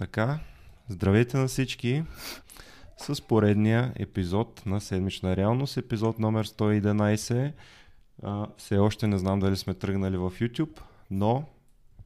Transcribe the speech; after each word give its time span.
Така, 0.00 0.38
здравейте 0.88 1.36
на 1.36 1.48
всички 1.48 2.04
с 2.96 3.22
поредния 3.22 3.92
епизод 3.96 4.62
на 4.66 4.80
Седмична 4.80 5.36
реалност, 5.36 5.76
епизод 5.76 6.18
номер 6.18 6.46
111. 6.46 7.52
А, 8.22 8.46
все 8.56 8.78
още 8.78 9.06
не 9.06 9.18
знам 9.18 9.40
дали 9.40 9.56
сме 9.56 9.74
тръгнали 9.74 10.16
в 10.16 10.30
YouTube, 10.30 10.80
но 11.10 11.44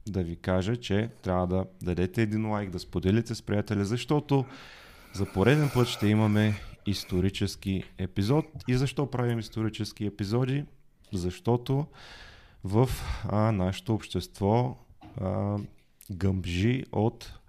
да 0.07 0.23
ви 0.23 0.35
кажа, 0.35 0.75
че 0.75 1.09
трябва 1.21 1.47
да 1.47 1.65
дадете 1.81 2.21
един 2.21 2.49
лайк, 2.49 2.69
да 2.69 2.79
споделите 2.79 3.35
с 3.35 3.41
приятели, 3.41 3.85
защото 3.85 4.45
за 5.13 5.25
пореден 5.25 5.69
път 5.73 5.87
ще 5.87 6.07
имаме 6.07 6.53
исторически 6.85 7.83
епизод. 7.97 8.45
И 8.67 8.77
защо 8.77 9.11
правим 9.11 9.39
исторически 9.39 10.05
епизоди? 10.05 10.65
Защото 11.13 11.85
в 12.63 12.89
а, 13.29 13.51
нашето 13.51 13.93
общество 13.93 14.77
а, 15.21 15.57
гъмжи 16.11 16.85
от 16.91 17.39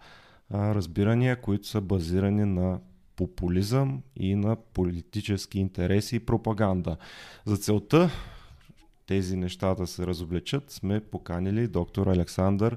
а, 0.50 0.74
разбирания, 0.74 1.40
които 1.40 1.66
са 1.66 1.80
базирани 1.80 2.44
на 2.44 2.80
популизъм 3.16 4.02
и 4.16 4.34
на 4.34 4.56
политически 4.56 5.58
интереси 5.58 6.16
и 6.16 6.20
пропаганда. 6.20 6.96
За 7.44 7.56
целта 7.56 8.10
тези 9.06 9.36
неща 9.36 9.74
да 9.74 9.86
се 9.86 10.06
разобличат, 10.06 10.70
сме 10.70 11.00
поканили 11.00 11.68
доктор 11.68 12.06
Александър 12.06 12.76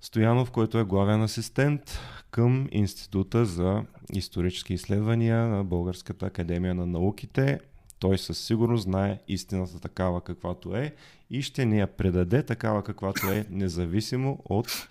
Стоянов, 0.00 0.50
който 0.50 0.78
е 0.78 0.84
главен 0.84 1.22
асистент 1.22 1.98
към 2.30 2.68
Института 2.70 3.44
за 3.44 3.84
исторически 4.12 4.74
изследвания 4.74 5.46
на 5.46 5.64
Българската 5.64 6.26
академия 6.26 6.74
на 6.74 6.86
науките. 6.86 7.60
Той 7.98 8.18
със 8.18 8.38
сигурност 8.38 8.82
знае 8.82 9.18
истината 9.28 9.80
такава 9.80 10.20
каквато 10.20 10.76
е 10.76 10.94
и 11.30 11.42
ще 11.42 11.66
ни 11.66 11.78
я 11.78 11.86
предаде 11.86 12.42
такава 12.42 12.84
каквато 12.84 13.30
е, 13.30 13.46
независимо 13.50 14.38
от 14.44 14.88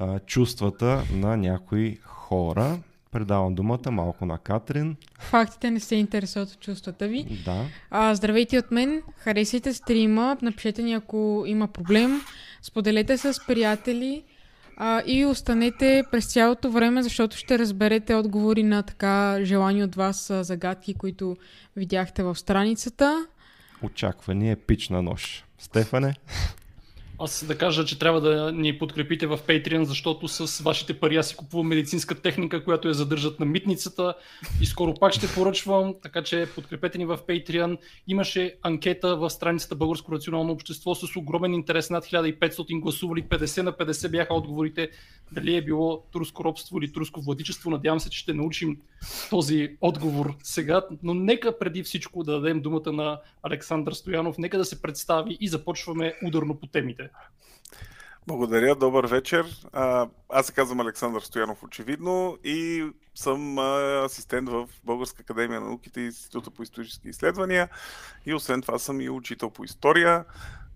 а, 0.00 0.18
чувствата 0.18 1.02
на 1.12 1.36
някои 1.36 1.98
хора. 2.02 2.78
Предавам 3.10 3.54
думата 3.54 3.90
малко 3.90 4.26
на 4.26 4.38
Катрин. 4.38 4.96
Фактите 5.18 5.70
не 5.70 5.80
се 5.80 5.94
интересуват 5.94 6.50
от 6.50 6.60
чувствата 6.60 7.08
ви. 7.08 7.42
Да. 7.44 7.64
А, 7.90 8.14
здравейте 8.14 8.58
от 8.58 8.70
мен, 8.70 9.02
харесайте 9.16 9.74
стрима, 9.74 10.36
напишете 10.42 10.82
ни 10.82 10.92
ако 10.92 11.44
има 11.46 11.68
проблем, 11.68 12.20
споделете 12.62 13.18
с 13.18 13.46
приятели 13.46 14.24
а, 14.76 15.02
и 15.06 15.24
останете 15.24 16.04
през 16.10 16.32
цялото 16.32 16.70
време, 16.70 17.02
защото 17.02 17.36
ще 17.36 17.58
разберете 17.58 18.14
отговори 18.14 18.62
на 18.62 18.82
така 18.82 19.38
желани 19.42 19.84
от 19.84 19.94
вас 19.94 20.30
а, 20.30 20.44
загадки, 20.44 20.94
които 20.94 21.36
видяхте 21.76 22.22
в 22.22 22.36
страницата. 22.36 23.26
Очаква 23.82 24.34
ни 24.34 24.50
епична 24.50 25.02
нощ. 25.02 25.44
Стефане? 25.58 26.14
Аз 27.18 27.44
да 27.44 27.58
кажа, 27.58 27.84
че 27.84 27.98
трябва 27.98 28.20
да 28.20 28.52
ни 28.52 28.78
подкрепите 28.78 29.26
в 29.26 29.38
Patreon, 29.48 29.82
защото 29.82 30.28
с 30.28 30.62
вашите 30.62 31.00
пари 31.00 31.16
аз 31.16 31.28
си 31.28 31.36
купувам 31.36 31.66
медицинска 31.66 32.14
техника, 32.14 32.64
която 32.64 32.88
я 32.88 32.94
задържат 32.94 33.40
на 33.40 33.46
митницата 33.46 34.14
и 34.60 34.66
скоро 34.66 34.94
пак 34.94 35.12
ще 35.12 35.34
поръчвам, 35.34 35.94
така 36.02 36.22
че 36.22 36.48
подкрепете 36.54 36.98
ни 36.98 37.06
в 37.06 37.18
Patreon. 37.28 37.78
Имаше 38.08 38.56
анкета 38.62 39.16
в 39.16 39.30
страницата 39.30 39.74
Българско 39.76 40.12
национално 40.12 40.52
общество 40.52 40.94
с 40.94 41.16
огромен 41.16 41.54
интерес, 41.54 41.90
над 41.90 42.04
1500 42.04 42.80
гласували, 42.80 43.22
50 43.22 43.62
на 43.62 43.72
50 43.72 44.10
бяха 44.10 44.34
отговорите 44.34 44.88
дали 45.32 45.56
е 45.56 45.62
било 45.62 46.02
турско 46.12 46.44
робство 46.44 46.78
или 46.78 46.92
турско 46.92 47.20
владичество. 47.20 47.70
Надявам 47.70 48.00
се, 48.00 48.10
че 48.10 48.18
ще 48.18 48.34
научим 48.34 48.76
този 49.30 49.76
отговор 49.80 50.34
сега, 50.42 50.82
но 51.02 51.14
нека 51.14 51.58
преди 51.58 51.82
всичко 51.82 52.24
да 52.24 52.32
дадем 52.32 52.60
думата 52.60 52.92
на 52.92 53.20
Александър 53.42 53.92
Стоянов, 53.92 54.38
нека 54.38 54.58
да 54.58 54.64
се 54.64 54.82
представи 54.82 55.36
и 55.40 55.48
започваме 55.48 56.14
ударно 56.26 56.54
по 56.54 56.66
темите. 56.66 57.03
Благодаря, 58.26 58.74
добър 58.74 59.06
вечер. 59.06 59.66
Аз 60.28 60.46
се 60.46 60.52
казвам 60.52 60.80
Александър 60.80 61.20
Стоянов, 61.20 61.62
очевидно, 61.62 62.38
и 62.44 62.90
съм 63.14 63.58
асистент 64.04 64.48
в 64.48 64.68
Българска 64.84 65.22
академия 65.22 65.60
на 65.60 65.66
науките 65.66 66.00
и 66.00 66.06
Института 66.06 66.50
по 66.50 66.62
исторически 66.62 67.08
изследвания. 67.08 67.68
И 68.26 68.34
освен 68.34 68.62
това 68.62 68.78
съм 68.78 69.00
и 69.00 69.10
учител 69.10 69.50
по 69.50 69.64
история. 69.64 70.24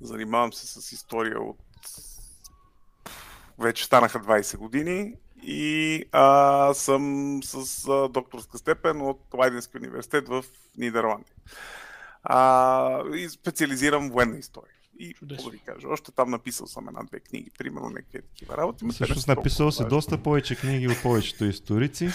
Занимавам 0.00 0.52
се 0.52 0.66
с 0.66 0.92
история 0.92 1.40
от 1.40 1.58
вече 3.58 3.84
станаха 3.84 4.20
20 4.20 4.56
години 4.56 5.14
и 5.42 6.04
а, 6.12 6.74
съм 6.74 7.40
с 7.42 7.88
а, 7.88 8.08
докторска 8.08 8.58
степен 8.58 9.00
от 9.00 9.20
Лайденски 9.34 9.76
университет 9.76 10.28
в 10.28 10.44
Нидерландия. 10.76 11.34
А, 12.22 13.02
и 13.14 13.28
специализирам 13.28 14.10
военна 14.10 14.38
история. 14.38 14.77
И 14.98 15.14
какво 15.14 15.44
да 15.44 15.50
ви 15.50 15.58
кажа, 15.58 15.88
още 15.88 16.12
там 16.12 16.30
написал 16.30 16.66
съм 16.66 16.88
една-две 16.88 17.20
книги, 17.20 17.50
примерно 17.58 17.90
някакви 17.90 18.22
такива 18.22 18.56
работи. 18.56 18.84
Всъщност 18.90 19.28
написал 19.28 19.72
си 19.72 19.84
доста 19.90 20.22
повече 20.22 20.56
книги 20.56 20.88
от 20.88 21.02
повечето 21.02 21.44
историци. 21.44 22.08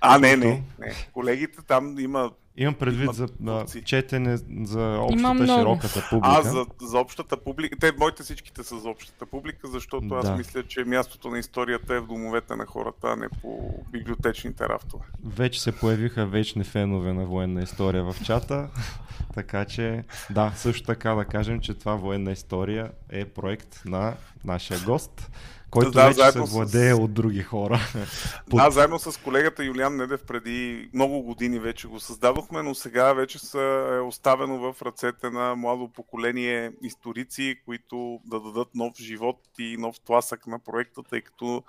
А, 0.00 0.18
не, 0.18 0.36
не, 0.36 0.62
не. 0.78 0.94
Колегите 1.12 1.62
там 1.62 1.98
има 1.98 2.30
Имам 2.56 2.74
предвид 2.74 3.14
за 3.14 3.28
а, 3.46 3.64
четене 3.84 4.36
за 4.62 4.98
общата, 5.00 5.46
широката 5.46 6.06
публика. 6.10 6.36
А, 6.38 6.42
за, 6.42 6.66
за 6.82 6.98
общата 6.98 7.36
публика. 7.36 7.78
Те, 7.80 7.92
моите 7.98 8.22
всичките 8.22 8.62
са 8.62 8.78
за 8.78 8.88
общата 8.88 9.26
публика, 9.26 9.68
защото 9.68 10.06
да. 10.06 10.14
аз 10.14 10.38
мисля, 10.38 10.62
че 10.62 10.84
мястото 10.84 11.28
на 11.28 11.38
историята 11.38 11.94
е 11.94 12.00
в 12.00 12.06
домовете 12.06 12.56
на 12.56 12.66
хората, 12.66 13.08
а 13.08 13.16
не 13.16 13.28
по 13.28 13.84
библиотечните 13.92 14.68
рафтове. 14.68 15.04
Вече 15.24 15.62
се 15.62 15.72
появиха 15.72 16.26
вечни 16.26 16.64
фенове 16.64 17.12
на 17.12 17.24
военна 17.24 17.62
история 17.62 18.04
в 18.04 18.16
чата, 18.24 18.70
така 19.34 19.64
че 19.64 20.04
да, 20.30 20.52
също 20.56 20.86
така 20.86 21.14
да 21.14 21.24
кажем, 21.24 21.60
че 21.60 21.74
това 21.74 21.94
военна 21.94 22.32
история 22.32 22.90
е 23.08 23.24
проект 23.24 23.82
на 23.84 24.14
нашия 24.44 24.80
гост 24.80 25.30
който 25.72 25.90
да, 25.90 26.08
вече 26.08 26.32
се 26.32 26.40
владее 26.40 26.94
с... 26.94 26.98
от 26.98 27.12
други 27.12 27.42
хора. 27.42 27.80
Да, 28.48 28.70
заедно 28.70 28.98
с 28.98 29.20
колегата 29.20 29.64
Юлиан 29.64 29.96
Недев 29.96 30.24
преди 30.24 30.90
много 30.94 31.22
години 31.22 31.58
вече 31.58 31.88
го 31.88 32.00
създадохме, 32.00 32.62
но 32.62 32.74
сега 32.74 33.12
вече 33.12 33.38
са 33.38 33.88
е 33.92 34.00
оставено 34.00 34.72
в 34.72 34.82
ръцете 34.82 35.30
на 35.30 35.54
младо 35.56 35.88
поколение 35.88 36.72
историци, 36.82 37.56
които 37.64 38.20
да 38.24 38.40
дадат 38.40 38.68
нов 38.74 38.96
живот 38.96 39.40
и 39.58 39.76
нов 39.76 40.00
тласък 40.00 40.46
на 40.46 40.58
проекта, 40.58 41.02
тъй 41.02 41.20
като 41.20 41.62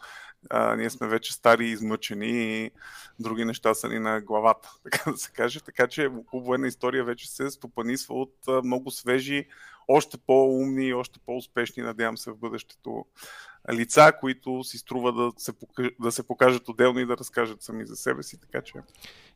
а, 0.49 0.75
ние 0.75 0.89
сме 0.89 1.07
вече 1.07 1.33
стари 1.33 1.65
и 1.65 1.71
измъчени 1.71 2.63
и 2.63 2.71
други 3.19 3.45
неща 3.45 3.73
са 3.73 3.89
ни 3.89 3.99
на 3.99 4.21
главата, 4.21 4.71
така 4.83 5.11
да 5.11 5.17
се 5.17 5.31
каже. 5.31 5.59
Така 5.59 5.87
че 5.87 6.09
клуб 6.29 6.45
военна 6.45 6.67
история 6.67 7.03
вече 7.03 7.31
се 7.31 7.49
стопанисва 7.49 8.15
от 8.15 8.35
а, 8.47 8.61
много 8.63 8.91
свежи, 8.91 9.47
още 9.87 10.17
по-умни 10.17 10.85
и 10.85 10.93
още 10.93 11.19
по-успешни, 11.25 11.83
надявам 11.83 12.17
се 12.17 12.31
в 12.31 12.37
бъдещето 12.37 13.05
лица, 13.71 14.11
които 14.19 14.63
си 14.63 14.77
струва 14.77 15.13
да 15.13 15.31
се, 15.37 15.53
покаж, 15.53 15.87
да 15.99 16.11
се 16.11 16.27
покажат 16.27 16.69
отделно 16.69 16.99
и 16.99 17.05
да 17.05 17.17
разкажат 17.17 17.61
сами 17.61 17.85
за 17.85 17.95
себе 17.95 18.23
си, 18.23 18.41
така 18.41 18.61
че... 18.61 18.73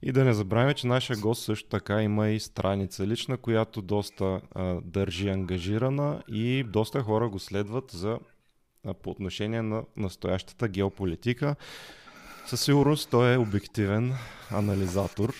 И 0.01 0.11
да 0.11 0.23
не 0.23 0.33
забравяме, 0.33 0.73
че 0.73 0.87
нашия 0.87 1.17
гост 1.17 1.43
също 1.43 1.69
така 1.69 2.01
има 2.01 2.29
и 2.29 2.39
страница 2.39 3.07
лична, 3.07 3.37
която 3.37 3.81
доста 3.81 4.41
а, 4.55 4.81
държи 4.83 5.29
ангажирана 5.29 6.23
и 6.27 6.63
доста 6.63 7.01
хора 7.01 7.29
го 7.29 7.39
следват 7.39 7.91
за, 7.91 8.19
а, 8.85 8.93
по 8.93 9.09
отношение 9.09 9.61
на 9.61 9.83
настоящата 9.97 10.67
геополитика. 10.67 11.55
Със 12.45 12.61
сигурност 12.61 13.09
той 13.09 13.33
е 13.33 13.37
обективен 13.37 14.13
анализатор, 14.51 15.33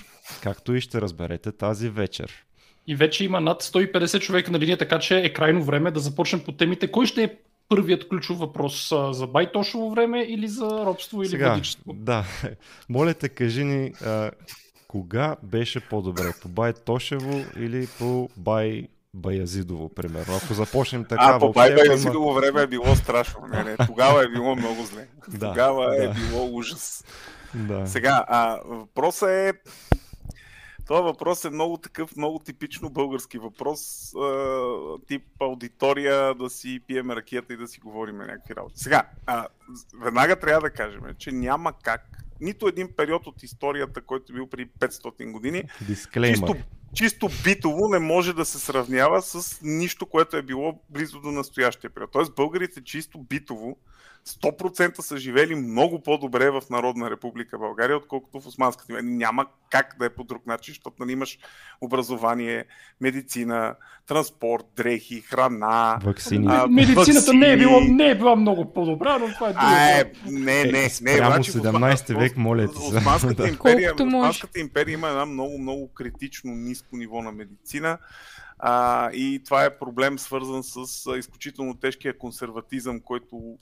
както 0.44 0.76
и 0.76 0.82
ще 0.82 1.02
разберете 1.02 1.52
тази 1.52 1.90
вечер. 1.90 2.44
И 2.88 2.96
вече 2.96 3.26
има 3.26 3.42
над 3.42 3.64
150 3.64 4.20
човека 4.20 4.52
на 4.52 4.60
линия, 4.60 4.78
така 4.78 5.00
че 5.00 5.20
е 5.20 5.34
крайно 5.34 5.64
време 5.64 5.92
да 5.92 6.00
започнем 6.00 6.44
по 6.44 6.52
темите. 6.52 6.92
Кой 6.92 7.06
ще 7.06 7.24
е 7.24 7.36
първият 7.70 8.10
ключов 8.10 8.40
въпрос 8.40 8.94
за 9.12 9.28
Байтошово 9.28 9.90
време 9.90 10.22
или 10.22 10.48
за 10.48 10.86
робство 10.86 11.22
или 11.22 11.30
Сега, 11.30 11.50
водичество? 11.50 11.94
Да, 11.94 12.26
моля 12.90 13.14
те, 13.14 13.30
кажи 13.30 13.64
ни 13.64 13.94
а, 14.06 14.32
кога 14.88 15.36
беше 15.44 15.80
по-добре, 15.80 16.34
по 16.42 16.50
Байтошево 16.50 17.44
или 17.60 17.88
по 18.00 18.30
Бай 18.38 18.88
Баязидово, 19.14 19.90
примерно. 19.90 20.36
Ако 20.44 20.54
започнем 20.54 21.06
така. 21.06 21.24
А, 21.24 21.40
по 21.40 21.52
Бай 21.52 21.76
Баязидово 21.76 22.32
има... 22.32 22.40
време 22.40 22.62
е 22.62 22.68
било 22.68 22.96
страшно. 22.96 23.40
Не, 23.48 23.64
не, 23.64 23.78
тогава 23.88 24.24
е 24.24 24.28
било 24.28 24.56
много 24.56 24.84
зле. 24.84 25.08
Да, 25.28 25.50
тогава 25.50 25.96
е 25.96 26.00
да. 26.00 26.04
е 26.06 26.14
било 26.14 26.50
ужас. 26.52 27.04
Да. 27.54 27.88
Сега, 27.88 28.26
а, 28.28 28.60
въпросът 28.66 29.30
е 29.30 29.54
това 30.88 31.02
въпрос 31.02 31.46
е 31.46 31.50
много 31.50 31.78
такъв, 31.78 32.16
много 32.16 32.40
типично 32.40 32.90
български 32.90 33.38
въпрос, 33.38 34.14
тип 35.08 35.24
аудитория, 35.40 36.36
да 36.36 36.50
си 36.50 36.80
пием 36.88 37.12
ракета 37.12 37.54
и 37.54 37.58
да 37.58 37.68
си 37.68 37.80
говорим 37.80 38.18
някакви 38.18 38.56
работи. 38.56 38.80
Сега, 38.80 39.10
а, 39.26 39.48
веднага 40.04 40.40
трябва 40.40 40.62
да 40.62 40.70
кажем, 40.70 41.02
че 41.18 41.32
няма 41.32 41.74
как 41.84 42.24
нито 42.42 42.68
един 42.68 42.90
период 42.98 43.28
от 43.28 43.44
историята, 43.44 44.02
който 44.02 44.32
е 44.32 44.36
бил 44.36 44.48
при 44.48 44.70
500 44.80 45.32
години, 45.32 45.64
чисто, 46.24 46.56
чисто 46.94 47.30
битово 47.44 47.90
не 47.90 48.00
може 48.00 48.34
да 48.34 48.46
се 48.46 48.60
сравнява 48.60 49.22
с 49.22 49.62
нищо, 49.62 50.06
което 50.06 50.38
е 50.38 50.42
било 50.42 50.82
близо 50.90 51.20
до 51.20 51.32
настоящия 51.32 51.90
период. 51.90 52.12
Тоест 52.12 52.36
българите 52.36 52.84
чисто 52.84 53.20
битово 53.20 53.78
100% 54.28 55.02
са 55.02 55.18
живели 55.18 55.56
много 55.56 56.02
по-добре 56.02 56.50
в 56.52 56.62
Народна 56.70 57.12
република 57.12 57.58
България, 57.58 57.98
отколкото 57.98 58.42
в 58.42 58.48
Османската 58.48 58.92
империя. 58.92 59.12
Няма 59.12 59.46
как 59.70 59.96
да 60.00 60.06
е 60.06 60.10
по 60.10 60.24
друг 60.24 60.48
начин, 60.48 60.72
защото 60.72 60.96
нали, 61.00 61.12
имаш 61.12 61.40
образование, 61.82 62.66
медицина, 63.02 63.76
транспорт, 64.08 64.64
дрехи, 64.76 65.22
храна. 65.22 66.00
Ваксини. 66.04 66.48
А, 66.50 66.68
Медицината 66.68 67.12
ваксини. 67.12 67.38
Не, 67.40 67.52
е 67.54 67.58
било, 67.58 67.80
не 67.82 68.10
е 68.10 68.16
била 68.16 68.36
много 68.36 68.74
по-добра, 68.74 69.18
но 69.18 69.34
това 69.34 69.50
е 69.50 69.54
друго. 69.54 69.68
е, 69.68 70.14
не, 70.32 70.64
не, 70.64 70.90
не. 71.02 71.18
Прямо 71.18 71.34
значи, 71.34 71.52
17 71.52 72.20
век, 72.20 72.38
моля 72.38 72.68
ти 72.68 72.78
се. 72.78 72.98
Османската 72.98 73.48
империя, 73.50 73.94
Османската 73.96 74.60
империя 74.60 74.94
има 74.94 75.08
една 75.08 75.26
много, 75.26 75.58
много 75.58 75.94
критично 75.94 76.52
ниско 76.56 76.98
ниво 76.98 77.22
на 77.22 77.32
медицина. 77.32 77.98
А, 78.60 79.12
и 79.12 79.42
това 79.46 79.66
е 79.66 79.78
проблем 79.78 80.20
свързан 80.20 80.64
с 80.64 81.12
изключително 81.18 81.76
тежкия 81.76 82.18
консерватизъм, 82.18 83.00
който 83.00 83.58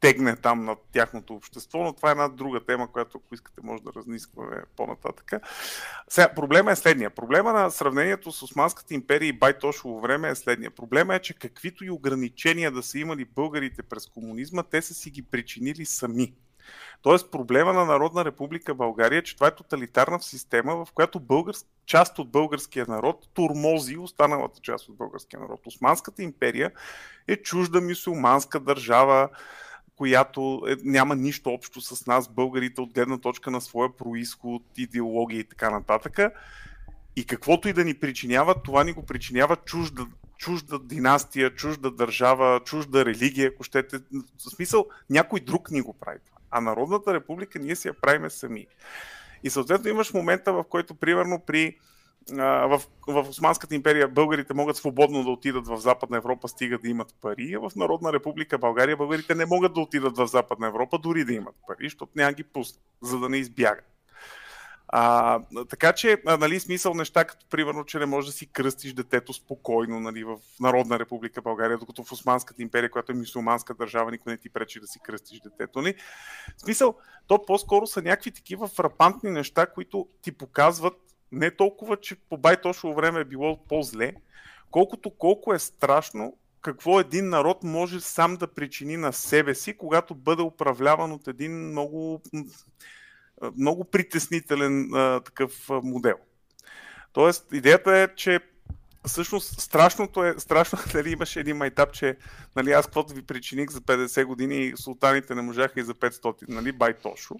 тегне 0.00 0.36
там 0.36 0.64
над 0.64 0.78
тяхното 0.92 1.34
общество, 1.34 1.78
но 1.78 1.92
това 1.92 2.08
е 2.08 2.12
една 2.12 2.28
друга 2.28 2.60
тема, 2.64 2.92
която 2.92 3.18
ако 3.18 3.34
искате 3.34 3.60
може 3.64 3.82
да 3.82 3.92
разнискваме 3.96 4.62
по-нататък. 4.76 5.32
Сега, 6.08 6.34
проблема 6.34 6.72
е 6.72 6.76
следния. 6.76 7.10
Проблема 7.10 7.52
на 7.52 7.70
сравнението 7.70 8.32
с 8.32 8.42
Османската 8.42 8.94
империя 8.94 9.28
и 9.28 9.38
Байтошово 9.38 10.00
време 10.00 10.28
е 10.28 10.34
следния. 10.34 10.70
Проблема 10.70 11.14
е, 11.14 11.20
че 11.20 11.34
каквито 11.34 11.84
и 11.84 11.90
ограничения 11.90 12.72
да 12.72 12.82
са 12.82 12.98
имали 12.98 13.24
българите 13.24 13.82
през 13.82 14.06
комунизма, 14.06 14.62
те 14.62 14.82
са 14.82 14.94
си 14.94 15.10
ги 15.10 15.22
причинили 15.22 15.84
сами. 15.84 16.34
Тоест 17.02 17.30
проблема 17.30 17.72
на 17.72 17.84
Народна 17.84 18.24
република 18.24 18.74
България 18.74 19.18
е, 19.18 19.22
че 19.22 19.34
това 19.34 19.46
е 19.46 19.54
тоталитарна 19.54 20.22
система, 20.22 20.84
в 20.84 20.92
която 20.92 21.20
българс... 21.20 21.66
част 21.90 22.18
от 22.18 22.30
българския 22.30 22.86
народ 22.88 23.28
турмози 23.34 23.96
останалата 23.96 24.60
част 24.60 24.88
от 24.88 24.96
българския 24.96 25.40
народ. 25.40 25.66
Османската 25.66 26.22
империя 26.22 26.72
е 27.28 27.36
чужда 27.36 27.80
мюсюлманска 27.80 28.60
държава, 28.60 29.28
която 29.96 30.62
е, 30.68 30.76
няма 30.84 31.16
нищо 31.16 31.50
общо 31.50 31.80
с 31.80 32.06
нас, 32.06 32.28
българите, 32.28 32.80
от 32.80 32.92
гледна 32.92 33.18
точка 33.18 33.50
на 33.50 33.60
своя 33.60 33.96
происход, 33.96 34.62
идеология 34.76 35.40
и 35.40 35.44
така 35.44 35.70
нататък. 35.70 36.18
И 37.16 37.24
каквото 37.24 37.68
и 37.68 37.72
да 37.72 37.84
ни 37.84 37.94
причинява, 37.94 38.62
това 38.62 38.84
ни 38.84 38.92
го 38.92 39.06
причинява 39.06 39.56
чужда, 39.56 40.06
чужда 40.36 40.78
династия, 40.78 41.54
чужда 41.54 41.90
държава, 41.90 42.60
чужда 42.64 43.04
религия, 43.04 43.50
ако 43.54 43.64
щете. 43.64 43.98
В 44.46 44.50
смисъл, 44.50 44.86
някой 45.10 45.40
друг 45.40 45.70
ни 45.70 45.80
го 45.80 45.92
прави 45.92 46.20
а 46.50 46.60
Народната 46.60 47.14
република 47.14 47.58
ние 47.58 47.76
си 47.76 47.88
я 47.88 47.94
правиме 47.94 48.30
сами. 48.30 48.66
И 49.44 49.50
съответно 49.50 49.90
имаш 49.90 50.12
момента, 50.12 50.52
в 50.52 50.64
който, 50.68 50.94
примерно, 50.94 51.42
при 51.46 51.76
в, 52.32 52.82
в 53.06 53.26
Османската 53.28 53.74
империя 53.74 54.08
българите 54.08 54.54
могат 54.54 54.76
свободно 54.76 55.24
да 55.24 55.30
отидат 55.30 55.66
в 55.66 55.76
Западна 55.76 56.16
Европа, 56.16 56.48
стига 56.48 56.78
да 56.78 56.88
имат 56.88 57.14
пари, 57.20 57.54
а 57.54 57.68
в 57.68 57.76
Народна 57.76 58.12
република 58.12 58.58
България 58.58 58.96
българите 58.96 59.34
не 59.34 59.46
могат 59.46 59.74
да 59.74 59.80
отидат 59.80 60.16
в 60.16 60.26
Западна 60.26 60.66
Европа, 60.66 60.98
дори 60.98 61.24
да 61.24 61.32
имат 61.32 61.54
пари, 61.66 61.86
защото 61.86 62.12
няма 62.16 62.32
ги 62.32 62.44
пуснат, 62.44 62.82
за 63.02 63.18
да 63.18 63.28
не 63.28 63.36
избягат. 63.36 63.89
А, 64.92 65.40
така 65.68 65.92
че, 65.92 66.22
нали, 66.24 66.60
смисъл 66.60 66.94
неща, 66.94 67.24
като 67.24 67.46
примерно, 67.50 67.84
че 67.84 67.98
не 67.98 68.06
можеш 68.06 68.30
да 68.30 68.36
си 68.36 68.46
кръстиш 68.46 68.92
детето 68.92 69.32
спокойно 69.32 70.00
нали, 70.00 70.24
в 70.24 70.36
Народна 70.60 70.98
република 70.98 71.42
България, 71.42 71.78
докато 71.78 72.04
в 72.04 72.12
Османската 72.12 72.62
империя, 72.62 72.90
която 72.90 73.12
е 73.12 73.14
мусулманска 73.14 73.74
държава, 73.74 74.10
никой 74.10 74.32
не 74.32 74.36
ти 74.36 74.48
пречи 74.48 74.80
да 74.80 74.86
си 74.86 75.00
кръстиш 75.00 75.40
детето. 75.40 75.82
Нали? 75.82 75.94
Смисъл, 76.56 76.96
то 77.26 77.44
по-скоро 77.46 77.86
са 77.86 78.02
някакви 78.02 78.30
такива 78.30 78.68
фрапантни 78.68 79.30
неща, 79.30 79.66
които 79.66 80.08
ти 80.22 80.32
показват 80.32 80.94
не 81.32 81.50
толкова, 81.50 81.96
че 81.96 82.16
по 82.16 82.36
байтошово 82.36 82.94
време 82.94 83.20
е 83.20 83.24
било 83.24 83.64
по-зле, 83.68 84.14
колкото 84.70 85.10
колко 85.10 85.54
е 85.54 85.58
страшно 85.58 86.36
какво 86.62 87.00
един 87.00 87.28
народ 87.28 87.62
може 87.62 88.00
сам 88.00 88.36
да 88.36 88.46
причини 88.46 88.96
на 88.96 89.12
себе 89.12 89.54
си, 89.54 89.76
когато 89.76 90.14
бъде 90.14 90.42
управляван 90.42 91.12
от 91.12 91.28
един 91.28 91.68
много 91.68 92.22
много 93.56 93.84
притеснителен 93.84 94.94
а, 94.94 95.20
такъв 95.20 95.70
а, 95.70 95.80
модел. 95.82 96.16
Тоест, 97.12 97.46
идеята 97.52 97.96
е, 97.96 98.14
че 98.14 98.40
всъщност 99.06 99.60
страшното 99.60 100.24
е, 100.24 100.34
страшно 100.38 100.78
дали 100.92 101.10
имаше 101.12 101.40
един 101.40 101.56
майтап, 101.56 101.92
че 101.92 102.16
нали, 102.56 102.72
аз 102.72 102.86
каквото 102.86 103.14
ви 103.14 103.22
причиних 103.22 103.70
за 103.70 103.80
50 103.80 104.24
години, 104.24 104.72
султаните 104.76 105.34
не 105.34 105.42
можаха 105.42 105.80
и 105.80 105.84
за 105.84 105.94
500, 105.94 106.48
нали, 106.48 106.72
бай 106.72 106.94
Тошо. 106.94 107.34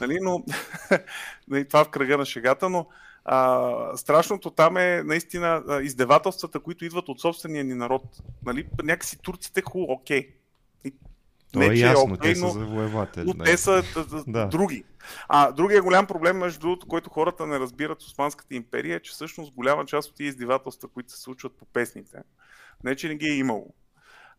Нали, 0.00 0.18
но 0.20 0.44
нали, 1.48 1.68
това 1.68 1.84
в 1.84 1.90
кръга 1.90 2.18
на 2.18 2.24
шегата, 2.24 2.68
но 2.68 2.86
а, 3.24 3.96
страшното 3.96 4.50
там 4.50 4.76
е 4.76 5.02
наистина 5.04 5.62
издевателствата, 5.82 6.60
които 6.60 6.84
идват 6.84 7.08
от 7.08 7.20
собствения 7.20 7.64
ни 7.64 7.74
народ. 7.74 8.02
Нали, 8.46 8.68
някакси 8.82 9.18
турците 9.18 9.62
ху, 9.62 9.82
окей. 9.88 10.35
То 11.56 11.68
не, 11.68 11.74
е 11.74 11.78
ясно, 11.78 12.14
е 12.14 12.18
okay, 12.18 12.22
те 12.22 12.34
са 12.34 12.48
завоеватели. 12.48 13.24
Но, 13.26 13.34
но 13.36 13.44
те 13.44 13.56
са 13.56 13.82
да. 14.26 14.46
други. 14.46 14.84
А 15.28 15.52
другия 15.52 15.82
голям 15.82 16.06
проблем, 16.06 16.36
между 16.38 16.60
другото, 16.60 16.86
който 16.86 17.10
хората 17.10 17.46
не 17.46 17.58
разбират 17.58 18.02
в 18.02 18.06
Османската 18.06 18.54
империя, 18.54 18.96
е, 18.96 19.00
че 19.00 19.12
всъщност 19.12 19.52
голяма 19.52 19.86
част 19.86 20.10
от 20.10 20.16
тези 20.16 20.28
издевателства, 20.28 20.88
които 20.88 21.12
се 21.12 21.20
случват 21.20 21.52
по 21.58 21.64
песните, 21.64 22.18
не 22.84 22.96
че 22.96 23.08
не 23.08 23.16
ги 23.16 23.26
е 23.26 23.36
имало. 23.36 23.74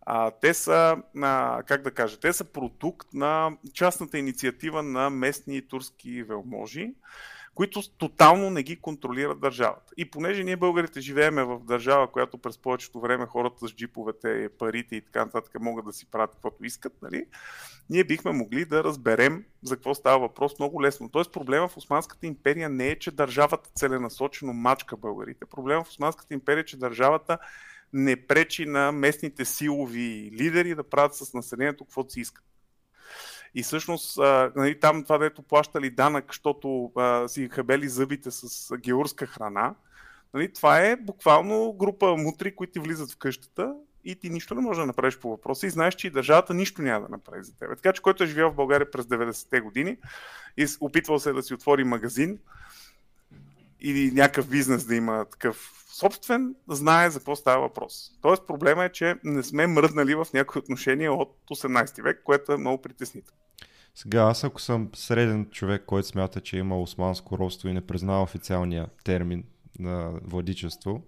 А, 0.01 0.31
те 0.31 0.53
са, 0.53 0.97
а, 1.21 1.63
как 1.65 1.81
да 1.81 1.91
кажа, 1.91 2.19
те 2.19 2.33
са 2.33 2.43
продукт 2.43 3.07
на 3.13 3.51
частната 3.73 4.17
инициатива 4.17 4.83
на 4.83 5.09
местни 5.09 5.67
турски 5.67 6.23
велможи, 6.23 6.93
които 7.57 7.81
тотално 7.97 8.49
не 8.49 8.63
ги 8.63 8.81
контролират 8.81 9.39
държавата. 9.39 9.93
И 9.97 10.11
понеже 10.11 10.43
ние 10.43 10.57
българите 10.57 11.01
живееме 11.01 11.43
в 11.43 11.59
държава, 11.59 12.11
която 12.11 12.37
през 12.37 12.57
повечето 12.57 12.99
време 12.99 13.25
хората 13.25 13.67
с 13.67 13.71
джиповете, 13.71 14.49
парите 14.59 14.95
и 14.95 15.01
така 15.01 15.25
нататък 15.25 15.61
могат 15.61 15.85
да 15.85 15.93
си 15.93 16.05
правят 16.05 16.31
каквото 16.31 16.65
искат, 16.65 16.93
нали? 17.01 17.25
ние 17.89 18.03
бихме 18.03 18.31
могли 18.31 18.65
да 18.65 18.83
разберем 18.83 19.45
за 19.63 19.75
какво 19.75 19.95
става 19.95 20.19
въпрос 20.19 20.59
много 20.59 20.81
лесно. 20.81 21.09
Тоест 21.09 21.33
проблема 21.33 21.67
в 21.67 21.77
Османската 21.77 22.27
империя 22.27 22.69
не 22.69 22.87
е, 22.87 22.99
че 22.99 23.11
държавата 23.11 23.69
целенасочено 23.75 24.53
мачка 24.53 24.97
българите. 24.97 25.45
Проблема 25.45 25.83
в 25.83 25.89
Османската 25.89 26.33
империя 26.33 26.61
е, 26.61 26.65
че 26.65 26.77
държавата 26.77 27.37
не 27.93 28.27
пречи 28.27 28.65
на 28.65 28.91
местните 28.91 29.45
силови 29.45 30.31
лидери 30.33 30.75
да 30.75 30.83
правят 30.83 31.15
с 31.15 31.33
населението 31.33 31.85
каквото 31.85 32.13
си 32.13 32.19
искат. 32.19 32.43
И 33.57 33.63
всъщност 33.63 34.17
нали, 34.55 34.79
там 34.79 35.03
това, 35.03 35.17
дето 35.17 35.41
плащали 35.41 35.89
данък, 35.89 36.25
защото 36.27 36.91
си 37.27 37.49
хабели 37.49 37.89
зъбите 37.89 38.31
с 38.31 38.71
георска 38.77 39.25
храна, 39.25 39.75
нали, 40.33 40.53
това 40.53 40.79
е 40.79 40.95
буквално 40.95 41.73
група 41.73 42.17
мутри, 42.17 42.55
които 42.55 42.73
ти 42.73 42.79
влизат 42.79 43.11
в 43.11 43.17
къщата 43.17 43.73
и 44.03 44.15
ти 44.15 44.29
нищо 44.29 44.55
не 44.55 44.61
можеш 44.61 44.79
да 44.79 44.85
направиш 44.85 45.17
по 45.17 45.29
въпроса 45.29 45.67
и 45.67 45.69
знаеш, 45.69 45.95
че 45.95 46.07
и 46.07 46.09
държавата 46.09 46.53
нищо 46.53 46.81
няма 46.81 47.05
да 47.05 47.11
направи 47.11 47.43
за 47.43 47.57
теб. 47.57 47.69
Така 47.69 47.93
че 47.93 48.01
който 48.01 48.23
е 48.23 48.27
живял 48.27 48.51
в 48.51 48.55
България 48.55 48.91
през 48.91 49.05
90-те 49.05 49.59
години 49.59 49.97
и 50.57 50.67
опитвал 50.79 51.19
се 51.19 51.33
да 51.33 51.43
си 51.43 51.53
отвори 51.53 51.83
магазин 51.83 52.39
или 53.81 54.11
някакъв 54.11 54.49
бизнес 54.49 54.85
да 54.85 54.95
има 54.95 55.25
такъв 55.25 55.73
собствен, 55.99 56.55
знае 56.69 57.09
за 57.09 57.19
какво 57.19 57.35
става 57.35 57.61
въпрос. 57.61 58.11
Тоест 58.21 58.47
проблема 58.47 58.85
е, 58.85 58.91
че 58.91 59.15
не 59.23 59.43
сме 59.43 59.67
мръднали 59.67 60.15
в 60.15 60.27
някои 60.33 60.59
отношения 60.59 61.13
от 61.13 61.37
18 61.51 62.03
век, 62.03 62.21
което 62.23 62.51
е 62.51 62.57
много 62.57 62.81
притеснително. 62.81 63.37
Сега 63.95 64.21
аз 64.21 64.43
ако 64.43 64.61
съм 64.61 64.89
среден 64.95 65.45
човек, 65.51 65.83
който 65.85 66.07
смята, 66.07 66.41
че 66.41 66.57
има 66.57 66.81
османско 66.81 67.37
родство 67.37 67.69
и 67.69 67.73
не 67.73 67.87
признава 67.87 68.21
официалния 68.23 68.87
термин 69.03 69.43
на 69.79 70.19
владичество, 70.23 71.01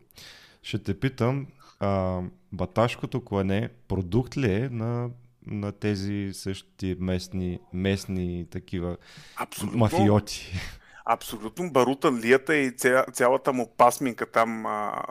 ще 0.64 0.84
те 0.84 1.00
питам, 1.00 1.48
а, 1.80 2.22
баташкото 2.52 3.26
клане 3.26 3.70
продукт 3.88 4.38
ли 4.38 4.52
е 4.52 4.70
на, 4.70 5.10
на 5.46 5.72
тези 5.72 6.30
същи 6.34 6.96
местни, 7.00 7.60
местни 7.74 8.48
такива 8.52 8.98
Абсолютно. 9.36 9.80
мафиоти? 9.80 10.54
Абсолютно. 11.12 11.72
Барутан 11.72 12.22
лията 12.22 12.56
и 12.56 12.72
цялата 13.14 13.54
му 13.54 13.74
пасминка 13.78 14.26
там, 14.26 14.66
а, 14.66 15.04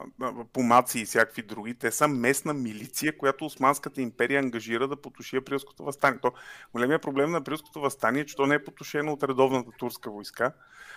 помаци 0.53 1.01
и 1.01 1.05
всякакви 1.05 1.43
други, 1.43 1.75
те 1.75 1.91
са 1.91 2.09
местна 2.09 2.55
милиция, 2.55 3.19
която 3.19 3.45
Османската 3.45 4.03
империя 4.03 4.41
ангажира 4.41 4.89
да 4.89 4.97
потуши 4.97 5.37
априлското 5.37 5.85
възстание. 5.85 6.19
То, 6.23 6.33
големия 6.73 6.99
проблем 6.99 7.31
на 7.31 7.39
априлското 7.39 7.81
възстание 7.81 8.23
е, 8.23 8.27
че 8.27 8.37
то 8.37 8.47
не 8.47 8.55
е 8.55 8.65
потушено 8.65 9.13
от 9.13 9.23
редовната 9.23 9.71
турска 9.79 10.11
войска, 10.11 10.53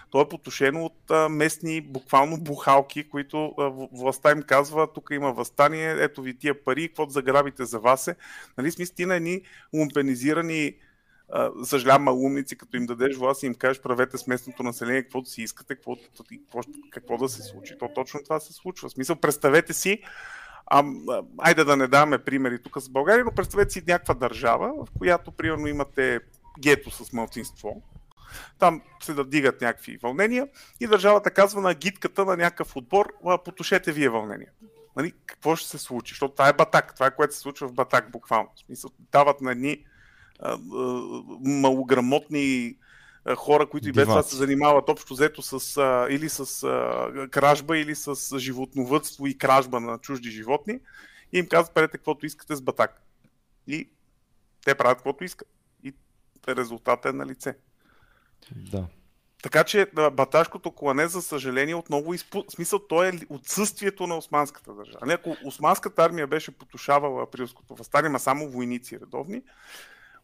то 0.09 0.21
е 0.21 0.29
потушено 0.29 0.85
от 0.85 1.29
местни 1.29 1.81
буквално 1.81 2.37
бухалки, 2.37 3.09
които 3.09 3.53
властта 3.93 4.31
им 4.31 4.43
казва, 4.43 4.93
тук 4.93 5.09
има 5.11 5.33
възстание, 5.33 5.95
ето 5.99 6.21
ви 6.21 6.37
тия 6.37 6.63
пари, 6.63 6.87
какво 6.87 7.09
заграбите 7.09 7.65
за 7.65 7.79
вас 7.79 8.07
е. 8.07 8.15
Нали, 8.57 8.71
смисъл, 8.71 9.07
на 9.07 9.15
едни 9.15 9.41
лумпенизирани 9.73 10.75
съжалявам 11.63 12.03
малумници, 12.03 12.57
като 12.57 12.77
им 12.77 12.85
дадеш 12.85 13.15
власт 13.15 13.43
и 13.43 13.45
им 13.45 13.55
кажеш 13.55 13.81
правете 13.81 14.17
с 14.17 14.27
местното 14.27 14.63
население 14.63 15.03
каквото 15.03 15.29
си 15.29 15.41
искате, 15.41 15.75
какво, 15.75 15.95
какво, 15.95 16.61
какво 16.89 17.17
да 17.17 17.29
се 17.29 17.41
случи. 17.41 17.77
То 17.79 17.89
точно 17.95 18.23
това 18.23 18.39
се 18.39 18.53
случва. 18.53 18.89
В 18.89 18.91
смисъл, 18.91 19.15
представете 19.15 19.73
си, 19.73 20.01
а, 20.65 20.83
айде 21.37 21.63
да 21.63 21.77
не 21.77 21.87
даваме 21.87 22.17
примери 22.17 22.61
тук 22.61 22.81
с 22.81 22.89
България, 22.89 23.25
но 23.25 23.31
представете 23.31 23.73
си 23.73 23.83
някаква 23.87 24.13
държава, 24.13 24.73
в 24.85 24.87
която 24.97 25.31
примерно 25.31 25.67
имате 25.67 26.19
гето 26.59 26.91
с 26.91 27.13
мълцинство, 27.13 27.81
там 28.59 28.81
се 29.03 29.13
да 29.13 29.25
дигат 29.25 29.61
някакви 29.61 29.97
вълнения 29.97 30.47
и 30.79 30.87
държавата 30.87 31.31
казва 31.31 31.61
на 31.61 31.73
гидката 31.73 32.25
на 32.25 32.37
някакъв 32.37 32.75
отбор, 32.75 33.13
потушете 33.45 33.91
вие 33.91 34.09
вълнения. 34.09 34.51
Нали, 34.95 35.13
какво 35.25 35.55
ще 35.55 35.69
се 35.69 35.77
случи? 35.77 36.11
Защото 36.11 36.33
това 36.33 36.49
е 36.49 36.53
батак. 36.53 36.93
Това 36.93 37.05
е 37.05 37.15
което 37.15 37.33
се 37.33 37.39
случва 37.39 37.67
в 37.67 37.73
батак 37.73 38.11
буквално. 38.11 38.49
В 38.55 38.59
смисъл, 38.59 38.91
дават 39.11 39.41
на 39.41 39.51
едни 39.51 39.85
а, 40.41 40.57
малограмотни 41.41 42.75
хора, 43.35 43.69
които 43.69 43.89
и 43.89 43.91
без 43.91 44.05
това 44.05 44.23
се 44.23 44.35
занимават 44.35 44.89
общо 44.89 45.13
взето 45.13 45.41
с, 45.41 45.77
а, 45.77 46.07
или 46.09 46.29
с 46.29 46.63
а, 46.63 47.27
кражба, 47.31 47.77
или 47.77 47.95
с 47.95 48.39
животновътство 48.39 49.27
и 49.27 49.37
кражба 49.37 49.79
на 49.79 49.97
чужди 49.97 50.31
животни. 50.31 50.79
И 51.33 51.39
им 51.39 51.47
казват, 51.47 51.73
правете 51.73 51.97
каквото 51.97 52.25
искате 52.25 52.55
с 52.55 52.61
батак. 52.61 53.01
И 53.67 53.89
те 54.65 54.75
правят 54.75 54.97
каквото 54.97 55.23
искат. 55.23 55.47
И 55.83 55.93
резултатът 56.49 57.13
е 57.13 57.17
на 57.17 57.25
лице. 57.25 57.57
Да. 58.55 58.87
Така 59.43 59.63
че 59.63 59.85
баташкото 60.13 60.71
клане, 60.71 61.07
за 61.07 61.21
съжаление, 61.21 61.75
отново 61.75 62.13
изпу... 62.13 62.43
смисъл, 62.49 62.79
то 62.79 63.03
е 63.03 63.11
отсъствието 63.29 64.07
на 64.07 64.17
османската 64.17 64.73
държава. 64.73 65.05
Не, 65.05 65.13
ако 65.13 65.35
османската 65.45 66.03
армия 66.03 66.27
беше 66.27 66.51
потушавала 66.51 67.23
априлското 67.23 67.75
възстание, 67.75 68.09
ма 68.09 68.19
само 68.19 68.49
войници 68.49 68.99
редовни, 68.99 69.41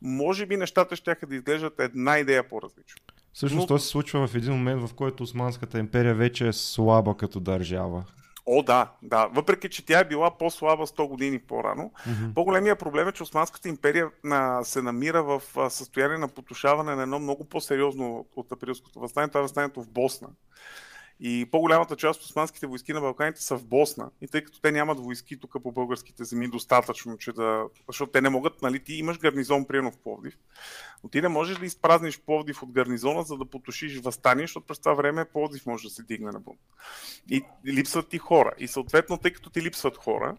може 0.01 0.45
би 0.45 0.57
нещата 0.57 0.95
ще 0.95 1.15
да 1.27 1.35
изглеждат 1.35 1.79
една 1.79 2.19
идея 2.19 2.49
по-различно. 2.49 3.01
Всъщност 3.33 3.69
Но... 3.69 3.75
то 3.75 3.79
се 3.79 3.87
случва 3.87 4.27
в 4.27 4.35
един 4.35 4.51
момент, 4.51 4.87
в 4.89 4.93
който 4.93 5.23
Османската 5.23 5.79
империя 5.79 6.15
вече 6.15 6.47
е 6.47 6.53
слаба 6.53 7.17
като 7.17 7.39
държава. 7.39 8.03
О, 8.49 8.63
да, 8.63 8.91
да. 9.01 9.27
Въпреки, 9.27 9.69
че 9.69 9.85
тя 9.85 9.99
е 9.99 10.07
била 10.07 10.37
по-слаба 10.37 10.87
100 10.87 11.07
години 11.07 11.39
по-рано, 11.39 11.91
mm-hmm. 12.07 12.33
по-големия 12.33 12.75
проблем 12.75 13.07
е, 13.07 13.11
че 13.11 13.23
Османската 13.23 13.69
империя 13.69 14.09
а, 14.25 14.63
се 14.63 14.81
намира 14.81 15.23
в 15.23 15.41
а, 15.57 15.69
състояние 15.69 16.17
на 16.17 16.27
потушаване 16.27 16.95
на 16.95 17.03
едно 17.03 17.19
много 17.19 17.45
по-сериозно 17.45 18.25
от 18.35 18.51
априлското 18.51 18.99
възстание. 18.99 19.27
Това 19.27 19.39
е 19.39 19.43
възстанието 19.43 19.83
в 19.83 19.89
Босна. 19.89 20.27
И 21.19 21.47
по-голямата 21.51 21.95
част 21.95 22.19
от 22.19 22.25
османските 22.25 22.67
войски 22.67 22.93
на 22.93 23.01
Балканите 23.01 23.41
са 23.41 23.57
в 23.57 23.65
Босна. 23.65 24.09
И 24.21 24.27
тъй 24.27 24.43
като 24.43 24.61
те 24.61 24.71
нямат 24.71 24.99
войски 24.99 25.39
тук 25.39 25.55
по 25.63 25.71
българските 25.71 26.23
земи 26.23 26.47
достатъчно, 26.47 27.17
че 27.17 27.31
да... 27.31 27.65
защото 27.87 28.11
те 28.11 28.21
не 28.21 28.29
могат, 28.29 28.61
нали, 28.61 28.83
ти 28.83 28.93
имаш 28.93 29.19
гарнизон 29.19 29.65
приемно 29.65 29.91
в 29.91 29.97
Пловдив, 29.97 30.37
но 31.03 31.09
ти 31.09 31.21
не 31.21 31.27
можеш 31.27 31.57
да 31.57 31.65
изпразниш 31.65 32.19
Пловдив 32.19 32.63
от 32.63 32.71
гарнизона, 32.71 33.23
за 33.23 33.37
да 33.37 33.45
потушиш 33.45 33.99
възстание, 33.99 34.43
защото 34.43 34.65
през 34.65 34.79
това 34.79 34.93
време 34.93 35.25
Пловдив 35.25 35.65
може 35.65 35.87
да 35.87 35.93
се 35.93 36.03
дигне 36.03 36.31
на 36.31 36.39
бунт. 36.39 36.59
И 37.29 37.43
липсват 37.67 38.09
ти 38.09 38.17
хора. 38.17 38.51
И 38.57 38.67
съответно, 38.67 39.17
тъй 39.17 39.33
като 39.33 39.49
ти 39.49 39.61
липсват 39.61 39.97
хора, 39.97 40.37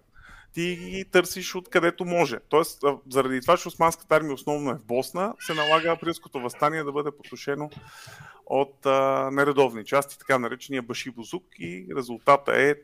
ти 0.52 0.76
ги 0.76 1.04
търсиш 1.04 1.54
откъдето 1.54 2.04
може. 2.04 2.38
Тоест, 2.48 2.84
заради 3.10 3.40
това, 3.40 3.56
че 3.56 3.68
Османската 3.68 4.16
армия 4.16 4.34
основно 4.34 4.70
е 4.70 4.74
в 4.74 4.84
Босна, 4.84 5.34
се 5.40 5.54
налага 5.54 5.90
априлското 5.90 6.40
възстание 6.40 6.84
да 6.84 6.92
бъде 6.92 7.10
потушено 7.10 7.70
от 8.50 8.86
а, 8.86 9.30
нередовни 9.32 9.84
части, 9.84 10.18
така 10.18 10.38
наречения 10.38 10.82
Баши 10.82 11.10
Бузук 11.10 11.44
и 11.58 11.86
резултата 11.96 12.62
е 12.62 12.74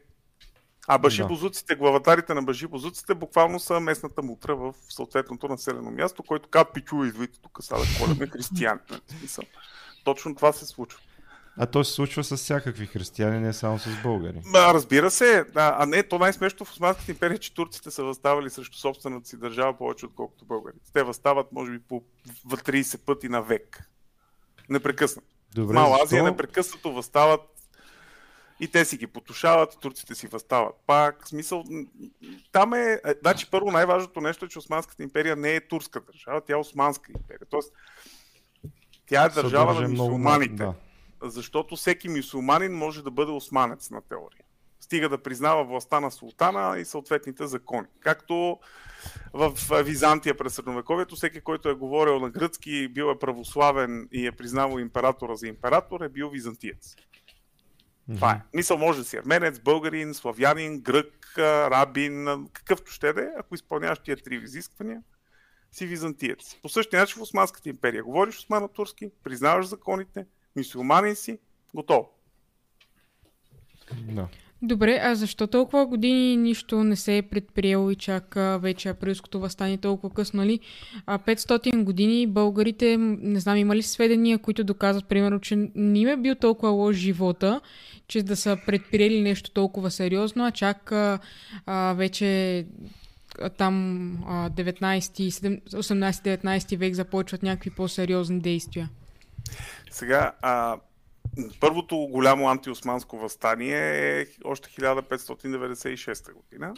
а 0.89 0.99
башибозуците, 0.99 1.75
главатарите 1.75 2.35
на 2.35 2.43
башибозуците 2.43 3.15
буквално 3.15 3.61
са 3.61 3.81
местната 3.81 4.23
мутра 4.23 4.57
в 4.57 4.75
съответното 4.89 5.49
населено 5.49 5.91
място, 5.91 6.23
който 6.23 6.49
казва, 6.49 6.73
пичува, 6.73 7.09
идвайте 7.09 7.41
тук, 7.41 7.59
сега 7.61 7.79
да 7.79 7.85
колеме 8.01 8.27
християни. 8.27 8.81
Нали, 8.91 9.01
Точно 10.05 10.35
това 10.35 10.53
се 10.53 10.67
случва. 10.67 11.01
А 11.59 11.67
то 11.67 11.85
се 11.85 11.93
случва 11.93 12.25
с 12.25 12.37
всякакви 12.37 12.87
християни, 12.87 13.39
не 13.39 13.53
само 13.53 13.79
с 13.79 14.03
българи. 14.03 14.41
А, 14.55 14.75
разбира 14.75 15.11
се, 15.11 15.45
а, 15.55 15.83
а 15.83 15.87
не, 15.87 16.03
то 16.03 16.19
най-смешното 16.19 16.65
в 16.65 16.71
Османската 16.71 17.13
империя, 17.13 17.39
че 17.39 17.55
турците 17.55 17.91
са 17.91 18.05
възставали 18.05 18.51
срещу 18.51 18.79
собствената 18.79 19.29
си 19.29 19.37
държава 19.37 19.79
повече, 19.79 20.07
отколкото 20.07 20.45
българите. 20.45 20.93
Те 20.93 21.03
възстават, 21.03 21.53
може 21.53 21.73
би, 21.73 21.79
по 21.79 22.03
30 22.49 22.99
пъти 22.99 23.29
на 23.29 23.43
век. 23.43 23.91
Непрекъснато. 24.69 25.34
Добре, 25.55 25.75
Мала 25.75 25.95
Азия 25.95 26.07
защо? 26.07 26.25
непрекъснато 26.25 26.93
възстават 26.93 27.41
и 28.61 28.69
те 28.69 28.85
си 28.85 28.97
ги 28.97 29.07
потушават, 29.07 29.79
турците 29.81 30.15
си 30.15 30.27
възстават 30.27 30.75
пак. 30.87 31.29
Смисъл, 31.29 31.65
там 32.53 32.75
е... 32.75 33.01
е 33.07 33.15
значи, 33.21 33.51
първо 33.51 33.71
най-важното 33.71 34.21
нещо 34.21 34.45
е, 34.45 34.49
че 34.49 34.59
Османската 34.59 35.03
империя 35.03 35.37
не 35.37 35.55
е 35.55 35.69
турска 35.69 36.01
държава, 36.01 36.41
тя 36.41 36.53
е 36.53 36.57
Османска 36.57 37.13
империя. 37.13 37.47
Тоест, 37.51 37.73
тя 39.07 39.25
е 39.25 39.29
държава 39.29 39.81
на 39.81 39.89
мусулманите. 39.89 40.55
Да 40.55 40.75
защото 41.31 41.77
всеки 41.77 42.09
мюсулманин 42.09 42.73
може 42.73 43.03
да 43.03 43.11
бъде 43.11 43.33
османец 43.33 43.91
на 43.91 44.01
теория. 44.01 44.44
Стига 44.85 45.09
да 45.09 45.19
признава 45.19 45.65
властта 45.65 46.01
на 46.01 46.11
султана 46.11 46.79
и 46.79 46.85
съответните 46.85 47.47
закони. 47.47 47.87
Както 48.01 48.59
в 49.33 49.53
Византия 49.85 50.37
през 50.37 50.55
средновековието, 50.55 51.17
всеки, 51.17 51.41
който 51.41 51.69
е 51.69 51.75
говорил 51.75 52.19
на 52.21 52.31
гръцки, 52.31 52.89
бил 52.89 53.05
е 53.05 53.19
православен 53.19 54.09
и 54.13 54.27
е 54.27 54.33
признавал 54.33 54.79
императора 54.79 55.35
за 55.35 55.49
император, 55.49 56.01
е 56.01 56.09
бил 56.09 56.29
византиец. 56.29 56.97
Mm-hmm. 58.09 58.15
Това 58.15 58.33
е. 58.33 58.43
Мисъл 58.55 58.79
може 58.79 58.99
да 58.99 59.05
си 59.05 59.17
арменец, 59.17 59.61
българин, 59.61 60.15
славянин, 60.15 60.81
грък, 60.81 61.35
рабин, 61.39 62.49
какъвто 62.53 62.93
ще 62.93 63.13
да 63.13 63.23
е, 63.23 63.29
ако 63.39 63.55
изпълняваш 63.55 63.99
тия 63.99 64.17
три 64.17 64.35
изисквания, 64.35 65.03
си 65.73 65.87
византиец. 65.87 66.57
По 66.63 66.69
същия 66.69 67.01
начин 67.01 67.19
в 67.19 67.23
Османската 67.23 67.69
империя. 67.69 68.05
Говориш 68.05 68.39
османо-турски, 68.39 69.11
признаваш 69.23 69.67
законите, 69.67 70.27
мисиоманин 70.57 71.17
си, 71.17 71.39
готово. 71.75 72.11
Да. 73.93 74.29
Добре, 74.67 75.01
а 75.03 75.15
защо 75.15 75.47
толкова 75.47 75.87
години 75.87 76.37
нищо 76.37 76.85
не 76.85 76.97
се 76.97 77.17
е 77.17 77.23
предприело 77.23 77.91
и 77.91 77.97
чака 77.97 78.59
вече 78.63 78.89
априлското 78.89 79.41
възстание 79.41 79.79
толкова 79.79 80.15
късно, 80.15 80.41
нали? 80.41 80.61
А 81.07 81.19
500 81.19 81.83
години 81.83 82.27
българите, 82.27 82.97
не 82.99 83.41
знам, 83.41 83.57
има 83.57 83.77
ли 83.77 83.83
сведения, 83.83 84.39
които 84.39 84.65
доказват, 84.65 85.07
примерно, 85.07 85.41
че 85.41 85.69
не 85.75 85.99
им 85.99 86.09
е 86.09 86.17
бил 86.17 86.35
толкова 86.35 86.73
лош 86.73 86.97
живота, 86.97 87.61
че 88.09 88.23
да 88.23 88.37
са 88.37 88.59
предприели 88.67 89.21
нещо 89.21 89.51
толкова 89.51 89.91
сериозно, 89.91 90.47
а 90.47 90.51
чак 90.51 90.93
а, 90.93 91.19
вече 91.93 92.67
там 93.59 94.19
18-19 94.27 96.77
век 96.77 96.95
започват 96.95 97.43
някакви 97.43 97.71
по-сериозни 97.71 98.41
действия. 98.41 98.89
Сега, 99.91 100.33
а, 100.43 100.77
първото 101.61 101.97
голямо 101.97 102.49
антиосманско 102.49 103.19
възстание 103.19 104.21
е 104.21 104.27
още 104.45 104.69
1596 104.69 106.33
година, 106.33 106.75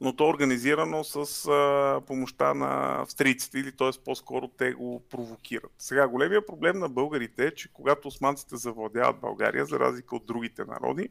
но 0.00 0.16
то 0.16 0.24
е 0.24 0.30
организирано 0.30 1.04
с 1.04 1.48
а, 1.48 2.00
помощта 2.06 2.54
на 2.54 3.02
австрийците, 3.02 3.58
или 3.58 3.72
т.е. 3.76 3.90
по-скоро 4.04 4.48
те 4.48 4.72
го 4.72 5.02
провокират. 5.10 5.72
Сега, 5.78 6.08
големия 6.08 6.46
проблем 6.46 6.78
на 6.78 6.88
българите 6.88 7.46
е, 7.46 7.54
че 7.54 7.72
когато 7.72 8.08
османците 8.08 8.56
завладяват 8.56 9.20
България, 9.20 9.66
за 9.66 9.80
разлика 9.80 10.16
от 10.16 10.26
другите 10.26 10.64
народи, 10.64 11.08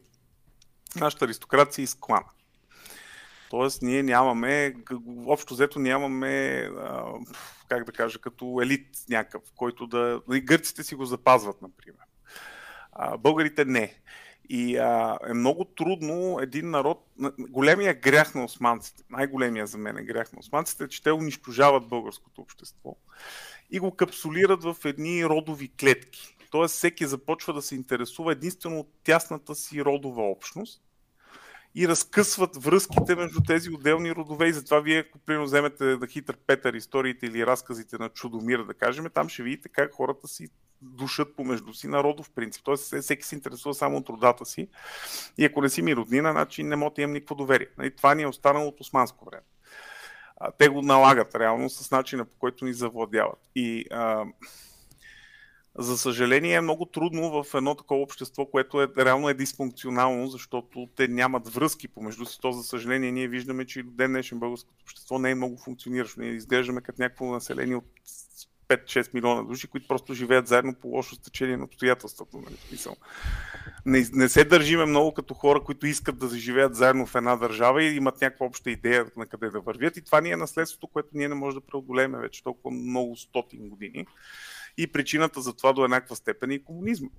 нашата 0.95 1.25
аристокрация 1.25 1.83
е 1.83 1.83
изклана. 1.83 2.25
Тоест, 3.49 3.81
ние 3.81 4.03
нямаме, 4.03 4.75
общо 5.25 5.53
взето 5.53 5.79
нямаме, 5.79 6.69
как 7.69 7.83
да 7.83 7.91
кажа, 7.91 8.19
като 8.19 8.59
елит 8.61 8.87
някакъв, 9.09 9.41
който 9.55 9.87
да... 9.87 10.21
Нали, 10.27 10.41
гърците 10.41 10.83
си 10.83 10.95
го 10.95 11.05
запазват, 11.05 11.61
например. 11.61 12.05
Българите 13.19 13.65
не. 13.65 13.93
И 14.49 14.77
а, 14.77 15.17
е 15.29 15.33
много 15.33 15.65
трудно 15.65 16.39
един 16.41 16.69
народ. 16.69 17.07
Големия 17.39 17.93
грях 17.93 18.35
на 18.35 18.43
османците, 18.43 19.03
най-големия 19.09 19.67
за 19.67 19.77
мен 19.77 19.97
е 19.97 20.03
грях 20.03 20.33
на 20.33 20.39
османците, 20.39 20.83
е, 20.83 20.87
че 20.87 21.03
те 21.03 21.11
унищожават 21.11 21.87
българското 21.87 22.41
общество 22.41 22.95
и 23.71 23.79
го 23.79 23.95
капсулират 23.95 24.63
в 24.63 24.75
едни 24.85 25.25
родови 25.25 25.71
клетки. 25.79 26.37
Тоест, 26.51 26.75
всеки 26.75 27.05
започва 27.05 27.53
да 27.53 27.61
се 27.61 27.75
интересува 27.75 28.31
единствено 28.31 28.79
от 28.79 28.89
тясната 29.03 29.55
си 29.55 29.85
родова 29.85 30.23
общност 30.23 30.81
и 31.75 31.87
разкъсват 31.87 32.63
връзките 32.63 33.15
между 33.15 33.41
тези 33.41 33.69
отделни 33.69 34.15
родове. 34.15 34.47
И 34.47 34.53
затова 34.53 34.79
вие, 34.79 34.99
ако 34.99 35.19
примерно 35.19 35.45
вземете 35.45 35.97
да 35.97 36.07
хитър 36.07 36.37
Петър 36.47 36.73
историите 36.73 37.25
или 37.25 37.45
разказите 37.45 37.97
на 37.97 38.09
Чудомир, 38.09 38.63
да 38.63 38.73
кажем, 38.73 39.05
там 39.13 39.29
ще 39.29 39.43
видите 39.43 39.69
как 39.69 39.93
хората 39.93 40.27
си 40.27 40.49
душат 40.81 41.35
помежду 41.35 41.73
си 41.73 41.87
на 41.87 42.03
родов 42.03 42.29
принцип. 42.31 42.63
Тоест 42.63 43.01
всеки 43.01 43.23
се 43.23 43.35
интересува 43.35 43.73
само 43.73 43.97
от 43.97 44.09
родата 44.09 44.45
си. 44.45 44.67
И 45.37 45.45
ако 45.45 45.61
не 45.61 45.69
си 45.69 45.81
ми 45.81 45.95
роднина, 45.95 46.31
значи 46.31 46.63
не 46.63 46.75
мога 46.75 46.93
да 46.95 47.01
имам 47.01 47.13
никакво 47.13 47.35
доверие. 47.35 47.67
Нали, 47.77 47.95
това 47.95 48.15
ни 48.15 48.21
е 48.21 48.27
останало 48.27 48.67
от 48.67 48.81
османско 48.81 49.25
време. 49.25 49.43
те 50.57 50.69
го 50.69 50.81
налагат 50.81 51.35
реално 51.35 51.69
с 51.69 51.91
начина 51.91 52.25
по 52.25 52.37
който 52.39 52.65
ни 52.65 52.73
завладяват. 52.73 53.39
И 53.55 53.85
а, 53.91 54.25
за 55.77 55.97
съжаление 55.97 56.53
е 56.53 56.61
много 56.61 56.85
трудно 56.85 57.43
в 57.43 57.53
едно 57.53 57.75
такова 57.75 58.01
общество, 58.01 58.45
което 58.45 58.81
е, 58.81 58.87
реално 58.97 59.29
е 59.29 59.33
дисфункционално, 59.33 60.27
защото 60.27 60.89
те 60.95 61.07
нямат 61.07 61.47
връзки 61.47 61.87
помежду 61.87 62.25
си. 62.25 62.39
То, 62.41 62.51
за 62.51 62.63
съжаление, 62.63 63.11
ние 63.11 63.27
виждаме, 63.27 63.65
че 63.65 63.83
до 63.83 63.91
ден 63.91 64.11
днешен 64.11 64.39
българското 64.39 64.83
общество 64.83 65.19
не 65.19 65.31
е 65.31 65.35
много 65.35 65.57
функциониращо. 65.57 66.21
Ние 66.21 66.29
изглеждаме 66.29 66.81
като 66.81 67.01
някакво 67.01 67.25
население 67.25 67.75
от 67.75 67.85
5-6 68.67 69.13
милиона 69.13 69.43
души, 69.43 69.67
които 69.67 69.87
просто 69.87 70.13
живеят 70.13 70.47
заедно 70.47 70.75
по 70.75 70.87
лошо 70.87 71.15
стечение 71.15 71.57
на 71.57 71.63
обстоятелствата. 71.63 72.37
Нали? 72.37 72.55
Смисъл. 72.67 72.95
Не, 73.85 74.05
не 74.13 74.29
се 74.29 74.43
държиме 74.43 74.85
много 74.85 75.13
като 75.13 75.33
хора, 75.33 75.63
които 75.63 75.87
искат 75.87 76.17
да 76.17 76.37
живеят 76.37 76.75
заедно 76.75 77.05
в 77.05 77.15
една 77.15 77.35
държава 77.35 77.83
и 77.83 77.95
имат 77.95 78.21
някаква 78.21 78.45
обща 78.45 78.71
идея 78.71 79.05
на 79.17 79.25
къде 79.25 79.49
да 79.49 79.59
вървят. 79.59 79.97
И 79.97 80.01
това 80.01 80.21
ни 80.21 80.31
е 80.31 80.35
наследството, 80.35 80.87
което 80.87 81.09
ние 81.13 81.27
не 81.27 81.35
можем 81.35 81.59
да 81.59 81.65
преодолеем 81.65 82.11
вече 82.11 82.43
толкова 82.43 82.75
много 82.75 83.15
стотин 83.15 83.69
години. 83.69 84.05
И 84.77 84.91
причината 84.91 85.41
за 85.41 85.53
това 85.53 85.73
до 85.73 85.83
еднаква 85.83 86.15
степен 86.15 86.51
е 86.51 86.53
и 86.53 86.63
комунизма. 86.63 87.09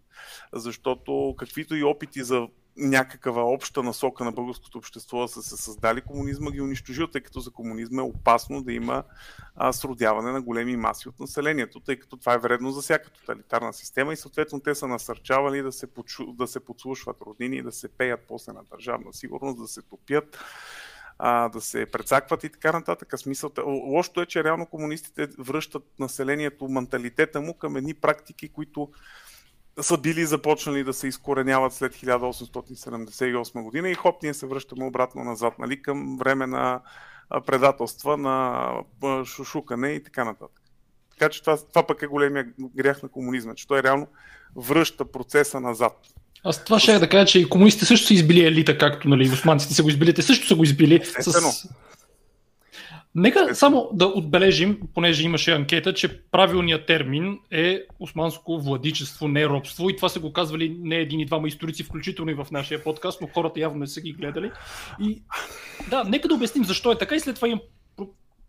Защото 0.53 1.35
каквито 1.39 1.75
и 1.77 1.85
опити 1.85 2.25
за 2.25 2.49
някаква 2.77 3.43
обща 3.43 3.83
насока 3.83 4.25
на 4.25 4.33
българското 4.33 4.79
общество 4.79 5.29
са 5.29 5.43
се 5.43 5.57
създали, 5.57 6.01
комунизма 6.01 6.51
ги 6.51 6.61
унищожил, 6.61 7.07
тъй 7.07 7.21
като 7.21 7.41
за 7.41 7.51
комунизма 7.51 8.03
е 8.03 8.05
опасно 8.05 8.63
да 8.63 8.73
има 8.73 9.05
а, 9.57 9.73
сродяване 9.73 10.33
на 10.33 10.43
големи 10.43 10.77
маси 10.77 11.09
от 11.09 11.21
населението, 11.21 11.81
тъй 11.81 11.97
като 11.97 12.17
това 12.17 12.35
е 12.35 12.39
вредно 12.39 12.71
за 12.71 12.83
всяка 12.83 13.11
тоталитарна 13.11 13.73
система 13.73 14.13
и 14.13 14.17
съответно 14.17 14.61
те 14.61 14.75
са 14.75 14.89
насърчавали 14.89 15.63
да 15.63 15.73
се, 15.73 15.87
подшу, 15.87 16.33
да 16.33 16.47
се 16.47 16.61
подслушват 16.61 17.21
роднини, 17.21 17.63
да 17.63 17.73
се 17.73 17.89
пеят 17.89 18.21
после 18.29 18.53
на 18.53 18.65
държавна 18.71 19.13
сигурност, 19.13 19.59
да 19.59 19.69
се 19.69 19.83
топят, 19.83 20.39
а, 21.19 21.49
да 21.49 21.61
се 21.61 21.87
прецакват 21.87 22.45
и 22.45 22.49
така 22.49 22.73
нататък. 22.73 23.19
Смисълта. 23.19 23.63
Лошото 23.67 24.21
е, 24.21 24.27
че 24.27 24.45
реално 24.45 24.67
комунистите 24.67 25.29
връщат 25.39 25.83
населението, 25.99 26.69
менталитета 26.69 27.41
му 27.41 27.55
към 27.55 27.77
едни 27.77 27.95
практики, 27.95 28.49
които 28.49 28.91
са 29.81 29.99
били 29.99 30.27
започнали 30.27 30.85
да 30.85 30.93
се 30.93 31.09
изкореняват 31.09 31.73
след 31.73 31.95
1878 31.95 33.63
година 33.63 33.91
и 33.91 33.95
хоп, 33.95 34.23
ние 34.23 34.35
се 34.35 34.47
връщаме 34.47 34.85
обратно 34.85 35.25
назад, 35.25 35.59
нали, 35.59 35.83
към 35.83 36.17
време 36.19 36.47
на 36.47 36.81
предателства, 37.47 38.17
на 38.17 39.25
шушукане 39.25 39.89
и 39.89 40.03
така 40.03 40.25
нататък. 40.25 40.61
Така 41.11 41.29
че 41.29 41.41
това, 41.41 41.57
това 41.57 41.87
пък 41.87 42.03
е 42.03 42.07
големия 42.07 42.53
грях 42.59 43.03
на 43.03 43.09
комунизма, 43.09 43.55
че 43.55 43.67
той 43.67 43.83
реално 43.83 44.07
връща 44.57 45.05
процеса 45.05 45.61
назад. 45.61 45.99
Аз 46.45 46.65
това 46.65 46.79
ще 46.79 46.99
да 46.99 47.09
кажа, 47.09 47.27
че 47.27 47.39
и 47.39 47.49
комунистите 47.49 47.87
също 47.87 48.07
са 48.07 48.15
избили 48.15 48.45
елита, 48.45 48.79
както 48.79 49.09
нали, 49.09 49.31
османците 49.33 49.75
са 49.75 49.83
го 49.83 49.89
избили. 49.89 50.15
Те 50.15 50.23
също 50.23 50.47
са 50.47 50.55
го 50.55 50.65
избили 50.65 51.01
с 51.05 51.69
Нека 53.17 53.55
само 53.55 53.91
да 53.93 54.07
отбележим, 54.07 54.81
понеже 54.95 55.25
имаше 55.25 55.53
анкета, 55.53 55.95
че 55.95 56.21
правилният 56.23 56.87
термин 56.87 57.39
е 57.51 57.81
османско 58.01 58.61
владичество, 58.61 59.29
не 59.29 59.47
робство. 59.47 59.91
И 59.91 59.97
това 59.97 60.09
са 60.09 60.21
го 60.21 60.33
казвали 60.33 60.77
не 60.81 60.97
един 60.97 61.21
и 61.21 61.27
двама 61.27 61.49
историци, 61.49 61.83
включително 61.83 62.31
и 62.31 62.35
в 62.35 62.47
нашия 62.51 62.85
подкаст, 62.85 63.21
но 63.21 63.27
хората 63.27 63.61
явно 63.61 63.79
не 63.79 63.87
са 63.87 64.01
ги 64.01 64.13
гледали. 64.13 64.51
И 65.01 65.23
да, 65.91 66.05
нека 66.05 66.29
да 66.29 66.35
обясним 66.35 66.65
защо 66.65 66.93
е 66.93 66.99
така 66.99 67.15
и 67.15 67.21
след 67.21 67.37
това 67.37 67.49
имам 67.49 67.61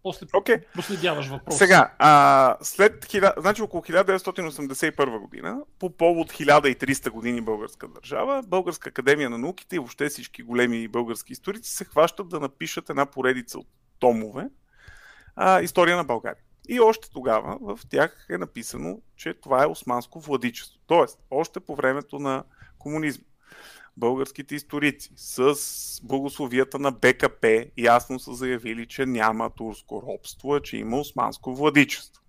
после 0.06 0.26
okay. 0.26 0.64
проследяваш 0.74 1.28
въпроса. 1.28 1.58
Сега, 1.58 1.94
а, 2.00 2.58
след, 2.62 3.16
значи 3.38 3.62
около 3.62 3.84
1981 3.84 5.20
година, 5.20 5.62
по 5.80 5.90
повод 5.98 6.32
1300 6.32 7.10
години 7.10 7.42
българска 7.42 7.88
държава, 7.88 8.44
Българска 8.48 8.90
академия 8.90 9.30
на 9.30 9.38
науките 9.38 9.76
и 9.76 9.80
въобще 9.80 10.10
всички 10.10 10.44
големи 10.44 10.88
български 10.88 11.34
историци 11.34 11.72
се 11.72 11.86
хващат 11.86 12.30
да 12.30 12.40
напишат 12.40 12.90
една 12.90 13.06
поредица 13.06 13.60
от 13.60 13.68
томове 14.00 14.50
а, 15.36 15.62
история 15.62 15.98
на 15.98 16.04
България. 16.04 16.44
И 16.70 16.80
още 16.80 17.10
тогава 17.10 17.58
в 17.62 17.80
тях 17.90 18.26
е 18.30 18.38
написано, 18.38 19.00
че 19.16 19.34
това 19.34 19.64
е 19.64 19.68
османско 19.68 20.20
владичество. 20.20 20.80
Тоест, 20.88 21.20
още 21.32 21.60
по 21.60 21.76
времето 21.76 22.20
на 22.20 22.44
комунизма. 22.78 23.26
Българските 23.98 24.56
историци 24.56 25.10
с 25.16 25.56
благословията 26.04 26.80
на 26.80 26.92
БКП 26.92 27.66
ясно 27.78 28.20
са 28.20 28.34
заявили, 28.34 28.88
че 28.88 29.06
няма 29.06 29.50
турско 29.50 30.04
робство, 30.08 30.56
а 30.56 30.62
че 30.62 30.78
има 30.78 30.98
османско 30.98 31.56
владичество. 31.56 32.24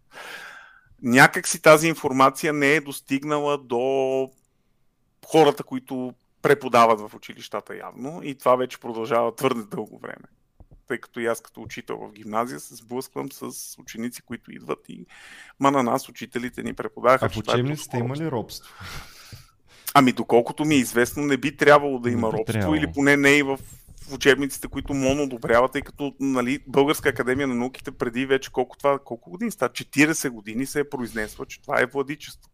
Някак 1.03 1.49
си 1.49 1.63
тази 1.63 1.89
информация 1.89 2.53
не 2.53 2.75
е 2.75 2.81
достигнала 2.81 3.59
до 3.59 4.31
хората, 5.27 5.63
които 5.63 6.15
преподават 6.43 7.01
в 7.01 7.15
училищата 7.15 7.77
явно 7.77 8.21
и 8.23 8.35
това 8.35 8.57
вече 8.57 8.81
продължава 8.81 9.35
твърде 9.35 9.63
дълго 9.63 9.99
време 9.99 10.27
тъй 10.87 10.99
като 10.99 11.21
и 11.21 11.27
аз 11.27 11.41
като 11.41 11.63
учител 11.63 11.97
в 11.97 12.13
гимназия 12.13 12.61
се 12.61 12.75
сблъсквам 12.75 13.33
с 13.33 13.51
ученици, 13.79 14.23
които 14.23 14.53
идват 14.53 14.79
и 14.89 15.07
ма 15.61 15.71
на 15.71 15.83
нас 15.83 16.09
учителите 16.09 16.63
ни 16.63 16.75
преподаха. 16.75 17.27
А 17.27 17.29
в 17.29 17.37
е 17.37 17.39
учебниците 17.39 17.97
има 17.97 18.17
ли 18.17 18.31
робство? 18.31 18.75
Ами 19.99 20.13
доколкото 20.13 20.65
ми 20.65 20.75
е 20.75 20.79
известно, 20.79 21.25
не 21.25 21.37
би 21.37 21.57
трябвало 21.57 21.99
да 21.99 22.11
има 22.11 22.33
робство 22.33 22.45
трябвало. 22.45 22.75
или 22.75 22.93
поне 22.93 23.17
не 23.17 23.31
и 23.31 23.43
в 23.43 23.59
в 24.09 24.13
учебниците, 24.13 24.69
които 24.69 24.95
МОН 24.95 25.21
одобрява, 25.21 25.69
тъй 25.69 25.83
като 25.83 26.15
нали, 26.21 26.59
Българска 26.67 27.09
академия 27.09 27.47
на 27.47 27.55
науките 27.55 27.91
преди 27.91 28.27
вече 28.27 28.53
колко, 28.53 28.77
това, 28.77 28.99
колко 28.99 29.31
години 29.31 29.51
става? 29.51 29.69
40 29.69 30.31
години 30.31 30.67
се 30.67 30.81
е 30.81 30.89
произнесла, 30.89 31.47
че 31.47 31.63
това 31.63 31.81
е 31.81 31.87
владичество. 31.87 32.51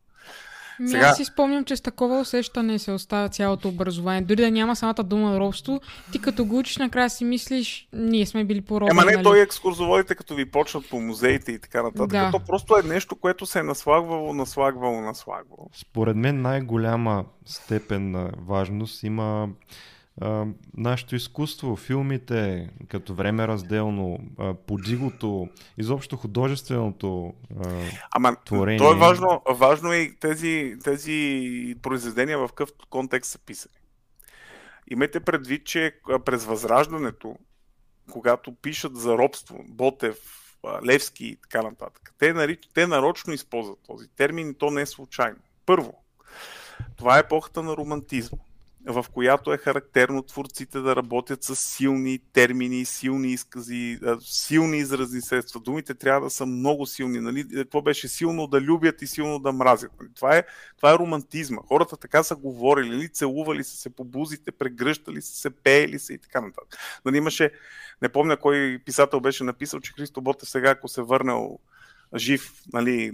Ами 0.78 0.88
Сега... 0.88 1.06
Аз 1.06 1.16
си 1.16 1.24
спомням, 1.24 1.64
че 1.64 1.76
с 1.76 1.80
такова 1.80 2.20
усещане 2.20 2.78
се 2.78 2.92
остава 2.92 3.28
цялото 3.28 3.68
образование. 3.68 4.22
Дори 4.22 4.42
да 4.42 4.50
няма 4.50 4.76
самата 4.76 5.02
дума 5.04 5.38
робство, 5.38 5.80
ти 6.12 6.18
като 6.18 6.44
го 6.44 6.58
учиш, 6.58 6.76
накрая 6.76 7.10
си 7.10 7.24
мислиш, 7.24 7.88
ние 7.92 8.26
сме 8.26 8.44
били 8.44 8.60
по 8.60 8.76
Ема 8.76 9.04
не, 9.04 9.12
нали? 9.12 9.22
той 9.22 9.40
екскурзоводите, 9.40 10.14
като 10.14 10.34
ви 10.34 10.50
почват 10.50 10.90
по 10.90 11.00
музеите 11.00 11.52
и 11.52 11.58
така 11.58 11.82
нататък. 11.82 12.08
Да. 12.08 12.30
То 12.30 12.40
просто 12.40 12.78
е 12.78 12.82
нещо, 12.82 13.16
което 13.16 13.46
се 13.46 13.58
е 13.58 13.62
наслагвало, 13.62 14.34
наслагвало, 14.34 15.00
наслагвало. 15.00 15.68
Според 15.72 16.16
мен 16.16 16.42
най-голяма 16.42 17.24
степен 17.44 18.10
на 18.10 18.30
важност 18.46 19.02
има 19.02 19.48
а, 20.20 20.46
нашето 20.76 21.16
изкуство, 21.16 21.76
филмите, 21.76 22.70
като 22.88 23.14
време 23.14 23.48
разделно, 23.48 24.18
а, 24.38 24.54
подигото, 24.54 25.48
изобщо 25.78 26.16
художественото 26.16 27.34
а, 27.64 27.84
Ама, 28.10 28.36
творение. 28.44 28.78
То 28.78 28.92
е 28.92 28.98
важно, 28.98 29.42
важно 29.50 29.92
е 29.92 29.96
и 29.96 30.16
тези, 30.16 30.76
тези 30.84 31.76
произведения 31.82 32.38
в 32.38 32.48
какъв 32.48 32.70
контекст 32.90 33.30
са 33.30 33.38
писани. 33.38 33.74
Имайте 34.90 35.20
предвид, 35.20 35.64
че 35.66 35.92
през 36.24 36.44
Възраждането, 36.44 37.36
когато 38.10 38.54
пишат 38.54 38.96
за 38.96 39.18
робство, 39.18 39.64
Ботев, 39.68 40.16
Левски 40.86 41.26
и 41.26 41.36
така 41.36 41.62
нататък, 41.62 42.14
те, 42.18 42.32
нарич, 42.32 42.68
те 42.74 42.86
нарочно 42.86 43.32
използват 43.32 43.78
този 43.86 44.08
термин 44.08 44.50
и 44.50 44.54
то 44.54 44.70
не 44.70 44.80
е 44.80 44.86
случайно. 44.86 45.38
Първо, 45.66 45.94
това 46.96 47.16
е 47.16 47.20
епохата 47.20 47.62
на 47.62 47.76
романтизма 47.76 48.38
в 48.86 49.06
която 49.12 49.52
е 49.52 49.58
характерно 49.58 50.22
творците 50.22 50.80
да 50.80 50.96
работят 50.96 51.44
с 51.44 51.56
силни 51.56 52.18
термини, 52.32 52.84
силни 52.84 53.32
изкази, 53.32 54.00
силни 54.20 54.78
изразни 54.78 55.20
средства. 55.20 55.60
Думите 55.60 55.94
трябва 55.94 56.20
да 56.20 56.30
са 56.30 56.46
много 56.46 56.86
силни. 56.86 57.20
Нали? 57.20 57.48
Какво 57.54 57.82
беше 57.82 58.08
силно 58.08 58.46
да 58.46 58.60
любят 58.60 59.02
и 59.02 59.06
силно 59.06 59.38
да 59.38 59.52
мразят. 59.52 59.92
Нали? 60.00 60.10
Това, 60.14 60.36
е, 60.36 60.44
това 60.76 60.92
е 60.92 60.98
романтизма. 60.98 61.62
Хората 61.68 61.96
така 61.96 62.22
са 62.22 62.36
говорили, 62.36 62.88
нали? 62.88 63.08
целували 63.08 63.64
са 63.64 63.76
се 63.76 63.90
по 63.90 64.04
бузите, 64.04 64.52
прегръщали 64.52 65.22
са 65.22 65.36
се, 65.36 65.50
пеели 65.50 65.98
се 65.98 66.14
и 66.14 66.18
така 66.18 66.40
нататък. 66.40 66.78
Нали, 67.04 67.16
имаше, 67.16 67.50
не 68.02 68.08
помня 68.08 68.36
кой 68.36 68.78
писател 68.86 69.20
беше 69.20 69.44
написал, 69.44 69.80
че 69.80 69.92
Христо 69.92 70.20
Ботев 70.20 70.48
сега, 70.48 70.70
ако 70.70 70.88
се 70.88 71.02
върнал 71.02 71.58
жив, 72.16 72.52
нали, 72.72 73.12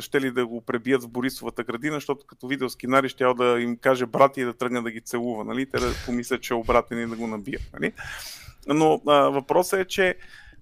ще 0.00 0.20
ли 0.20 0.30
да 0.30 0.46
го 0.46 0.60
пребият 0.60 1.02
в 1.02 1.08
Борисовата 1.08 1.64
градина, 1.64 1.94
защото 1.94 2.26
като 2.26 2.46
видел 2.46 2.68
скинари, 2.68 3.08
ще 3.08 3.24
да 3.24 3.60
им 3.60 3.76
каже 3.76 4.06
брати 4.06 4.40
и 4.40 4.44
да 4.44 4.54
тръгне 4.54 4.82
да 4.82 4.90
ги 4.90 5.00
целува, 5.00 5.44
нали, 5.44 5.66
те 5.66 5.78
да 5.78 5.92
помислят, 6.06 6.42
че 6.42 6.54
е 6.54 6.56
обратен 6.56 7.02
и 7.02 7.06
да 7.06 7.16
го 7.16 7.26
набият. 7.26 7.62
Нали. 7.72 7.92
Но 8.66 9.02
а, 9.06 9.12
въпросът 9.12 9.80
е, 9.80 9.84
че 9.84 10.14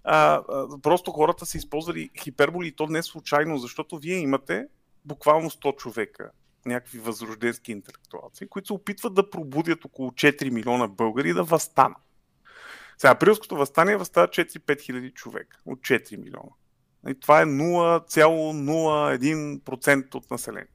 а, 0.05 0.43
а, 0.49 0.81
просто 0.83 1.11
хората 1.11 1.47
са 1.47 1.59
използвали 1.59 2.11
хиперболи 2.23 2.69
и 2.69 2.73
то 2.73 2.87
не 2.87 3.03
случайно, 3.03 3.59
защото 3.59 3.99
вие 3.99 4.17
имате 4.17 4.67
буквално 5.05 5.51
100 5.51 5.77
човека, 5.77 6.31
някакви 6.67 6.99
възрожденски 6.99 7.73
интелектуалци, 7.73 8.49
които 8.49 8.67
се 8.67 8.73
опитват 8.73 9.15
да 9.15 9.31
пробудят 9.31 9.85
около 9.85 10.11
4 10.11 10.51
милиона 10.51 10.89
българи 10.89 11.33
да 11.33 11.43
възстанат. 11.43 11.99
Сега, 12.99 13.11
априлското 13.11 13.57
възстание 13.57 13.97
възстава 13.97 14.29
4-5 14.29 14.81
хиляди 14.81 15.11
човека 15.11 15.59
от 15.67 15.79
4 15.79 16.17
милиона. 16.17 16.51
И 17.09 17.21
това 17.21 17.43
е 17.43 17.45
0,01% 17.45 20.15
от 20.15 20.31
население. 20.31 20.69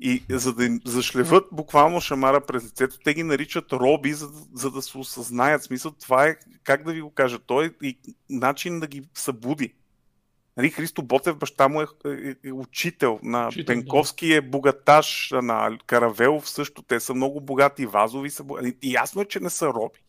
И 0.00 0.22
за 0.30 0.54
да 0.54 0.64
им 0.64 0.80
зашлеват 0.84 1.44
буквално 1.52 2.00
шамара 2.00 2.40
през 2.40 2.64
лицето, 2.64 2.98
те 3.04 3.14
ги 3.14 3.22
наричат 3.22 3.72
роби, 3.72 4.12
за, 4.12 4.28
за 4.54 4.70
да 4.70 4.82
се 4.82 4.98
осъзнаят. 4.98 5.62
Смисъл, 5.62 5.90
това 5.90 6.26
е, 6.26 6.36
как 6.64 6.84
да 6.84 6.92
ви 6.92 7.00
го 7.00 7.10
кажа, 7.10 7.38
той 7.38 7.66
е 7.66 7.70
и 7.86 7.98
начин 8.30 8.80
да 8.80 8.86
ги 8.86 9.02
събуди. 9.14 9.74
Нали, 10.56 10.70
Христо 10.70 11.02
Ботев, 11.02 11.36
баща 11.36 11.68
му 11.68 11.82
е, 11.82 11.86
е, 12.06 12.34
е 12.44 12.52
учител 12.52 13.20
на 13.22 13.48
учител, 13.48 13.66
Пенковски, 13.66 14.32
е 14.32 14.40
богаташ 14.40 15.30
на 15.32 15.78
Каравелов 15.86 16.50
също. 16.50 16.82
Те 16.82 17.00
са 17.00 17.14
много 17.14 17.40
богати, 17.40 17.86
вазови 17.86 18.30
са 18.30 18.44
богати. 18.44 18.74
И 18.82 18.92
ясно 18.92 19.22
е, 19.22 19.24
че 19.24 19.40
не 19.40 19.50
са 19.50 19.66
роби. 19.66 20.00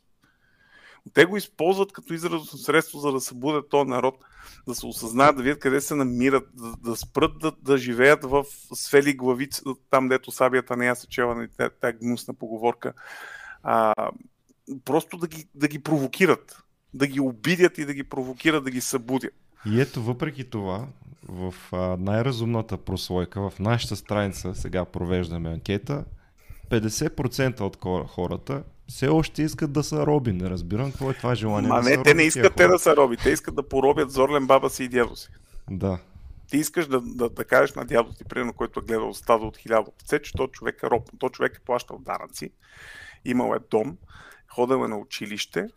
Те 1.13 1.26
го 1.26 1.38
използват 1.38 1.91
като 1.91 2.13
изразно 2.13 2.45
средство, 2.45 3.00
за 3.00 3.12
да 3.12 3.22
събудят 3.22 3.69
този 3.69 3.89
народ, 3.89 4.15
да 4.67 4.76
се 4.76 4.86
осъзнаят, 4.86 5.38
да 5.38 5.43
видят 5.43 5.60
къде 5.60 5.82
се 5.82 5.95
намират, 5.95 6.48
да, 6.54 6.76
да 6.89 6.95
спрат 6.95 7.39
да, 7.39 7.52
да 7.62 7.78
живеят 7.78 8.24
в 8.24 8.45
свели 8.74 9.13
главици, 9.13 9.62
там 9.89 10.08
дето 10.08 10.32
сабията 10.32 10.78
не 10.78 10.86
я 10.86 10.95
се 10.95 11.08
чела 11.08 11.36
на 11.36 11.48
нали, 11.60 11.69
тази 11.82 11.98
гнусна 11.98 12.34
поговорка. 12.34 12.93
А, 13.63 13.93
просто 14.86 15.17
да 15.17 15.28
ги, 15.28 15.45
да 15.56 15.67
ги 15.67 15.80
провокират, 15.80 16.63
да 16.93 17.08
ги 17.08 17.19
обидят 17.19 17.78
и 17.78 17.86
да 17.86 17.93
ги 17.93 18.04
провокират, 18.04 18.63
да 18.63 18.72
ги 18.72 18.82
събудят. 18.82 19.34
И 19.65 19.82
ето, 19.82 20.04
въпреки 20.04 20.50
това, 20.50 20.88
в 21.30 21.54
най-разумната 22.00 22.78
прослойка, 22.78 23.50
в 23.50 23.60
нашата 23.60 23.95
страница, 23.95 24.56
сега 24.56 24.86
провеждаме 24.86 25.50
анкета, 25.50 26.06
50% 26.69 27.62
от 27.62 28.08
хората 28.10 28.63
все 28.89 29.08
още 29.08 29.41
искат 29.41 29.71
да 29.71 29.84
са 29.84 30.06
роби. 30.06 30.34
Не 30.34 30.49
разбирам 30.49 30.91
какво 30.91 31.12
е 31.12 31.13
това 31.13 31.36
желание. 31.36 31.69
Ма 31.69 31.82
да 31.82 31.89
не, 31.89 32.04
те 32.04 32.13
не 32.13 32.23
искат 32.23 32.56
те 32.56 32.67
да 32.67 32.80
са 32.80 32.95
роби. 32.95 33.17
Те 33.17 33.30
искат 33.30 33.56
да 33.56 33.69
поробят 33.69 34.12
Зорлен 34.12 34.47
баба 34.47 34.69
си 34.69 34.84
и 34.84 34.88
дядо 34.88 35.15
си. 35.15 35.30
Да. 35.69 35.99
Ти 36.49 36.58
искаш 36.58 36.88
да, 36.88 37.02
да, 37.02 37.30
да 37.30 37.45
кажеш 37.45 37.75
на 37.75 37.86
дядо 37.86 38.13
ти, 38.13 38.23
примерно, 38.23 38.54
който 38.54 38.80
е 38.80 38.84
гледал 38.84 39.13
стадо 39.13 39.47
от 39.47 39.58
хиляда 39.58 39.89
овце, 39.89 40.21
че 40.21 40.34
то 40.34 40.47
човек 40.47 40.84
е 40.84 40.89
роб. 40.89 41.10
То 41.19 41.30
човек 41.30 41.56
е 41.56 41.65
плащал 41.65 41.99
данъци, 41.99 42.52
имал 43.25 43.56
е 43.56 43.60
дом, 43.71 43.97
ходил 44.47 44.86
е 44.86 44.88
на 44.88 44.97
училище, 44.97 45.67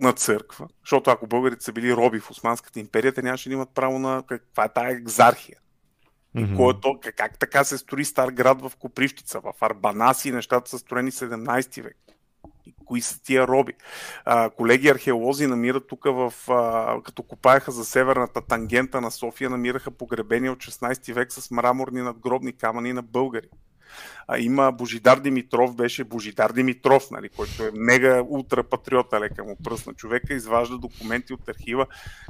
на 0.00 0.12
църква, 0.12 0.68
защото 0.80 1.10
ако 1.10 1.26
българите 1.26 1.64
са 1.64 1.72
били 1.72 1.96
роби 1.96 2.20
в 2.20 2.30
Османската 2.30 2.80
империя, 2.80 3.12
те 3.12 3.22
нямаше 3.22 3.48
да 3.48 3.54
имат 3.54 3.74
право 3.74 3.98
на 3.98 4.22
каква 4.28 4.64
е 4.64 4.72
тая 4.72 4.96
екзархия. 4.96 5.58
Mm-hmm. 6.36 6.56
Кой 6.56 6.98
е 7.06 7.12
как, 7.12 7.38
така 7.38 7.64
се 7.64 7.78
строи 7.78 8.04
стар 8.04 8.28
град 8.28 8.62
в 8.62 8.72
Копривщица, 8.78 9.40
в 9.40 9.52
Арбанаси, 9.60 10.32
нещата 10.32 10.70
са 10.70 10.78
строени 10.78 11.10
17 11.10 11.82
век. 11.82 11.96
И 12.66 12.74
кои 12.84 13.00
са 13.00 13.22
тия 13.22 13.48
роби? 13.48 13.72
А, 14.24 14.50
колеги 14.50 14.88
археолози 14.88 15.46
намират 15.46 15.88
тук, 15.88 16.04
в, 16.04 16.32
а, 16.48 17.02
като 17.02 17.22
копаеха 17.22 17.72
за 17.72 17.84
северната 17.84 18.40
тангента 18.40 19.00
на 19.00 19.10
София, 19.10 19.50
намираха 19.50 19.90
погребения 19.90 20.52
от 20.52 20.58
16 20.58 21.12
век 21.12 21.32
с 21.32 21.50
мраморни 21.50 22.02
надгробни 22.02 22.52
камъни 22.52 22.92
на 22.92 23.02
българи. 23.02 23.48
А, 24.28 24.38
има 24.38 24.72
Божидар 24.72 25.20
Димитров, 25.20 25.76
беше 25.76 26.04
Божидар 26.04 26.52
Димитров, 26.52 27.10
нали, 27.10 27.28
който 27.28 27.62
е 27.62 27.70
мега 27.74 28.22
ултра 28.28 28.62
патриота, 28.62 29.20
лека 29.20 29.44
му 29.44 29.56
пръсна 29.64 29.94
човека, 29.94 30.34
изважда 30.34 30.78
документи 30.78 31.32
от 31.32 31.48
архива 31.48 31.86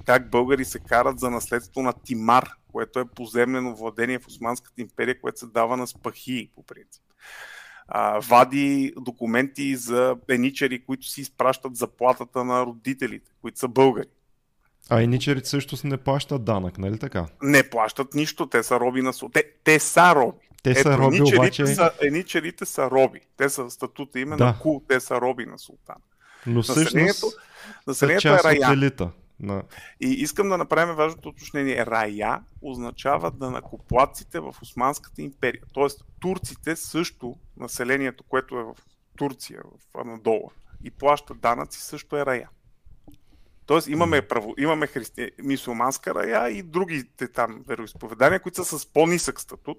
как 0.07 0.31
българи 0.31 0.65
се 0.65 0.79
карат 0.79 1.21
за 1.21 1.31
наследство 1.31 1.83
на 1.83 1.93
Тимар, 1.93 2.51
което 2.73 2.99
е 2.99 3.05
поземлено 3.05 3.77
владение 3.77 4.19
в 4.19 4.27
Османската 4.27 4.81
империя, 4.81 5.21
което 5.21 5.39
се 5.39 5.47
дава 5.47 5.77
на 5.77 5.87
спахи 5.87 6.51
по 6.55 6.63
принцип. 6.63 7.03
А, 7.89 8.19
вади 8.19 8.93
документи 9.01 9.77
за 9.77 10.17
еничери, 10.29 10.85
които 10.85 11.07
си 11.07 11.21
изпращат 11.21 11.77
заплатата 11.77 12.45
на 12.45 12.67
родителите, 12.67 13.31
които 13.43 13.59
са 13.59 13.69
българи. 13.69 14.09
А 14.91 15.03
еничерите 15.03 15.49
също 15.49 15.77
не 15.85 15.97
плащат 15.97 16.45
данък, 16.45 16.79
нали 16.79 16.99
така? 16.99 17.27
Не 17.43 17.71
плащат 17.71 18.15
нищо, 18.15 18.47
те 18.47 18.63
са 18.63 18.81
роби 18.81 19.03
на... 19.03 19.13
Те, 19.33 19.45
те 19.65 19.79
са 19.79 20.15
роби. 20.15 20.48
Те 20.75 20.81
Ето, 20.81 20.83
са 20.83 20.99
роби, 20.99 21.23
обаче... 21.23 21.67
Са, 21.67 21.91
еничерите 22.03 22.67
са 22.67 22.91
роби. 22.91 23.21
Те 23.37 23.49
са 23.49 23.71
статута 23.71 24.21
именно 24.21 24.37
да. 24.37 24.59
кул, 24.63 24.83
те 24.89 25.01
са 25.01 25.21
роби 25.21 25.47
на 25.47 25.59
султана. 25.59 26.01
Но 26.47 26.55
населението, 26.55 27.27
населението 27.87 28.29
е 28.29 28.39
рая. 28.45 28.73
Елита. 28.73 29.11
На... 29.41 29.63
И 30.01 30.09
искам 30.09 30.49
да 30.49 30.59
направим 30.59 30.95
важното 30.95 31.29
уточнение. 31.29 31.87
Рая 31.87 32.41
означава 32.63 33.31
да 33.31 33.51
накоплаците 33.51 34.41
в 34.41 34.55
Османската 34.63 35.23
империя. 35.23 35.63
Тоест 35.73 36.05
турците 36.21 36.77
също, 36.77 37.37
населението, 37.57 38.25
което 38.29 38.59
е 38.59 38.63
в 38.63 38.75
Турция, 39.17 39.61
в 39.63 39.99
Анадола, 40.01 40.51
и 40.85 40.91
плаща 40.91 41.35
данъци, 41.35 41.81
също 41.81 42.17
е 42.17 42.27
рая. 42.27 42.49
Тоест 43.67 43.89
имаме, 43.89 44.23
право, 44.23 44.55
имаме 44.59 44.87
христи... 44.87 45.31
мисулманска 45.43 46.15
рая 46.15 46.51
и 46.51 46.63
другите 46.63 47.29
там 47.29 47.65
вероисповедания, 47.67 48.41
които 48.41 48.65
са 48.65 48.79
с 48.79 48.87
по-нисък 48.87 49.41
статут, 49.41 49.79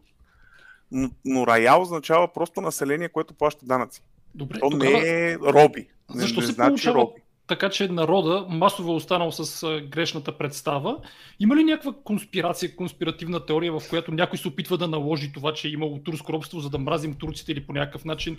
но, 0.92 1.10
но 1.26 1.48
рая 1.48 1.82
означава 1.82 2.34
просто 2.34 2.62
население, 2.62 3.10
което 3.10 3.34
плаща 3.34 3.66
данъци. 3.66 4.02
Добре, 4.36 4.60
То 4.60 4.70
тогава... 4.70 4.92
не 4.92 5.32
е 5.32 5.38
роби. 5.38 5.88
Защо 6.10 6.42
не, 6.42 6.46
се 6.46 6.52
значи 6.52 6.70
получава 6.70 6.96
роби 6.96 7.22
така 7.50 7.70
че 7.70 7.88
народа 7.88 8.46
масово 8.50 8.92
е 8.92 8.96
останал 8.96 9.32
с 9.32 9.68
грешната 9.92 10.38
представа. 10.38 10.98
Има 11.40 11.56
ли 11.56 11.64
някаква 11.64 11.94
конспирация, 12.04 12.76
конспиративна 12.76 13.46
теория, 13.46 13.80
в 13.80 13.90
която 13.90 14.12
някой 14.12 14.38
се 14.38 14.48
опитва 14.48 14.78
да 14.78 14.88
наложи 14.88 15.32
това, 15.32 15.54
че 15.54 15.68
е 15.68 15.72
имало 15.72 16.00
турско 16.00 16.34
робство, 16.34 16.60
за 16.60 16.70
да 16.70 16.78
мразим 16.78 17.14
турците 17.14 17.52
или 17.52 17.66
по 17.66 17.74
някакъв 17.74 18.06
начин? 18.06 18.38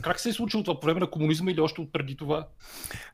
Как 0.00 0.20
се 0.20 0.28
е 0.28 0.32
случило 0.32 0.62
това 0.62 0.80
по 0.80 0.86
време 0.86 1.00
на 1.00 1.10
комунизма 1.10 1.50
или 1.50 1.60
още 1.60 1.80
от 1.80 1.92
преди 1.92 2.16
това? 2.16 2.46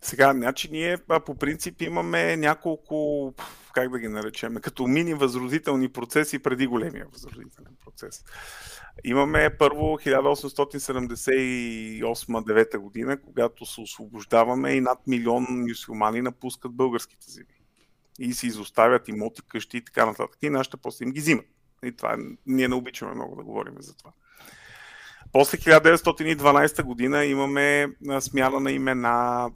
Сега, 0.01 0.33
значи 0.33 0.69
ние 0.73 0.97
по 1.27 1.35
принцип 1.35 1.83
имаме 1.83 2.37
няколко, 2.37 3.35
как 3.79 3.91
да 3.91 3.99
ги 3.99 4.09
наречем, 4.09 4.55
като 4.55 4.87
мини 4.87 5.15
възродителни 5.15 5.89
процеси 5.89 6.39
преди 6.39 6.67
големия 6.67 7.07
възродителен 7.13 7.77
процес. 7.85 8.25
Имаме 9.05 9.57
първо 9.59 9.83
1878-9 9.83 12.79
година, 12.79 13.21
когато 13.21 13.67
се 13.67 13.81
освобождаваме 13.81 14.73
и 14.73 14.81
над 14.81 14.99
милион 15.07 15.47
мюсюлмани 15.51 16.23
напускат 16.23 16.73
българските 16.73 17.31
земи. 17.31 17.47
И 18.19 18.33
си 18.33 18.47
изоставят 18.47 19.09
имоти, 19.09 19.43
къщи 19.49 19.77
и 19.77 19.85
така 19.85 20.07
нататък. 20.07 20.39
И 20.43 20.51
нашите 20.51 20.77
после 20.77 21.05
им 21.05 21.11
ги 21.11 21.21
взимат. 21.21 21.47
И 21.85 21.93
това 21.93 22.17
ние 22.47 22.69
не 22.69 22.75
обичаме 22.75 23.15
много 23.15 23.37
да 23.37 23.43
говорим 23.43 23.75
за 23.79 23.97
това. 23.97 24.13
После 25.33 25.59
1912 25.59 26.83
година 26.83 27.25
имаме 27.25 27.89
смяна 28.21 28.61
на 28.61 28.73
имена, 28.73 29.51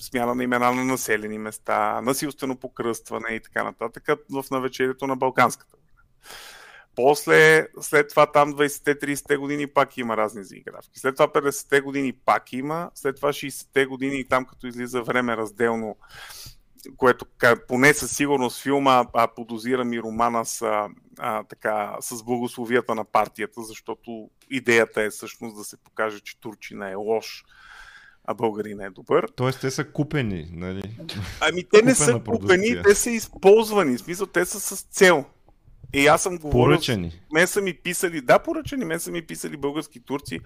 смяна 0.00 0.34
на 0.34 0.44
имена 0.44 0.72
на 0.72 0.84
населени 0.84 1.38
места, 1.38 2.00
насилствено 2.00 2.56
покръстване 2.56 3.28
и 3.30 3.40
така 3.40 3.64
нататък 3.64 4.04
в 4.30 4.44
навечерието 4.50 5.06
на 5.06 5.16
Балканската 5.16 5.76
после, 6.96 7.68
след 7.80 8.08
това 8.08 8.26
там 8.26 8.54
20-те, 8.54 8.98
30-те 8.98 9.36
години 9.36 9.66
пак 9.66 9.96
има 9.96 10.16
разни 10.16 10.44
заигравки. 10.44 10.98
След 10.98 11.16
това 11.16 11.28
50-те 11.28 11.80
години 11.80 12.12
пак 12.12 12.52
има. 12.52 12.90
След 12.94 13.16
това 13.16 13.28
60-те 13.28 13.86
години 13.86 14.24
там 14.28 14.44
като 14.44 14.66
излиза 14.66 15.02
време 15.02 15.36
разделно, 15.36 15.96
което 16.96 17.26
поне 17.68 17.94
със 17.94 18.16
сигурност 18.16 18.62
филма 18.62 19.04
а, 19.14 19.28
подозирам 19.34 19.92
и 19.92 20.00
романа 20.00 20.44
с, 20.44 20.88
а, 21.18 21.44
така, 21.44 21.96
с 22.00 22.22
благословията 22.22 22.94
на 22.94 23.04
партията, 23.04 23.62
защото 23.62 24.30
идеята 24.50 25.02
е 25.02 25.10
всъщност 25.10 25.56
да 25.56 25.64
се 25.64 25.76
покаже, 25.76 26.20
че 26.20 26.40
Турчина 26.40 26.90
е 26.90 26.94
лош 26.94 27.44
а 28.26 28.34
българина 28.34 28.84
е 28.84 28.90
добър. 28.90 29.28
Тоест 29.36 29.60
те 29.60 29.70
са 29.70 29.84
купени, 29.84 30.48
нали? 30.52 30.98
Ами 31.40 31.64
те 31.64 31.82
не 31.82 31.94
са 31.94 32.20
купени, 32.26 32.82
те 32.82 32.94
са 32.94 33.10
използвани. 33.10 33.96
В 33.96 34.00
смисъл, 34.00 34.26
те 34.26 34.44
са 34.44 34.60
с 34.60 34.82
цел. 34.82 35.24
И 35.94 36.06
аз 36.06 36.22
съм 36.22 36.38
говорил... 36.38 36.64
Поръчани. 36.64 37.20
Мен 37.32 37.46
са 37.46 37.62
ми 37.62 37.74
писали, 37.74 38.20
да, 38.20 38.38
поръчани, 38.38 38.84
мен 38.84 39.00
са 39.00 39.10
ми 39.10 39.22
писали 39.22 39.56
български 39.56 40.00
турци, 40.00 40.40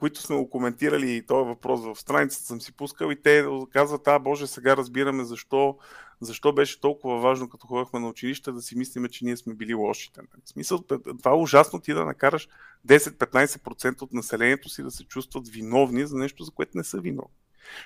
които 0.00 0.22
сме 0.22 0.36
го 0.36 0.50
коментирали 0.50 1.10
и 1.10 1.26
този 1.26 1.48
въпрос 1.48 1.80
в 1.84 2.00
страницата 2.00 2.46
съм 2.46 2.60
си 2.60 2.72
пускал 2.72 3.10
и 3.10 3.22
те 3.22 3.46
казват, 3.72 4.08
а, 4.08 4.18
боже, 4.18 4.46
сега 4.46 4.76
разбираме 4.76 5.24
защо, 5.24 5.76
защо 6.20 6.52
беше 6.52 6.80
толкова 6.80 7.20
важно, 7.20 7.48
като 7.48 7.66
ходихме 7.66 8.00
на 8.00 8.08
училище, 8.08 8.52
да 8.52 8.62
си 8.62 8.78
мислиме, 8.78 9.08
че 9.08 9.24
ние 9.24 9.36
сме 9.36 9.54
били 9.54 9.74
лошите. 9.74 10.20
В 10.44 10.48
смисъл, 10.48 10.84
това 11.18 11.30
е 11.30 11.34
ужасно 11.34 11.80
ти 11.80 11.94
да 11.94 12.04
накараш 12.04 12.48
10-15% 12.88 14.02
от 14.02 14.12
населението 14.12 14.68
си 14.68 14.82
да 14.82 14.90
се 14.90 15.04
чувстват 15.04 15.48
виновни 15.48 16.06
за 16.06 16.16
нещо, 16.16 16.44
за 16.44 16.50
което 16.50 16.78
не 16.78 16.84
са 16.84 17.00
виновни. 17.00 17.34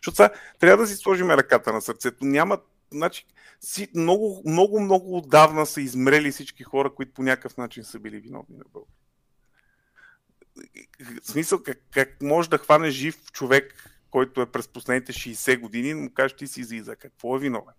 Защото 0.02 0.16
сега 0.16 0.30
трябва 0.58 0.84
да 0.84 0.88
си 0.88 0.96
сложим 0.96 1.30
ръката 1.30 1.72
на 1.72 1.80
сърцето. 1.80 2.24
Няма 2.24 2.58
значи, 2.92 3.26
си, 3.60 3.88
много, 3.94 4.42
много, 4.46 4.80
много 4.80 5.16
отдавна 5.16 5.66
са 5.66 5.80
измрели 5.80 6.30
всички 6.30 6.62
хора, 6.62 6.94
които 6.94 7.12
по 7.12 7.22
някакъв 7.22 7.56
начин 7.56 7.84
са 7.84 7.98
били 7.98 8.20
виновни 8.20 8.56
на 8.56 8.64
България. 8.72 8.96
В 11.22 11.26
смисъл, 11.26 11.62
как, 11.62 11.78
как 11.90 12.22
може 12.22 12.50
да 12.50 12.58
хване 12.58 12.90
жив 12.90 13.32
човек, 13.32 13.90
който 14.10 14.42
е 14.42 14.50
през 14.52 14.68
последните 14.68 15.12
60 15.12 15.60
години, 15.60 15.94
му 15.94 16.10
кажеш 16.14 16.36
ти 16.36 16.46
си 16.46 16.80
за 16.80 16.96
какво 16.96 17.36
е 17.36 17.40
виновен? 17.40 17.74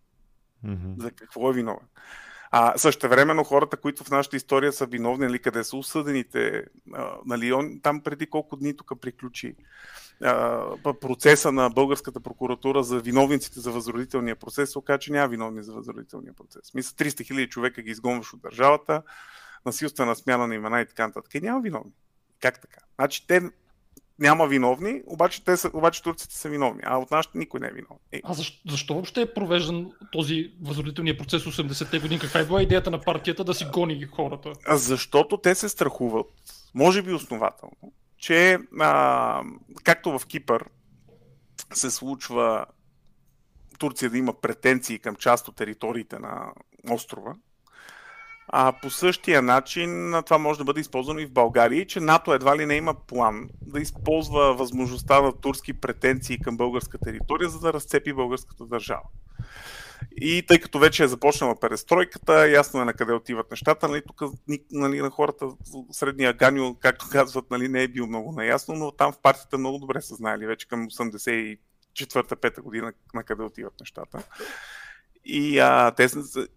Mm-hmm. 0.65 1.01
За 1.01 1.11
какво 1.11 1.49
е 1.49 1.53
виновен? 1.53 1.87
А 2.51 2.77
също 2.77 3.09
времено 3.09 3.43
хората, 3.43 3.77
които 3.77 4.03
в 4.03 4.09
нашата 4.09 4.35
история 4.35 4.73
са 4.73 4.85
виновни, 4.85 5.25
нали, 5.25 5.39
къде 5.39 5.63
са 5.63 5.77
осъдените, 5.77 6.65
а, 6.93 7.15
нали, 7.25 7.53
он, 7.53 7.79
там 7.83 8.01
преди 8.01 8.29
колко 8.29 8.55
дни 8.55 8.77
тук 8.77 9.01
приключи 9.01 9.55
процеса 11.01 11.51
на 11.51 11.69
българската 11.69 12.19
прокуратура 12.19 12.83
за 12.83 12.99
виновниците 12.99 13.59
за 13.59 13.71
възродителния 13.71 14.35
процес, 14.35 14.71
се 14.71 14.79
оказа, 14.79 14.99
че 14.99 15.11
няма 15.11 15.27
виновни 15.27 15.63
за 15.63 15.73
възродителния 15.73 16.33
процес. 16.33 16.73
Мисля, 16.73 16.95
300 16.95 17.27
хиляди 17.27 17.49
човека 17.49 17.81
ги 17.81 17.91
изгонваш 17.91 18.33
от 18.33 18.41
държавата, 18.41 19.01
насилствена 19.65 20.15
смяна 20.15 20.47
на 20.47 20.55
имена 20.55 20.81
и 20.81 20.85
така 20.85 21.07
нататък. 21.07 21.33
И 21.33 21.41
няма 21.41 21.61
виновни. 21.61 21.91
Как 22.39 22.61
така? 22.61 22.79
Значи 22.99 23.27
те 23.27 23.41
няма 24.19 24.47
виновни, 24.47 25.01
обаче, 25.05 25.43
те 25.43 25.57
са, 25.57 25.71
обаче 25.73 26.03
турците 26.03 26.35
са 26.35 26.49
виновни, 26.49 26.81
а 26.83 26.97
от 26.97 27.11
нашите 27.11 27.37
никой 27.37 27.59
не 27.59 27.67
е 27.67 27.71
виновен. 27.71 27.97
Е. 28.11 28.21
А 28.23 28.33
защо, 28.33 28.69
защо 28.69 28.93
въобще 28.93 29.21
е 29.21 29.33
провеждан 29.33 29.91
този 30.11 30.53
възродителния 30.61 31.17
процес 31.17 31.43
80-те 31.43 31.99
години? 31.99 32.19
Каква 32.19 32.39
е 32.39 32.45
била 32.45 32.61
идеята 32.61 32.91
на 32.91 33.01
партията 33.01 33.43
да 33.43 33.53
си 33.53 33.65
гони 33.73 34.03
хората? 34.03 34.53
А 34.67 34.77
защото 34.77 35.37
те 35.37 35.55
се 35.55 35.69
страхуват, 35.69 36.27
може 36.73 37.01
би 37.01 37.13
основателно, 37.13 37.93
че 38.21 38.59
а, 38.79 39.43
както 39.83 40.19
в 40.19 40.25
Кипър 40.25 40.65
се 41.73 41.91
случва 41.91 42.65
Турция 43.79 44.09
да 44.09 44.17
има 44.17 44.33
претенции 44.41 44.99
към 44.99 45.15
част 45.15 45.47
от 45.47 45.55
териториите 45.55 46.19
на 46.19 46.51
острова, 46.91 47.35
а 48.47 48.73
по 48.81 48.89
същия 48.89 49.41
начин 49.41 50.13
това 50.25 50.37
може 50.37 50.59
да 50.59 50.63
бъде 50.63 50.81
използвано 50.81 51.19
и 51.19 51.25
в 51.25 51.31
България, 51.31 51.87
че 51.87 51.99
НАТО 51.99 52.33
едва 52.33 52.57
ли 52.57 52.65
не 52.65 52.75
има 52.75 52.93
план 53.07 53.49
да 53.61 53.79
използва 53.79 54.53
възможността 54.53 55.21
на 55.21 55.31
турски 55.31 55.73
претенции 55.73 56.39
към 56.39 56.57
българска 56.57 56.97
територия, 56.97 57.49
за 57.49 57.59
да 57.59 57.73
разцепи 57.73 58.13
българската 58.13 58.65
държава. 58.65 59.03
И 60.17 60.45
тъй 60.47 60.59
като 60.59 60.79
вече 60.79 61.03
е 61.03 61.07
започнала 61.07 61.59
перестройката, 61.59 62.49
ясно 62.49 62.81
е 62.81 62.85
на 62.85 62.93
къде 62.93 63.13
отиват 63.13 63.51
нещата. 63.51 63.87
Нали, 63.87 64.01
тук 64.07 64.21
нали, 64.71 65.01
на 65.01 65.09
хората 65.09 65.45
средния 65.91 66.33
ганю, 66.33 66.75
както 66.79 67.05
казват, 67.11 67.51
нали, 67.51 67.67
не 67.67 67.83
е 67.83 67.87
бил 67.87 68.07
много 68.07 68.31
наясно, 68.31 68.75
но 68.75 68.91
там 68.91 69.11
в 69.11 69.19
партията 69.19 69.57
много 69.57 69.77
добре 69.77 70.01
са 70.01 70.15
знаели 70.15 70.45
вече 70.45 70.67
към 70.67 70.89
84-5 70.89 72.61
година 72.61 72.93
на 73.13 73.23
къде 73.23 73.43
отиват 73.43 73.79
нещата. 73.79 74.23
И, 75.25 75.59
а, 75.59 75.91
те, 75.91 76.07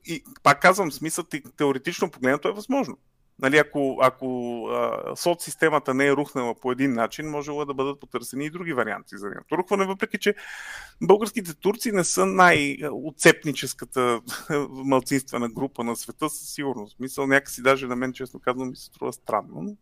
и 0.07 0.25
пак 0.43 0.61
казвам, 0.61 0.93
смисъл 0.93 1.25
теоретично 1.57 2.11
погледнато 2.11 2.49
е 2.49 2.53
възможно. 2.53 2.99
Нали, 3.39 3.59
ако, 3.59 3.99
ако 4.03 4.61
а, 4.67 5.17
соцсистемата 5.17 5.95
не 5.95 6.07
е 6.07 6.13
рухнала 6.13 6.55
по 6.55 6.73
един 6.73 6.93
начин, 6.93 7.31
може 7.31 7.51
да 7.51 7.75
бъдат 7.75 8.01
потърсени 8.01 8.45
и 8.47 8.51
други 8.51 8.73
варианти 8.73 9.19
за 9.19 9.29
нейното 9.29 9.59
рухване, 9.59 9.87
въпреки 9.87 10.19
че 10.19 10.35
българските 11.03 11.55
турци 11.55 11.93
не 11.93 12.05
са 12.05 12.27
най-отцепническата 12.27 14.21
малцинствена 14.71 15.49
група 15.49 15.85
на 15.85 15.97
света, 15.97 16.31
със 16.31 16.55
сигурност. 16.55 17.01
Мисъл, 17.01 17.27
някакси 17.27 17.63
даже 17.63 17.87
на 17.87 17.97
мен, 17.97 18.13
честно 18.13 18.41
казвам, 18.41 18.69
ми 18.69 18.77
се 18.77 18.85
струва 18.85 19.13
странно. 19.13 19.63
Но 19.63 19.77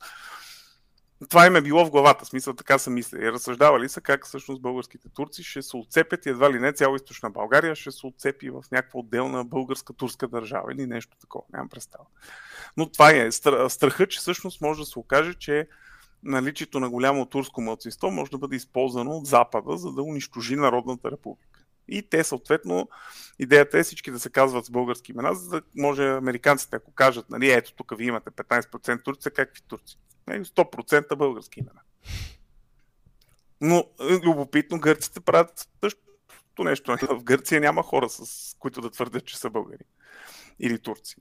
това 1.29 1.47
им 1.47 1.57
е 1.57 1.61
било 1.61 1.85
в 1.85 1.91
главата, 1.91 2.25
смисъл 2.25 2.55
така 2.55 2.79
са 2.79 2.91
мисли. 2.91 3.33
Разсъждавали 3.33 3.89
са 3.89 4.01
как 4.01 4.27
всъщност 4.27 4.63
българските 4.63 5.09
турци 5.09 5.45
ще 5.45 5.63
се 5.63 5.77
отцепят 5.77 6.27
и 6.27 6.29
едва 6.29 6.53
ли 6.53 6.59
не 6.59 6.73
цяла 6.73 6.97
източна 6.97 7.31
България 7.31 7.75
ще 7.75 7.91
се 7.91 8.07
отцепи 8.07 8.51
в 8.51 8.65
някаква 8.73 9.01
отделна 9.01 9.45
българска 9.45 9.93
турска 9.93 10.29
държава 10.29 10.73
или 10.73 10.87
нещо 10.87 11.17
такова. 11.21 11.45
Нямам 11.53 11.69
представа. 11.69 12.05
Но 12.77 12.91
това 12.91 13.11
е 13.11 13.33
страхът, 13.69 14.11
че 14.11 14.19
всъщност 14.19 14.61
може 14.61 14.81
да 14.81 14.87
се 14.87 14.99
окаже, 14.99 15.35
че 15.35 15.69
наличието 16.23 16.81
на 16.81 16.91
голямо 16.91 17.27
турско 17.27 17.61
младсинство 17.61 18.11
може 18.11 18.31
да 18.31 18.39
бъде 18.39 18.57
използвано 18.57 19.11
от 19.11 19.27
Запада, 19.27 19.77
за 19.77 19.93
да 19.93 20.03
унищожи 20.03 20.57
Народната 20.57 21.11
република. 21.11 21.61
И 21.89 22.03
те 22.03 22.25
съответно, 22.25 22.89
идеята 23.39 23.79
е 23.79 23.83
всички 23.83 24.11
да 24.11 24.21
се 24.21 24.31
казват 24.31 24.65
с 24.65 24.71
български 24.71 25.13
имена, 25.13 25.35
за 25.35 25.51
да 25.51 25.63
може 25.77 26.09
американците, 26.09 26.77
ако 26.77 26.93
кажат, 26.93 27.31
нали, 27.31 27.51
ето 27.51 27.75
тук 27.75 27.99
ви 27.99 28.05
имате 28.05 28.31
15% 28.31 29.05
турци, 29.05 29.31
какви 29.31 29.63
турци? 29.63 29.99
100% 30.29 30.93
нали, 30.93 31.19
български 31.19 31.61
имена. 31.61 31.81
Но 33.61 33.85
е, 34.01 34.15
любопитно, 34.15 34.81
гърците 34.81 35.21
правят 35.21 35.69
същото 35.85 36.65
нещо. 36.65 36.97
В 37.11 37.23
Гърция 37.23 37.61
няма 37.61 37.83
хора, 37.83 38.09
с 38.09 38.57
които 38.59 38.81
да 38.81 38.91
твърдят, 38.91 39.27
че 39.27 39.39
са 39.39 39.51
българи. 39.51 39.85
Или 40.61 40.79
турци. 40.79 41.17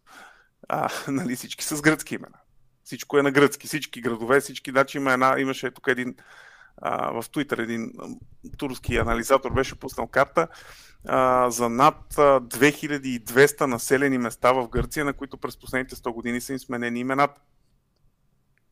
А, 0.70 0.90
нали, 1.08 1.36
всички 1.36 1.64
с 1.66 1.82
гръцки 1.82 2.16
имена. 2.16 2.38
Всичко 2.84 3.18
е 3.18 3.24
на 3.24 3.32
гръцки. 3.32 3.68
Всички 3.68 4.02
градове, 4.02 4.40
всички. 4.40 4.72
Значи 4.72 4.98
има 4.98 5.14
една, 5.14 5.36
имаше 5.40 5.72
тук 5.72 5.88
един 5.88 6.16
а, 6.78 7.12
в 7.12 7.30
Twitter 7.30 7.64
един 7.64 7.94
турски 8.58 8.98
анализатор 8.98 9.54
беше 9.54 9.80
пуснал 9.80 10.08
карта 10.08 10.48
а, 11.06 11.50
за 11.50 11.70
над 11.70 12.14
2200 12.14 13.66
населени 13.66 14.18
места 14.18 14.52
в 14.52 14.68
Гърция, 14.68 15.06
на 15.06 15.14
които 15.14 15.38
през 15.38 15.58
последните 15.58 15.96
100 15.96 16.14
години 16.14 16.42
са 16.42 16.54
им 16.54 16.60
сменени 16.60 17.00
имената 17.00 17.42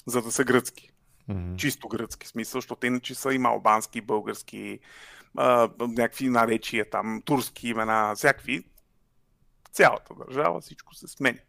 за 0.09 0.21
да 0.21 0.31
са 0.31 0.43
гръцки. 0.43 0.91
Mm-hmm. 1.29 1.55
Чисто 1.55 1.87
гръцки 1.87 2.27
смисъл, 2.27 2.61
защото 2.61 2.85
иначе 2.85 3.15
са 3.15 3.33
има 3.33 3.49
албански, 3.49 4.01
български, 4.01 4.79
а, 5.37 5.69
някакви 5.79 6.29
наречия 6.29 6.89
там, 6.89 7.21
турски 7.25 7.67
имена, 7.67 8.15
всякакви. 8.15 8.63
Цялата 9.71 10.13
държава, 10.15 10.61
всичко 10.61 10.95
се 10.95 11.07
смени. 11.07 11.39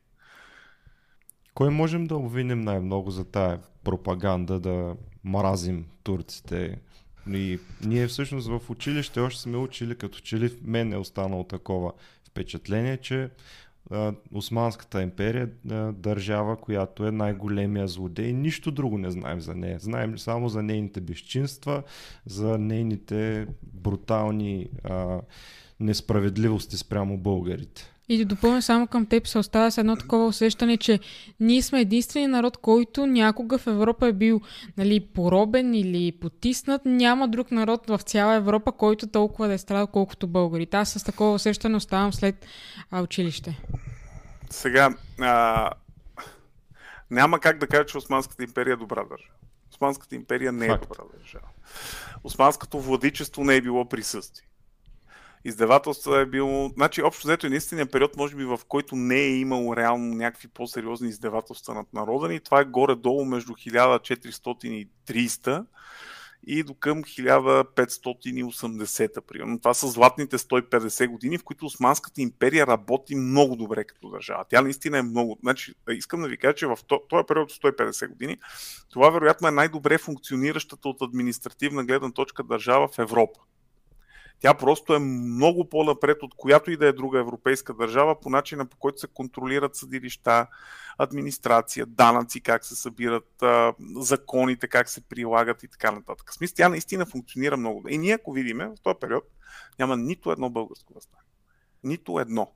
Кой 1.55 1.71
можем 1.71 2.07
да 2.07 2.17
обвиним 2.17 2.61
най-много 2.61 3.11
за 3.11 3.25
тая 3.25 3.61
пропаганда 3.85 4.61
да 4.61 4.97
мразим 5.25 5.87
турците? 6.03 6.79
И 7.29 7.59
ние 7.85 8.07
всъщност 8.07 8.49
в 8.49 8.71
училище 8.71 9.21
още 9.21 9.41
сме 9.41 9.57
учили, 9.57 9.99
като 9.99 10.19
че 10.19 10.39
ли 10.39 10.49
в 10.49 10.57
мен 10.63 10.93
е 10.93 10.97
останало 10.97 11.45
такова 11.45 11.93
впечатление, 12.29 12.97
че 12.97 13.31
Османската 14.35 15.03
империя 15.03 15.51
е 15.71 15.75
държава, 15.93 16.57
която 16.57 17.07
е 17.07 17.11
най-големия 17.11 17.89
злодей. 17.89 18.33
Нищо 18.33 18.71
друго 18.71 18.99
не 18.99 19.11
знаем 19.11 19.41
за 19.41 19.55
нея. 19.55 19.79
Знаем 19.79 20.19
само 20.19 20.49
за 20.49 20.63
нейните 20.63 21.01
безчинства, 21.01 21.83
за 22.27 22.59
нейните 22.59 23.47
брутални 23.63 24.69
а, 24.85 25.21
несправедливости 25.81 26.77
спрямо 26.77 27.19
българите. 27.19 27.93
И 28.11 28.19
да 28.19 28.25
допълня 28.25 28.63
само 28.63 28.87
към 28.87 29.07
теб, 29.07 29.27
се 29.27 29.39
остава 29.39 29.71
с 29.71 29.79
едно 29.79 29.97
такова 29.97 30.27
усещане, 30.27 30.77
че 30.77 31.01
ние 31.41 31.63
сме 31.63 31.81
единствения 31.81 32.29
народ, 32.29 32.57
който 32.57 33.07
някога 33.07 33.59
в 33.59 33.67
Европа 33.67 34.09
е 34.09 34.13
бил 34.13 34.41
нали, 34.77 35.01
поробен 35.01 35.75
или 35.75 36.13
потиснат. 36.13 36.83
Няма 36.85 37.29
друг 37.29 37.51
народ 37.51 37.87
в 37.87 37.99
цяла 37.99 38.35
Европа, 38.35 38.73
който 38.73 39.07
толкова 39.07 39.49
да 39.49 39.55
е 39.55 39.59
страдал, 39.59 39.87
колкото 39.87 40.27
българите. 40.27 40.77
Аз 40.77 40.89
с 40.89 41.05
такова 41.05 41.33
усещане 41.33 41.77
оставам 41.77 42.13
след 42.13 42.47
а, 42.91 43.03
училище. 43.03 43.61
Сега, 44.51 44.91
а, 45.21 45.71
няма 47.11 47.41
как 47.41 47.59
да 47.59 47.67
кажа, 47.67 47.87
че 47.87 47.99
Османската 47.99 48.43
империя 48.43 48.73
е 48.73 48.77
добра 48.77 49.03
държава. 49.03 49.35
Османската 49.73 50.15
империя 50.15 50.53
не 50.53 50.67
е 50.67 50.69
Факт. 50.69 50.89
добра 50.89 51.05
държава. 51.19 51.49
Османското 52.25 52.81
владичество 52.81 53.45
не 53.45 53.57
е 53.57 53.61
било 53.61 53.89
присъствие 53.89 54.50
издавателство 55.45 56.15
е 56.15 56.27
било... 56.27 56.69
Значи, 56.69 57.03
общо 57.03 57.27
взето 57.27 57.47
е 57.47 57.51
наистина 57.51 57.87
период, 57.87 58.17
може 58.17 58.37
би, 58.37 58.45
в 58.45 58.61
който 58.69 58.97
не 58.97 59.21
е 59.21 59.37
имало 59.37 59.77
реално 59.77 60.15
някакви 60.15 60.49
по-сериозни 60.49 61.09
издавателства 61.09 61.75
над 61.75 61.93
народа 61.93 62.29
ни. 62.29 62.41
Това 62.41 62.61
е 62.61 62.65
горе-долу 62.65 63.25
между 63.25 63.53
1400 63.53 64.67
и 64.67 64.89
300 65.07 65.65
и 66.47 66.63
до 66.63 66.75
към 66.75 67.05
1580 67.05 69.21
примерно. 69.21 69.59
Това 69.59 69.75
са 69.75 69.89
златните 69.89 70.39
150 70.39 71.09
години, 71.09 71.39
в 71.39 71.45
които 71.45 71.67
Османската 71.67 72.21
империя 72.21 72.67
работи 72.67 73.15
много 73.15 73.57
добре 73.57 73.85
като 73.85 74.11
държава. 74.11 74.45
Тя 74.49 74.63
наистина 74.63 74.99
е 74.99 75.03
много. 75.03 75.39
Значи, 75.43 75.75
искам 75.91 76.23
да 76.23 76.29
ви 76.29 76.37
кажа, 76.37 76.55
че 76.55 76.67
в 76.67 76.79
този 76.87 77.25
период 77.29 77.51
от 77.51 77.63
150 77.63 78.09
години 78.09 78.39
това 78.91 79.11
вероятно 79.11 79.49
е 79.49 79.51
най-добре 79.51 79.99
функциониращата 79.99 80.89
от 80.89 81.03
административна 81.03 81.85
гледна 81.85 82.11
точка 82.11 82.43
държава 82.43 82.89
в 82.89 82.99
Европа. 82.99 83.41
Тя 84.41 84.55
просто 84.55 84.95
е 84.95 84.99
много 84.99 85.69
по-напред 85.69 86.23
от 86.23 86.35
която 86.37 86.71
и 86.71 86.77
да 86.77 86.87
е 86.87 86.93
друга 86.93 87.19
европейска 87.19 87.75
държава 87.75 88.21
по 88.21 88.31
начина 88.31 88.67
по 88.67 88.77
който 88.77 89.01
се 89.01 89.07
контролират 89.07 89.77
съдилища, 89.77 90.47
администрация, 90.99 91.87
данъци, 91.87 92.41
как 92.41 92.65
се 92.65 92.77
събират, 92.77 93.43
законите, 93.97 94.69
как 94.69 94.89
се 94.89 95.01
прилагат 95.01 95.63
и 95.63 95.69
така 95.69 95.91
нататък. 95.91 96.35
Смисъл, 96.35 96.55
тя 96.57 96.69
наистина 96.69 97.07
функционира 97.07 97.57
много. 97.57 97.89
И 97.89 97.99
ние, 97.99 98.13
ако 98.13 98.33
видим, 98.33 98.59
в 98.59 98.83
този 98.83 98.97
период 99.01 99.25
няма 99.79 99.97
нито 99.97 100.33
едно 100.33 100.51
българско 100.51 100.95
възстание. 100.95 101.29
Нито 101.85 102.21
едно. 102.21 102.53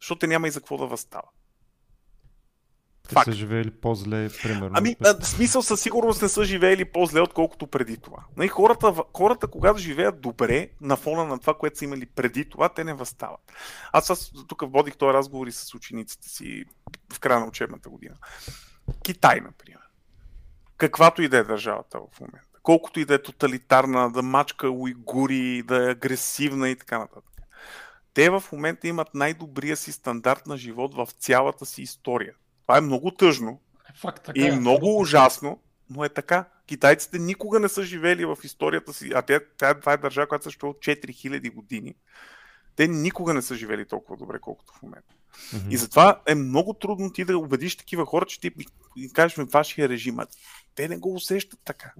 Защото 0.00 0.26
няма 0.26 0.48
и 0.48 0.50
за 0.50 0.60
какво 0.60 0.78
да 0.78 0.86
възстава. 0.86 1.28
Те 3.10 3.14
Факт. 3.14 3.24
са 3.24 3.32
живеели 3.32 3.70
по-зле, 3.70 4.28
примерно. 4.42 4.70
Ами, 4.72 4.96
а, 5.04 5.24
смисъл 5.24 5.62
със 5.62 5.80
сигурност 5.80 6.22
не 6.22 6.28
са 6.28 6.44
живеели 6.44 6.84
по-зле, 6.84 7.20
отколкото 7.20 7.66
преди 7.66 7.96
това. 7.96 8.18
Нали, 8.36 8.48
хората, 8.48 8.94
хората, 9.16 9.46
когато 9.46 9.78
живеят 9.78 10.20
добре, 10.20 10.68
на 10.80 10.96
фона 10.96 11.24
на 11.24 11.38
това, 11.38 11.54
което 11.54 11.78
са 11.78 11.84
имали 11.84 12.06
преди 12.06 12.48
това, 12.48 12.68
те 12.68 12.84
не 12.84 12.94
възстават. 12.94 13.40
Аз, 13.92 14.10
аз 14.10 14.32
тук 14.48 14.62
водих 14.72 14.96
този 14.96 15.12
разговор 15.12 15.46
и 15.46 15.52
с 15.52 15.74
учениците 15.74 16.28
си 16.28 16.64
в 17.12 17.20
края 17.20 17.40
на 17.40 17.46
учебната 17.46 17.90
година. 17.90 18.14
Китай, 19.02 19.40
например. 19.40 19.80
Каквато 20.76 21.22
и 21.22 21.28
да 21.28 21.38
е 21.38 21.44
държавата 21.44 21.98
в 21.98 22.20
момента. 22.20 22.48
Колкото 22.62 23.00
и 23.00 23.04
да 23.04 23.14
е 23.14 23.22
тоталитарна, 23.22 24.12
да 24.12 24.22
мачка 24.22 24.70
уйгури, 24.70 25.62
да 25.62 25.88
е 25.88 25.90
агресивна 25.90 26.68
и 26.68 26.76
така 26.76 26.98
нататък. 26.98 27.24
Те 28.14 28.30
в 28.30 28.44
момента 28.52 28.88
имат 28.88 29.14
най-добрия 29.14 29.76
си 29.76 29.92
стандарт 29.92 30.46
на 30.46 30.56
живот 30.56 30.94
в 30.94 31.08
цялата 31.18 31.66
си 31.66 31.82
история. 31.82 32.34
Това 32.70 32.78
е 32.78 32.80
много 32.80 33.10
тъжно 33.10 33.60
е, 33.90 33.92
Факт, 33.98 34.24
така 34.24 34.40
и 34.40 34.46
е. 34.46 34.52
много 34.52 35.00
ужасно, 35.00 35.60
но 35.90 36.04
е 36.04 36.08
така. 36.08 36.44
Китайците 36.66 37.18
никога 37.18 37.60
не 37.60 37.68
са 37.68 37.82
живели 37.82 38.24
в 38.24 38.38
историята 38.44 38.92
си, 38.92 39.10
а 39.14 39.22
те, 39.22 39.40
това 39.56 39.92
е 39.92 39.96
държава, 39.96 40.26
която 40.26 40.42
съществува 40.42 40.70
от 40.70 40.78
4000 40.78 41.54
години. 41.54 41.94
Те 42.76 42.88
никога 42.88 43.34
не 43.34 43.42
са 43.42 43.54
живели 43.54 43.86
толкова 43.86 44.16
добре, 44.16 44.38
колкото 44.38 44.72
в 44.72 44.82
момента. 44.82 45.14
Mm-hmm. 45.34 45.70
И 45.70 45.76
затова 45.76 46.20
е 46.26 46.34
много 46.34 46.74
трудно 46.74 47.12
ти 47.12 47.24
да 47.24 47.38
убедиш 47.38 47.76
такива 47.76 48.06
хора, 48.06 48.26
че 48.26 48.40
ти 48.40 48.50
кажеш 49.12 49.36
ми 49.36 49.44
вашия 49.44 49.88
режим. 49.88 50.18
А 50.18 50.26
те 50.74 50.88
не 50.88 50.96
го 50.96 51.14
усещат 51.14 51.60
така. 51.64 51.92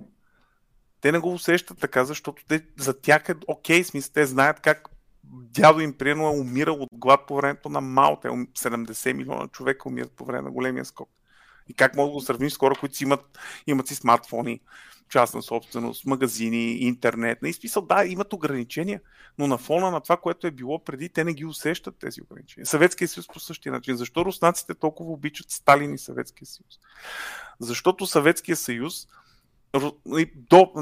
Те 1.01 1.13
не 1.13 1.19
го 1.19 1.33
усещат 1.33 1.79
така, 1.79 2.05
защото 2.05 2.45
те, 2.49 2.67
за 2.79 3.01
тях 3.01 3.29
е 3.29 3.35
окей, 3.47 3.85
смисъл, 3.85 4.13
те 4.13 4.27
знаят 4.27 4.61
как 4.61 4.89
дядо 5.33 5.81
им 5.81 5.93
приедно 5.93 6.27
е 6.27 6.40
умирал 6.40 6.75
от 6.75 6.88
глад 6.93 7.21
по 7.27 7.37
времето 7.37 7.69
на 7.69 7.81
Малта. 7.81 8.29
70 8.29 9.12
милиона 9.12 9.49
човека 9.49 9.88
умират 9.88 10.12
по 10.12 10.25
време 10.25 10.43
на 10.43 10.51
големия 10.51 10.85
скок. 10.85 11.11
И 11.69 11.75
как 11.75 11.97
мога 11.97 12.09
да 12.09 12.12
го 12.12 12.21
сравниш 12.21 12.53
с 12.53 12.57
хора, 12.57 12.75
които 12.81 12.97
си 12.97 13.05
имат, 13.05 13.38
имат 13.66 13.88
си 13.88 13.95
смартфони, 13.95 14.61
частна 15.09 15.43
собственост, 15.43 16.07
магазини, 16.07 16.73
интернет. 16.73 17.43
На 17.43 17.53
смисъл, 17.53 17.83
да, 17.83 18.05
имат 18.07 18.33
ограничения, 18.33 19.01
но 19.38 19.47
на 19.47 19.59
фона 19.59 19.90
на 19.90 20.01
това, 20.01 20.16
което 20.16 20.47
е 20.47 20.51
било 20.51 20.85
преди, 20.85 21.09
те 21.09 21.25
не 21.25 21.35
ги 21.35 21.45
усещат 21.45 21.97
тези 22.01 22.23
ограничения. 22.23 22.66
Съветския 22.66 23.09
съюз 23.09 23.29
по 23.29 23.40
същия 23.40 23.73
начин. 23.73 23.97
Защо 23.97 24.25
руснаците 24.25 24.75
толкова 24.75 25.12
обичат 25.12 25.51
Сталин 25.51 25.95
и 25.95 25.99
Съветския 25.99 26.47
съюз? 26.47 26.79
Защото 27.61 28.07
Съветския 28.07 28.57
съюз 28.57 29.07
до, 30.37 30.73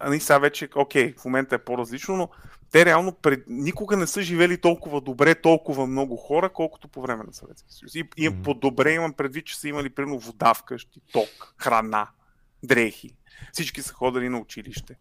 ами 0.00 0.20
сега 0.20 0.38
вече, 0.38 0.68
окей, 0.74 1.14
в 1.18 1.24
момента 1.24 1.54
е 1.54 1.64
по-различно, 1.64 2.16
но 2.16 2.28
те 2.74 2.84
реално 2.84 3.12
пред, 3.12 3.44
никога 3.48 3.96
не 3.96 4.06
са 4.06 4.22
живели 4.22 4.60
толкова 4.60 5.00
добре, 5.00 5.34
толкова 5.34 5.86
много 5.86 6.16
хора, 6.16 6.50
колкото 6.50 6.88
по 6.88 7.02
време 7.02 7.24
на 7.24 7.32
Съветския 7.32 7.72
съюз. 7.72 7.94
И, 7.94 8.08
и 8.16 8.42
по-добре 8.42 8.92
имам 8.92 9.12
предвид, 9.12 9.46
че 9.46 9.58
са 9.58 9.68
имали 9.68 9.90
примерно 9.90 10.18
вода 10.18 10.54
вкъщи, 10.54 11.00
ток, 11.12 11.54
храна, 11.58 12.08
дрехи. 12.62 13.16
Всички 13.52 13.82
са 13.82 13.92
ходили 13.92 14.28
на 14.28 14.38
училище. 14.38 14.96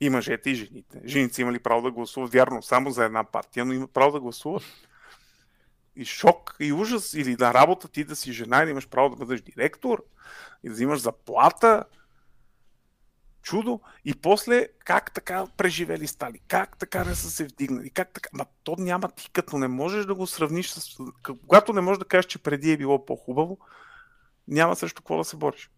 И 0.00 0.10
мъжете, 0.10 0.50
и 0.50 0.54
жените. 0.54 1.00
Жените 1.04 1.42
имали 1.42 1.58
право 1.58 1.82
да 1.82 1.90
гласуват, 1.90 2.32
вярно, 2.32 2.62
само 2.62 2.90
за 2.90 3.04
една 3.04 3.24
партия, 3.24 3.64
но 3.64 3.72
имат 3.72 3.90
право 3.90 4.12
да 4.12 4.20
гласуват. 4.20 4.62
и 5.96 6.04
шок, 6.04 6.56
и 6.60 6.72
ужас, 6.72 7.14
или 7.14 7.36
на 7.40 7.54
работа 7.54 7.88
ти 7.88 8.04
да 8.04 8.16
си 8.16 8.32
жена 8.32 8.62
и 8.62 8.64
да 8.64 8.70
имаш 8.70 8.88
право 8.88 9.08
да 9.08 9.16
бъдеш 9.16 9.40
директор, 9.40 10.04
и 10.64 10.68
да 10.68 10.74
взимаш 10.74 11.00
заплата. 11.00 11.84
Чудо. 13.42 13.80
И 14.04 14.14
после, 14.14 14.68
как 14.78 15.14
така 15.14 15.46
преживели 15.56 16.06
стали? 16.06 16.40
Как 16.48 16.78
така 16.78 17.04
не 17.04 17.14
са 17.14 17.30
се 17.30 17.44
вдигнали? 17.44 17.90
Как 17.90 18.12
така? 18.12 18.30
Ма 18.32 18.46
то 18.64 18.76
няма 18.78 19.10
ти, 19.10 19.30
като 19.30 19.58
не 19.58 19.68
можеш 19.68 20.06
да 20.06 20.14
го 20.14 20.26
сравниш 20.26 20.70
с... 20.70 20.96
Когато 21.22 21.72
не 21.72 21.80
можеш 21.80 21.98
да 21.98 22.04
кажеш, 22.04 22.26
че 22.26 22.42
преди 22.42 22.72
е 22.72 22.76
било 22.76 23.06
по-хубаво, 23.06 23.58
няма 24.48 24.76
срещу 24.76 25.02
какво 25.02 25.16
да 25.16 25.24
се 25.24 25.36
бориш. 25.36 25.70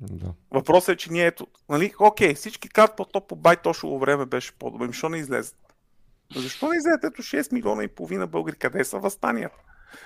Да. 0.00 0.34
Въпросът 0.50 0.88
е, 0.88 0.96
че 0.96 1.12
ние 1.12 1.26
ето, 1.26 1.46
нали, 1.68 1.94
окей, 2.00 2.34
всички 2.34 2.68
казват 2.68 2.96
по 2.96 3.04
то 3.04 3.26
по 3.26 3.36
байтошово 3.36 3.98
време 3.98 4.26
беше 4.26 4.52
по-добре. 4.52 4.84
Ами, 4.84 4.92
Защо 4.92 5.08
не 5.08 5.18
излезат? 5.18 5.56
Защо 6.36 6.68
не 6.68 6.76
излезат 6.76 7.04
ето 7.04 7.22
6 7.22 7.52
милиона 7.52 7.84
и 7.84 7.88
половина 7.88 8.26
българи? 8.26 8.56
Къде 8.56 8.84
са 8.84 8.98
възстанията? 8.98 9.56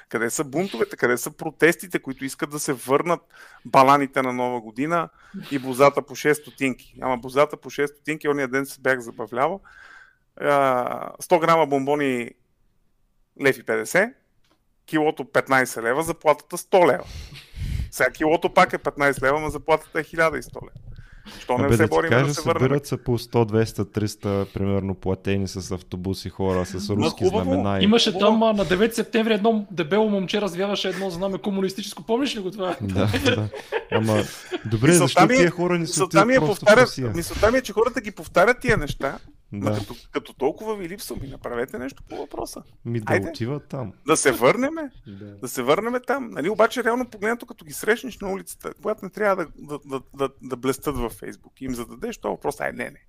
Къде 0.08 0.30
са 0.30 0.44
бунтовете? 0.44 0.96
Къде 0.96 1.16
са 1.16 1.30
протестите, 1.30 1.98
които 1.98 2.24
искат 2.24 2.50
да 2.50 2.58
се 2.58 2.72
върнат 2.72 3.20
баланите 3.64 4.22
на 4.22 4.32
нова 4.32 4.60
година 4.60 5.08
и 5.50 5.58
бозата 5.58 6.02
по 6.02 6.16
6 6.16 6.32
стотинки? 6.32 6.94
Ама 7.00 7.18
бозата 7.18 7.56
по 7.56 7.70
6 7.70 7.86
стотинки, 7.86 8.28
ония 8.28 8.48
ден 8.48 8.66
се 8.66 8.80
бях 8.80 9.00
забавлявал. 9.00 9.60
А, 10.36 11.12
100 11.22 11.40
грама 11.40 11.66
бомбони 11.66 12.30
лев 13.42 13.58
и 13.58 13.64
50, 13.64 14.12
килото 14.86 15.24
15 15.24 15.82
лева, 15.82 16.02
заплатата 16.02 16.58
100 16.58 16.92
лева. 16.92 17.04
Сега 17.90 18.10
килото 18.10 18.54
пак 18.54 18.72
е 18.72 18.78
15 18.78 19.22
лева, 19.22 19.40
но 19.40 19.50
заплатата 19.50 20.00
е 20.00 20.04
1100 20.04 20.62
лева. 20.62 20.91
Що 21.38 21.58
не 21.58 21.64
Абе, 21.64 21.76
се 21.76 21.82
да 21.82 21.88
борим 21.88 22.10
кажа, 22.10 22.26
да 22.26 22.34
се 22.34 22.40
върнем? 22.42 22.60
събират 22.60 22.86
се 22.86 22.96
по 22.96 23.12
100, 23.12 23.28
200, 23.44 23.82
300, 23.84 24.44
примерно 24.44 24.94
платени 24.94 25.48
с 25.48 25.70
автобуси 25.70 26.28
хора, 26.28 26.66
с 26.66 26.90
руски 26.90 27.24
хубаво. 27.24 27.44
знамена. 27.44 27.80
и- 27.80 27.84
Имаше 27.84 28.18
там 28.18 28.38
на 28.38 28.64
9 28.64 28.92
септември 28.92 29.34
едно 29.34 29.66
дебело 29.70 30.10
момче 30.10 30.40
развяваше 30.40 30.88
едно 30.88 31.10
знаме 31.10 31.38
комунистическо. 31.38 32.02
Помниш 32.02 32.36
ли 32.36 32.40
го 32.40 32.50
това? 32.50 32.76
Да, 32.82 33.08
да. 33.26 33.48
Ама, 33.92 34.22
добре, 34.66 34.92
защо 34.92 35.26
ми 35.26 35.34
е- 35.34 35.36
тия 35.36 35.50
хора 35.50 35.78
не 35.78 35.86
отиват 36.00 36.26
ми, 36.26 36.34
е 36.34 36.38
повтарят, 36.38 36.82
Русия? 36.82 37.12
мисълта 37.16 37.50
ми 37.50 37.58
е, 37.58 37.62
че 37.62 37.72
хората 37.72 38.00
ги 38.00 38.10
повтарят 38.10 38.60
тия 38.60 38.76
неща, 38.76 39.18
да. 39.52 39.74
Като, 39.74 39.94
като 40.10 40.32
толкова 40.32 40.76
ви 40.76 40.88
липсва, 40.88 41.16
ми 41.16 41.28
направете 41.28 41.78
нещо 41.78 42.02
по 42.02 42.16
въпроса. 42.16 42.62
ми 42.84 43.00
да 43.00 43.12
Айде. 43.12 43.28
отиват 43.28 43.68
там. 43.68 43.92
Да 44.06 44.16
се 44.16 44.32
върнеме, 44.32 44.90
Да. 45.08 45.24
да 45.34 45.48
се 45.48 45.62
върнем 45.62 45.94
там. 46.06 46.30
Нали, 46.30 46.48
обаче, 46.48 46.84
реално 46.84 47.06
погледнато, 47.06 47.46
като 47.46 47.64
ги 47.64 47.72
срещнеш 47.72 48.18
на 48.18 48.32
улицата, 48.32 48.72
когато 48.74 49.04
не 49.04 49.10
трябва 49.10 49.36
да, 49.36 49.50
да, 49.58 49.78
да, 49.86 50.00
да, 50.14 50.28
да 50.42 50.56
блестят 50.56 50.96
във 50.96 51.12
Фейсбук 51.12 51.60
и 51.60 51.64
им 51.64 51.74
зададеш 51.74 52.18
този 52.18 52.30
въпрос, 52.30 52.60
ай, 52.60 52.72
не, 52.72 52.84
не. 52.84 53.00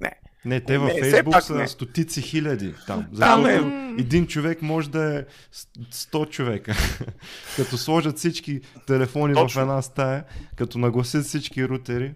Не. 0.00 0.12
Не, 0.44 0.60
те 0.60 0.78
във 0.78 0.90
Фейсбук 0.90 1.42
са 1.42 1.54
не. 1.54 1.68
стотици 1.68 2.22
хиляди 2.22 2.74
там. 2.86 3.06
Там 3.18 3.42
Защото 3.42 3.48
е. 3.48 3.94
един 3.98 4.26
човек 4.26 4.62
може 4.62 4.90
да 4.90 5.18
е 5.18 5.24
с- 5.52 5.66
100 6.06 6.30
човека. 6.30 6.74
като 7.56 7.78
сложат 7.78 8.18
всички 8.18 8.60
телефони 8.86 9.34
Точно. 9.34 9.60
в 9.60 9.62
една 9.62 9.82
стая, 9.82 10.24
като 10.56 10.78
нагласят 10.78 11.24
всички 11.24 11.68
рутери 11.68 12.14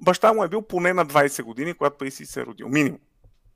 баща 0.00 0.32
му 0.32 0.44
е 0.44 0.48
бил 0.48 0.62
поне 0.62 0.92
на 0.92 1.06
20 1.06 1.42
години, 1.42 1.74
когато 1.74 1.98
Паиси 1.98 2.26
се 2.26 2.40
е 2.40 2.46
родил. 2.46 2.68
Минимум. 2.68 3.00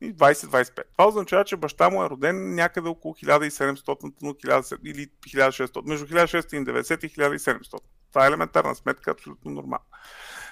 И 0.00 0.14
20-25. 0.14 0.82
Това 0.92 1.08
означава, 1.08 1.44
че 1.44 1.56
баща 1.56 1.90
му 1.90 2.04
е 2.04 2.10
роден 2.10 2.54
някъде 2.54 2.88
около 2.88 3.14
1700 3.14 4.12
но 4.22 4.30
1000, 4.32 4.78
или 4.84 5.06
1600, 5.06 5.88
между 5.88 6.06
1690 6.06 7.04
и 7.04 7.10
1700. 7.10 7.78
Това 8.10 8.24
е 8.24 8.28
елементарна 8.28 8.74
сметка, 8.74 9.10
абсолютно 9.10 9.50
нормално. 9.50 9.84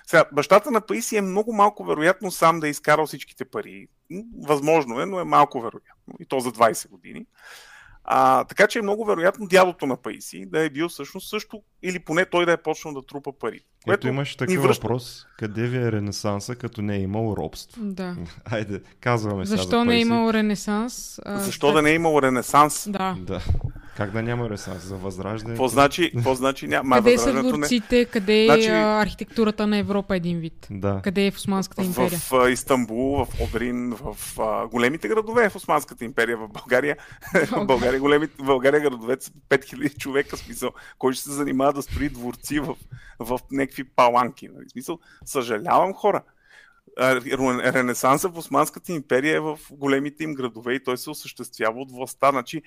Сега, 0.06 0.24
бащата 0.32 0.70
на 0.70 0.80
Паиси 0.80 1.16
е 1.16 1.22
много 1.22 1.52
малко 1.52 1.84
вероятно 1.84 2.30
сам 2.30 2.60
да 2.60 2.66
е 2.66 2.70
изкарал 2.70 3.06
всичките 3.06 3.44
пари. 3.44 3.88
Възможно 4.42 5.00
е, 5.00 5.06
но 5.06 5.20
е 5.20 5.24
малко 5.24 5.60
вероятно. 5.60 6.14
И 6.20 6.26
то 6.26 6.40
за 6.40 6.52
20 6.52 6.90
години. 6.90 7.26
А, 8.04 8.44
така 8.44 8.66
че 8.66 8.78
е 8.78 8.82
много 8.82 9.04
вероятно 9.04 9.46
дядото 9.46 9.86
на 9.86 9.96
Паиси 9.96 10.46
да 10.46 10.64
е 10.64 10.70
бил 10.70 10.88
всъщност 10.88 11.30
също, 11.30 11.62
или 11.82 11.98
поне 11.98 12.24
той 12.24 12.46
да 12.46 12.52
е 12.52 12.56
почнал 12.56 12.94
да 12.94 13.06
трупа 13.06 13.32
пари. 13.38 13.60
Ето 13.88 14.08
имаш 14.08 14.36
такъв 14.36 14.62
връща. 14.62 14.82
въпрос. 14.82 15.26
Къде 15.38 15.66
ви 15.66 15.76
е 15.76 15.92
Ренесанса, 15.92 16.56
като 16.56 16.82
не 16.82 16.96
е 16.96 17.00
имал 17.00 17.34
робство? 17.38 17.82
Да. 17.84 18.16
Айде, 18.44 18.82
казваме 19.00 19.46
сега 19.46 19.56
Защо 19.56 19.78
за 19.78 19.84
не 19.84 19.96
е 19.96 20.00
имал 20.00 20.32
ренесанс? 20.32 21.20
а, 21.24 21.38
Защо 21.38 21.72
да 21.72 21.82
не 21.82 21.90
е 21.90 21.94
имал 21.94 22.22
ренесанс? 22.22 22.90
Да. 22.90 23.16
Да. 23.20 23.40
Как 23.96 24.10
да 24.10 24.22
няма 24.22 24.44
Ренесанс? 24.44 24.82
За 24.82 24.96
възраждане? 24.96 25.54
Какво 25.54 25.68
значи, 25.68 26.12
какво 26.14 26.34
значи 26.34 26.66
няма? 26.68 26.96
Къде 26.96 27.18
са 27.18 27.24
възраждането 27.24 27.56
не- 27.56 27.66
дворците, 27.66 28.04
къде 28.04 28.42
е 28.42 28.46
Значи- 28.46 28.68
архитектурата 28.70 29.66
на 29.66 29.78
Европа 29.78 30.16
един 30.16 30.38
вид? 30.38 30.66
Да. 30.70 31.00
Къде 31.04 31.26
е 31.26 31.30
в 31.30 31.36
Османската 31.36 31.84
империя? 31.84 32.18
В 32.18 32.32
а, 32.32 32.50
Истанбул, 32.50 33.24
в 33.24 33.40
Одрин, 33.40 33.90
в 33.90 34.16
а, 34.38 34.66
големите 34.66 35.08
градове 35.08 35.48
в 35.50 35.56
Османската 35.56 36.04
империя, 36.04 36.36
в 36.36 36.48
България. 36.48 36.96
в 37.50 37.66
България, 37.66 38.00
големи, 38.00 38.26
в 38.26 38.44
България 38.44 38.80
градовете 38.80 39.24
са 39.24 39.32
5000 39.48 39.98
човека, 39.98 40.36
смисъл, 40.36 40.70
кой 40.98 41.12
ще 41.12 41.24
се 41.24 41.32
занимава 41.32 41.72
да 41.72 41.82
строи 41.82 42.08
дворци 42.08 42.60
в, 42.60 42.76
в 43.18 43.40
някакви 43.50 43.84
паланки. 43.84 44.48
Нали? 44.54 44.64
Смисъл, 44.68 44.98
съжалявам 45.24 45.94
хора. 45.94 46.22
Ренесанса 47.00 48.28
в 48.28 48.38
Османската 48.38 48.92
империя 48.92 49.36
е 49.36 49.40
в 49.40 49.58
големите 49.70 50.24
им 50.24 50.34
градове 50.34 50.74
и 50.74 50.84
той 50.84 50.98
се 50.98 51.10
осъществява 51.10 51.80
от 51.80 51.92
властта. 51.92 52.30
Значи, 52.30 52.62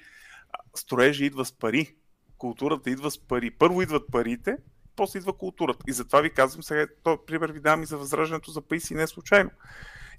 строежа 0.75 1.25
идва 1.25 1.45
с 1.45 1.53
пари. 1.53 1.95
Културата 2.37 2.89
идва 2.89 3.11
с 3.11 3.19
пари. 3.19 3.51
Първо 3.51 3.81
идват 3.81 4.11
парите, 4.11 4.57
после 4.95 5.19
идва 5.19 5.37
културата. 5.37 5.79
И 5.87 5.91
затова 5.91 6.21
ви 6.21 6.29
казвам 6.29 6.63
сега, 6.63 6.87
този 7.03 7.17
пример 7.27 7.51
ви 7.51 7.59
давам 7.59 7.83
и 7.83 7.85
за 7.85 7.97
възраждането 7.97 8.51
за 8.51 8.61
Паиси 8.61 8.95
не 8.95 9.03
е 9.03 9.07
случайно. 9.07 9.49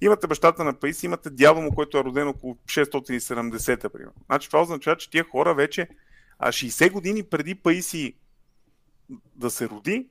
Имате 0.01 0.27
бащата 0.27 0.65
на 0.65 0.81
Паиси, 0.81 1.07
имате 1.07 1.31
дядо 1.31 1.61
му, 1.61 1.75
който 1.75 1.99
е 1.99 2.05
роден 2.05 2.29
около 2.29 2.55
670-та, 2.55 3.89
примерно. 3.89 4.15
Значи 4.27 4.49
това 4.49 4.63
означава, 4.63 4.97
че 4.97 5.11
тия 5.11 5.25
хора 5.25 5.55
вече 5.55 5.89
а 6.39 6.49
60 6.49 6.93
години 6.93 7.23
преди 7.23 7.55
Паиси 7.55 8.15
да 9.35 9.51
се 9.51 9.69
роди, 9.69 10.09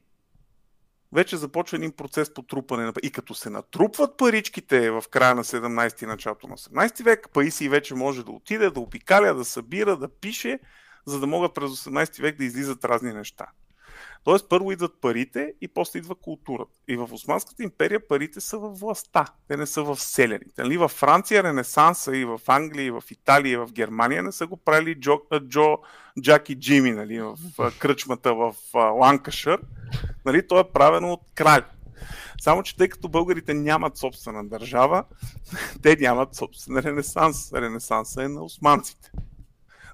вече 1.16 1.38
започва 1.38 1.78
един 1.78 1.92
процес 1.92 2.34
по 2.34 2.42
трупане. 2.42 2.92
И 3.04 3.12
като 3.12 3.36
се 3.36 3.50
натрупват 3.50 4.18
паричките 4.18 4.92
в 4.92 5.04
края 5.12 5.36
на 5.36 5.44
17 5.44 6.04
и 6.04 6.06
началото 6.06 6.48
на 6.48 6.58
18 6.58 7.04
век, 7.04 7.30
Паиси 7.34 7.70
вече 7.70 7.96
може 7.96 8.26
да 8.26 8.32
отиде, 8.32 8.70
да 8.70 8.80
обикаля, 8.80 9.34
да 9.34 9.46
събира, 9.46 9.98
да 9.98 10.08
пише, 10.08 10.60
за 11.06 11.20
да 11.20 11.28
могат 11.28 11.54
през 11.54 11.72
18 11.72 12.22
век 12.22 12.38
да 12.38 12.44
излизат 12.44 12.86
разни 12.86 13.14
неща. 13.14 13.46
Тоест 14.26 14.50
първо 14.50 14.72
идват 14.72 15.02
парите 15.02 15.54
и 15.62 15.68
после 15.68 16.00
идва 16.00 16.16
културата. 16.16 16.72
И 16.88 16.98
в 16.98 17.10
Османската 17.12 17.64
империя 17.64 18.08
парите 18.08 18.42
са 18.42 18.58
във 18.58 18.80
властта, 18.80 19.26
те 19.48 19.58
не 19.58 19.66
са 19.66 19.84
в 19.84 19.98
селените. 19.98 20.64
Нали? 20.64 20.78
Във 20.78 20.92
Франция 20.92 21.44
Ренесанса 21.44 22.18
и 22.18 22.26
в 22.26 22.42
Англия, 22.48 22.86
и 22.86 22.92
в 22.92 23.04
Италия, 23.12 23.54
и 23.54 23.58
в 23.58 23.72
Германия 23.72 24.24
не 24.24 24.32
са 24.32 24.48
го 24.48 24.58
правили 24.58 25.00
Джо, 25.00 25.22
Джо 25.48 25.78
Джак 26.22 26.50
и 26.50 26.60
Джими 26.60 26.92
нали? 26.92 27.22
в 27.22 27.72
кръчмата 27.80 28.36
в 28.36 28.56
Ланкашър. 28.74 29.62
Нали? 30.26 30.48
То 30.48 30.60
е 30.60 30.72
правено 30.72 31.14
от 31.14 31.22
крали. 31.36 31.64
Само, 32.42 32.64
че 32.64 32.78
тъй 32.78 32.90
като 32.90 33.10
българите 33.10 33.54
нямат 33.54 33.98
собствена 33.98 34.48
държава, 34.48 35.04
те 35.82 35.98
нямат 36.00 36.36
собствен 36.36 36.78
ренесанс. 36.78 37.54
Ренесанса 37.54 38.24
е 38.24 38.28
на 38.28 38.44
османците. 38.44 39.12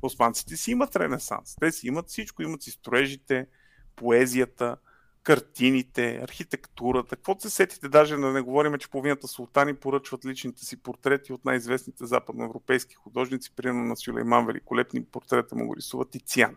Османците 0.01 0.57
си 0.57 0.71
имат 0.71 0.95
ренесанс. 0.95 1.55
Те 1.59 1.71
си 1.71 1.88
имат 1.88 2.09
всичко. 2.09 2.41
Имат 2.41 2.61
си 2.61 2.71
строежите, 2.71 3.47
поезията, 3.95 4.77
картините, 5.23 6.19
архитектурата. 6.23 7.15
Какво 7.15 7.35
се 7.39 7.49
сетите? 7.49 7.89
Даже 7.89 8.15
да 8.15 8.31
не 8.31 8.41
говорим, 8.41 8.77
че 8.77 8.89
половината 8.89 9.27
султани 9.27 9.73
поръчват 9.73 10.25
личните 10.25 10.65
си 10.65 10.77
портрети 10.77 11.33
от 11.33 11.45
най-известните 11.45 12.05
западноевропейски 12.05 12.95
художници. 12.95 13.51
Примерно 13.55 13.83
на 13.83 13.95
Сюлейман 13.95 14.45
Великолепни 14.45 15.03
портрета 15.03 15.55
му 15.55 15.67
го 15.67 15.75
рисува 15.75 16.05
Тициан, 16.05 16.55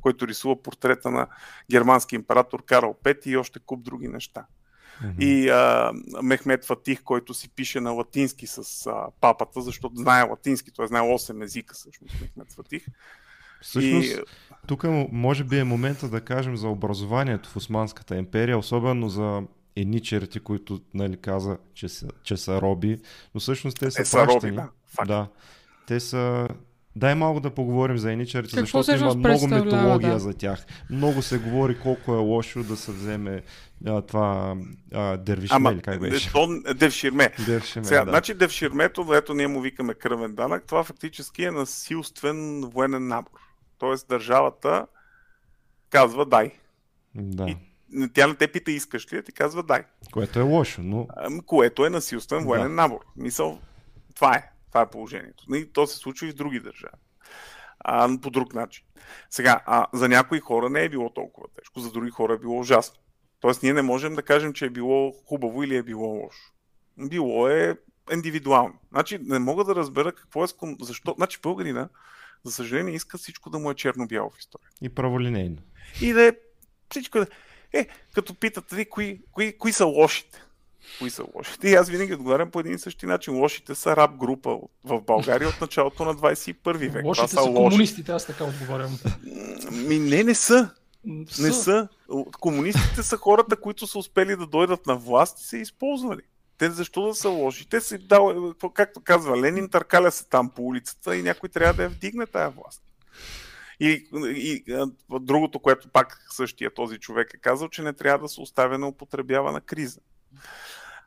който 0.00 0.28
рисува 0.28 0.62
портрета 0.62 1.10
на 1.10 1.26
германски 1.70 2.14
император 2.14 2.64
Карл 2.64 2.96
V 3.04 3.26
и 3.26 3.36
още 3.36 3.58
куп 3.58 3.82
други 3.82 4.08
неща. 4.08 4.46
Mm-hmm. 5.02 5.18
И 5.18 5.48
а, 5.48 5.92
Мехмед 6.22 6.64
Фатих, 6.64 7.02
който 7.02 7.34
си 7.34 7.48
пише 7.48 7.80
на 7.80 7.90
латински 7.90 8.46
с 8.46 8.86
а, 8.86 9.06
папата, 9.20 9.60
защото 9.60 9.96
знае 9.96 10.22
латински, 10.22 10.70
той 10.70 10.86
знае 10.86 11.02
8 11.02 11.44
езика 11.44 11.74
всъщност 11.74 12.20
Мехмед 12.20 12.52
Фатих. 12.52 12.86
Всъщност, 13.66 14.08
и... 14.08 14.20
тук 14.66 14.84
може 15.12 15.44
би 15.44 15.58
е 15.58 15.64
момента 15.64 16.08
да 16.08 16.20
кажем 16.20 16.56
за 16.56 16.68
образованието 16.68 17.48
в 17.48 17.56
Османската 17.56 18.16
империя, 18.16 18.58
особено 18.58 19.08
за 19.08 19.42
едни 19.76 20.00
черти, 20.00 20.40
които 20.40 20.80
нали, 20.94 21.16
каза, 21.16 21.58
че 21.74 21.88
са, 21.88 22.08
че 22.22 22.36
са 22.36 22.60
роби, 22.60 22.98
но 23.34 23.40
всъщност 23.40 23.78
те 23.78 23.90
са, 23.90 24.02
е, 24.02 24.04
са 24.04 24.26
роби, 24.26 24.50
да. 24.50 24.68
да. 25.06 25.28
Те 25.86 26.00
са 26.00 26.48
Дай 26.96 27.14
малко 27.14 27.40
да 27.40 27.50
поговорим 27.50 27.98
за 27.98 28.12
еничарите, 28.12 28.60
защото 28.60 28.92
има 28.92 29.14
много 29.14 29.46
метология 29.46 30.12
да. 30.12 30.18
за 30.18 30.34
тях. 30.34 30.66
Много 30.90 31.22
се 31.22 31.38
говори 31.38 31.78
колко 31.78 32.14
е 32.14 32.18
лошо 32.18 32.62
да 32.62 32.76
се 32.76 32.92
вземе 32.92 33.42
а, 33.86 34.02
това 34.02 34.56
а, 34.92 35.16
дервишме, 35.16 35.56
Ама, 35.56 35.78
как 35.82 36.00
беше? 36.00 36.32
То, 36.32 36.48
девширме. 36.74 37.32
девширме 37.46 37.86
Сега, 37.86 38.04
да. 38.04 38.10
Значи 38.10 38.34
девширмето, 38.34 39.14
ето 39.14 39.34
ние 39.34 39.46
му 39.46 39.60
викаме 39.60 39.94
кръвен 39.94 40.34
данък, 40.34 40.64
това 40.66 40.84
фактически 40.84 41.44
е 41.44 41.50
насилствен 41.50 42.60
военен 42.60 43.08
набор. 43.08 43.40
Тоест 43.78 44.08
държавата 44.08 44.86
казва 45.90 46.26
дай. 46.26 46.52
Да. 47.14 47.46
И 47.48 47.56
тя 48.14 48.26
не 48.26 48.34
те 48.34 48.52
пита 48.52 48.70
искаш 48.70 49.12
ли, 49.12 49.24
ти 49.24 49.32
казва 49.32 49.62
дай. 49.62 49.84
Което 50.12 50.38
е 50.38 50.42
лошо, 50.42 50.82
но... 50.82 51.08
Което 51.46 51.86
е 51.86 51.90
насилствен 51.90 52.44
военен 52.44 52.68
да. 52.68 52.74
набор. 52.74 53.00
Мисъл, 53.16 53.60
това 54.14 54.36
е. 54.36 54.50
Това 54.68 54.80
е 54.80 54.90
положението. 54.90 55.54
И 55.54 55.72
то 55.72 55.86
се 55.86 55.96
случва 55.96 56.26
и 56.26 56.30
в 56.30 56.34
други 56.34 56.60
държави. 56.60 56.96
А, 57.80 58.18
по 58.22 58.30
друг 58.30 58.54
начин. 58.54 58.84
Сега, 59.30 59.60
а, 59.66 59.86
за 59.92 60.08
някои 60.08 60.40
хора 60.40 60.70
не 60.70 60.82
е 60.82 60.88
било 60.88 61.10
толкова 61.10 61.48
тежко, 61.48 61.80
за 61.80 61.92
други 61.92 62.10
хора 62.10 62.34
е 62.34 62.38
било 62.38 62.60
ужасно. 62.60 63.00
Тоест, 63.40 63.62
ние 63.62 63.72
не 63.72 63.82
можем 63.82 64.14
да 64.14 64.22
кажем, 64.22 64.52
че 64.52 64.66
е 64.66 64.70
било 64.70 65.12
хубаво 65.12 65.62
или 65.62 65.76
е 65.76 65.82
било 65.82 66.06
лошо. 66.06 66.52
Било 67.08 67.48
е 67.48 67.76
индивидуално. 68.12 68.74
Значи, 68.90 69.18
не 69.22 69.38
мога 69.38 69.64
да 69.64 69.74
разбера 69.74 70.12
какво 70.12 70.44
е. 70.44 70.46
Защо? 70.80 71.14
Значи, 71.16 71.38
българина, 71.42 71.88
за 72.44 72.52
съжаление, 72.52 72.94
иска 72.94 73.18
всичко 73.18 73.50
да 73.50 73.58
му 73.58 73.70
е 73.70 73.74
черно-бяло 73.74 74.30
в 74.30 74.38
история. 74.38 74.68
И 74.82 74.88
праволинейно. 74.88 75.56
И 76.02 76.12
да 76.12 76.22
е 76.22 76.32
всичко 76.90 77.18
да. 77.18 77.26
Е, 77.72 77.86
като 78.14 78.34
питате, 78.34 78.84
кои, 78.84 79.20
кои, 79.32 79.58
кои 79.58 79.72
са 79.72 79.86
лошите? 79.86 80.46
кои 80.98 81.10
са 81.10 81.24
лошите. 81.34 81.68
И 81.68 81.74
аз 81.74 81.88
винаги 81.88 82.14
отговарям 82.14 82.50
по 82.50 82.60
един 82.60 82.74
и 82.74 82.78
същи 82.78 83.06
начин. 83.06 83.36
Лошите 83.36 83.74
са 83.74 83.96
раб 83.96 84.16
група 84.16 84.58
в 84.84 85.00
България 85.00 85.48
от 85.48 85.60
началото 85.60 86.04
на 86.04 86.14
21 86.14 86.88
век. 86.90 87.04
Лошите 87.04 87.28
са, 87.28 87.36
са 87.36 87.42
комунистите, 87.42 88.12
аз 88.12 88.26
така 88.26 88.44
отговарям. 88.44 88.98
Ми 89.72 89.98
не, 89.98 90.24
не 90.24 90.34
са. 90.34 90.70
са. 91.28 91.42
Не 91.42 91.52
са. 91.52 91.88
Комунистите 92.40 93.02
са 93.02 93.16
хората, 93.16 93.56
които 93.56 93.86
са 93.86 93.98
успели 93.98 94.36
да 94.36 94.46
дойдат 94.46 94.86
на 94.86 94.96
власт 94.96 95.40
и 95.40 95.44
се 95.44 95.56
използвали. 95.56 96.22
Те 96.58 96.70
защо 96.70 97.06
да 97.06 97.14
са 97.14 97.28
лоши? 97.28 97.68
Те 97.68 97.80
си 97.80 97.98
дал, 97.98 98.54
както 98.74 99.00
казва 99.00 99.40
Ленин, 99.40 99.70
търкаля 99.70 100.10
се 100.10 100.28
там 100.28 100.50
по 100.50 100.62
улицата 100.62 101.16
и 101.16 101.22
някой 101.22 101.48
трябва 101.48 101.74
да 101.74 101.82
я 101.82 101.88
вдигне 101.88 102.26
тая 102.26 102.50
власт. 102.50 102.82
И, 103.80 104.08
и 104.14 104.64
другото, 105.20 105.60
което 105.60 105.88
пак 105.88 106.26
същия 106.30 106.74
този 106.74 106.98
човек 106.98 107.34
е 107.34 107.38
казал, 107.38 107.68
че 107.68 107.82
не 107.82 107.92
трябва 107.92 108.26
да 108.26 108.28
се 108.28 108.40
оставя 108.40 108.78
на 108.78 108.88
употребява 108.88 109.52
на 109.52 109.60
криза. 109.60 110.00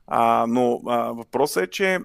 А, 0.07 0.45
но 0.47 0.81
а, 0.87 0.97
въпросът 0.97 1.63
е, 1.63 1.67
че 1.67 1.99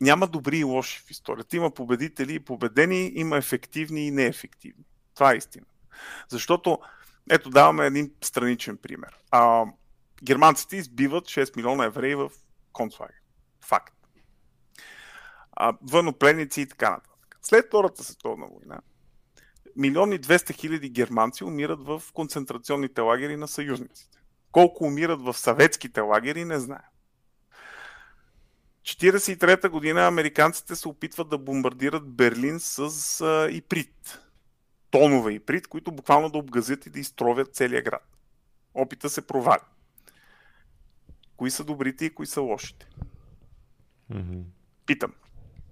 няма 0.00 0.26
добри 0.26 0.58
и 0.58 0.64
лоши 0.64 1.02
в 1.06 1.10
историята. 1.10 1.56
Има 1.56 1.70
победители 1.70 2.34
и 2.34 2.40
победени, 2.40 3.12
има 3.14 3.36
ефективни 3.36 4.06
и 4.06 4.10
неефективни. 4.10 4.84
Това 5.14 5.32
е 5.32 5.36
истина. 5.36 5.66
Защото, 6.28 6.78
ето 7.30 7.50
даваме 7.50 7.86
един 7.86 8.10
страничен 8.22 8.76
пример. 8.76 9.16
А, 9.30 9.64
германците 10.24 10.76
избиват 10.76 11.24
6 11.24 11.56
милиона 11.56 11.84
евреи 11.84 12.14
в 12.14 12.30
концлагер. 12.72 13.22
Факт. 13.60 13.94
А, 15.52 15.78
вънопленници 15.82 16.60
и 16.60 16.66
така 16.66 16.90
нататък. 16.90 17.38
След 17.42 17.66
Втората 17.66 18.04
световна 18.04 18.46
война, 18.46 18.80
милиони 19.76 20.20
200 20.20 20.52
хиляди 20.54 20.90
германци 20.90 21.44
умират 21.44 21.82
в 21.82 22.02
концентрационните 22.12 23.00
лагери 23.00 23.36
на 23.36 23.48
съюзниците. 23.48 24.18
Колко 24.52 24.84
умират 24.84 25.22
в 25.22 25.34
съветските 25.34 26.00
лагери, 26.00 26.44
не 26.44 26.58
знаем. 26.58 26.82
1943 28.82 29.68
година 29.68 30.06
американците 30.06 30.76
се 30.76 30.88
опитват 30.88 31.28
да 31.28 31.38
бомбардират 31.38 32.08
Берлин 32.08 32.60
с 32.60 33.20
а, 33.20 33.48
иприт. 33.50 34.20
Тонове 34.90 35.32
иприт, 35.32 35.66
които 35.66 35.92
буквално 35.92 36.30
да 36.30 36.38
обгазят 36.38 36.86
и 36.86 36.90
да 36.90 37.00
изтровят 37.00 37.54
целия 37.54 37.82
град. 37.82 38.06
Опита 38.74 39.10
се 39.10 39.26
провали. 39.26 39.60
Кои 41.38 41.50
са 41.50 41.64
добрите 41.64 42.04
и 42.04 42.14
кои 42.14 42.26
са 42.26 42.40
лошите? 42.40 42.86
Mm-hmm. 44.12 44.42
Питам. 44.86 45.12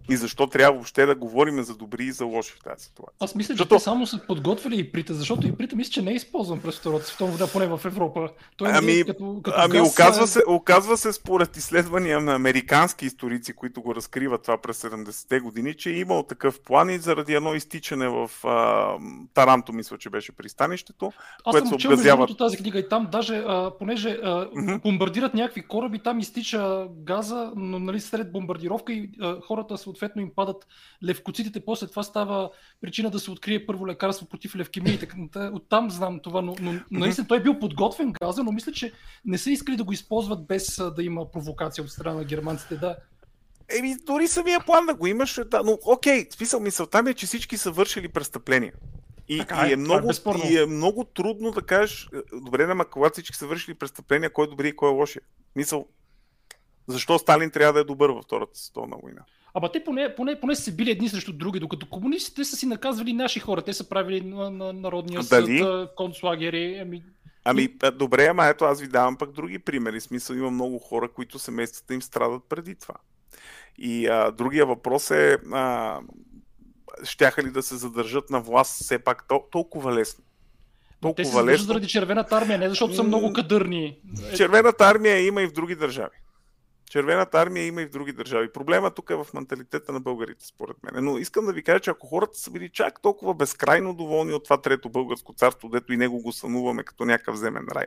И 0.08 0.16
защо 0.16 0.46
трябва 0.46 0.72
въобще 0.72 1.06
да 1.06 1.14
говорим 1.14 1.62
за 1.62 1.76
добри 1.76 2.04
и 2.04 2.12
за 2.12 2.24
лоши 2.24 2.52
в 2.52 2.64
тази 2.64 2.84
ситуация? 2.84 3.16
Аз 3.20 3.34
мисля, 3.34 3.52
защото... 3.52 3.74
че 3.74 3.78
те 3.78 3.84
само 3.84 4.06
са 4.06 4.20
подготвили 4.26 4.80
Иприта, 4.80 5.14
защото 5.14 5.46
Иприта 5.46 5.76
мисля, 5.76 5.90
че 5.90 6.02
не 6.02 6.10
е 6.10 6.14
използван 6.14 6.60
през 6.60 6.78
Втората 6.78 7.04
световна 7.04 7.32
вода, 7.32 7.46
поне 7.52 7.66
в 7.66 7.80
Европа. 7.84 8.28
Той 8.56 8.70
ами, 8.72 8.92
е 8.92 9.04
като, 9.04 9.40
като 9.44 9.56
ами 9.60 9.78
газ... 9.78 9.92
оказва, 9.92 10.26
се, 10.26 10.40
оказва 10.48 10.96
се 10.96 11.12
според 11.12 11.56
изследвания 11.56 12.20
на 12.20 12.34
американски 12.34 13.06
историци, 13.06 13.52
които 13.52 13.82
го 13.82 13.94
разкриват 13.94 14.42
това 14.42 14.58
през 14.58 14.82
70-те 14.82 15.40
години, 15.40 15.74
че 15.74 15.90
е 15.90 15.98
имал 15.98 16.22
такъв 16.22 16.60
план 16.60 16.90
и 16.90 16.98
заради 16.98 17.34
едно 17.34 17.54
изтичане 17.54 18.08
в 18.08 18.30
а, 18.44 18.92
Таранто, 19.34 19.72
мисля, 19.72 19.98
че 19.98 20.10
беше 20.10 20.32
пристанището, 20.32 21.12
Аз 21.44 21.52
което 21.52 21.68
съм 21.68 21.80
се 21.80 21.88
обгазява... 21.88 22.36
тази 22.36 22.56
книга 22.56 22.78
и 22.78 22.88
там 22.88 23.08
даже, 23.12 23.36
а, 23.46 23.70
понеже 23.78 24.18
а, 24.22 24.28
mm-hmm. 24.28 24.82
бомбардират 24.82 25.34
някакви 25.34 25.62
кораби, 25.62 25.98
там 25.98 26.18
изтича 26.18 26.86
газа, 26.90 27.52
но 27.56 27.78
нали, 27.78 28.00
след 28.00 28.32
бомбардировка 28.32 28.92
и 28.92 29.10
а, 29.20 29.40
хората 29.40 29.78
се 29.78 29.90
съответно 29.96 30.22
им 30.22 30.30
падат 30.36 30.66
левкоцитите, 31.04 31.64
после 31.64 31.86
това 31.86 32.02
става 32.02 32.50
причина 32.80 33.10
да 33.10 33.18
се 33.18 33.30
открие 33.30 33.66
първо 33.66 33.86
лекарство 33.86 34.26
против 34.26 34.56
левкемиите. 34.56 35.08
Оттам 35.52 35.90
знам 35.90 36.20
това, 36.20 36.42
но, 36.42 36.56
но 36.60 36.80
наистина 36.90 37.26
той 37.26 37.38
е 37.38 37.42
бил 37.42 37.58
подготвен 37.58 38.12
газа, 38.12 38.44
но 38.44 38.52
мисля, 38.52 38.72
че 38.72 38.92
не 39.24 39.38
са 39.38 39.50
искали 39.50 39.76
да 39.76 39.84
го 39.84 39.92
използват 39.92 40.46
без 40.46 40.80
да 40.96 41.02
има 41.02 41.30
провокация 41.30 41.84
от 41.84 41.90
страна 41.90 42.14
на 42.14 42.24
германците. 42.24 42.76
Да, 42.76 42.96
Еми, 43.78 43.96
дори 44.06 44.28
самия 44.28 44.60
план 44.60 44.86
да 44.86 44.94
го 44.94 45.06
имаш, 45.06 45.40
да, 45.46 45.62
но 45.62 45.78
окей, 45.86 46.26
смисъл 46.30 46.60
мисълта 46.60 47.02
ми 47.02 47.10
е, 47.10 47.14
че 47.14 47.26
всички 47.26 47.56
са 47.56 47.70
вършили 47.70 48.08
престъпления. 48.08 48.72
И, 49.28 49.38
така, 49.38 49.66
и, 49.66 49.70
е, 49.70 49.72
е 49.72 49.76
много, 49.76 50.10
е 50.10 50.48
и 50.48 50.58
е 50.58 50.66
много 50.66 51.04
трудно 51.04 51.50
да 51.50 51.62
кажеш, 51.62 52.08
е, 52.14 52.36
добре, 52.40 52.66
ама 52.70 52.84
когато 52.84 53.12
всички 53.12 53.36
са 53.36 53.46
вършили 53.46 53.74
престъпления, 53.74 54.32
кой 54.32 54.44
е 54.44 54.48
добри 54.48 54.68
и 54.68 54.76
кой 54.76 54.90
е 54.90 54.94
лоши. 54.94 55.18
Мисъл, 55.56 55.88
защо 56.86 57.18
Сталин 57.18 57.50
трябва 57.50 57.72
да 57.72 57.80
е 57.80 57.84
добър 57.84 58.10
във 58.10 58.24
Втората 58.24 58.58
световна 58.58 58.96
война? 59.02 59.20
Ама 59.54 59.72
те 59.72 59.84
поне, 59.84 60.14
поне, 60.14 60.40
поне 60.40 60.56
са 60.56 60.72
били 60.72 60.90
едни 60.90 61.08
срещу 61.08 61.32
други, 61.32 61.60
докато 61.60 61.88
комунистите 61.88 62.44
са 62.44 62.56
си 62.56 62.66
наказвали 62.66 63.12
наши 63.12 63.40
хора. 63.40 63.62
Те 63.62 63.72
са 63.72 63.88
правили 63.88 64.20
на, 64.20 64.50
на 64.50 64.72
Народния 64.72 65.20
Дали? 65.22 65.58
съд, 65.58 65.90
концлагери. 65.96 66.78
Ами... 66.82 67.02
ами, 67.44 67.68
добре, 67.94 68.26
ама 68.26 68.46
ето 68.46 68.64
аз 68.64 68.80
ви 68.80 68.88
давам 68.88 69.16
пък 69.16 69.32
други 69.32 69.58
примери. 69.58 70.00
Смисъл 70.00 70.34
има 70.34 70.50
много 70.50 70.78
хора, 70.78 71.08
които 71.08 71.38
семействата 71.38 71.94
им 71.94 72.02
страдат 72.02 72.42
преди 72.48 72.74
това. 72.74 72.94
И 73.78 74.06
а, 74.06 74.30
другия 74.30 74.66
въпрос 74.66 75.10
е, 75.10 75.38
а, 75.52 75.98
щяха 77.04 77.42
ли 77.42 77.50
да 77.50 77.62
се 77.62 77.76
задържат 77.76 78.30
на 78.30 78.40
власт 78.40 78.82
все 78.82 78.98
пак 78.98 79.28
тол- 79.28 79.50
толкова 79.50 79.94
лесно? 79.94 80.24
Толкова 81.00 81.22
Те 81.22 81.24
се 81.24 81.32
задържат 81.32 81.66
заради 81.66 81.86
червената 81.86 82.36
армия, 82.36 82.58
не 82.58 82.68
защото 82.68 82.94
са 82.94 83.02
много 83.02 83.32
кадърни. 83.32 83.98
Червената 84.36 84.84
армия 84.84 85.26
има 85.26 85.42
и 85.42 85.46
в 85.46 85.52
други 85.52 85.74
държави. 85.74 86.16
Червената 86.90 87.38
армия 87.38 87.66
има 87.66 87.82
и 87.82 87.86
в 87.86 87.90
други 87.90 88.12
държави. 88.12 88.52
Проблема 88.52 88.90
тук 88.90 89.10
е 89.10 89.14
в 89.14 89.26
менталитета 89.34 89.92
на 89.92 90.00
българите, 90.00 90.46
според 90.46 90.76
мен. 90.82 91.04
Но 91.04 91.18
искам 91.18 91.46
да 91.46 91.52
ви 91.52 91.62
кажа, 91.62 91.80
че 91.80 91.90
ако 91.90 92.06
хората 92.06 92.38
са 92.38 92.50
били 92.50 92.68
чак 92.68 93.02
толкова 93.02 93.34
безкрайно 93.34 93.94
доволни 93.94 94.32
от 94.32 94.44
това 94.44 94.60
трето 94.60 94.88
българско 94.88 95.32
царство, 95.32 95.68
дето 95.68 95.92
и 95.92 95.96
него 95.96 96.22
го 96.22 96.32
сънуваме 96.32 96.84
като 96.84 97.04
някакъв 97.04 97.36
земен 97.36 97.66
рай, 97.74 97.86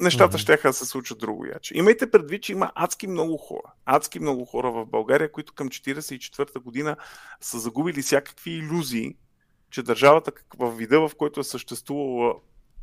нещата 0.00 0.38
mm-hmm. 0.38 0.56
ще 0.58 0.68
да 0.68 0.72
се 0.72 0.86
случат 0.86 1.18
друго 1.18 1.46
яче. 1.46 1.76
Имайте 1.76 2.10
предвид, 2.10 2.42
че 2.42 2.52
има 2.52 2.72
адски 2.74 3.06
много 3.06 3.36
хора. 3.36 3.72
Адски 3.84 4.20
много 4.20 4.44
хора 4.44 4.70
в 4.70 4.86
България, 4.86 5.32
които 5.32 5.52
към 5.52 5.68
44-та 5.68 6.60
година 6.60 6.96
са 7.40 7.58
загубили 7.58 8.02
всякакви 8.02 8.50
иллюзии, 8.50 9.16
че 9.70 9.82
държавата 9.82 10.32
в 10.58 10.70
вида, 10.70 11.00
в 11.00 11.10
който 11.18 11.40
е 11.40 11.44
съществувала 11.44 12.34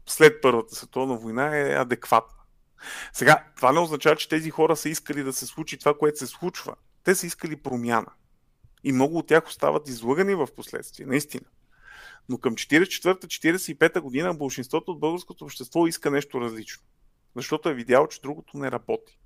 след 0.05 0.41
Първата 0.41 0.75
световна 0.75 1.17
война 1.17 1.57
е 1.57 1.73
адекватна. 1.73 2.42
Сега, 3.13 3.43
това 3.55 3.71
не 3.71 3.79
означава, 3.79 4.15
че 4.15 4.29
тези 4.29 4.49
хора 4.49 4.75
са 4.75 4.89
искали 4.89 5.23
да 5.23 5.33
се 5.33 5.45
случи 5.45 5.79
това, 5.79 5.97
което 5.97 6.19
се 6.19 6.27
случва. 6.27 6.75
Те 7.03 7.15
са 7.15 7.27
искали 7.27 7.55
промяна. 7.55 8.11
И 8.83 8.91
много 8.91 9.17
от 9.17 9.27
тях 9.27 9.47
остават 9.47 9.87
излъгани 9.87 10.35
в 10.35 10.47
последствие, 10.55 11.05
наистина. 11.05 11.45
Но 12.29 12.37
към 12.37 12.55
44-45 12.55 13.99
година 13.99 14.33
большинството 14.33 14.91
от 14.91 14.99
българското 14.99 15.45
общество 15.45 15.87
иска 15.87 16.11
нещо 16.11 16.41
различно. 16.41 16.83
Защото 17.35 17.69
е 17.69 17.73
видяло, 17.73 18.07
че 18.07 18.21
другото 18.21 18.57
не 18.57 18.71
работи. 18.71 19.19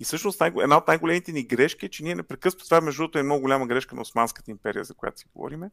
И 0.00 0.04
всъщност 0.04 0.40
една 0.40 0.76
от 0.76 0.88
най-големите 0.88 1.32
ни 1.32 1.42
грешки 1.42 1.86
е, 1.86 1.88
че 1.88 2.02
ние 2.02 2.14
непрекъснато, 2.14 2.64
това 2.64 2.80
между 2.80 3.02
другото 3.02 3.18
е 3.18 3.22
много 3.22 3.40
голяма 3.40 3.66
грешка 3.66 3.94
на 3.94 4.02
Османската 4.02 4.50
империя, 4.50 4.84
за 4.84 4.94
която 4.94 5.18
си 5.18 5.26
говориме, 5.34 5.70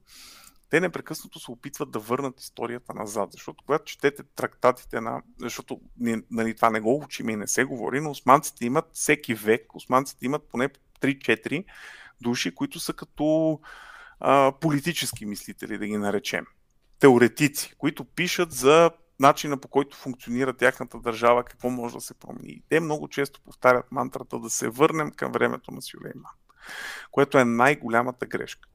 те 0.73 0.79
непрекъснато 0.79 1.39
се 1.39 1.51
опитват 1.51 1.91
да 1.91 1.99
върнат 1.99 2.41
историята 2.41 2.93
назад. 2.93 3.31
Защото 3.31 3.63
когато 3.65 3.85
четете 3.85 4.23
трактатите 4.35 5.01
на... 5.01 5.21
Защото 5.39 5.81
нали, 6.31 6.55
това 6.55 6.69
не 6.69 6.79
го 6.79 7.01
учим 7.03 7.29
и 7.29 7.35
не 7.35 7.47
се 7.47 7.63
говори, 7.63 8.01
но 8.01 8.11
османците 8.11 8.65
имат 8.65 8.85
всеки 8.93 9.33
век, 9.33 9.75
османците 9.75 10.25
имат 10.25 10.43
поне 10.51 10.69
3-4 11.01 11.65
души, 12.21 12.55
които 12.55 12.79
са 12.79 12.93
като 12.93 13.59
а, 14.19 14.51
политически 14.61 15.25
мислители, 15.25 15.77
да 15.77 15.87
ги 15.87 15.97
наречем. 15.97 16.45
Теоретици, 16.99 17.75
които 17.77 18.05
пишат 18.05 18.51
за 18.51 18.91
начина 19.19 19.57
по 19.57 19.67
който 19.67 19.97
функционира 19.97 20.53
тяхната 20.53 20.99
държава, 20.99 21.43
какво 21.43 21.69
може 21.69 21.95
да 21.95 22.01
се 22.01 22.13
промени. 22.13 22.61
Те 22.69 22.79
много 22.79 23.07
често 23.07 23.41
повтарят 23.41 23.91
мантрата 23.91 24.39
да 24.39 24.49
се 24.49 24.69
върнем 24.69 25.11
към 25.11 25.31
времето 25.31 25.71
на 25.71 25.81
Сюлейман, 25.81 26.33
което 27.11 27.37
е 27.37 27.45
най-голямата 27.45 28.25
грешка. 28.25 28.69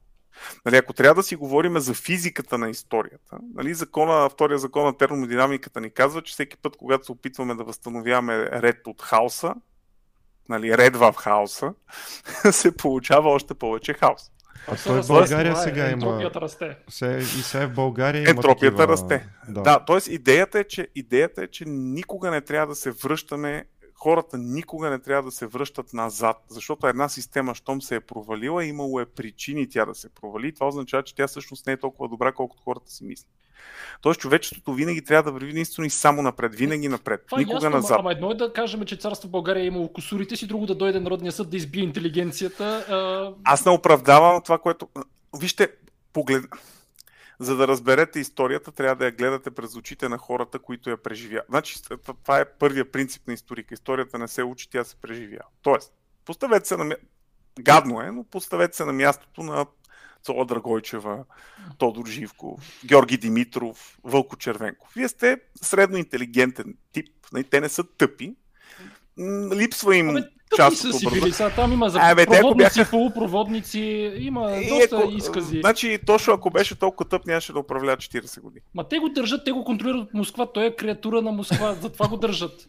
Нали, 0.65 0.77
ако 0.77 0.93
трябва 0.93 1.15
да 1.15 1.23
си 1.23 1.35
говорим 1.35 1.79
за 1.79 1.93
физиката 1.93 2.57
на 2.57 2.69
историята, 2.69 3.37
нали, 3.55 3.73
закона, 3.73 4.29
втория 4.29 4.57
закон 4.57 4.85
на 4.85 4.97
термодинамиката 4.97 5.81
ни 5.81 5.89
казва, 5.89 6.21
че 6.21 6.33
всеки 6.33 6.57
път, 6.57 6.77
когато 6.77 7.05
се 7.05 7.11
опитваме 7.11 7.55
да 7.55 7.63
възстановяваме 7.63 8.35
ред 8.37 8.87
от 8.87 9.01
хаоса, 9.01 9.55
нали, 10.49 10.77
ред 10.77 10.95
в 10.95 11.13
хаоса, 11.17 11.73
се 12.51 12.77
получава 12.77 13.29
още 13.29 13.53
повече 13.53 13.93
хаос. 13.93 14.31
А 14.67 14.75
той 14.83 15.01
в 15.01 15.07
България 15.07 15.53
това, 15.53 15.63
сега 15.63 15.85
е, 15.85 15.91
има... 15.91 15.93
Ентропията 15.93 16.41
расте. 16.41 16.77
Се, 16.89 17.17
и 17.21 17.23
сега 17.23 17.67
в 17.67 17.73
България 17.73 18.21
има 18.21 18.29
Ентропията 18.29 18.77
такива... 18.77 18.87
расте. 18.93 19.27
Да, 19.47 19.61
да 19.61 19.85
т.е. 19.85 20.13
идеята 20.13 20.59
е, 20.59 20.63
че, 20.63 20.87
идеята 20.95 21.43
е, 21.43 21.47
че 21.47 21.63
никога 21.67 22.31
не 22.31 22.41
трябва 22.41 22.67
да 22.67 22.75
се 22.75 22.91
връщаме 22.91 23.65
хората 23.99 24.37
никога 24.37 24.89
не 24.89 24.99
трябва 24.99 25.23
да 25.23 25.35
се 25.35 25.47
връщат 25.47 25.93
назад, 25.93 26.37
защото 26.49 26.87
една 26.87 27.09
система, 27.09 27.55
щом 27.55 27.81
се 27.81 27.95
е 27.95 27.99
провалила, 27.99 28.65
имало 28.65 28.99
е 28.99 29.05
причини 29.05 29.69
тя 29.69 29.85
да 29.85 29.95
се 29.95 30.09
провали. 30.09 30.53
Това 30.53 30.67
означава, 30.67 31.03
че 31.03 31.15
тя 31.15 31.27
всъщност 31.27 31.67
не 31.67 31.73
е 31.73 31.77
толкова 31.77 32.09
добра, 32.09 32.31
колкото 32.31 32.63
хората 32.63 32.91
си 32.91 33.03
мислят. 33.03 33.31
Тоест, 34.01 34.19
човечеството 34.19 34.73
винаги 34.73 35.03
трябва 35.03 35.23
да 35.23 35.31
върви 35.31 35.49
единствено 35.49 35.85
и 35.85 35.89
само 35.89 36.21
напред, 36.21 36.55
винаги 36.55 36.87
напред, 36.87 37.23
Това 37.25 37.41
е 37.41 37.43
никога 37.43 37.55
ясно, 37.55 37.69
назад. 37.69 37.99
Ама 37.99 38.11
едно 38.11 38.31
е 38.31 38.35
да 38.35 38.53
кажем, 38.53 38.85
че 38.85 38.95
царство 38.95 39.29
България 39.29 39.63
е 39.63 39.67
имало 39.67 39.93
косурите 39.93 40.35
си, 40.35 40.47
друго 40.47 40.65
да 40.65 40.75
дойде 40.75 40.99
Народния 40.99 41.31
съд 41.31 41.49
да 41.49 41.57
избие 41.57 41.83
интелигенцията. 41.83 42.85
А... 42.89 43.33
Аз 43.43 43.65
не 43.65 43.71
оправдавам 43.71 44.41
това, 44.41 44.57
което. 44.57 44.87
Вижте, 45.39 45.69
поглед 46.13 46.45
за 47.39 47.55
да 47.55 47.67
разберете 47.67 48.19
историята, 48.19 48.71
трябва 48.71 48.95
да 48.95 49.05
я 49.05 49.11
гледате 49.11 49.51
през 49.51 49.75
очите 49.75 50.09
на 50.09 50.17
хората, 50.17 50.59
които 50.59 50.89
я 50.89 50.97
преживяват. 50.97 51.47
Значи, 51.49 51.81
това 52.05 52.39
е 52.39 52.45
първия 52.45 52.91
принцип 52.91 53.27
на 53.27 53.33
историка. 53.33 53.73
Историята 53.73 54.17
не 54.17 54.27
се 54.27 54.43
учи, 54.43 54.69
тя 54.69 54.83
се 54.83 54.95
преживява. 54.95 55.45
Тоест, 55.61 55.93
поставете 56.25 56.67
се 56.67 56.77
на... 56.77 56.95
Гадно 57.59 58.01
е, 58.01 58.11
но 58.11 58.23
поставете 58.23 58.77
се 58.77 58.85
на 58.85 58.93
мястото 58.93 59.43
на 59.43 59.65
Цола 60.23 60.45
Драгойчева, 60.45 61.25
Тодор 61.77 62.07
Живков, 62.07 62.79
Георги 62.85 63.17
Димитров, 63.17 63.99
Вълко 64.03 64.37
Червенков. 64.37 64.93
Вие 64.95 65.07
сте 65.07 65.41
средно 65.61 65.97
интелигентен 65.97 66.77
тип. 66.91 67.09
Нали, 67.33 67.43
те 67.43 67.61
не 67.61 67.69
са 67.69 67.83
тъпи. 67.83 68.35
Липсва 69.55 69.95
им 69.95 70.09
Абе, 70.09 70.23
част 70.55 70.77
са 70.77 70.93
си 70.93 71.07
били, 71.11 71.31
сега 71.31 71.49
там 71.49 71.73
има 71.73 71.89
за 71.89 71.99
Абе, 72.01 72.25
проводници, 72.25 72.79
бяха... 72.79 72.91
полупроводници, 72.91 74.13
има 74.17 74.57
и 74.57 74.69
доста 74.69 74.97
ако, 74.97 75.11
изкази. 75.11 75.59
Значи, 75.59 75.99
точно 76.05 76.33
ако 76.33 76.49
беше 76.49 76.75
толкова 76.75 77.09
тъп, 77.09 77.25
нямаше 77.25 77.53
да 77.53 77.59
управлява 77.59 77.97
40 77.97 78.41
години. 78.41 78.61
Ма 78.73 78.83
те 78.83 78.99
го 78.99 79.09
държат, 79.09 79.45
те 79.45 79.51
го 79.51 79.63
контролират 79.63 80.01
от 80.01 80.13
Москва, 80.13 80.51
той 80.53 80.65
е 80.65 80.75
креатура 80.75 81.21
на 81.21 81.31
Москва, 81.31 81.75
затова 81.81 82.07
го 82.07 82.17
държат. 82.17 82.67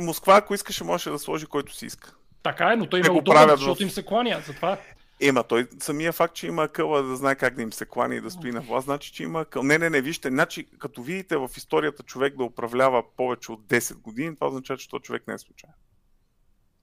Москва, 0.00 0.36
ако 0.36 0.54
искаше, 0.54 0.84
можеше 0.84 1.10
да 1.10 1.18
сложи 1.18 1.46
който 1.46 1.74
си 1.74 1.86
иска. 1.86 2.14
Така 2.42 2.72
е, 2.72 2.76
но 2.76 2.86
той 2.86 3.00
има 3.00 3.12
удобно, 3.12 3.48
защото 3.48 3.78
в... 3.78 3.82
им 3.82 3.90
се 3.90 4.02
кланя, 4.02 4.42
затова. 4.46 4.78
Ема, 5.24 5.44
той 5.44 5.66
самия 5.80 6.12
факт, 6.12 6.34
че 6.34 6.46
има 6.46 6.68
къла 6.68 7.02
да 7.02 7.16
знае 7.16 7.34
как 7.34 7.54
да 7.54 7.62
им 7.62 7.72
се 7.72 7.86
клани 7.86 8.16
и 8.16 8.20
да 8.20 8.30
стои 8.30 8.52
на 8.52 8.60
власт, 8.60 8.84
значи, 8.84 9.12
че 9.12 9.22
има 9.22 9.44
къл. 9.44 9.62
Не, 9.62 9.78
не, 9.78 9.90
не, 9.90 10.00
вижте, 10.00 10.28
значи, 10.28 10.66
като 10.78 11.02
видите 11.02 11.36
в 11.36 11.50
историята 11.56 12.02
човек 12.02 12.36
да 12.36 12.44
управлява 12.44 13.02
повече 13.16 13.52
от 13.52 13.60
10 13.60 13.94
години, 14.00 14.34
това 14.34 14.46
означава, 14.46 14.78
че 14.78 14.88
този 14.88 15.02
човек 15.02 15.22
не 15.28 15.34
е 15.34 15.38
случайен. 15.38 15.74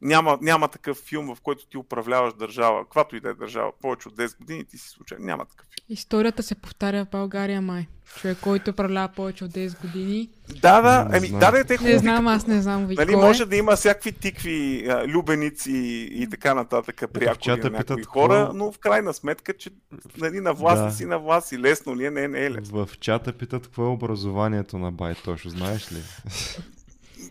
Няма, 0.02 0.38
няма 0.42 0.68
такъв 0.68 0.98
филм, 0.98 1.36
в 1.36 1.42
който 1.42 1.66
ти 1.66 1.78
управляваш 1.78 2.34
държава, 2.34 2.84
каквато 2.84 3.16
и 3.16 3.20
да 3.20 3.30
е 3.30 3.34
държава, 3.34 3.72
повече 3.82 4.08
от 4.08 4.16
10 4.16 4.38
години, 4.38 4.66
ти 4.66 4.78
си 4.78 4.90
случайен. 4.90 5.26
Няма 5.26 5.46
такъв 5.46 5.66
филм. 5.66 5.86
Историята 5.90 6.44
се 6.44 6.56
повтаря 6.56 7.06
в 7.06 7.10
България, 7.10 7.62
май. 7.62 7.88
Човек, 8.20 8.38
който 8.42 8.72
управлява 8.72 9.08
повече 9.08 9.44
от 9.44 9.52
10 9.52 9.82
години. 9.82 10.30
Да, 10.62 10.82
да, 10.82 11.18
еми, 11.18 11.30
да, 11.30 11.52
да, 11.52 11.64
те 11.64 11.78
хубави. 11.78 11.94
Не 11.94 12.00
знам, 12.00 12.28
аз 12.28 12.48
не 12.48 12.62
знам. 12.62 12.86
Ви, 12.86 12.96
нали, 12.96 13.16
може 13.16 13.44
е? 13.44 13.46
да 13.46 13.56
има 13.56 13.76
всякакви 13.76 14.12
тикви, 14.12 14.86
а, 14.90 15.08
любеници 15.08 15.72
и 16.12 16.30
така 16.30 16.54
нататък, 16.54 17.04
приятели 17.14 17.52
на 17.52 17.70
някои 17.70 17.78
питат, 17.78 18.06
хора, 18.06 18.34
какво? 18.34 18.58
но 18.58 18.72
в 18.72 18.80
крайна 18.80 19.14
сметка, 19.14 19.54
че 19.58 19.70
нали, 20.18 20.40
на 20.40 20.54
власт 20.54 20.84
да. 20.84 20.92
си 20.92 21.06
на 21.06 21.20
власт 21.20 21.52
и 21.52 21.60
лесно 21.60 21.96
ли 21.96 22.06
е, 22.06 22.12
не, 22.12 22.28
не 22.28 22.46
е 22.46 22.52
лесно. 22.52 22.86
В 22.86 23.00
чата 23.00 23.34
питат 23.34 23.64
какво 23.64 23.84
е 23.84 23.90
образованието 23.90 24.78
на 24.78 24.92
Байтошо, 24.92 25.50
знаеш 25.50 25.92
ли? 25.92 26.02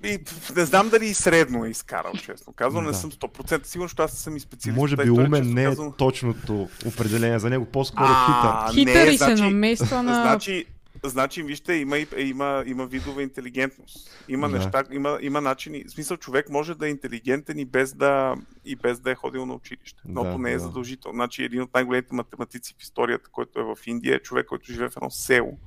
И, 0.04 0.18
не 0.56 0.64
знам 0.64 0.88
дали 0.88 1.06
и 1.06 1.14
средно 1.14 1.64
е 1.64 1.68
изкарал, 1.68 2.12
честно 2.12 2.52
казвам. 2.52 2.84
Да. 2.84 2.90
Не 2.90 2.96
съм 2.96 3.10
100% 3.10 3.66
сигурен, 3.66 3.88
защото 3.88 4.02
аз 4.02 4.12
съм 4.12 4.36
и 4.36 4.40
специалист. 4.40 4.76
Може 4.76 4.96
би 4.96 5.10
умен 5.10 5.54
не 5.54 5.62
е 5.62 5.66
казвам... 5.66 5.92
точното 5.92 6.68
определение 6.86 7.38
за 7.38 7.50
него, 7.50 7.64
по-скоро 7.64 8.08
хитър. 8.08 8.74
Хитър 8.74 9.12
и 9.12 9.16
значи, 9.16 9.36
се 9.36 9.42
намества 9.42 10.02
на... 10.02 10.14
Значи, 10.14 10.66
Значи, 11.04 11.42
вижте, 11.42 11.74
има, 11.74 11.98
има, 12.16 12.64
има 12.66 12.86
видове 12.86 13.22
интелигентност. 13.22 14.10
Има 14.28 14.48
да. 14.48 14.58
неща, 14.58 14.84
има, 14.90 15.18
има 15.20 15.40
начини. 15.40 15.84
В 15.84 15.90
смисъл, 15.90 16.16
човек 16.16 16.50
може 16.50 16.74
да 16.74 16.86
е 16.86 16.90
интелигентен 16.90 17.58
и 17.58 17.64
без 17.64 17.94
да, 17.94 18.34
и 18.64 18.76
без 18.76 19.00
да 19.00 19.10
е 19.10 19.14
ходил 19.14 19.46
на 19.46 19.54
училище. 19.54 20.00
Но 20.04 20.24
да, 20.24 20.38
не 20.38 20.50
е 20.50 20.54
да. 20.54 20.58
задължително. 20.58 21.16
Значи, 21.16 21.44
един 21.44 21.62
от 21.62 21.74
най-големите 21.74 22.14
математици 22.14 22.74
в 22.78 22.82
историята, 22.82 23.30
който 23.32 23.60
е 23.60 23.62
в 23.62 23.76
Индия, 23.86 24.16
е 24.16 24.18
човек, 24.18 24.46
който 24.46 24.72
живее 24.72 24.88
в 24.88 24.96
едно 24.96 25.10
село 25.10 25.58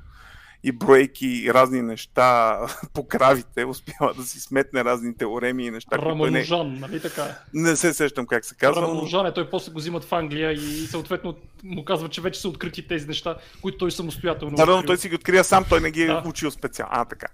и 0.64 0.72
бройки 0.72 1.28
и 1.28 1.54
разни 1.54 1.82
неща 1.82 2.60
по 2.94 3.08
кравите, 3.08 3.66
успява 3.66 4.14
да 4.14 4.24
си 4.24 4.40
сметне 4.40 4.84
разни 4.84 5.18
теореми 5.18 5.66
и 5.66 5.72
неща. 5.72 5.98
Раманужан, 5.98 6.74
не... 6.74 6.80
нали 6.80 7.02
така? 7.02 7.38
Не 7.54 7.76
се 7.76 7.94
сещам 7.94 8.28
как 8.28 8.46
се 8.46 8.56
казва. 8.56 8.82
Раманужан 8.82 9.26
е, 9.26 9.34
той 9.34 9.50
после 9.50 9.72
го 9.72 9.80
взимат 9.80 10.04
в 10.04 10.14
Англия 10.14 10.52
и 10.52 10.88
съответно 10.88 11.36
му 11.64 11.86
казва, 11.86 12.10
че 12.10 12.22
вече 12.22 12.42
са 12.42 12.50
открити 12.50 12.88
тези 12.88 13.08
неща, 13.08 13.38
които 13.62 13.78
той 13.78 13.92
самостоятелно. 13.92 14.56
Да, 14.56 14.66
но 14.66 14.84
той 14.84 14.98
си 14.98 15.10
ги 15.10 15.16
открия 15.16 15.44
сам, 15.44 15.66
той 15.70 15.82
не 15.82 15.92
ги 15.92 16.04
е 16.04 16.08
да. 16.08 16.24
учил 16.26 16.52
специално. 16.52 16.92
А, 16.96 17.06
така. 17.06 17.28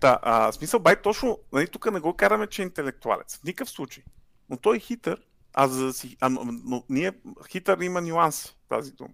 Та, 0.00 0.18
а, 0.22 0.52
смисъл, 0.52 0.80
бай, 0.80 0.96
точно, 1.02 1.38
нали, 1.52 1.66
тук 1.66 1.92
не 1.92 2.00
го 2.00 2.14
караме, 2.14 2.46
че 2.46 2.62
е 2.62 2.64
интелектуалец. 2.64 3.36
В 3.36 3.44
никакъв 3.44 3.70
случай. 3.70 4.04
Но 4.50 4.56
той 4.56 4.76
е 4.76 4.80
хитър, 4.80 5.20
а 5.54 5.68
за 5.68 5.86
да 5.86 5.92
си. 5.92 6.16
А, 6.20 6.28
но, 6.28 6.44
но 6.64 6.84
ние, 6.88 7.12
хитър 7.50 7.78
има 7.78 8.00
нюанси, 8.00 8.56
тази 8.68 8.92
дума. 8.92 9.10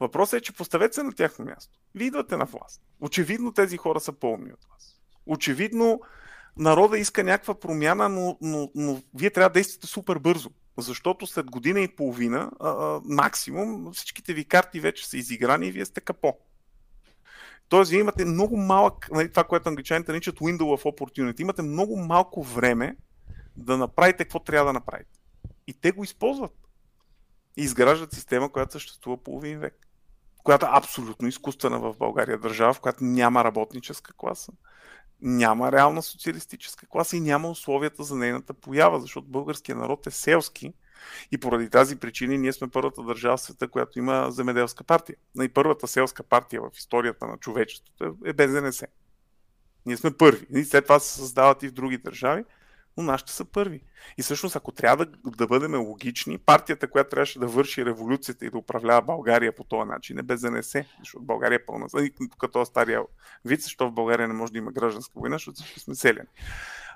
Въпросът 0.00 0.38
е, 0.38 0.42
че 0.42 0.52
поставете 0.52 0.94
се 0.94 1.02
на 1.02 1.12
тяхно 1.12 1.44
място. 1.44 1.78
Вие 1.94 2.06
идвате 2.06 2.36
на 2.36 2.44
власт. 2.44 2.80
Очевидно 3.00 3.52
тези 3.52 3.76
хора 3.76 4.00
са 4.00 4.12
по-умни 4.12 4.52
от 4.52 4.64
вас. 4.72 5.00
Очевидно 5.26 6.00
народа 6.56 6.98
иска 6.98 7.24
някаква 7.24 7.54
промяна, 7.54 8.08
но, 8.08 8.38
но, 8.40 8.70
но 8.74 9.02
вие 9.14 9.30
трябва 9.30 9.48
да 9.48 9.52
действате 9.52 9.86
супер 9.86 10.18
бързо. 10.18 10.50
Защото 10.78 11.26
след 11.26 11.50
година 11.50 11.80
и 11.80 11.96
половина, 11.96 12.50
а, 12.60 13.00
максимум, 13.04 13.92
всичките 13.92 14.34
ви 14.34 14.44
карти 14.44 14.80
вече 14.80 15.08
са 15.08 15.16
изиграни 15.16 15.66
и 15.66 15.72
вие 15.72 15.84
сте 15.84 16.00
капо. 16.00 16.38
Тоест, 17.68 17.90
вие 17.90 18.00
имате 18.00 18.24
много 18.24 18.56
малък, 18.56 19.08
нали, 19.10 19.30
това, 19.30 19.44
което 19.44 19.68
англичаните 19.68 20.12
наричат 20.12 20.38
window 20.38 20.62
of 20.62 20.82
opportunity, 20.82 21.40
имате 21.40 21.62
много 21.62 21.96
малко 21.96 22.42
време 22.42 22.96
да 23.56 23.76
направите 23.76 24.24
какво 24.24 24.38
трябва 24.38 24.66
да 24.66 24.72
направите. 24.72 25.20
И 25.66 25.72
те 25.72 25.92
го 25.92 26.04
използват. 26.04 26.52
И 27.60 27.62
изграждат 27.62 28.12
система, 28.12 28.52
която 28.52 28.72
съществува 28.72 29.16
половин 29.16 29.58
век 29.58 29.90
която 30.44 30.66
е 30.66 30.70
абсолютно 30.72 31.28
изкуствена 31.28 31.78
в 31.78 31.94
България 31.98 32.38
държава, 32.38 32.74
в 32.74 32.80
която 32.80 33.04
няма 33.04 33.44
работническа 33.44 34.12
класа, 34.16 34.52
няма 35.20 35.72
реална 35.72 36.02
социалистическа 36.02 36.86
класа 36.86 37.16
и 37.16 37.20
няма 37.20 37.50
условията 37.50 38.04
за 38.04 38.16
нейната 38.16 38.54
поява, 38.54 39.00
защото 39.00 39.28
българският 39.28 39.78
народ 39.78 40.06
е 40.06 40.10
селски 40.10 40.74
и 41.32 41.38
поради 41.38 41.70
тази 41.70 41.96
причина 41.96 42.38
ние 42.38 42.52
сме 42.52 42.68
първата 42.68 43.02
държава 43.02 43.36
в 43.36 43.40
света, 43.40 43.68
която 43.68 43.98
има 43.98 44.30
земеделска 44.30 44.84
партия. 44.84 45.16
И 45.42 45.48
първата 45.48 45.88
селска 45.88 46.22
партия 46.22 46.62
в 46.62 46.70
историята 46.78 47.26
на 47.26 47.38
човечеството 47.38 48.16
е 48.24 48.32
БЗНС. 48.32 48.82
Ние 49.86 49.96
сме 49.96 50.16
първи. 50.16 50.46
И 50.54 50.64
след 50.64 50.84
това 50.84 50.98
се 50.98 51.14
създават 51.14 51.62
и 51.62 51.68
в 51.68 51.72
други 51.72 51.98
държави, 51.98 52.44
но 52.96 53.02
нашите 53.02 53.32
са 53.32 53.44
първи. 53.44 53.82
И 54.18 54.22
всъщност, 54.22 54.56
ако 54.56 54.72
трябва 54.72 55.06
да, 55.06 55.12
да 55.24 55.46
бъдем 55.46 55.74
логични, 55.74 56.38
партията, 56.38 56.90
която 56.90 57.10
трябваше 57.10 57.38
да 57.38 57.46
върши 57.46 57.84
революцията 57.84 58.46
и 58.46 58.50
да 58.50 58.58
управлява 58.58 59.02
България 59.02 59.54
по 59.54 59.64
този 59.64 59.88
начин 59.88 60.18
е 60.18 60.22
БЗНС, 60.22 60.72
защото 60.98 61.24
България 61.24 61.56
е 61.56 61.66
пълна. 61.66 61.86
Като 62.38 62.64
стария 62.64 63.02
вид, 63.44 63.60
защото 63.60 63.90
в 63.90 63.94
България 63.94 64.28
не 64.28 64.34
може 64.34 64.52
да 64.52 64.58
има 64.58 64.72
гражданска 64.72 65.12
война, 65.20 65.34
защото 65.34 65.54
всички 65.54 65.80
сме 65.80 65.94
селени. 65.94 66.28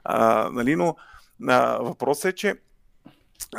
А, 0.04 0.50
нали, 0.52 0.76
но 0.76 0.96
а, 1.48 1.78
въпросът 1.78 2.24
е, 2.24 2.34
че 2.34 2.54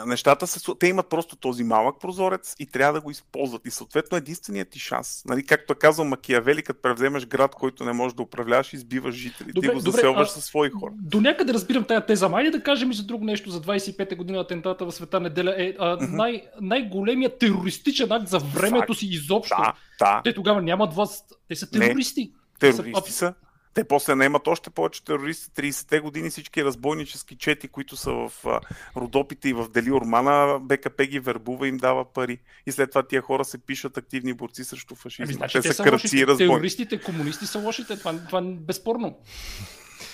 нещата 0.05 0.47
се, 0.47 0.59
те 0.80 0.88
имат 0.88 1.09
просто 1.09 1.36
този 1.36 1.63
малък 1.63 1.99
прозорец 2.01 2.55
и 2.59 2.65
трябва 2.65 2.93
да 2.93 3.01
го 3.01 3.11
използват. 3.11 3.61
И 3.65 3.71
съответно 3.71 4.17
единственият 4.17 4.69
ти 4.69 4.80
шанс, 4.80 5.21
нали, 5.26 5.45
както 5.45 5.73
е 5.73 5.76
казал 5.76 6.05
Макиявели, 6.05 6.63
като 6.63 6.82
превземеш 6.82 7.26
град, 7.26 7.55
който 7.55 7.86
не 7.86 7.93
можеш 7.93 8.15
да 8.15 8.21
управляваш, 8.21 8.73
избиваш 8.73 9.15
жители. 9.15 9.51
Добре, 9.51 9.67
ти 9.67 9.73
го 9.73 9.80
заселваш 9.80 10.30
със 10.30 10.45
свои 10.45 10.69
хора. 10.69 10.91
До 11.01 11.21
някъде 11.21 11.53
разбирам 11.53 11.84
тая 11.84 12.05
теза. 12.05 12.30
Майде 12.30 12.49
да 12.49 12.63
кажем 12.63 12.91
и 12.91 12.93
за 12.93 13.03
друго 13.03 13.26
нещо. 13.26 13.49
За 13.49 13.61
25-та 13.61 14.15
година 14.15 14.39
атентата 14.39 14.86
в 14.86 14.91
света 14.91 15.19
неделя 15.19 15.55
е 15.57 15.73
а, 15.80 15.97
най- 16.01 16.43
най-големият 16.61 17.39
терористичен 17.39 18.11
акт 18.11 18.28
за 18.28 18.39
времето 18.39 18.93
си 18.93 19.05
изобщо. 19.05 19.55
Да, 19.59 19.73
да. 19.99 20.21
Те 20.23 20.34
тогава 20.34 20.61
нямат 20.61 20.93
власт. 20.93 21.34
Те 21.47 21.55
са 21.55 21.71
терористи. 21.71 22.32
Не, 22.63 22.71
терористи 22.71 23.11
са. 23.11 23.34
Те 23.76 23.84
после 23.84 24.15
не 24.15 24.26
имат 24.26 24.47
още 24.47 24.69
повече 24.69 25.03
терористи. 25.03 25.61
30-те 25.61 25.99
години 25.99 26.30
всички 26.30 26.63
разбойнически 26.63 27.38
чети, 27.38 27.67
които 27.67 27.97
са 27.97 28.11
в 28.11 28.32
Родопите 28.97 29.49
и 29.49 29.53
в 29.53 29.69
Дели 29.69 29.91
Ормана, 29.91 30.59
БКП 30.61 31.05
ги 31.05 31.19
вербува 31.19 31.67
и 31.67 31.69
им 31.69 31.78
дава 31.78 32.13
пари. 32.13 32.39
И 32.65 32.71
след 32.71 32.89
това 32.89 33.03
тия 33.03 33.21
хора 33.21 33.45
се 33.45 33.57
пишат 33.57 33.97
активни 33.97 34.34
борци 34.34 34.63
срещу 34.63 34.95
фашизма. 34.95 35.26
Ами, 35.26 35.34
значи, 35.34 35.61
те, 35.61 35.67
те 35.67 35.73
са 35.73 35.84
кръци 35.84 36.17
и 36.17 36.28
разбойни. 36.28 36.53
Терористите, 36.53 37.01
комунисти 37.01 37.45
са 37.45 37.59
лошите. 37.59 37.97
Това, 37.97 38.19
това 38.28 38.39
е 38.39 38.41
безспорно. 38.41 39.17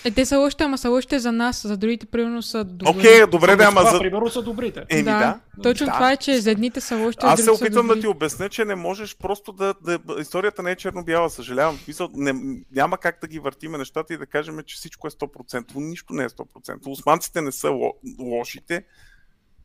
Е, 0.04 0.10
те 0.10 0.26
са 0.26 0.38
лошите, 0.38 0.64
ама 0.64 0.78
са 0.78 0.90
лошите 0.90 1.18
за 1.18 1.32
нас, 1.32 1.62
за 1.62 1.76
другите 1.76 2.06
примерно 2.06 2.42
са 2.42 2.64
добри. 2.64 2.98
Окей, 2.98 3.20
okay, 3.20 3.26
добре, 3.26 3.56
да, 3.56 3.64
ама 3.64 3.82
за... 3.92 3.98
Примерно 3.98 4.30
са 4.30 4.42
добрите. 4.42 4.84
Еми, 4.88 5.02
да. 5.02 5.18
да. 5.18 5.62
Точно 5.62 5.86
да. 5.86 5.92
това 5.92 6.12
е, 6.12 6.16
че 6.16 6.40
за 6.40 6.50
едните 6.50 6.80
са 6.80 6.96
лошите, 6.96 7.26
Аз 7.26 7.40
се 7.40 7.50
опитвам 7.50 7.88
да 7.88 8.00
ти 8.00 8.06
обясня, 8.06 8.48
че 8.48 8.64
не 8.64 8.74
можеш 8.74 9.16
просто 9.16 9.52
да, 9.52 9.74
да... 9.84 9.98
Историята 10.20 10.62
не 10.62 10.70
е 10.70 10.76
черно-бяла, 10.76 11.30
съжалявам. 11.30 11.78
Мисъл, 11.88 12.08
не, 12.14 12.34
няма 12.72 12.98
как 12.98 13.18
да 13.20 13.26
ги 13.26 13.38
въртиме 13.38 13.78
нещата 13.78 14.14
и 14.14 14.18
да 14.18 14.26
кажем, 14.26 14.58
че 14.66 14.76
всичко 14.76 15.06
е 15.06 15.10
100%. 15.10 15.64
Нищо 15.74 16.12
не 16.12 16.24
е 16.24 16.28
100%. 16.28 16.86
Османците 16.86 17.40
не 17.40 17.52
са 17.52 17.70
лошите, 18.18 18.84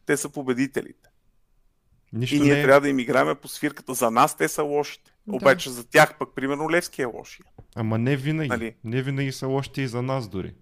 те 0.06 0.18
са 0.18 0.30
победителите. 0.30 1.10
Нищо 2.14 2.36
и 2.36 2.40
ние 2.40 2.54
не 2.54 2.60
е... 2.60 2.64
трябва 2.64 2.82
да 2.82 2.90
им 2.90 3.00
играем 3.00 3.36
по 3.42 3.48
свирката. 3.48 3.94
За 3.94 4.12
нас 4.12 4.38
те 4.38 4.48
са 4.48 4.64
лошите. 4.64 5.12
Да. 5.28 5.36
Обаче 5.36 5.70
за 5.70 5.88
тях 5.90 6.18
пък, 6.18 6.30
примерно, 6.36 6.72
Левски 6.72 7.02
е 7.02 7.06
лошия. 7.06 7.46
Ама 7.76 7.98
не 7.98 8.16
винаги. 8.16 8.50
Нали? 8.50 8.76
Не 8.84 9.02
винаги 9.02 9.32
са 9.32 9.48
лошите 9.48 9.82
и 9.82 9.88
за 9.88 10.02
нас 10.02 10.28
дори. 10.28 10.54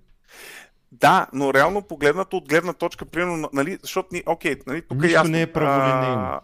Да, 0.91 1.27
но 1.33 1.53
реално 1.53 1.81
погледнато 1.81 2.37
от 2.37 2.49
гледна 2.49 2.73
точка, 2.73 3.05
примерно, 3.05 3.49
нали, 3.53 3.77
защото 3.81 4.09
ни, 4.11 4.23
окей, 4.25 4.55
нали, 4.67 4.81
тук 4.81 4.97
Нищо 4.97 5.07
е 5.07 5.13
ясно. 5.13 5.31
не 5.31 5.41
е 5.41 5.53
праволинейно. 5.53 6.41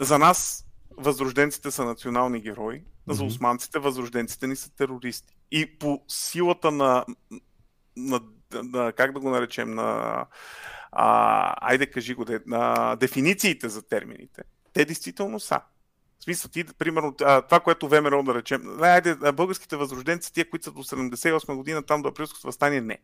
За 0.00 0.18
нас 0.18 0.66
възрожденците 0.96 1.70
са 1.70 1.84
национални 1.84 2.40
герои, 2.40 2.80
mm-hmm. 2.80 3.12
за 3.12 3.24
османците 3.24 3.78
възрожденците 3.78 4.46
ни 4.46 4.56
са 4.56 4.74
терористи. 4.74 5.36
И 5.50 5.78
по 5.78 6.02
силата 6.08 6.70
на, 6.70 7.04
на, 7.96 8.20
на 8.52 8.92
как 8.92 9.12
да 9.12 9.20
го 9.20 9.30
наречем, 9.30 9.74
на 9.74 10.26
а, 10.92 11.54
айде 11.70 11.86
кажи 11.86 12.14
го, 12.14 12.24
на 12.46 12.96
дефинициите 12.96 13.68
за 13.68 13.82
термините, 13.82 14.42
те 14.72 14.84
действително 14.84 15.40
са. 15.40 15.60
В 16.20 16.24
смисъл, 16.24 16.50
ти, 16.50 16.64
примерно, 16.64 17.14
това, 17.16 17.60
което 17.64 17.88
ВМРО 17.88 18.22
да 18.22 18.34
речем, 18.34 18.82
айде, 18.82 19.32
българските 19.32 19.76
възрожденци, 19.76 20.32
тия, 20.32 20.50
които 20.50 20.64
са 20.64 20.72
до 20.72 20.84
78 20.84 21.56
година, 21.56 21.82
там 21.82 22.02
до 22.02 22.08
априлското 22.08 22.46
възстание, 22.46 22.80
не. 22.80 22.98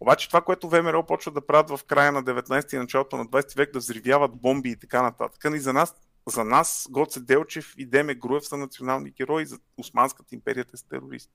Обаче 0.00 0.28
това, 0.28 0.40
което 0.40 0.68
ВМРО 0.68 1.06
почва 1.06 1.32
да 1.32 1.46
правят 1.46 1.70
в 1.70 1.80
края 1.86 2.12
на 2.12 2.24
19 2.24 2.74
и 2.74 2.78
началото 2.78 3.16
на 3.16 3.26
20 3.26 3.56
век, 3.56 3.72
да 3.72 3.78
взривяват 3.78 4.30
бомби 4.36 4.70
и 4.70 4.76
така 4.76 5.02
нататък. 5.02 5.54
И 5.54 5.58
за 5.58 5.72
нас, 5.72 5.94
за 6.28 6.44
нас 6.44 6.88
Гоце 6.90 7.20
Делчев 7.20 7.74
и 7.78 7.86
Деме 7.86 8.14
Груев 8.14 8.46
са 8.46 8.56
национални 8.56 9.10
герои, 9.10 9.46
за 9.46 9.58
Османската 9.76 10.34
империя 10.34 10.64
те 10.64 10.76
са 10.76 10.88
терористи. 10.88 11.34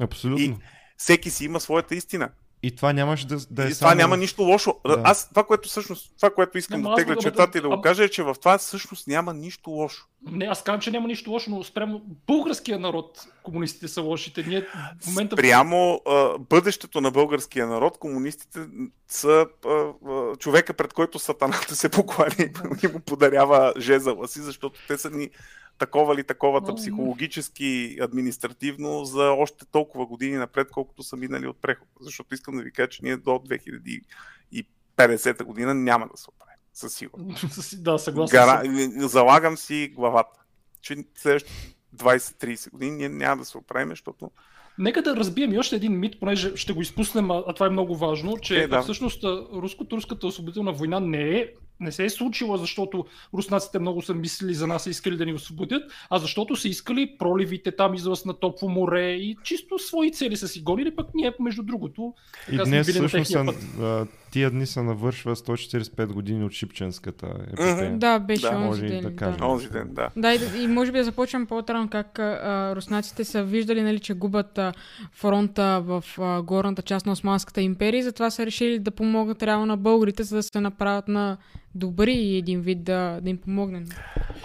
Абсолютно. 0.00 0.44
И 0.44 0.56
всеки 0.96 1.30
си 1.30 1.44
има 1.44 1.60
своята 1.60 1.94
истина. 1.94 2.30
И 2.66 2.70
това 2.70 2.92
нямаше 2.92 3.26
да, 3.26 3.36
да 3.50 3.64
е. 3.64 3.68
И 3.68 3.74
това 3.74 3.88
само... 3.88 3.98
няма 3.98 4.16
нищо 4.16 4.42
лошо. 4.42 4.74
Да. 4.86 5.00
Аз 5.04 5.28
това, 5.28 5.44
което 5.44 5.68
всъщност, 5.68 6.12
това, 6.16 6.30
което 6.30 6.58
искам 6.58 6.82
не, 6.82 6.88
да 6.88 6.94
тегля 6.94 7.16
чертата 7.16 7.58
и 7.58 7.60
да 7.60 7.68
го 7.68 7.80
кажа, 7.80 8.04
е, 8.04 8.08
че 8.08 8.22
в 8.22 8.34
това 8.34 8.58
всъщност 8.58 9.06
няма 9.06 9.34
нищо 9.34 9.70
лошо. 9.70 10.06
Не, 10.30 10.44
аз 10.44 10.62
казвам, 10.62 10.80
че 10.80 10.90
няма 10.90 11.08
нищо 11.08 11.30
лошо, 11.30 11.50
но 11.50 11.64
спрямо 11.64 12.02
българския 12.26 12.78
народ 12.78 13.26
комунистите 13.42 13.88
са 13.88 14.00
лошите. 14.00 14.42
Ние 14.42 14.66
в 15.02 15.06
момента... 15.06 15.36
Спрямо 15.36 16.00
а, 16.08 16.38
бъдещето 16.38 17.00
на 17.00 17.10
българския 17.10 17.66
народ, 17.66 17.98
комунистите 17.98 18.66
са 19.08 19.46
а, 19.66 19.70
а, 19.70 20.36
човека, 20.36 20.74
пред 20.74 20.92
който 20.92 21.18
сатаната 21.18 21.76
се 21.76 21.88
поклани 21.88 22.50
и 22.82 22.86
му 22.92 23.00
подарява 23.00 23.72
жезъла 23.78 24.28
си, 24.28 24.40
защото 24.40 24.80
те 24.88 24.98
са 24.98 25.10
ни 25.10 25.30
такова 25.78 26.16
ли 26.16 26.24
таковата 26.24 26.74
психологически, 26.74 27.98
административно 28.00 29.04
за 29.04 29.30
още 29.30 29.66
толкова 29.66 30.06
години 30.06 30.36
напред, 30.36 30.68
колкото 30.70 31.02
са 31.02 31.16
минали 31.16 31.46
от 31.46 31.62
преход. 31.62 31.88
Защото 32.00 32.34
искам 32.34 32.56
да 32.56 32.62
ви 32.62 32.72
кажа, 32.72 32.88
че 32.88 33.04
ние 33.04 33.16
до 33.16 33.30
2050 33.30 35.44
година 35.44 35.74
няма 35.74 36.08
да 36.08 36.16
се 36.16 36.30
оправим. 36.30 36.58
Със 36.72 36.94
сигурност. 36.94 37.72
да, 37.82 37.98
съгласен 37.98 38.36
Гара... 38.36 38.62
Залагам 39.08 39.56
си 39.56 39.92
главата, 39.94 40.40
че 40.80 40.96
следващите 41.14 41.74
20-30 41.96 42.70
години 42.70 42.96
ние 42.96 43.08
няма 43.08 43.36
да 43.36 43.44
се 43.44 43.58
оправим, 43.58 43.88
защото 43.88 44.30
Нека 44.78 45.02
да 45.02 45.16
разбием 45.16 45.52
и 45.52 45.58
още 45.58 45.76
един 45.76 45.98
мит, 45.98 46.20
понеже 46.20 46.56
ще 46.56 46.72
го 46.72 46.82
изпуснем, 46.82 47.30
а, 47.30 47.52
това 47.52 47.66
е 47.66 47.70
много 47.70 47.96
важно, 47.96 48.38
че 48.38 48.62
е, 48.62 48.68
да. 48.68 48.82
всъщност 48.82 49.24
руско-турската 49.54 50.26
освободителна 50.26 50.72
война 50.72 51.00
не 51.00 51.30
е 51.30 51.48
не 51.80 51.92
се 51.92 52.04
е 52.04 52.10
случила, 52.10 52.58
защото 52.58 53.04
руснаците 53.34 53.78
много 53.78 54.02
са 54.02 54.14
мислили 54.14 54.54
за 54.54 54.66
нас 54.66 54.86
и 54.86 54.90
искали 54.90 55.16
да 55.16 55.26
ни 55.26 55.34
освободят, 55.34 55.82
а 56.10 56.18
защото 56.18 56.56
са 56.56 56.68
искали 56.68 57.16
проливите 57.18 57.76
там 57.76 57.94
излъз 57.94 58.24
на 58.24 58.34
топло 58.34 58.68
море 58.68 59.10
и 59.10 59.36
чисто 59.42 59.78
свои 59.78 60.12
цели 60.12 60.36
са 60.36 60.48
си 60.48 60.62
гонили, 60.62 60.96
пък 60.96 61.06
ние 61.14 61.32
между 61.40 61.62
другото. 61.62 62.14
И 62.52 62.56
днес 62.56 62.88
всъщност 62.88 63.26
са, 63.26 64.06
тия 64.34 64.50
дни 64.50 64.66
се 64.66 64.82
навършва 64.82 65.36
145 65.36 66.06
години 66.06 66.44
от 66.44 66.52
Шипченската 66.52 67.26
епопея. 67.26 67.76
Mm-hmm. 67.76 67.98
Да, 67.98 68.18
беше 68.18 68.42
да. 68.42 68.56
онзи 68.56 68.86
ден. 68.86 69.02
Да, 69.02 69.16
кажем. 69.16 69.38
да. 69.38 69.46
Онзи 69.46 69.68
ден, 69.68 69.88
да. 69.92 70.10
Да, 70.16 70.34
и, 70.34 70.62
и 70.62 70.66
може 70.66 70.92
би 70.92 70.98
да 70.98 71.04
започнем 71.04 71.46
по-отрано 71.46 71.88
как 71.88 72.18
а, 72.18 72.72
руснаците 72.76 73.24
са 73.24 73.44
виждали, 73.44 73.82
нали, 73.82 73.98
че 73.98 74.14
губят 74.14 74.58
а, 74.58 74.72
фронта 75.12 75.82
в 75.84 76.04
а, 76.18 76.42
горната 76.42 76.82
част 76.82 77.06
на 77.06 77.12
Османската 77.12 77.60
империя 77.62 77.98
и 77.98 78.02
затова 78.02 78.30
са 78.30 78.46
решили 78.46 78.78
да 78.78 78.90
помогнат 78.90 79.42
реално 79.42 79.66
на 79.66 79.76
българите, 79.76 80.22
за 80.22 80.36
да 80.36 80.42
се 80.42 80.60
направят 80.60 81.08
на 81.08 81.36
добри 81.74 82.12
и 82.12 82.36
един 82.36 82.60
вид 82.60 82.84
да, 82.84 83.20
да 83.22 83.30
им 83.30 83.38
помогнем. 83.38 83.88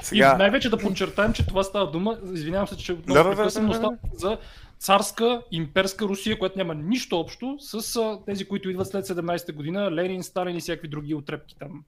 Сега... 0.01 0.33
И 0.35 0.37
най-вече 0.37 0.69
да 0.69 0.77
подчертаем, 0.77 1.33
че 1.33 1.47
това 1.47 1.63
става 1.63 1.91
дума, 1.91 2.17
извинявам 2.33 2.67
се, 2.67 2.77
че 2.77 2.93
отново 2.93 3.29
да, 3.29 3.35
да, 3.35 3.51
да, 3.51 3.61
да, 3.61 3.79
да. 3.79 3.97
за 4.13 4.37
царска, 4.79 5.41
имперска 5.51 6.05
Русия, 6.05 6.39
която 6.39 6.57
няма 6.57 6.75
нищо 6.75 7.19
общо 7.19 7.57
с 7.59 7.95
а, 7.95 8.19
тези, 8.25 8.45
които 8.45 8.69
идват 8.69 8.87
след 8.87 9.05
17-та 9.05 9.53
година, 9.53 9.91
Ленин, 9.91 10.23
Сталин 10.23 10.57
и 10.57 10.59
всякакви 10.59 10.87
други 10.87 11.13
отрепки 11.15 11.55
там. 11.59 11.83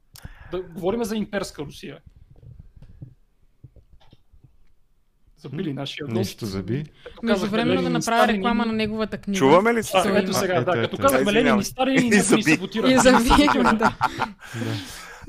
Да 0.52 0.62
говорим 0.62 1.04
за 1.04 1.16
имперска 1.16 1.62
Русия. 1.62 1.98
Забили 5.38 5.74
нашия 5.74 6.08
Нещо 6.08 6.46
заби. 6.46 6.84
Между 7.24 7.48
време 7.48 7.82
да 7.82 7.89
направя 7.89 8.28
реклама 8.28 8.66
на 8.66 8.74
неговата 8.74 9.18
книга. 9.18 9.38
Чуваме 9.38 9.74
ли 9.74 9.84
се? 9.84 9.98
ето 10.06 10.34
сега, 10.34 10.62
да. 10.62 10.72
Като 10.72 10.98
казахме 10.98 11.34
Ленин 11.34 11.60
и 11.60 11.64
Сталин 11.64 12.06
и 12.06 12.10
ни 12.10 12.20
саботира. 12.20 12.92
И 12.92 12.98
заби, 12.98 13.30
да. 13.78 13.96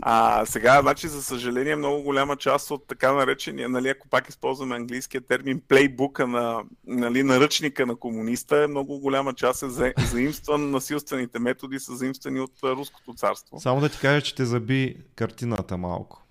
А, 0.04 0.46
сега, 0.46 0.80
значи, 0.82 1.08
за 1.08 1.22
съжаление, 1.22 1.76
много 1.76 2.02
голяма 2.02 2.36
част 2.36 2.70
от 2.70 2.86
така 2.88 3.12
наречения, 3.12 3.68
нали, 3.68 3.88
ако 3.88 4.08
пак 4.08 4.28
използваме 4.28 4.76
английския 4.76 5.20
термин, 5.20 5.62
плейбука 5.68 6.26
на 6.26 6.62
нали, 6.86 7.22
наръчника 7.22 7.86
на 7.86 7.96
комуниста, 7.96 8.64
е 8.64 8.66
много 8.66 8.98
голяма 8.98 9.34
част 9.34 9.62
е 9.62 9.68
за, 9.68 9.92
заимстван, 10.10 10.70
насилствените 10.70 11.38
методи 11.38 11.78
са 11.78 11.96
заимствани 11.96 12.40
от 12.40 12.52
Руското 12.62 13.14
царство. 13.14 13.60
Само 13.60 13.80
да 13.80 13.88
ти 13.88 13.98
кажа, 13.98 14.20
че 14.22 14.34
те 14.34 14.44
заби 14.44 14.96
картината 15.16 15.76
малко. 15.76 16.22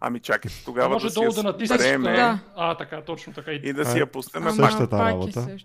Ами 0.00 0.20
чакайте, 0.20 0.62
тогава 0.64 0.88
може 0.88 1.08
да 1.08 1.14
долу 1.14 1.32
да 1.32 1.42
натиснеш. 1.42 1.98
Да. 2.00 2.38
А, 2.56 2.76
така, 2.76 3.02
точно 3.02 3.32
така. 3.32 3.52
И 3.52 3.72
да 3.72 3.84
си 3.84 3.98
я 3.98 4.06
пуснем. 4.06 4.50
Същата 4.50 4.98
работа. 4.98 5.56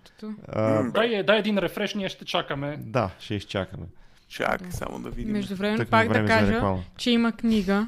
А, 0.47 0.83
дай, 0.83 1.23
дай 1.23 1.39
един 1.39 1.57
рефреш, 1.57 1.95
ние 1.95 2.09
ще 2.09 2.25
чакаме. 2.25 2.77
Да, 2.79 3.09
ще 3.19 3.35
изчакаме. 3.35 3.85
Чакай, 4.29 4.71
само 4.71 4.99
да 4.99 5.09
видим. 5.09 5.33
Между 5.33 5.55
време 5.55 5.85
пак 5.85 6.07
да 6.07 6.25
кажа, 6.25 6.63
че 6.97 7.11
има 7.11 7.31
книга 7.31 7.87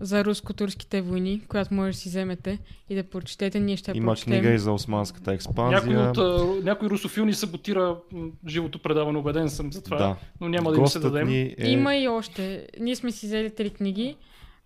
за 0.00 0.24
руско-турските 0.24 1.00
войни, 1.00 1.42
която 1.48 1.74
може 1.74 1.92
да 1.92 1.98
си 1.98 2.08
вземете 2.08 2.58
и 2.88 2.94
да 2.94 3.02
прочетете. 3.02 3.60
Ние 3.60 3.76
ще 3.76 3.92
Има 3.94 4.12
прочетем. 4.12 4.32
книга 4.32 4.54
и 4.54 4.58
за 4.58 4.72
османската 4.72 5.32
експанзия. 5.32 5.82
Някой, 5.82 6.24
от, 6.24 6.64
някой 6.64 6.88
русофил 6.88 7.24
ни 7.24 7.34
саботира 7.34 7.96
живото 8.48 8.78
предаване, 8.78 9.18
убеден 9.18 9.50
съм 9.50 9.72
за 9.72 9.82
това. 9.82 9.96
Да. 9.96 10.16
Но 10.40 10.48
няма 10.48 10.70
да 10.70 10.78
им 10.78 10.86
се 10.86 10.98
Гостът 10.98 11.02
дадем. 11.12 11.28
ни 11.28 11.54
е... 11.58 11.70
Има 11.70 11.96
и 11.96 12.08
още. 12.08 12.66
Ние 12.80 12.96
сме 12.96 13.12
си 13.12 13.26
взели 13.26 13.50
три 13.50 13.70
книги. 13.70 14.16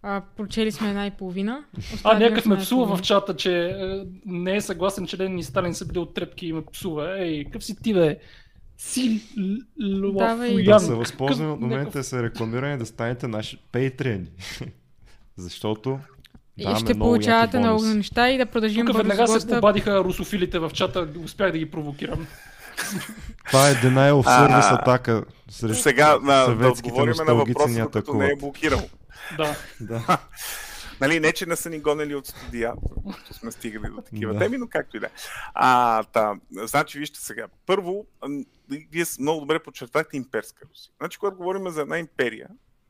А, 0.02 0.22
прочели 0.36 0.72
сме 0.72 0.88
една 0.88 1.06
и 1.06 1.10
половина. 1.10 1.64
А, 2.04 2.18
някакъв 2.18 2.46
ме 2.46 2.56
псува 2.56 2.96
в 2.96 3.02
чата, 3.02 3.36
че 3.36 3.66
е, 3.66 3.74
не 4.26 4.56
е 4.56 4.60
съгласен, 4.60 5.06
че 5.06 5.18
Ленин 5.18 5.38
и 5.38 5.42
Сталин 5.42 5.74
са 5.74 5.86
били 5.86 5.98
от 5.98 6.14
трепки 6.14 6.46
и 6.46 6.52
ме 6.52 6.62
псува. 6.72 7.20
Ей, 7.20 7.44
какъв 7.44 7.64
си 7.64 7.82
ти, 7.82 7.94
бе? 7.94 8.18
Си 8.78 9.20
л- 9.80 10.12
Давай. 10.12 10.64
Да 10.64 10.80
се 10.80 10.94
възползваме 10.94 11.52
от 11.52 11.60
момента 11.60 11.98
да 11.98 12.04
се 12.04 12.22
рекламиране 12.22 12.76
да 12.76 12.86
станете 12.86 13.28
наши 13.28 13.58
пейтриани. 13.72 14.26
Защото 15.36 15.98
И 16.56 16.62
ще 16.62 16.94
много 16.94 16.98
получавате 16.98 17.58
много 17.58 17.84
неща 17.84 18.30
и 18.30 18.38
да 18.38 18.46
продължим 18.46 18.86
Тук 18.86 18.96
веднага 18.96 19.40
се 19.40 19.56
обадиха 19.56 20.04
русофилите 20.04 20.58
в 20.58 20.70
чата, 20.74 21.08
успях 21.24 21.52
да 21.52 21.58
ги 21.58 21.70
провокирам. 21.70 22.26
Това 23.46 23.68
е 23.70 23.74
denial 23.74 24.12
of 24.12 24.22
А, 24.26 24.48
service 24.48 24.80
атака 24.80 25.24
срещу 25.50 25.82
Сега 25.82 26.18
на, 26.22 26.34
да 26.34 26.44
съветските 26.44 26.88
отговорим 26.88 27.14
на 27.26 27.34
въпроса, 27.34 27.68
ни 27.68 27.80
докато 27.80 28.14
не 28.14 28.26
е 28.26 28.36
блокирал. 28.36 28.82
Да. 29.36 29.56
Нали, 31.08 31.20
не, 31.20 31.32
че 31.32 31.46
не 31.46 31.56
са 31.56 31.70
ни 31.70 31.80
гонели 31.80 32.14
от 32.14 32.26
студия, 32.26 32.74
защото 33.06 33.34
сме 33.34 33.52
стигали 33.52 33.90
до 33.90 34.02
такива 34.02 34.32
Да. 34.32 34.38
теми, 34.38 34.56
но 34.56 34.68
както 34.68 34.96
и 34.96 35.00
да 35.00 35.06
е. 35.06 35.10
А, 35.54 36.02
та, 36.04 36.34
значи, 36.50 36.98
вижте 36.98 37.20
сега. 37.20 37.48
Първо, 37.66 38.06
вие 38.68 39.04
много 39.20 39.40
добре 39.40 39.58
подчертахте 39.58 40.16
имперска 40.16 40.66
Русия. 40.70 40.92
Значи, 41.00 41.18
когато 41.18 41.36
говорим 41.36 41.68
за 41.68 41.80
една 41.82 41.98
империя, 41.98 42.48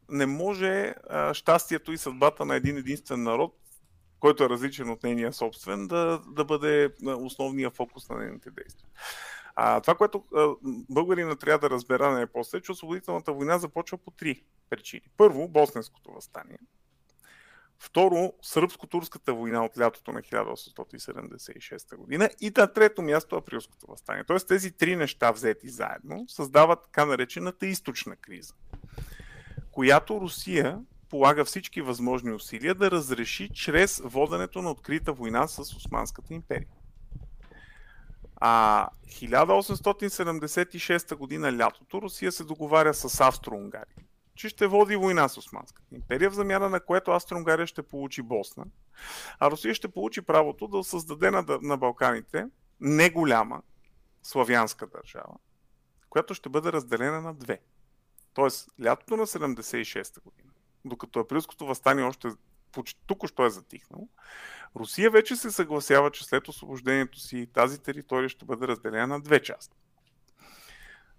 не 0.09 0.27
може 0.27 0.95
а, 1.11 1.35
щастието 1.35 1.93
и 1.93 1.99
съдбата 1.99 2.45
на 2.45 2.57
един 2.57 2.77
единствен 2.77 3.23
народ, 3.23 3.57
който 4.21 4.45
е 4.45 4.49
различен 4.49 4.91
от 4.91 5.03
нейния 5.03 5.33
собствен, 5.33 5.87
да, 5.87 6.21
да 6.29 6.45
бъде 6.45 6.91
основния 7.05 7.71
фокус 7.71 8.09
на 8.09 8.17
нейните 8.17 8.51
действия. 8.51 8.89
А, 9.57 9.81
това, 9.81 9.95
което 9.95 10.25
а, 10.37 10.55
българина 10.91 11.37
трябва 11.37 11.69
да 11.69 11.75
разбера 11.75 12.13
най-после, 12.13 12.59
е, 12.59 12.61
че 12.61 12.73
освободителната 12.73 13.33
война 13.33 13.59
започва 13.59 13.99
по 13.99 14.11
три 14.11 14.43
причини. 14.71 15.03
Първо, 15.17 15.49
Босненското 15.49 16.13
възстание. 16.13 16.59
Второ, 17.85 18.33
сръбско-турската 18.43 19.35
война 19.35 19.65
от 19.65 19.79
лятото 19.79 20.13
на 20.13 20.23
1876 20.23 21.97
година. 21.97 22.31
И 22.41 22.53
на 22.57 22.73
трето 22.73 23.03
място 23.03 23.37
априлското 23.37 23.87
възстание. 23.87 24.25
Тоест 24.25 24.49
тези 24.49 24.73
три 24.73 24.97
неща 24.97 25.31
взети 25.31 25.69
заедно 25.69 26.25
създават 26.29 26.83
така 26.83 27.07
наречената 27.07 27.67
източна 27.67 28.17
криза, 28.17 28.55
която 29.71 30.21
Русия 30.21 30.81
полага 31.11 31.45
всички 31.45 31.83
възможни 31.83 32.33
усилия 32.33 32.75
да 32.75 32.91
разреши 32.91 33.51
чрез 33.55 34.03
воденето 34.05 34.63
на 34.63 34.71
открита 34.71 35.13
война 35.13 35.49
с 35.49 35.59
Османската 35.59 36.35
империя. 36.35 36.69
А 38.37 38.89
1876 39.09 41.15
година 41.15 41.57
лятото 41.57 42.03
Русия 42.03 42.33
се 42.33 42.45
договаря 42.45 42.95
с 42.95 43.21
Австро-Унгария 43.21 44.05
че 44.35 44.49
ще 44.49 44.67
води 44.67 44.97
война 44.97 45.29
с 45.29 45.37
Османската 45.37 45.95
империя, 45.95 46.31
в 46.31 46.35
замяна 46.35 46.69
на 46.69 46.81
което 46.81 47.11
Австро-Унгария 47.11 47.67
ще 47.67 47.83
получи 47.83 48.23
Босна, 48.23 48.65
а 49.39 49.51
Русия 49.51 49.75
ще 49.75 49.89
получи 49.89 50.23
правото 50.23 50.69
да 50.69 50.85
създаде 50.85 51.31
на, 51.31 51.45
на 51.63 51.77
Балканите 51.77 52.47
не 52.81 53.11
голяма 53.11 53.63
славянска 54.23 54.87
държава, 54.87 55.35
която 56.11 56.35
ще 56.35 56.49
бъде 56.49 56.73
разделена 56.73 57.21
на 57.21 57.35
две. 57.35 57.61
Тоест, 58.35 58.71
лятото 58.85 59.17
на 59.17 59.27
76-та 59.27 60.21
година, 60.21 60.51
докато 60.85 61.21
априлското 61.21 61.67
възстание 61.67 62.05
още 62.05 62.29
почти 62.73 63.01
току-що 63.07 63.47
е 63.47 63.51
затихнало, 63.51 64.09
Русия 64.77 65.11
вече 65.11 65.37
се 65.37 65.51
съгласява, 65.51 66.11
че 66.11 66.25
след 66.25 66.49
освобождението 66.49 67.21
си 67.21 67.49
тази 67.53 67.83
територия 67.83 68.29
ще 68.29 68.45
бъде 68.45 68.69
разделена 68.69 69.07
на 69.07 69.21
две 69.21 69.43
части. 69.43 69.77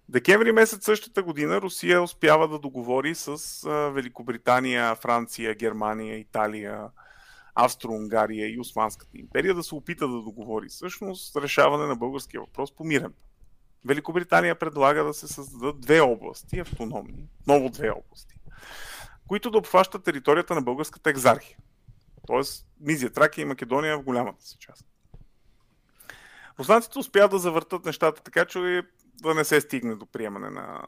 Декември 0.08 0.52
месец 0.52 0.84
същата 0.84 1.22
година 1.22 1.60
Русия 1.60 2.02
успява 2.02 2.48
да 2.48 2.58
договори 2.58 3.14
с 3.14 3.62
Великобритания, 3.94 4.94
Франция, 4.94 5.54
Германия, 5.54 6.18
Италия, 6.18 6.88
Австро-Унгария 7.54 8.54
и 8.54 8.60
Османската 8.60 9.18
империя 9.18 9.54
да 9.54 9.62
се 9.62 9.74
опита 9.74 10.08
да 10.08 10.22
договори 10.22 10.68
всъщност 10.68 11.36
решаване 11.36 11.86
на 11.86 11.96
българския 11.96 12.40
въпрос 12.40 12.76
по 12.76 12.84
мирен. 12.84 13.12
Великобритания 13.84 14.58
предлага 14.58 15.04
да 15.04 15.14
се 15.14 15.28
създадат 15.28 15.80
две 15.80 16.00
области, 16.00 16.58
автономни, 16.58 17.28
ново 17.46 17.70
две 17.70 17.90
области, 17.90 18.34
които 19.28 19.50
да 19.50 19.58
обхващат 19.58 20.04
територията 20.04 20.54
на 20.54 20.62
българската 20.62 21.10
екзархия. 21.10 21.58
Тоест 22.26 22.66
Мизия, 22.80 23.12
Тракия 23.12 23.42
и 23.42 23.46
Македония 23.46 23.98
в 23.98 24.02
голямата 24.02 24.42
си 24.44 24.56
част. 24.58 24.86
Руснаците 26.58 26.98
успяват 26.98 27.30
да 27.30 27.38
завъртат 27.38 27.84
нещата 27.84 28.22
така, 28.22 28.44
че 28.44 28.82
да 29.22 29.34
не 29.34 29.44
се 29.44 29.60
стигне 29.60 29.94
до 29.94 30.06
приемане 30.06 30.50
на 30.50 30.82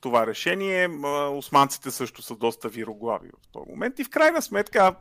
това 0.00 0.26
решение. 0.26 0.88
Османците 1.32 1.90
също 1.90 2.22
са 2.22 2.36
доста 2.36 2.68
вироглави 2.68 3.28
в 3.28 3.48
този 3.52 3.70
момент 3.70 3.98
и 3.98 4.04
в 4.04 4.10
крайна 4.10 4.42
сметка 4.42 4.96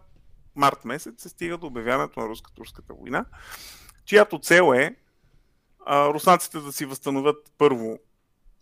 март 0.56 0.86
месец 0.86 1.22
се 1.22 1.30
стига 1.30 1.58
до 1.58 1.68
обявяването 1.68 2.20
на 2.20 2.28
руска-турската 2.28 2.94
война, 2.94 3.26
чиято 4.06 4.40
цел 4.40 4.74
е 4.76 4.96
а, 5.86 6.10
руснаците 6.14 6.60
да 6.60 6.72
си 6.72 6.86
възстановят 6.86 7.52
първо 7.58 8.00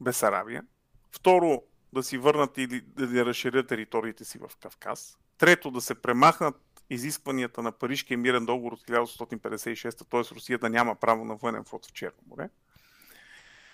Бесарабия, 0.02 0.64
второ 1.12 1.64
да 1.94 2.04
си 2.04 2.18
върнат 2.18 2.58
или 2.58 2.82
да 2.82 3.26
разширят 3.26 3.68
териториите 3.68 4.26
си 4.26 4.38
в 4.38 4.58
Кавказ, 4.62 5.18
трето 5.38 5.72
да 5.72 5.82
се 5.82 5.96
премахнат 5.96 6.56
изискванията 6.90 7.62
на 7.62 7.72
Парижкия 7.72 8.18
мирен 8.18 8.46
договор 8.46 8.72
от 8.72 8.82
1856, 8.82 10.10
т.е. 10.10 10.36
Русия 10.36 10.60
да 10.60 10.70
няма 10.70 10.96
право 10.96 11.26
на 11.26 11.36
военен 11.36 11.64
флот 11.64 11.86
в 11.86 11.94
Черно 11.94 12.22
море. 12.28 12.50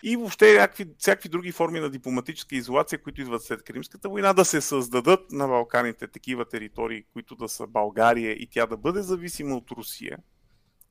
И 0.10 0.16
въобще 0.16 0.54
някакви, 0.54 0.86
всякакви 0.98 1.30
други 1.30 1.52
форми 1.52 1.80
на 1.80 1.90
дипломатическа 1.90 2.56
изолация, 2.56 3.02
които 3.02 3.22
идват 3.22 3.44
след 3.44 3.64
Кримската 3.64 4.10
война, 4.10 4.34
да 4.34 4.46
се 4.46 4.62
създадат 4.62 5.32
на 5.32 5.48
Балканите 5.48 6.08
такива 6.08 6.46
територии, 6.46 7.04
които 7.14 7.36
да 7.36 7.50
са 7.50 7.68
България 7.68 8.32
и 8.32 8.48
тя 8.52 8.66
да 8.66 8.78
бъде 8.78 9.02
зависима 9.02 9.56
от 9.56 9.72
Русия, 9.72 10.18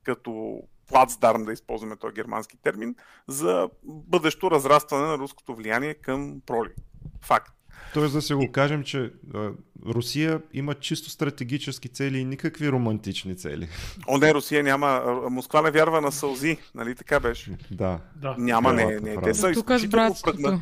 като 0.02 0.62
плацдарм, 0.88 1.44
да 1.44 1.52
използваме 1.52 1.96
този 1.96 2.14
германски 2.14 2.56
термин, 2.56 2.94
за 3.28 3.70
бъдещо 3.84 4.50
разрастване 4.50 5.06
на 5.06 5.18
руското 5.18 5.54
влияние 5.54 5.94
към 5.94 6.40
проли. 6.46 6.72
Факт. 7.20 7.55
Тоест 7.94 8.14
да 8.14 8.22
се 8.22 8.34
го 8.34 8.52
кажем, 8.52 8.84
че 8.84 9.12
а, 9.34 9.50
Русия 9.86 10.42
има 10.52 10.74
чисто 10.74 11.10
стратегически 11.10 11.88
цели 11.88 12.18
и 12.18 12.24
никакви 12.24 12.72
романтични 12.72 13.36
цели. 13.36 13.68
О, 14.08 14.18
не, 14.18 14.34
Русия 14.34 14.62
няма. 14.62 15.20
Москва 15.30 15.62
не 15.62 15.70
вярва 15.70 16.00
на 16.00 16.12
сълзи, 16.12 16.58
нали 16.74 16.94
така 16.94 17.20
беше? 17.20 17.56
Да. 17.70 18.00
Да. 18.16 18.34
Няма, 18.38 18.72
не, 18.72 19.00
не. 19.00 19.20
Те 19.22 19.34
са 19.34 19.50
изключително 19.50 20.14
прагма... 20.24 20.60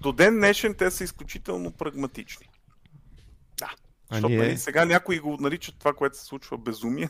До 0.00 0.12
ден 0.12 0.34
днешен 0.36 0.74
те 0.74 0.90
са 0.90 1.04
изключително 1.04 1.70
прагматични. 1.72 2.46
Да. 3.58 3.70
А 4.10 4.14
Защото 4.14 4.28
ние- 4.28 4.38
нали, 4.38 4.58
сега 4.58 4.84
някои 4.84 5.18
го 5.18 5.36
наричат 5.40 5.74
това, 5.78 5.92
което 5.92 6.18
се 6.18 6.24
случва 6.24 6.58
безумие. 6.58 7.08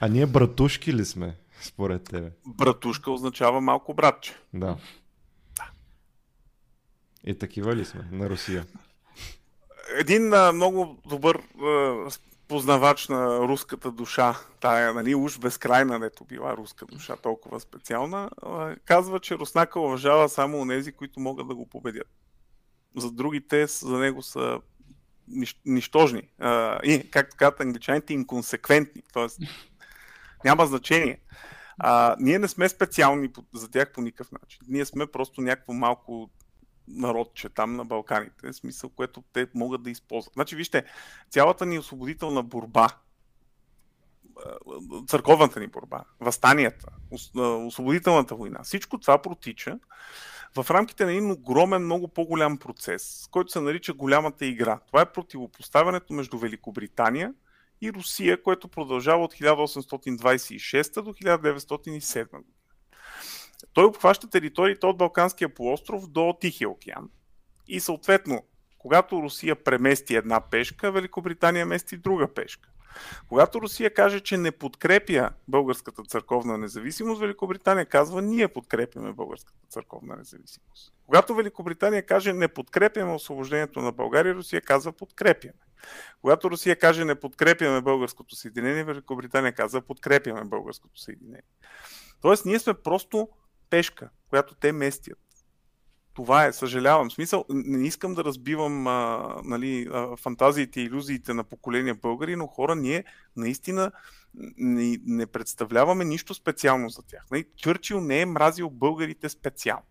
А 0.00 0.08
ние 0.08 0.26
братушки 0.26 0.94
ли 0.94 1.04
сме, 1.04 1.36
според 1.62 2.04
тебе? 2.04 2.30
Братушка 2.46 3.10
означава 3.10 3.60
малко 3.60 3.94
братче. 3.94 4.34
Да. 4.54 4.76
И 7.24 7.38
такива 7.38 7.76
ли 7.76 7.84
сме 7.84 8.08
на 8.12 8.30
Русия? 8.30 8.66
Един 9.98 10.34
а, 10.34 10.52
много 10.52 10.98
добър 11.06 11.42
а, 11.62 12.10
познавач 12.48 13.08
на 13.08 13.38
руската 13.38 13.90
душа, 13.90 14.38
тая, 14.60 14.94
нали, 14.94 15.14
уж 15.14 15.38
безкрайна, 15.38 15.98
нето 15.98 16.24
била 16.24 16.56
руска 16.56 16.86
душа, 16.86 17.16
толкова 17.16 17.60
специална, 17.60 18.30
а, 18.42 18.76
казва, 18.84 19.20
че 19.20 19.38
Руснака 19.38 19.80
уважава 19.80 20.28
само 20.28 20.60
онези, 20.60 20.92
които 20.92 21.20
могат 21.20 21.48
да 21.48 21.54
го 21.54 21.66
победят. 21.66 22.08
За 22.96 23.10
другите, 23.10 23.66
за 23.66 23.98
него 23.98 24.22
са 24.22 24.60
нищ, 25.28 25.60
нищожни. 25.66 26.22
А, 26.38 26.80
и, 26.84 27.10
както 27.10 27.36
казват 27.36 27.60
англичаните, 27.60 28.14
инконсеквентни. 28.14 29.02
Тоест, 29.12 29.40
няма 30.44 30.66
значение. 30.66 31.20
А, 31.78 32.16
ние 32.20 32.38
не 32.38 32.48
сме 32.48 32.68
специални 32.68 33.30
за 33.54 33.70
тях 33.70 33.92
по 33.92 34.00
никакъв 34.00 34.32
начин. 34.32 34.60
Ние 34.68 34.84
сме 34.84 35.06
просто 35.06 35.40
някакво 35.40 35.72
малко 35.72 36.30
народче 36.94 37.48
там 37.48 37.76
на 37.76 37.84
Балканите, 37.84 38.52
в 38.52 38.52
смисъл, 38.52 38.90
което 38.90 39.24
те 39.32 39.46
могат 39.54 39.82
да 39.82 39.90
използват. 39.90 40.34
Значи, 40.34 40.56
вижте, 40.56 40.84
цялата 41.30 41.66
ни 41.66 41.78
освободителна 41.78 42.42
борба, 42.42 42.88
църковната 45.06 45.60
ни 45.60 45.66
борба, 45.66 46.04
възстанията, 46.20 46.86
освободителната 47.34 48.34
война, 48.34 48.62
всичко 48.62 48.98
това 48.98 49.22
протича 49.22 49.78
в 50.56 50.70
рамките 50.70 51.04
на 51.04 51.12
един 51.12 51.30
огромен, 51.30 51.84
много 51.84 52.08
по-голям 52.08 52.58
процес, 52.58 53.28
който 53.30 53.52
се 53.52 53.60
нарича 53.60 53.92
голямата 53.92 54.46
игра. 54.46 54.78
Това 54.86 55.00
е 55.00 55.12
противопоставянето 55.12 56.12
между 56.12 56.38
Великобритания 56.38 57.34
и 57.80 57.92
Русия, 57.92 58.42
което 58.42 58.68
продължава 58.68 59.24
от 59.24 59.34
1826 59.34 61.02
до 61.02 61.12
1907 61.12 62.24
година. 62.24 62.59
Той 63.72 63.84
обхваща 63.84 64.30
териториите 64.30 64.86
от 64.86 64.98
Балканския 64.98 65.54
полуостров 65.54 66.06
до 66.06 66.36
Тихия 66.40 66.68
океан. 66.68 67.10
И 67.68 67.80
съответно 67.80 68.42
Когато 68.78 69.22
Русия 69.22 69.64
премести 69.64 70.14
една 70.14 70.40
пешка, 70.40 70.92
Великобритания 70.92 71.66
мести 71.66 71.96
друга 71.96 72.34
пешка. 72.34 72.68
Когато 73.28 73.60
Русия 73.60 73.94
каже, 73.94 74.20
че 74.20 74.36
не 74.36 74.50
подкрепя 74.50 75.30
българската 75.48 76.02
църковна 76.02 76.58
независимост, 76.58 77.20
Великобритания 77.20 77.86
казва, 77.86 78.22
ние 78.22 78.48
подкрепяме 78.48 79.12
българската 79.12 79.58
църковна 79.68 80.16
независимост. 80.16 80.92
Когато 81.06 81.34
Великобритания 81.34 82.06
каже, 82.06 82.32
не 82.32 82.48
подкрепяме 82.48 83.12
освобождението 83.12 83.80
на 83.80 83.92
България, 83.92 84.34
Русия 84.34 84.60
казва, 84.60 84.92
подкрепяме. 84.92 85.54
Когато 86.20 86.50
Русия 86.50 86.76
каже, 86.76 87.04
не 87.04 87.14
подкрепяме 87.14 87.80
българското 87.80 88.36
съединение, 88.36 88.84
Великобритания 88.84 89.52
казва, 89.52 89.80
подкрепяме 89.80 90.44
българското 90.44 91.00
съединение. 91.00 91.42
Тоест, 92.22 92.44
ние 92.44 92.58
сме 92.58 92.74
просто 92.74 93.28
пешка, 93.70 94.10
която 94.30 94.54
те 94.54 94.72
местят. 94.72 95.18
Това 96.14 96.46
е, 96.46 96.52
съжалявам. 96.52 97.10
В 97.10 97.12
смисъл, 97.12 97.44
не 97.48 97.86
искам 97.86 98.14
да 98.14 98.24
разбивам 98.24 98.86
а, 98.86 99.34
нали, 99.44 99.88
а, 99.92 100.16
фантазиите 100.16 100.80
и 100.80 100.84
иллюзиите 100.84 101.34
на 101.34 101.44
поколения 101.44 101.94
българи, 101.94 102.36
но 102.36 102.46
хора, 102.46 102.76
ние 102.76 103.04
наистина 103.36 103.92
не, 104.56 104.98
не 105.06 105.26
представляваме 105.26 106.04
нищо 106.04 106.34
специално 106.34 106.88
за 106.88 107.02
тях. 107.02 107.24
Нали, 107.30 107.44
Чърчил 107.56 108.00
не 108.00 108.20
е 108.20 108.26
мразил 108.26 108.70
българите 108.70 109.28
специално. 109.28 109.86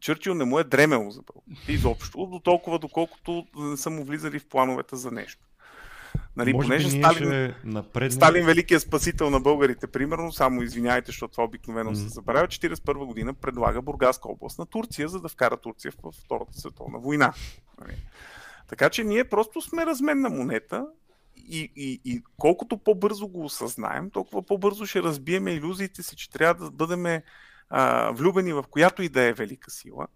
Чърчил 0.00 0.34
не 0.34 0.44
му 0.44 0.58
е 0.58 0.64
дремело 0.64 1.10
за 1.10 1.22
българите 1.22 1.72
изобщо, 1.72 2.26
до 2.26 2.40
толкова 2.40 2.78
доколкото 2.78 3.46
не 3.56 3.76
са 3.76 3.90
му 3.90 4.04
влизали 4.04 4.38
в 4.38 4.48
плановете 4.48 4.96
за 4.96 5.10
нещо. 5.10 5.45
Нали, 6.36 6.52
Може 6.52 6.66
понеже 6.66 6.96
би 6.96 7.02
Сталин, 7.02 7.54
напредне... 7.64 8.10
Сталин 8.10 8.46
великият 8.46 8.82
спасител 8.82 9.30
на 9.30 9.40
българите, 9.40 9.86
примерно, 9.86 10.32
само 10.32 10.62
извиняйте, 10.62 11.06
защото 11.06 11.32
това 11.32 11.44
обикновено 11.44 11.90
mm. 11.90 11.94
се 11.94 12.08
забравя, 12.08 12.46
1941 12.46 13.06
година 13.06 13.34
предлага 13.34 13.82
Бургаска 13.82 14.28
област 14.28 14.58
на 14.58 14.66
Турция, 14.66 15.08
за 15.08 15.20
да 15.20 15.28
вкара 15.28 15.56
Турция 15.56 15.92
в 16.02 16.12
Втората 16.24 16.60
световна 16.60 16.98
война. 16.98 17.32
Нали. 17.80 17.96
Така 18.68 18.90
че 18.90 19.04
ние 19.04 19.24
просто 19.24 19.60
сме 19.60 19.86
разменна 19.86 20.30
монета 20.30 20.86
и, 21.36 21.72
и, 21.76 22.00
и 22.04 22.22
колкото 22.38 22.78
по-бързо 22.78 23.28
го 23.28 23.44
осъзнаем, 23.44 24.10
толкова 24.10 24.42
по-бързо 24.42 24.86
ще 24.86 25.02
разбиеме 25.02 25.52
иллюзиите 25.52 26.02
си, 26.02 26.16
че 26.16 26.30
трябва 26.30 26.64
да 26.64 26.70
бъдем 26.70 27.22
а, 27.70 28.10
влюбени 28.10 28.52
в 28.52 28.64
която 28.70 29.02
и 29.02 29.08
да 29.08 29.22
е 29.22 29.32
велика 29.32 29.70
сила. 29.70 30.06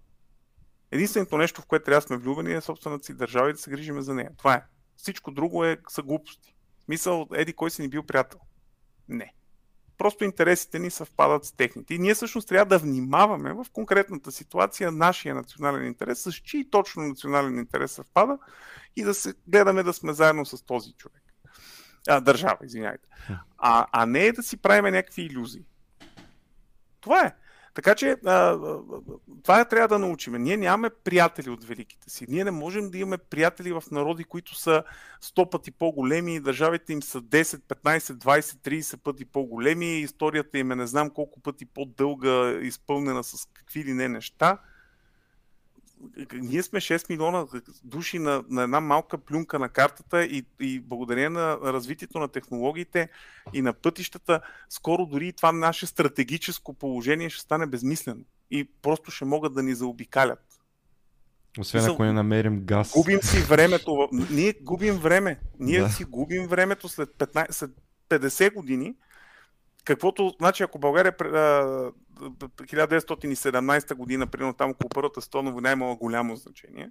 Единственото 0.91 1.39
нещо, 1.39 1.63
в 1.63 1.67
което 1.67 1.85
трябва 1.85 2.01
да 2.01 2.07
сме 2.07 2.17
влюбени 2.17 2.53
е 2.53 2.61
собствената 2.61 3.05
си 3.05 3.15
държава 3.15 3.51
и 3.51 3.53
да 3.53 3.59
се 3.59 3.71
грижиме 3.71 4.03
за 4.03 4.15
нея. 4.15 4.31
Това 4.39 4.55
е. 4.55 4.63
Всичко 5.03 5.31
друго 5.31 5.65
е, 5.65 5.79
са 5.89 6.03
глупости. 6.03 6.55
Мисъл, 6.89 7.29
еди, 7.35 7.53
кой 7.53 7.71
си 7.71 7.83
ни 7.83 7.89
бил 7.89 8.03
приятел? 8.03 8.41
Не. 9.09 9.35
Просто 9.99 10.25
интересите 10.25 10.79
ни 10.79 10.91
съвпадат 10.91 11.45
с 11.45 11.53
техните. 11.53 11.95
И 11.95 11.99
ние 11.99 12.15
всъщност 12.15 12.49
трябва 12.49 12.67
да 12.67 12.79
внимаваме 12.79 13.53
в 13.53 13.67
конкретната 13.73 14.33
ситуация 14.33 14.93
нашия 14.93 15.35
национален 15.35 15.87
интерес, 15.87 16.23
с 16.23 16.33
чий 16.33 16.71
точно 16.71 17.03
национален 17.03 17.59
интерес 17.59 17.93
съвпада 17.93 18.39
и 18.97 19.03
да 19.03 19.15
се 19.15 19.35
гледаме 19.49 19.83
да 19.83 19.93
сме 19.93 20.13
заедно 20.13 20.47
с 20.47 20.63
този 20.63 20.93
човек. 20.93 21.23
А, 22.09 22.21
държава, 22.21 22.59
извиняйте. 22.65 23.09
А, 23.59 23.87
а 23.93 24.07
не 24.07 24.33
да 24.33 24.43
си 24.43 24.57
правиме 24.57 24.91
някакви 24.91 25.23
иллюзии. 25.23 25.65
Това 27.01 27.27
е. 27.27 27.35
Така 27.75 27.95
че 27.95 28.17
а, 28.27 28.59
това 29.43 29.65
трябва 29.65 29.89
да 29.89 29.99
научим. 29.99 30.43
Ние 30.43 30.57
нямаме 30.57 30.91
приятели 31.05 31.51
от 31.51 31.65
великите 31.65 32.11
си. 32.11 32.27
Ние 32.29 32.45
не 32.45 32.51
можем 32.51 32.91
да 32.91 32.99
имаме 32.99 33.19
приятели 33.19 33.73
в 33.73 33.83
народи, 33.91 34.25
които 34.25 34.55
са 34.55 34.83
100 35.23 35.51
пъти 35.51 35.71
по-големи 35.71 36.41
държавите 36.41 36.93
им 36.93 37.03
са 37.03 37.23
10, 37.23 37.43
15, 37.43 37.99
20, 37.99 38.41
30 38.41 38.97
пъти 38.97 39.25
по-големи. 39.25 39.99
Историята 39.99 40.59
им 40.59 40.73
е 40.73 40.77
не 40.77 40.87
знам 40.87 41.11
колко 41.11 41.41
пъти 41.41 41.67
по-дълга, 41.67 42.51
изпълнена 42.63 43.25
с 43.25 43.49
какви 43.55 43.85
ли 43.85 43.93
не 43.93 44.09
неща 44.09 44.59
ние 46.35 46.63
сме 46.63 46.81
6 46.81 47.11
милиона 47.11 47.47
души 47.85 48.19
на, 48.19 48.45
на 48.49 48.63
една 48.63 48.81
малка 48.81 49.19
плюнка 49.19 49.59
на 49.59 49.69
картата 49.69 50.25
и, 50.25 50.45
и 50.61 50.81
благодарение 50.81 51.29
на 51.29 51.59
развитието 51.63 52.19
на 52.19 52.29
технологиите 52.29 53.09
и 53.53 53.63
на 53.63 53.73
пътищата, 53.73 54.41
скоро 54.69 55.07
дори 55.07 55.29
и 55.29 55.33
това 55.33 55.53
наше 55.53 55.87
стратегическо 55.87 56.75
положение 56.75 57.31
ще 57.31 57.43
стане 57.43 57.67
безмислено 57.67 58.25
и 58.51 58.69
просто 58.83 59.11
ще 59.11 59.25
могат 59.25 59.55
да 59.55 59.63
ни 59.63 59.75
заобикалят. 59.75 60.51
Освен 61.59 61.85
ако 61.85 62.05
не 62.05 62.13
намерим 62.13 62.61
газ. 62.65 62.93
Губим 62.93 63.23
си 63.23 63.39
времето. 63.39 64.09
Ние 64.31 64.55
губим 64.63 64.95
време. 64.95 65.41
Ние 65.59 65.81
да. 65.81 65.89
си 65.89 66.05
губим 66.05 66.47
времето 66.47 66.89
след, 66.89 67.09
15, 67.09 67.51
след 67.51 67.71
50 68.09 68.55
години. 68.55 68.95
Каквото, 69.91 70.35
значи, 70.39 70.63
ако 70.63 70.79
България 70.79 71.13
1917 71.13 73.95
година, 73.95 74.27
примерно 74.27 74.55
там 74.55 74.71
около 74.71 74.89
Първата 74.89 75.21
световна 75.21 75.53
война 75.53 75.71
е 75.71 75.73
имала 75.73 75.97
голямо 75.97 76.37
значение. 76.37 76.91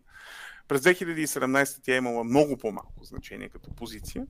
През 0.67 0.81
2017 0.81 1.79
тя 1.83 1.93
е 1.93 1.97
имала 1.97 2.23
много 2.23 2.57
по-малко 2.57 3.03
значение 3.03 3.49
като 3.49 3.75
позиция. 3.75 4.25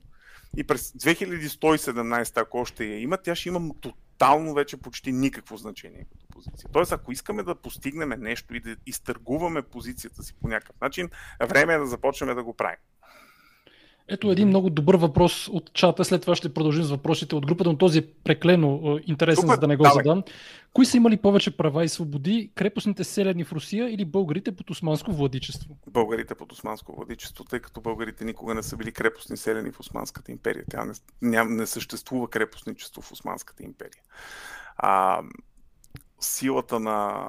И 0.56 0.64
през 0.64 0.92
2117, 0.92 2.40
ако 2.40 2.58
още 2.58 2.84
я 2.84 3.00
има, 3.00 3.16
тя 3.16 3.34
ще 3.34 3.48
има 3.48 3.74
тотално 3.80 4.54
вече 4.54 4.76
почти 4.76 5.12
никакво 5.12 5.56
значение 5.56 6.06
като 6.12 6.26
позиция. 6.26 6.70
Тоест, 6.72 6.92
ако 6.92 7.12
искаме 7.12 7.42
да 7.42 7.54
постигнем 7.54 8.08
нещо 8.08 8.54
и 8.54 8.60
да 8.60 8.76
изтъргуваме 8.86 9.62
позицията 9.62 10.22
си 10.22 10.34
по 10.42 10.48
някакъв 10.48 10.80
начин, 10.80 11.10
време 11.42 11.74
е 11.74 11.78
да 11.78 11.86
започнем 11.86 12.34
да 12.34 12.44
го 12.44 12.56
правим. 12.56 12.78
Ето 14.10 14.30
един 14.30 14.48
много 14.48 14.70
добър 14.70 14.96
въпрос 14.96 15.48
от 15.48 15.72
чата. 15.72 16.04
След 16.04 16.20
това 16.20 16.34
ще 16.34 16.54
продължим 16.54 16.82
с 16.82 16.90
въпросите 16.90 17.34
от 17.34 17.46
групата, 17.46 17.70
но 17.70 17.78
този 17.78 17.98
е 17.98 18.06
преклено 18.24 18.98
интересен, 19.06 19.42
Супер, 19.42 19.54
за 19.54 19.60
да 19.60 19.66
не 19.66 19.76
го 19.76 19.82
давай. 19.82 20.04
задам. 20.04 20.22
Кои 20.72 20.86
са 20.86 20.96
имали 20.96 21.16
повече 21.16 21.56
права 21.56 21.84
и 21.84 21.88
свободи? 21.88 22.50
Крепостните 22.54 23.04
селени 23.04 23.44
в 23.44 23.52
Русия 23.52 23.90
или 23.90 24.04
българите 24.04 24.52
под 24.56 24.70
османско 24.70 25.12
владичество? 25.12 25.76
Българите 25.90 26.34
под 26.34 26.52
османско 26.52 26.96
владичество, 26.96 27.44
тъй 27.44 27.60
като 27.60 27.80
българите 27.80 28.24
никога 28.24 28.54
не 28.54 28.62
са 28.62 28.76
били 28.76 28.92
крепостни 28.92 29.36
селени 29.36 29.70
в 29.70 29.80
Османската 29.80 30.32
империя. 30.32 30.64
Тя 30.70 30.84
не, 30.84 30.92
не, 31.22 31.44
не 31.44 31.66
съществува 31.66 32.28
крепостничество 32.28 33.02
в 33.02 33.12
Османската 33.12 33.62
империя. 33.62 34.02
А, 34.76 35.22
силата 36.20 36.80
на 36.80 37.28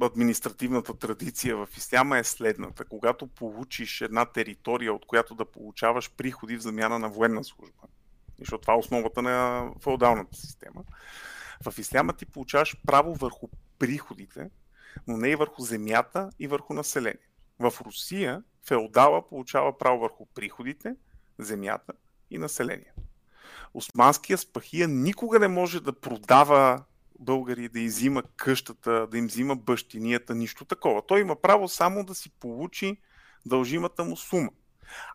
административната 0.00 0.98
традиция 0.98 1.56
в 1.56 1.68
исляма 1.76 2.18
е 2.18 2.24
следната. 2.24 2.84
Когато 2.84 3.26
получиш 3.26 4.00
една 4.00 4.24
територия, 4.24 4.94
от 4.94 5.06
която 5.06 5.34
да 5.34 5.44
получаваш 5.44 6.10
приходи 6.16 6.56
в 6.56 6.62
замяна 6.62 6.98
на 6.98 7.08
военна 7.08 7.44
служба, 7.44 7.82
защото 8.38 8.60
това 8.60 8.74
е 8.74 8.76
основата 8.76 9.22
на 9.22 9.66
феодалната 9.82 10.36
система, 10.36 10.84
в 11.66 11.78
исляма 11.78 12.12
ти 12.12 12.26
получаваш 12.26 12.76
право 12.86 13.14
върху 13.14 13.48
приходите, 13.78 14.50
но 15.06 15.16
не 15.16 15.28
и 15.28 15.36
върху 15.36 15.62
земята 15.62 16.30
и 16.38 16.46
върху 16.46 16.74
населението. 16.74 17.28
В 17.58 17.72
Русия 17.80 18.42
феодала 18.66 19.28
получава 19.28 19.78
право 19.78 20.00
върху 20.00 20.26
приходите, 20.34 20.96
земята 21.38 21.92
и 22.30 22.38
населението. 22.38 23.00
Османския 23.74 24.38
спахия 24.38 24.88
никога 24.88 25.38
не 25.38 25.48
може 25.48 25.80
да 25.80 25.92
продава 25.92 26.84
българи 27.20 27.68
да 27.68 27.80
изима 27.80 28.22
къщата, 28.36 29.06
да 29.10 29.18
им 29.18 29.26
взима 29.26 29.56
бащинията, 29.56 30.34
нищо 30.34 30.64
такова. 30.64 31.02
Той 31.06 31.20
има 31.20 31.36
право 31.36 31.68
само 31.68 32.04
да 32.04 32.14
си 32.14 32.30
получи 32.30 32.96
дължимата 33.46 34.04
му 34.04 34.16
сума. 34.16 34.50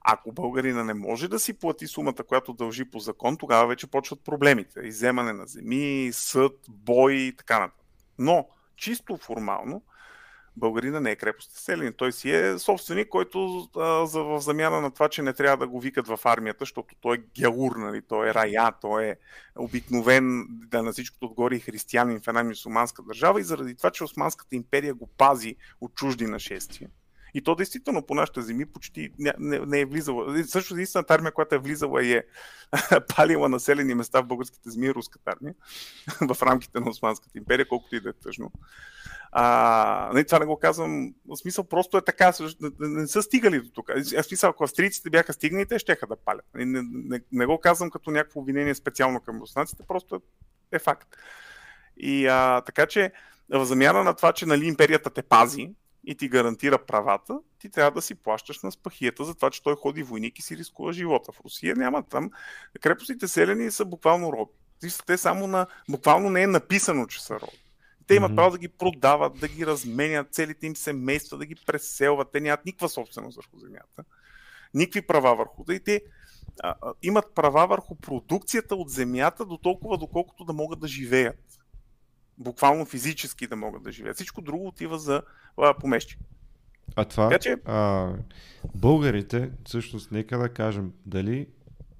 Ако 0.02 0.32
българина 0.32 0.84
не 0.84 0.94
може 0.94 1.28
да 1.28 1.40
си 1.40 1.54
плати 1.54 1.88
сумата, 1.88 2.24
която 2.28 2.54
дължи 2.54 2.86
по 2.86 3.00
закон, 3.00 3.38
тогава 3.38 3.68
вече 3.68 3.88
почват 3.88 4.24
проблемите. 4.24 4.80
Иземане 4.80 5.34
на 5.34 5.46
земи, 5.46 6.10
съд, 6.14 6.54
бой 6.70 7.14
и 7.14 7.36
така 7.36 7.60
нататък. 7.60 7.86
Но, 8.20 8.48
чисто 8.76 9.18
формално, 9.18 9.84
българина 10.58 11.00
не 11.00 11.12
е 11.12 11.16
крепостен 11.16 11.56
селен. 11.58 11.94
Той 11.98 12.12
си 12.12 12.32
е 12.32 12.60
собственик, 12.60 13.10
който 13.10 13.70
а, 13.76 13.82
в 14.06 14.42
замяна 14.42 14.82
на 14.82 14.92
това, 14.92 15.10
че 15.10 15.22
не 15.22 15.34
трябва 15.34 15.66
да 15.66 15.72
го 15.72 15.80
викат 15.80 16.08
в 16.08 16.20
армията, 16.26 16.58
защото 16.62 16.96
той 17.02 17.16
е 17.16 17.24
геур, 17.36 17.76
нали? 17.76 18.02
той 18.02 18.30
е 18.30 18.34
рая, 18.34 18.72
той 18.82 19.06
е 19.06 19.16
обикновен 19.56 20.48
да 20.50 20.84
на 20.84 20.92
всичкото 20.92 21.26
отгоре 21.26 21.56
и 21.56 21.60
християнин 21.60 22.20
в 22.20 22.28
една 22.28 22.44
мусулманска 22.44 23.04
държава 23.04 23.40
и 23.40 23.44
заради 23.44 23.76
това, 23.76 23.92
че 23.92 24.04
Османската 24.04 24.56
империя 24.56 24.94
го 24.94 25.08
пази 25.18 25.56
от 25.82 25.96
чужди 25.96 26.26
нашествия. 26.26 26.90
И 27.34 27.42
то 27.42 27.56
действително 27.56 28.06
по 28.06 28.16
нашите 28.16 28.42
земи 28.42 28.66
почти 28.66 29.10
не, 29.20 29.34
не, 29.40 29.60
не 29.60 29.80
е 29.80 29.86
влизала. 29.86 30.44
Също 30.44 30.74
единствената 30.74 31.14
армия, 31.14 31.32
която 31.32 31.56
е 31.56 31.60
влизала 31.60 32.04
и 32.04 32.14
е 32.14 32.24
палила 33.16 33.50
населени 33.50 33.96
места 33.96 34.22
в 34.22 34.28
българските 34.28 34.70
земи, 34.70 34.88
е 34.88 34.94
руската 34.94 35.32
армия 35.32 35.56
в 36.36 36.44
рамките 36.44 36.80
на 36.80 36.90
Османската 36.90 37.38
империя, 37.38 37.68
колкото 37.68 37.96
и 37.96 38.00
да 38.00 38.10
е 38.10 38.14
тъжно. 38.14 38.52
А, 39.38 40.12
не, 40.14 40.24
това 40.24 40.40
не 40.40 40.46
го 40.46 40.60
казвам, 40.60 41.14
в 41.28 41.38
смисъл 41.38 41.64
просто 41.64 41.98
е 41.98 42.02
така, 42.02 42.34
не, 42.80 43.08
са 43.08 43.22
стигали 43.22 43.62
до 43.62 43.70
тук. 43.70 43.92
В 43.98 44.24
смисъл, 44.24 44.50
ако 44.50 44.64
австрийците 44.64 45.10
бяха 45.10 45.34
стигнали, 45.34 45.66
те 45.66 45.80
ще 45.80 45.98
да 46.10 46.16
палят. 46.16 46.46
Не, 46.56 46.66
не, 46.66 46.82
не, 46.94 47.20
не 47.32 47.46
го 47.46 47.60
казвам 47.60 47.90
като 47.90 48.12
някакво 48.12 48.40
обвинение 48.40 48.76
специално 48.76 49.20
към 49.20 49.42
руснаците, 49.42 49.84
просто 49.88 50.16
е, 50.16 50.20
е 50.76 50.80
факт. 50.80 51.16
И 51.98 52.28
а, 52.28 52.62
така 52.62 52.86
че, 52.86 53.12
в 53.50 53.66
замяна 53.66 54.04
на 54.04 54.14
това, 54.14 54.34
че 54.34 54.46
нали, 54.46 54.66
империята 54.66 55.10
те 55.10 55.24
пази 55.24 55.70
и 56.04 56.16
ти 56.16 56.30
гарантира 56.30 56.86
правата, 56.86 57.40
ти 57.60 57.70
трябва 57.70 57.92
да 57.92 58.02
си 58.02 58.16
плащаш 58.16 58.62
на 58.62 58.72
спахията 58.72 59.24
за 59.26 59.36
това, 59.36 59.50
че 59.50 59.64
той 59.64 59.76
ходи 59.76 60.04
войник 60.04 60.40
и 60.40 60.42
си 60.42 60.58
рискува 60.58 60.94
живота. 60.94 61.32
В 61.32 61.40
Русия 61.46 61.76
няма 61.76 62.04
там. 62.04 62.32
Крепостите 62.82 63.28
селени 63.28 63.72
са 63.72 63.86
буквално 63.86 64.34
роби. 64.34 64.52
Те 65.06 65.18
само 65.18 65.48
на... 65.48 65.68
Буквално 65.90 66.30
не 66.30 66.42
е 66.42 66.48
написано, 66.48 67.06
че 67.06 67.24
са 67.24 67.34
роби 67.34 67.65
Те 68.08 68.16
имат 68.16 68.32
Мгм. 68.32 68.36
право 68.36 68.52
да 68.52 68.58
ги 68.58 68.68
продават, 68.68 69.40
да 69.40 69.48
ги 69.48 69.66
разменят, 69.66 70.34
целите 70.34 70.66
им 70.68 70.76
семейства, 70.76 71.38
да 71.38 71.46
ги 71.46 71.56
преселват. 71.66 72.32
Те 72.32 72.40
нямат 72.40 72.66
никаква 72.66 72.90
собственост 72.90 73.36
върху 73.38 73.60
земята. 73.60 74.04
Никакви 74.74 75.02
права 75.02 75.36
върху 75.36 75.64
да 75.64 75.76
и 75.76 75.80
те 75.80 76.02
а, 76.64 76.76
а, 76.82 76.94
имат 77.04 77.26
права 77.36 77.68
върху 77.68 77.96
продукцията 77.96 78.76
от 78.76 78.90
земята 78.90 79.46
до 79.46 79.58
толкова, 79.58 79.98
доколкото 79.98 80.46
да 80.46 80.54
могат 80.54 80.80
да 80.80 80.88
живеят. 80.88 81.60
Буквално 82.38 82.86
физически 82.86 83.48
да 83.48 83.56
могат 83.56 83.84
да 83.84 83.92
живеят. 83.92 84.16
Всичко 84.16 84.42
друго 84.42 84.68
отива 84.68 85.00
за 85.00 85.22
а, 85.58 85.74
помещи. 85.74 86.18
А 86.96 87.06
това, 87.06 87.30
Така 87.30 87.40
че- 87.40 87.58
а, 87.66 88.12
българите, 88.76 89.52
всъщност, 89.66 90.12
нека 90.12 90.38
да 90.38 90.50
кажем, 90.50 90.94
дали 91.06 91.48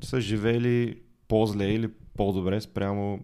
са 0.04 0.22
живели 0.22 1.02
по-зле 1.28 1.66
или 1.66 1.90
по-добре 2.18 2.62
спрямо 2.62 3.20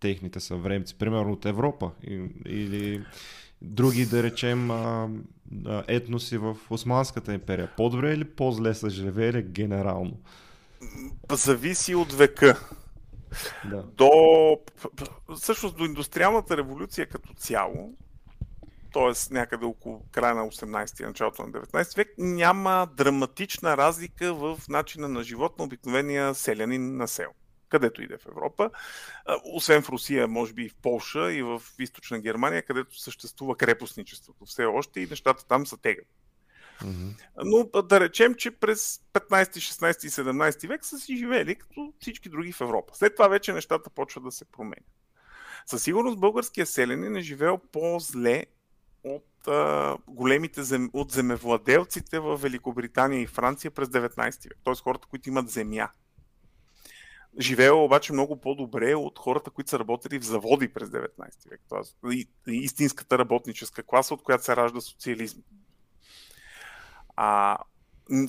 техните 0.00 0.40
съвремци, 0.40 0.94
примерно 0.94 1.32
от 1.32 1.44
Европа 1.44 1.90
и- 2.02 2.30
или 2.46 3.04
други, 3.62 4.06
да 4.06 4.22
речем, 4.22 4.70
етноси 5.88 6.38
в 6.38 6.56
Османската 6.70 7.34
империя. 7.34 7.70
По-добре 7.76 8.12
или 8.12 8.24
по-зле 8.24 8.74
са 8.74 8.90
живели 8.90 9.42
генерално? 9.42 10.20
Зависи 11.32 11.94
от 11.94 12.12
века. 12.12 12.68
Да. 13.70 13.82
до 13.82 14.10
всъщност 15.36 15.76
до 15.76 15.84
индустриалната 15.84 16.56
революция 16.56 17.06
като 17.06 17.34
цяло, 17.34 17.94
т.е. 18.92 19.34
някъде 19.34 19.64
около 19.64 20.02
края 20.12 20.34
на 20.34 20.42
18 20.42 21.06
началото 21.06 21.42
на 21.42 21.48
19 21.48 21.96
век, 21.96 22.14
няма 22.18 22.88
драматична 22.96 23.76
разлика 23.76 24.34
в 24.34 24.58
начина 24.68 25.08
на 25.08 25.22
живот 25.22 25.58
на 25.58 25.64
обикновения 25.64 26.34
селянин 26.34 26.96
на 26.96 27.08
село 27.08 27.32
където 27.70 28.02
иде 28.02 28.18
в 28.18 28.26
Европа, 28.26 28.70
освен 29.44 29.82
в 29.82 29.88
Русия, 29.88 30.28
може 30.28 30.52
би 30.52 30.62
и 30.62 30.68
в 30.68 30.74
Полша 30.74 31.32
и 31.32 31.42
в 31.42 31.62
източна 31.78 32.20
Германия, 32.20 32.62
където 32.62 33.00
съществува 33.00 33.56
крепостничеството 33.56 34.44
все 34.44 34.64
още 34.64 35.00
и 35.00 35.06
нещата 35.06 35.46
там 35.46 35.66
са 35.66 35.76
тегат. 35.76 36.06
Но 37.44 37.82
да 37.82 38.00
речем, 38.00 38.34
че 38.34 38.50
през 38.50 39.00
15, 39.12 39.44
16 39.44 40.06
и 40.06 40.10
17 40.10 40.68
век 40.68 40.84
са 40.84 40.98
си 40.98 41.16
живели 41.16 41.54
като 41.54 41.92
всички 42.00 42.28
други 42.28 42.52
в 42.52 42.60
Европа. 42.60 42.92
След 42.96 43.14
това 43.14 43.28
вече 43.28 43.52
нещата 43.52 43.90
почват 43.90 44.24
да 44.24 44.32
се 44.32 44.44
променят. 44.44 44.84
Със 45.66 45.82
сигурност 45.82 46.20
българския 46.20 46.66
селянин 46.66 47.16
е 47.16 47.20
живеел 47.20 47.58
по-зле 47.72 48.46
от 49.04 49.48
а, 49.48 49.96
големите 50.06 50.62
зем... 50.62 50.90
от 50.92 51.10
земевладелците 51.10 52.18
в 52.18 52.36
Великобритания 52.36 53.20
и 53.20 53.26
Франция 53.26 53.70
през 53.70 53.88
19 53.88 54.48
век. 54.48 54.58
Т.е. 54.64 54.74
хората, 54.74 55.08
които 55.08 55.28
имат 55.28 55.50
земя. 55.50 55.88
Живеел 57.40 57.84
обаче 57.84 58.12
много 58.12 58.40
по-добре 58.40 58.94
от 58.94 59.18
хората, 59.18 59.50
които 59.50 59.70
са 59.70 59.78
работили 59.78 60.18
в 60.18 60.24
заводи 60.24 60.68
през 60.68 60.88
19 60.88 61.50
век. 61.50 61.60
Тоест, 61.68 61.96
истинската 62.46 63.18
работническа 63.18 63.82
класа, 63.82 64.14
от 64.14 64.22
която 64.22 64.44
се 64.44 64.56
ражда 64.56 64.80
социализм. 64.80 65.40
А, 67.16 67.58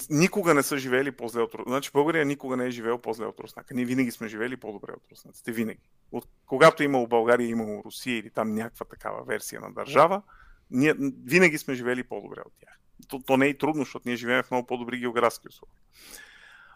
никога 0.09 0.53
не 0.53 0.64
са 0.64 0.78
живели 0.78 1.12
по-зле 1.12 1.41
от. 1.41 1.55
Значи 1.68 1.91
България 1.93 2.26
никога 2.26 2.57
не 2.57 2.66
е 2.66 2.72
живел 2.72 2.97
по-зле 2.97 3.26
от 3.26 3.39
Руснака. 3.39 3.74
Ние 3.74 3.86
винаги 3.86 4.12
сме 4.12 4.28
живели 4.28 4.57
по-добре 4.57 4.91
от 4.91 5.12
руснаците. 5.12 5.51
Винаги. 5.51 5.82
От, 6.12 6.28
когато 6.45 6.84
е 6.84 6.86
имало 6.86 7.07
България, 7.07 7.45
е 7.45 7.49
имало 7.49 7.84
Русия 7.86 8.18
или 8.18 8.30
там 8.30 8.53
някаква 8.55 8.86
такава 8.86 9.24
версия 9.24 9.62
на 9.62 9.74
държава, 9.74 10.22
ние 10.72 10.93
винаги 11.26 11.57
сме 11.57 11.74
живели 11.74 12.03
по-добре 12.03 12.39
от 12.45 12.53
тях. 12.59 12.80
То, 13.07 13.20
то 13.20 13.38
не 13.38 13.45
е 13.45 13.49
и 13.49 13.57
трудно, 13.57 13.82
защото 13.82 14.03
ние 14.05 14.16
живеем 14.16 14.43
в 14.43 14.51
много 14.51 14.68
по-добри 14.68 14.99
географски 14.99 15.47
условия. 15.47 15.80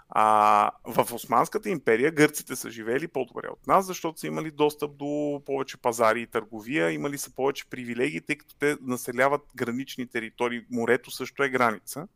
А, 0.09 0.71
в 0.83 1.13
Османската 1.13 1.69
империя 1.69 2.11
гърците 2.11 2.55
са 2.55 2.69
живели 2.69 3.07
по-добре 3.07 3.47
от 3.47 3.67
нас, 3.67 3.85
защото 3.85 4.19
са 4.19 4.27
имали 4.27 4.51
достъп 4.51 4.95
до 4.95 5.41
повече 5.45 5.77
пазари 5.77 6.21
и 6.21 6.27
търговия, 6.27 6.91
имали 6.91 7.17
са 7.17 7.35
повече 7.35 7.69
привилегии, 7.69 8.21
тъй 8.21 8.35
като 8.35 8.55
те 8.55 8.77
населяват 8.81 9.41
гранични 9.55 10.07
територии. 10.07 10.65
Морето 10.71 11.11
също 11.11 11.43
е 11.43 11.49
граница. 11.49 12.07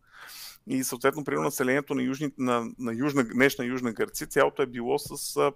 И 0.68 0.84
съответно, 0.84 1.24
при 1.24 1.36
населението 1.36 1.96
на, 1.96 2.04
южни, 2.04 2.32
на, 2.38 2.72
на 2.80 2.94
южна, 2.94 3.24
днешна 3.24 3.66
Южна 3.66 3.94
Гърция, 3.94 4.28
цялото 4.28 4.62
е 4.62 4.66
било 4.66 5.00
с 5.00 5.38
а, 5.38 5.52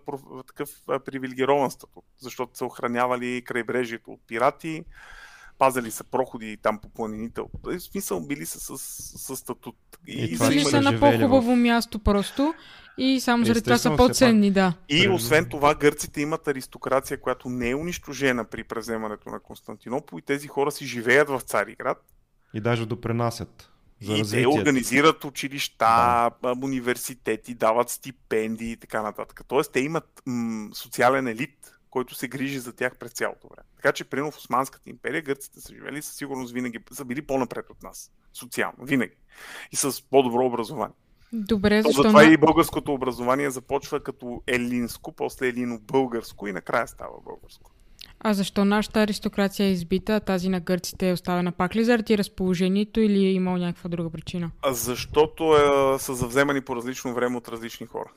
такъв 0.47 0.69
а, 0.87 0.99
привилегирован 0.99 1.71
статут, 1.71 2.05
защото 2.17 2.57
са 2.57 2.65
охранявали 2.65 3.41
крайбрежието 3.45 4.11
от 4.11 4.21
пирати, 4.27 4.85
пазали 5.63 5.91
са 5.91 6.03
проходи 6.03 6.57
там 6.57 6.77
по 6.77 6.89
планините. 6.89 7.41
В 7.63 7.79
смисъл 7.79 8.19
били 8.19 8.45
са 8.45 8.59
с, 8.59 8.77
с 8.77 9.35
статут. 9.35 9.75
И 10.07 10.33
това 10.33 10.49
Били 10.49 10.59
ще 10.59 10.69
са 10.69 10.81
на 10.81 10.99
по-хубаво 10.99 11.55
място 11.55 11.99
просто 11.99 12.53
и 12.97 13.19
само 13.19 13.45
заради 13.45 13.63
това 13.63 13.77
са 13.77 13.95
по-ценни, 13.95 14.51
да. 14.51 14.73
И 14.89 15.09
освен 15.09 15.45
това, 15.49 15.75
гърците 15.75 16.21
имат 16.21 16.47
аристокрация, 16.47 17.19
която 17.19 17.49
не 17.49 17.69
е 17.69 17.75
унищожена 17.75 18.45
при 18.45 18.63
превземането 18.63 19.29
на 19.29 19.39
Константинопол 19.39 20.19
и 20.19 20.21
тези 20.21 20.47
хора 20.47 20.71
си 20.71 20.85
живеят 20.85 21.29
в 21.29 21.39
Цариград. 21.39 21.97
И 22.53 22.61
даже 22.61 22.85
допринасят 22.85 23.69
за 24.01 24.17
и 24.17 24.23
те 24.23 24.47
организират 24.47 25.23
училища, 25.23 25.85
да. 26.43 26.55
университети, 26.63 27.53
дават 27.53 27.89
стипендии 27.89 28.71
и 28.71 28.77
така 28.77 29.01
нататък. 29.01 29.41
Тоест, 29.47 29.71
те 29.71 29.79
имат 29.79 30.21
м- 30.25 30.69
социален 30.73 31.27
елит, 31.27 31.72
който 31.93 32.15
се 32.15 32.27
грижи 32.27 32.59
за 32.59 32.73
тях 32.73 32.97
през 32.97 33.11
цялото 33.11 33.47
време. 33.47 33.67
Така 33.75 33.91
че, 33.91 34.03
примерно 34.03 34.31
в 34.31 34.37
Османската 34.37 34.89
империя, 34.89 35.21
гърците 35.21 35.61
са 35.61 35.73
живели 35.73 36.01
със 36.01 36.15
сигурност 36.15 36.53
винаги, 36.53 36.79
са 36.91 37.05
били 37.05 37.21
по-напред 37.21 37.65
от 37.69 37.83
нас. 37.83 38.11
Социално, 38.33 38.85
винаги. 38.85 39.13
И 39.71 39.75
с 39.75 40.03
по-добро 40.09 40.45
образование. 40.45 40.95
Добре, 41.33 41.81
То 41.81 41.89
защо 41.89 42.03
затова 42.03 42.25
на... 42.25 42.33
и 42.33 42.37
българското 42.37 42.93
образование 42.93 43.49
започва 43.49 43.99
като 43.99 44.41
елинско, 44.47 45.11
после 45.11 45.47
елино-българско 45.47 46.47
и 46.47 46.51
накрая 46.51 46.87
става 46.87 47.21
българско. 47.25 47.71
А 48.19 48.33
защо 48.33 48.65
нашата 48.65 49.01
аристокрация 49.01 49.65
е 49.65 49.71
избита, 49.71 50.15
а 50.15 50.19
тази 50.19 50.49
на 50.49 50.59
гърците 50.59 51.09
е 51.09 51.13
оставена 51.13 51.51
пак 51.51 51.75
ли 51.75 51.83
заради 51.83 52.17
разположението 52.17 52.99
или 52.99 53.25
е 53.25 53.31
имал 53.31 53.57
някаква 53.57 53.89
друга 53.89 54.09
причина? 54.09 54.51
А 54.61 54.73
Защото 54.73 55.55
е, 55.55 55.99
са 55.99 56.15
завземани 56.15 56.61
по 56.61 56.75
различно 56.75 57.13
време 57.13 57.37
от 57.37 57.47
различни 57.47 57.87
хора. 57.87 58.11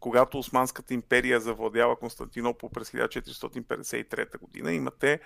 Когато 0.00 0.38
Османската 0.38 0.94
империя 0.94 1.40
завладява 1.40 1.96
Константинопол 1.96 2.70
през 2.70 2.90
1453 2.90 4.38
година, 4.38 4.72
имате 4.72 5.20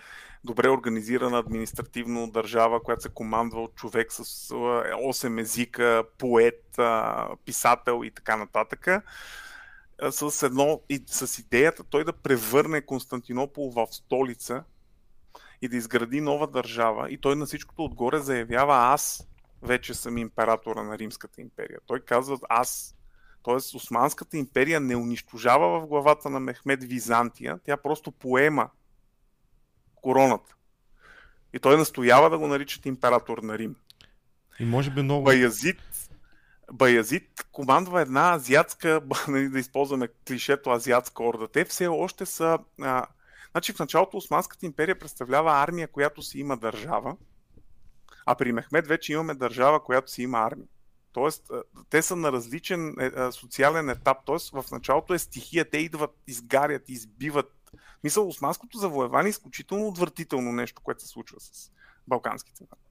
добре 0.44 0.68
организирана 0.70 1.38
административно 1.38 2.30
държава, 2.30 2.82
която 2.82 3.02
се 3.02 3.08
командва 3.08 3.62
от 3.62 3.74
човек 3.74 4.12
с 4.12 4.48
8 4.48 5.40
езика, 5.40 6.04
поет, 6.18 6.78
писател 7.44 8.02
и 8.04 8.10
така 8.10 8.36
нататък. 8.36 9.04
С, 10.10 10.46
едно, 10.46 10.80
и 10.88 11.04
с 11.06 11.38
идеята 11.38 11.84
той 11.84 12.04
да 12.04 12.12
превърне 12.12 12.80
Константинопол 12.80 13.70
в 13.70 13.86
столица 13.90 14.64
и 15.62 15.68
да 15.68 15.76
изгради 15.76 16.20
нова 16.20 16.46
държава. 16.46 17.10
И 17.10 17.18
той 17.18 17.36
на 17.36 17.46
всичкото 17.46 17.84
отгоре 17.84 18.18
заявява 18.18 18.74
аз 18.76 19.28
вече 19.62 19.94
съм 19.94 20.18
императора 20.18 20.82
на 20.82 20.98
Римската 20.98 21.40
империя. 21.40 21.78
Той 21.86 22.00
казва 22.00 22.38
аз. 22.48 22.96
Тоест, 23.44 23.74
Османската 23.74 24.36
империя 24.36 24.80
не 24.80 24.96
унищожава 24.96 25.80
в 25.80 25.86
главата 25.86 26.30
на 26.30 26.40
Мехмед 26.40 26.84
Византия, 26.84 27.58
тя 27.64 27.76
просто 27.76 28.10
поема 28.12 28.70
короната. 29.94 30.54
И 31.52 31.58
той 31.58 31.76
настоява 31.76 32.30
да 32.30 32.38
го 32.38 32.46
наричат 32.46 32.86
император 32.86 33.38
на 33.38 33.58
Рим. 33.58 33.76
И 34.60 34.64
може 34.64 34.90
би 34.90 35.02
много... 35.02 35.24
Баязит, 35.24 36.10
Баязит 36.72 37.46
командва 37.52 38.00
една 38.00 38.34
азиатска, 38.34 39.02
нали, 39.28 39.48
да 39.48 39.58
използваме 39.58 40.08
клишето 40.28 40.70
азиатска 40.70 41.24
орда. 41.24 41.48
Те 41.48 41.64
все 41.64 41.86
още 41.86 42.26
са... 42.26 42.58
А, 42.80 43.06
значи 43.50 43.72
в 43.72 43.78
началото 43.78 44.16
Османската 44.16 44.66
империя 44.66 44.98
представлява 44.98 45.52
армия, 45.52 45.88
която 45.88 46.22
си 46.22 46.38
има 46.38 46.56
държава, 46.56 47.16
а 48.26 48.34
при 48.34 48.52
Мехмед 48.52 48.86
вече 48.86 49.12
имаме 49.12 49.34
държава, 49.34 49.84
която 49.84 50.10
си 50.10 50.22
има 50.22 50.38
армия. 50.38 50.68
Тоест, 51.14 51.50
те 51.90 52.02
са 52.02 52.16
на 52.16 52.32
различен 52.32 52.96
е, 53.00 53.32
социален 53.32 53.90
етап. 53.90 54.18
Тоест, 54.24 54.50
в 54.50 54.64
началото 54.72 55.14
е 55.14 55.18
стихия, 55.18 55.70
те 55.70 55.78
идват, 55.78 56.10
изгарят, 56.26 56.88
избиват. 56.88 57.52
Мисъл, 58.04 58.28
османското 58.28 58.78
завоевание 58.78 59.28
е 59.28 59.30
изключително 59.30 59.88
отвратително 59.88 60.52
нещо, 60.52 60.82
което 60.82 61.02
се 61.02 61.08
случва 61.08 61.40
с 61.40 61.70
балканските 62.08 62.64
народи. 62.64 62.90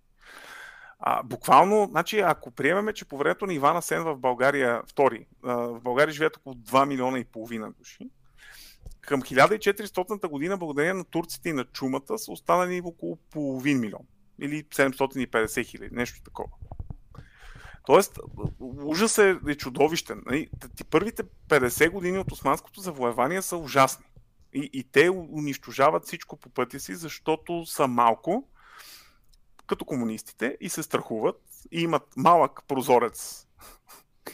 А, 0.99 1.24
буквално, 1.24 1.88
значи, 1.91 2.19
ако 2.19 2.51
приемеме, 2.51 2.93
че 2.93 3.05
по 3.05 3.17
времето 3.17 3.45
на 3.45 3.53
Ивана 3.53 3.82
Сен 3.82 4.03
в 4.03 4.17
България, 4.17 4.82
втори, 4.88 5.26
а, 5.43 5.55
в 5.55 5.82
България 5.82 6.13
живеят 6.13 6.38
около 6.38 6.55
2 6.55 6.86
милиона 6.86 7.19
и 7.19 7.26
половина 7.26 7.71
души, 7.71 8.09
към 9.01 9.21
1400 9.21 10.28
година, 10.28 10.57
благодарение 10.57 10.93
на 10.93 11.03
турците 11.03 11.49
и 11.49 11.53
на 11.53 11.65
чумата, 11.65 12.17
са 12.17 12.32
останали 12.32 12.82
около 12.86 13.17
половин 13.32 13.80
милион. 13.80 14.05
Или 14.41 14.63
750 14.63 15.65
хиляди, 15.65 15.95
нещо 15.95 16.21
такова. 16.24 16.49
Тоест, 17.86 18.20
ужас 18.60 19.18
е, 19.18 19.40
е 19.48 19.56
чудовищен. 19.56 20.24
Нали? 20.26 20.50
Първите 20.90 21.24
50 21.24 21.90
години 21.90 22.20
от 22.20 22.32
османското 22.32 22.82
завоевание 22.82 23.42
са 23.42 23.58
ужасни. 23.58 24.06
И, 24.54 24.70
и 24.74 24.84
те 24.84 25.10
унищожават 25.10 26.06
всичко 26.06 26.38
по 26.38 26.50
пътя 26.50 26.80
си, 26.80 26.96
защото 26.96 27.66
са 27.66 27.88
малко, 27.88 28.48
като 29.68 29.86
комунистите, 29.86 30.58
и 30.62 30.70
се 30.70 30.84
страхуват, 30.84 31.42
и 31.72 31.82
имат 31.82 32.04
малък 32.18 32.60
прозорец 32.68 33.43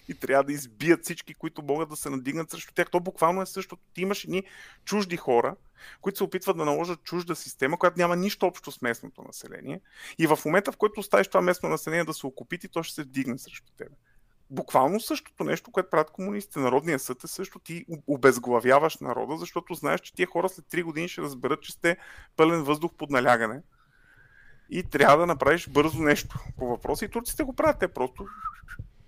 и 0.10 0.16
трябва 0.16 0.43
да 0.43 0.53
избият 0.53 1.03
всички, 1.03 1.34
които 1.34 1.62
могат 1.62 1.89
да 1.89 1.95
се 1.95 2.10
надигнат 2.10 2.51
срещу 2.51 2.74
тях. 2.74 2.89
То 2.91 2.99
буквално 2.99 3.41
е 3.41 3.45
същото. 3.45 3.84
Ти 3.93 4.01
имаш 4.01 4.24
едни 4.24 4.43
чужди 4.86 5.18
хора, 5.18 5.55
които 6.01 6.18
се 6.18 6.24
опитват 6.24 6.57
да 6.57 6.66
наложат 6.66 7.03
чужда 7.03 7.36
система, 7.36 7.80
която 7.80 7.99
няма 7.99 8.16
нищо 8.16 8.45
общо 8.45 8.72
с 8.72 8.82
местното 8.82 9.22
население. 9.22 9.82
И 10.20 10.28
в 10.28 10.39
момента, 10.45 10.72
в 10.72 10.78
който 10.78 10.99
оставиш 10.99 11.28
това 11.28 11.41
местно 11.41 11.70
население 11.70 12.03
да 12.03 12.14
се 12.14 12.28
окупити, 12.28 12.68
то 12.68 12.84
ще 12.84 12.95
се 12.95 13.03
вдигне 13.03 13.38
срещу 13.38 13.72
тебе 13.78 13.95
буквално 14.49 14.99
същото 14.99 15.43
нещо, 15.43 15.72
което 15.72 15.89
правят 15.89 16.12
комунистите. 16.12 16.60
Народния 16.60 16.99
съд 16.99 17.24
е 17.24 17.28
също 17.28 17.60
ти 17.60 17.86
обезглавяваш 18.07 18.97
народа, 18.97 19.38
защото 19.38 19.74
знаеш, 19.74 20.01
че 20.01 20.14
тия 20.14 20.28
хора 20.28 20.49
след 20.49 20.66
3 20.66 20.84
години 20.84 21.07
ще 21.07 21.22
разберат, 21.22 21.62
че 21.62 21.72
сте 21.72 21.97
пълен 22.36 22.64
въздух 22.64 22.91
под 22.97 23.10
налягане 23.10 23.62
и 24.70 24.84
трябва 24.84 25.18
да 25.18 25.26
направиш 25.26 25.70
бързо 25.70 26.01
нещо 26.01 26.39
по 26.57 26.68
въпроса. 26.68 27.05
И 27.05 27.10
турците 27.10 27.43
го 27.43 27.55
правят. 27.55 27.80
Те 27.80 27.88
просто 27.88 28.26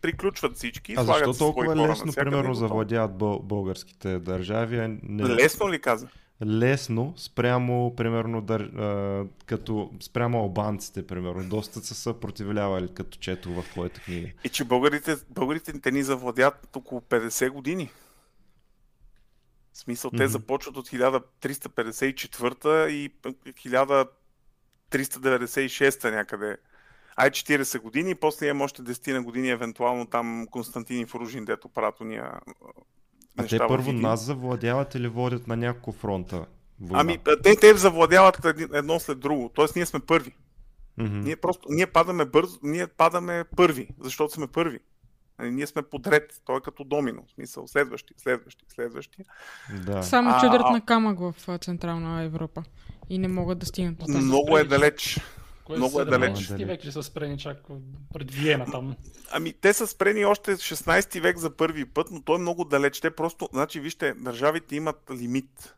приключват 0.01 0.55
всички. 0.55 0.93
А 0.97 1.03
защо 1.03 1.33
толкова 1.33 1.75
лесно, 1.75 2.13
примерно, 2.13 2.53
завладяват 2.53 3.17
българските 3.43 4.19
държави? 4.19 4.99
Не... 5.03 5.23
Лесно 5.23 5.69
ли 5.69 5.81
каза? 5.81 6.07
лесно 6.45 7.13
спрямо, 7.17 7.95
примерно, 7.95 8.41
дър, 8.41 8.61
а, 8.61 9.25
като 9.45 9.91
спрямо 9.99 10.39
албанците, 10.39 11.07
примерно. 11.07 11.49
Доста 11.49 11.79
са 11.79 11.95
съпротивлявали, 11.95 12.93
като 12.93 13.17
чето 13.17 13.53
в 13.53 13.63
твоята 13.63 14.01
книга. 14.01 14.27
И 14.43 14.49
че 14.49 14.63
българите, 14.63 15.15
българите 15.29 15.81
те 15.81 15.91
ни 15.91 16.03
завладят 16.03 16.75
около 16.75 17.01
50 17.01 17.49
години. 17.49 17.91
В 19.73 19.77
смисъл, 19.77 20.11
mm-hmm. 20.11 20.17
те 20.17 20.27
започват 20.27 20.77
от 20.77 20.89
1354 20.89 22.89
и 22.89 23.11
1396 23.21 26.11
някъде. 26.11 26.57
Ай 27.15 27.29
40 27.29 27.79
години, 27.79 28.15
после 28.15 28.47
имам 28.47 28.61
още 28.61 28.81
10 28.81 29.13
на 29.13 29.23
години, 29.23 29.49
евентуално 29.49 30.05
там 30.05 30.47
Константин 30.51 31.07
Фружин, 31.07 31.45
дето 31.45 31.69
правят 31.69 32.01
уния 32.01 32.31
а 33.37 33.47
те 33.47 33.57
първо 33.67 33.91
нас 33.91 34.25
завладяват 34.25 34.95
или 34.95 35.07
водят 35.07 35.47
на 35.47 35.57
няколко 35.57 35.91
фронта? 35.91 36.45
Война? 36.81 37.01
Ами, 37.01 37.17
те, 37.43 37.55
те 37.55 37.77
завладяват 37.77 38.45
едно 38.73 38.99
след 38.99 39.19
друго. 39.19 39.51
Тоест, 39.55 39.75
ние 39.75 39.85
сме 39.85 39.99
първи. 39.99 40.31
Mm-hmm. 40.99 41.23
Ние 41.23 41.35
просто, 41.35 41.67
ние 41.69 41.87
падаме 41.87 42.25
бързо, 42.25 42.59
ние 42.63 42.87
падаме 42.87 43.43
първи, 43.55 43.87
защото 43.99 44.33
сме 44.33 44.47
първи. 44.47 44.79
Нали, 45.39 45.51
ние 45.51 45.67
сме 45.67 45.81
подред, 45.81 46.41
той 46.45 46.57
е 46.57 46.61
като 46.61 46.83
домино, 46.83 47.23
в 47.27 47.31
смисъл 47.31 47.67
следващи, 47.67 48.13
следващи, 48.17 48.65
следващи. 48.67 49.23
Да. 49.85 50.03
Само 50.03 50.39
чудърт 50.39 50.63
на 50.71 50.85
камък 50.85 51.19
в 51.19 51.57
Централна 51.57 52.23
Европа 52.23 52.63
и 53.09 53.17
не 53.17 53.27
могат 53.27 53.59
да 53.59 53.65
стигнат 53.65 54.07
Много 54.07 54.57
е 54.57 54.63
далеч. 54.63 55.19
Кое 55.71 55.77
Много 55.77 56.01
е 56.01 56.05
далеч. 56.05 56.49
век 56.49 56.85
ли 56.85 56.91
са 56.91 57.03
спрени 57.03 57.37
чак 57.37 57.57
пред 58.13 58.31
Виена 58.31 58.65
там? 58.71 58.95
Ами 59.31 59.53
те 59.53 59.73
са 59.73 59.87
спрени 59.87 60.25
още 60.25 60.51
16 60.51 61.21
век 61.21 61.37
за 61.37 61.55
първи 61.57 61.85
път, 61.85 62.07
но 62.11 62.21
той 62.21 62.35
е 62.35 62.39
много 62.39 62.65
далеч. 62.65 62.99
Те 62.99 63.11
просто, 63.11 63.49
значи 63.53 63.79
вижте, 63.79 64.13
държавите 64.13 64.75
имат 64.75 65.11
лимит. 65.11 65.75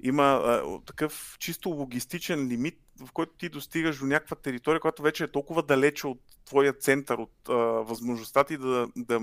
Има 0.00 0.22
а, 0.22 0.80
такъв 0.86 1.36
чисто 1.38 1.68
логистичен 1.68 2.48
лимит, 2.48 2.78
в 3.06 3.12
който 3.12 3.32
ти 3.38 3.48
достигаш 3.48 3.98
до 3.98 4.06
някаква 4.06 4.36
територия, 4.36 4.80
която 4.80 5.02
вече 5.02 5.24
е 5.24 5.30
толкова 5.30 5.62
далече 5.62 6.06
от 6.06 6.20
твоя 6.44 6.72
център, 6.72 7.18
от 7.18 7.48
а, 7.48 7.52
възможността 7.54 8.44
ти 8.44 8.56
да, 8.56 8.88
да 8.96 9.20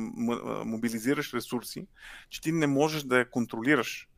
мобилизираш 0.66 1.34
ресурси, 1.34 1.88
че 2.30 2.41
ти 2.41 2.51
не 2.51 2.68
можеш 2.68 3.03
да 3.03 3.18
я 3.18 3.30
контролираш. 3.30 4.09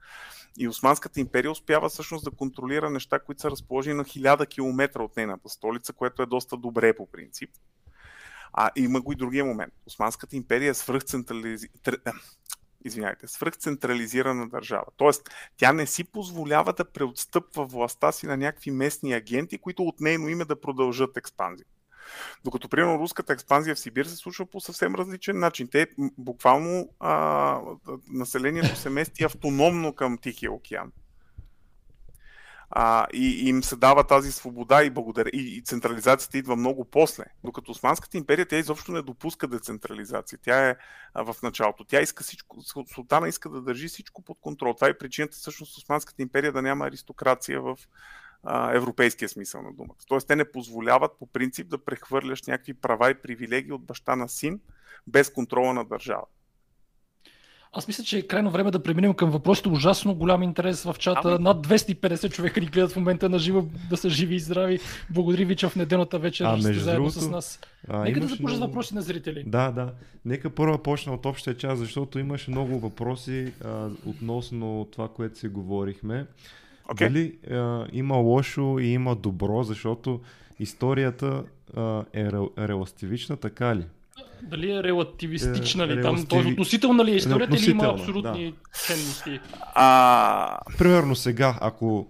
И 0.58 0.68
Османската 0.68 1.20
империя 1.20 1.52
успява 1.52 1.90
всъщност 1.90 2.26
да 2.26 2.32
контролира 2.32 2.90
неща, 2.90 3.20
които 3.20 3.42
са 3.42 3.52
разположени 3.52 3.98
на 3.98 4.04
хиляда 4.04 4.46
километра 4.46 5.04
от 5.04 5.18
нейната 5.18 5.50
столица, 5.50 5.94
което 5.94 6.22
е 6.22 6.26
доста 6.26 6.58
добре 6.58 6.96
по 6.96 7.08
принцип. 7.12 7.50
А 8.54 8.72
има 8.76 9.02
го 9.02 9.12
и 9.12 9.16
другия 9.16 9.46
момент. 9.46 9.74
Османската 9.86 10.36
империя 10.36 10.70
е 10.70 10.74
свръхцентрализирана 10.74 12.20
извинявайте, 12.88 13.28
свръхцентрализирана 13.28 14.50
държава. 14.50 14.86
Тоест, 14.98 15.30
тя 15.58 15.74
не 15.74 15.88
си 15.88 16.04
позволява 16.04 16.74
да 16.74 16.92
преотстъпва 16.92 17.66
властта 17.66 18.12
си 18.12 18.26
на 18.28 18.38
някакви 18.38 18.72
местни 18.72 19.14
агенти, 19.14 19.58
които 19.58 19.84
от 19.84 20.00
нейно 20.00 20.30
име 20.30 20.46
да 20.46 20.62
продължат 20.62 21.18
експанзия. 21.18 21.66
Докато, 22.44 22.70
примерно, 22.70 23.00
руската 23.00 23.34
експанзия 23.34 23.76
в 23.76 23.80
Сибир 23.80 24.06
се 24.06 24.16
случва 24.16 24.46
по 24.46 24.60
съвсем 24.60 24.96
различен 24.96 25.40
начин. 25.40 25.68
Те 25.68 25.88
буквално 26.18 26.90
а, 27.00 27.62
населението 28.08 28.76
се 28.76 28.90
мести 28.90 29.24
автономно 29.24 29.94
към 29.94 30.18
Тихия 30.18 30.52
океан. 30.52 30.92
А, 32.70 33.08
и, 33.14 33.50
им 33.50 33.64
се 33.64 33.76
дава 33.76 34.04
тази 34.04 34.32
свобода 34.32 34.84
и, 34.84 34.90
благодаря, 34.90 35.30
и, 35.34 35.58
и 35.58 35.62
централизацията 35.62 36.38
идва 36.38 36.56
много 36.56 36.86
после. 36.86 37.24
Докато 37.44 37.72
Османската 37.72 38.18
империя, 38.18 38.46
тя 38.46 38.58
изобщо 38.58 38.92
не 38.92 39.02
допуска 39.02 39.48
децентрализация. 39.48 40.40
Тя 40.42 40.70
е 40.70 40.76
а, 41.14 41.34
в 41.34 41.42
началото. 41.44 41.84
Тя 41.84 42.02
иска 42.02 42.24
всичко, 42.24 42.58
султана 42.94 43.28
иска 43.28 43.50
да 43.50 43.62
държи 43.62 43.88
всичко 43.88 44.22
под 44.22 44.38
контрол. 44.42 44.74
Това 44.74 44.88
е 44.88 44.98
причината 44.98 45.38
всъщност 45.38 45.78
Османската 45.78 46.22
империя 46.22 46.52
да 46.52 46.62
няма 46.62 46.86
аристокрация 46.86 47.62
в 47.62 47.78
а, 48.44 48.76
европейския 48.76 49.30
смисъл 49.30 49.62
на 49.62 49.74
думата. 49.74 49.98
Тоест, 50.08 50.28
те 50.28 50.36
не 50.36 50.52
позволяват 50.52 51.12
по 51.20 51.28
принцип 51.28 51.68
да 51.68 51.86
прехвърляш 51.86 52.42
някакви 52.44 52.74
права 52.74 53.10
и 53.12 53.22
привилегии 53.22 53.72
от 53.72 53.86
баща 53.86 54.16
на 54.16 54.30
син 54.30 54.60
без 55.08 55.30
контрола 55.30 55.74
на 55.74 55.86
държава. 55.86 56.24
Аз 57.74 57.88
мисля, 57.88 58.04
че 58.04 58.18
е 58.18 58.22
крайно 58.22 58.52
време 58.52 58.72
да 58.72 58.84
преминем 58.84 59.14
към 59.14 59.32
въпросите. 59.32 59.70
Ужасно 59.70 60.16
голям 60.16 60.44
интерес 60.44 60.84
в 60.84 60.96
чата. 61.00 61.30
Ами... 61.30 61.44
Над 61.44 61.68
250 61.68 62.32
човека 62.32 62.60
ни 62.60 62.66
гледат 62.66 62.92
в 62.92 62.96
момента 62.96 63.30
на 63.30 63.40
живо, 63.40 63.64
да 63.90 63.98
са 63.98 64.10
живи 64.10 64.36
и 64.36 64.40
здрави. 64.40 64.80
Благодаря 65.10 65.46
ви, 65.46 65.56
че 65.56 65.70
в 65.70 65.76
неделната 65.76 66.20
вечер 66.20 66.46
а, 66.46 66.62
сте 66.62 66.74
заедно 66.74 67.04
другото... 67.04 67.20
с 67.20 67.30
нас. 67.30 67.60
А, 67.88 68.00
Нека 68.00 68.20
да 68.20 68.28
започнем 68.28 68.58
много... 68.58 68.72
въпроси 68.72 68.96
на 68.96 69.02
зрители. 69.02 69.44
Да, 69.48 69.72
да. 69.72 69.94
Нека 70.26 70.50
първо 70.50 70.78
почна 70.78 71.14
от 71.14 71.26
общия 71.26 71.58
част, 71.58 71.80
защото 71.80 72.20
имаше 72.20 72.52
много 72.52 72.80
въпроси 72.80 73.54
а, 73.66 73.90
относно 74.06 74.88
това, 74.92 75.08
което 75.08 75.38
си 75.38 75.48
говорихме. 75.48 76.26
Okay. 76.88 77.08
Дали 77.08 77.38
а, 77.52 77.88
има 77.94 78.16
лошо 78.16 78.78
и 78.80 78.88
има 78.88 79.16
добро, 79.16 79.64
защото 79.64 80.22
историята 80.60 81.44
а, 81.76 82.04
е 82.14 82.30
релативична, 82.58 83.38
така 83.38 83.76
ли? 83.76 83.86
Дали 84.42 84.72
е 84.72 84.84
релативистична 84.84 85.84
е, 85.84 85.88
ли? 85.88 86.02
Там, 86.02 86.16
релативи... 86.16 86.44
Т.е. 86.44 86.52
относителна 86.52 87.06
ли 87.06 87.12
е 87.12 87.16
историята 87.16 87.56
или 87.56 87.72
има 87.72 87.86
абсолютни 87.86 88.52
да. 88.52 88.58
ценности? 88.74 89.40
А... 89.76 90.58
Примерно 90.78 91.16
сега, 91.16 91.58
ако 91.62 92.08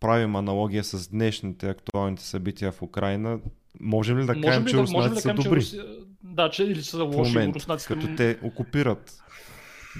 правим 0.00 0.36
аналогия 0.36 0.84
с 0.84 1.08
днешните 1.08 1.68
актуалните 1.68 2.22
събития 2.22 2.72
в 2.72 2.82
Украина, 2.82 3.38
можем 3.80 4.18
ли 4.18 4.26
да 4.26 4.40
кажем, 4.40 4.64
че 4.64 4.76
да, 4.76 4.82
руснаците 4.82 5.14
да 5.14 5.20
са 5.20 5.34
добри? 5.34 5.56
Руси... 5.56 5.80
Да, 6.22 6.50
че 6.50 6.64
или 6.64 6.82
са 6.82 7.02
лоши 7.02 7.32
момент, 7.32 7.54
руснаците. 7.54 7.94
Като 7.94 8.16
те 8.16 8.38
окупират 8.42 9.22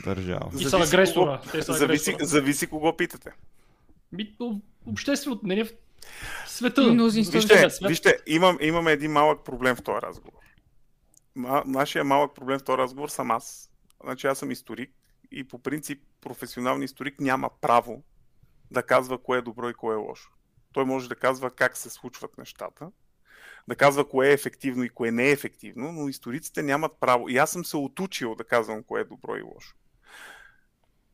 държава. 0.04 0.50
И 0.60 0.64
са 0.64 0.78
агресора. 0.78 1.40
Те 1.52 1.62
са 1.62 1.72
зависи, 1.72 2.16
зависи 2.20 2.66
кого 2.66 2.96
питате. 2.96 3.30
Обществено, 4.86 5.40
не 5.42 5.64
в 5.64 5.68
света. 6.46 6.94
Вижте, 7.12 7.68
вижте 7.88 8.18
имам, 8.26 8.58
имаме 8.60 8.92
един 8.92 9.12
малък 9.12 9.44
проблем 9.44 9.76
в 9.76 9.82
този 9.82 10.02
разговор. 10.02 10.40
Нашия 11.66 12.04
малък 12.04 12.34
проблем 12.34 12.58
в 12.58 12.64
този 12.64 12.78
разговор 12.78 13.08
съм 13.08 13.30
аз. 13.30 13.70
Значи 14.04 14.26
аз 14.26 14.38
съм 14.38 14.50
историк 14.50 14.90
и 15.30 15.44
по 15.44 15.58
принцип 15.58 16.02
професионален 16.20 16.82
историк 16.82 17.20
няма 17.20 17.50
право 17.60 18.02
да 18.70 18.82
казва 18.82 19.22
кое 19.22 19.38
е 19.38 19.42
добро 19.42 19.68
и 19.68 19.74
кое 19.74 19.94
е 19.94 19.98
лошо. 19.98 20.30
Той 20.72 20.84
може 20.84 21.08
да 21.08 21.16
казва 21.16 21.50
как 21.50 21.76
се 21.76 21.90
случват 21.90 22.38
нещата, 22.38 22.90
да 23.68 23.76
казва 23.76 24.08
кое 24.08 24.28
е 24.28 24.32
ефективно 24.32 24.84
и 24.84 24.88
кое 24.88 25.10
не 25.10 25.28
е 25.28 25.32
ефективно, 25.32 25.92
но 25.92 26.08
историците 26.08 26.62
нямат 26.62 26.92
право. 27.00 27.28
И 27.28 27.36
аз 27.36 27.50
съм 27.50 27.64
се 27.64 27.76
отучил 27.76 28.34
да 28.34 28.44
казвам 28.44 28.82
кое 28.82 29.00
е 29.00 29.04
добро 29.04 29.36
и 29.36 29.42
лошо. 29.42 29.76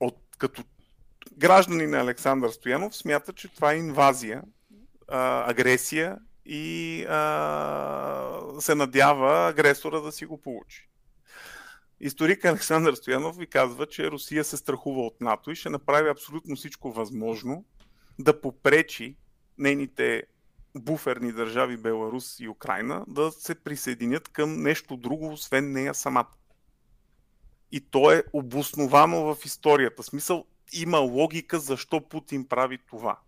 От, 0.00 0.18
като 0.38 0.64
граждани 1.38 1.86
на 1.86 2.00
Александър 2.00 2.50
Стоянов 2.50 2.96
смята, 2.96 3.32
че 3.32 3.48
това 3.48 3.72
е 3.72 3.76
инвазия, 3.76 4.42
а, 5.08 5.50
агресия 5.50 6.18
и 6.46 7.04
а, 7.08 8.40
се 8.60 8.74
надява 8.74 9.48
агресора 9.48 10.00
да 10.00 10.12
си 10.12 10.26
го 10.26 10.38
получи. 10.38 10.88
Историк 12.00 12.44
Александър 12.44 12.94
Стоянов 12.94 13.36
ви 13.36 13.46
казва, 13.46 13.86
че 13.86 14.10
Русия 14.10 14.44
се 14.44 14.56
страхува 14.56 15.02
от 15.02 15.20
НАТО 15.20 15.50
и 15.50 15.56
ще 15.56 15.70
направи 15.70 16.08
абсолютно 16.08 16.56
всичко 16.56 16.92
възможно 16.92 17.64
да 18.18 18.40
попречи 18.40 19.16
нейните 19.58 20.22
буферни 20.74 21.32
държави 21.32 21.76
Беларус 21.76 22.40
и 22.40 22.48
Украина 22.48 23.04
да 23.08 23.32
се 23.32 23.54
присъединят 23.54 24.28
към 24.28 24.62
нещо 24.62 24.96
друго, 24.96 25.32
освен 25.32 25.72
нея 25.72 25.94
самата. 25.94 26.30
И 27.72 27.80
то 27.80 28.12
е 28.12 28.24
обосновано 28.32 29.34
в 29.34 29.44
историята. 29.44 30.02
Смисъл, 30.02 30.44
има 30.72 30.98
логика 30.98 31.58
защо 31.58 32.00
Путин 32.00 32.48
прави 32.48 32.78
това. 32.90 33.18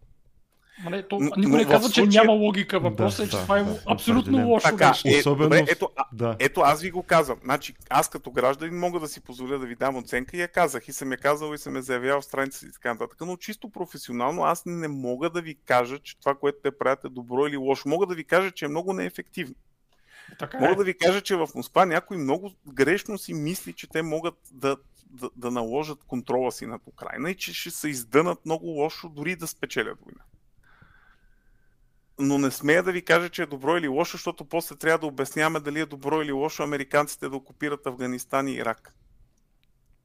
Ма 0.82 0.90
не, 0.90 1.02
то, 1.02 1.18
никой 1.36 1.58
не 1.58 1.64
казва, 1.64 1.88
случая... 1.88 2.08
че 2.08 2.18
няма 2.18 2.32
логика. 2.32 2.80
Въпросът 2.80 3.18
да, 3.18 3.24
е, 3.24 3.30
че 3.30 3.36
да, 3.36 3.42
това 3.42 3.58
е 3.58 3.64
да, 3.64 3.80
абсолютно 3.86 4.38
да, 4.38 4.44
лошо 4.44 4.68
така, 4.68 4.88
нещо. 4.88 5.08
Е, 5.08 5.18
Особено... 5.18 5.44
добре, 5.44 5.64
ето, 5.68 5.90
да. 6.12 6.36
ето 6.38 6.60
аз 6.60 6.82
ви 6.82 6.90
го 6.90 7.02
казвам. 7.02 7.38
Значи, 7.44 7.74
аз 7.90 8.08
като 8.08 8.30
гражданин 8.30 8.78
мога 8.78 9.00
да 9.00 9.08
си 9.08 9.20
позволя 9.20 9.58
да 9.58 9.66
ви 9.66 9.74
дам 9.74 9.96
оценка 9.96 10.36
и 10.36 10.40
я 10.40 10.48
казах. 10.48 10.88
И 10.88 10.92
съм 10.92 11.12
я 11.12 11.18
казал 11.18 11.54
и 11.54 11.58
съм 11.58 11.76
я 11.76 11.82
заявявал 11.82 12.20
в 12.20 12.24
страницата 12.24 12.66
и 12.66 12.72
така 12.72 12.92
нататък. 12.92 13.18
Но 13.20 13.36
чисто 13.36 13.70
професионално 13.70 14.44
аз 14.44 14.62
не 14.66 14.88
мога 14.88 15.30
да 15.30 15.42
ви 15.42 15.54
кажа, 15.54 15.98
че 15.98 16.18
това, 16.20 16.34
което 16.34 16.58
те 16.62 16.78
правят 16.78 17.04
е 17.04 17.08
добро 17.08 17.46
или 17.46 17.56
лошо. 17.56 17.88
Мога 17.88 18.06
да 18.06 18.14
ви 18.14 18.24
кажа, 18.24 18.50
че 18.50 18.64
е 18.64 18.68
много 18.68 18.92
неефективно. 18.92 19.54
Така 20.38 20.58
Мога 20.58 20.72
е. 20.72 20.76
да 20.76 20.84
ви 20.84 20.94
кажа, 20.98 21.20
че 21.20 21.36
в 21.36 21.48
Москва 21.54 21.86
някой 21.86 22.16
много 22.16 22.52
грешно 22.72 23.18
си 23.18 23.34
мисли, 23.34 23.72
че 23.72 23.86
те 23.86 24.02
могат 24.02 24.34
да, 24.52 24.76
да, 25.14 25.30
да 25.36 25.50
наложат 25.50 26.04
контрола 26.04 26.52
си 26.52 26.66
над 26.66 26.86
Украина 26.86 27.30
и 27.30 27.36
че 27.36 27.54
ще 27.54 27.70
се 27.70 27.88
издънат 27.88 28.46
много 28.46 28.66
лошо, 28.66 29.08
дори 29.08 29.36
да 29.36 29.46
спечелят 29.46 29.98
война. 30.00 30.24
Но 32.18 32.38
не 32.38 32.50
смея 32.50 32.82
да 32.82 32.92
ви 32.92 33.04
кажа, 33.04 33.28
че 33.28 33.42
е 33.42 33.46
добро 33.46 33.76
или 33.76 33.88
лошо, 33.88 34.16
защото 34.16 34.44
после 34.44 34.76
трябва 34.76 34.98
да 34.98 35.06
обясняваме 35.06 35.60
дали 35.60 35.80
е 35.80 35.86
добро 35.86 36.22
или 36.22 36.32
лошо 36.32 36.62
американците 36.62 37.28
да 37.28 37.36
окупират 37.36 37.86
Афганистан 37.86 38.48
и 38.48 38.54
Ирак. 38.54 38.94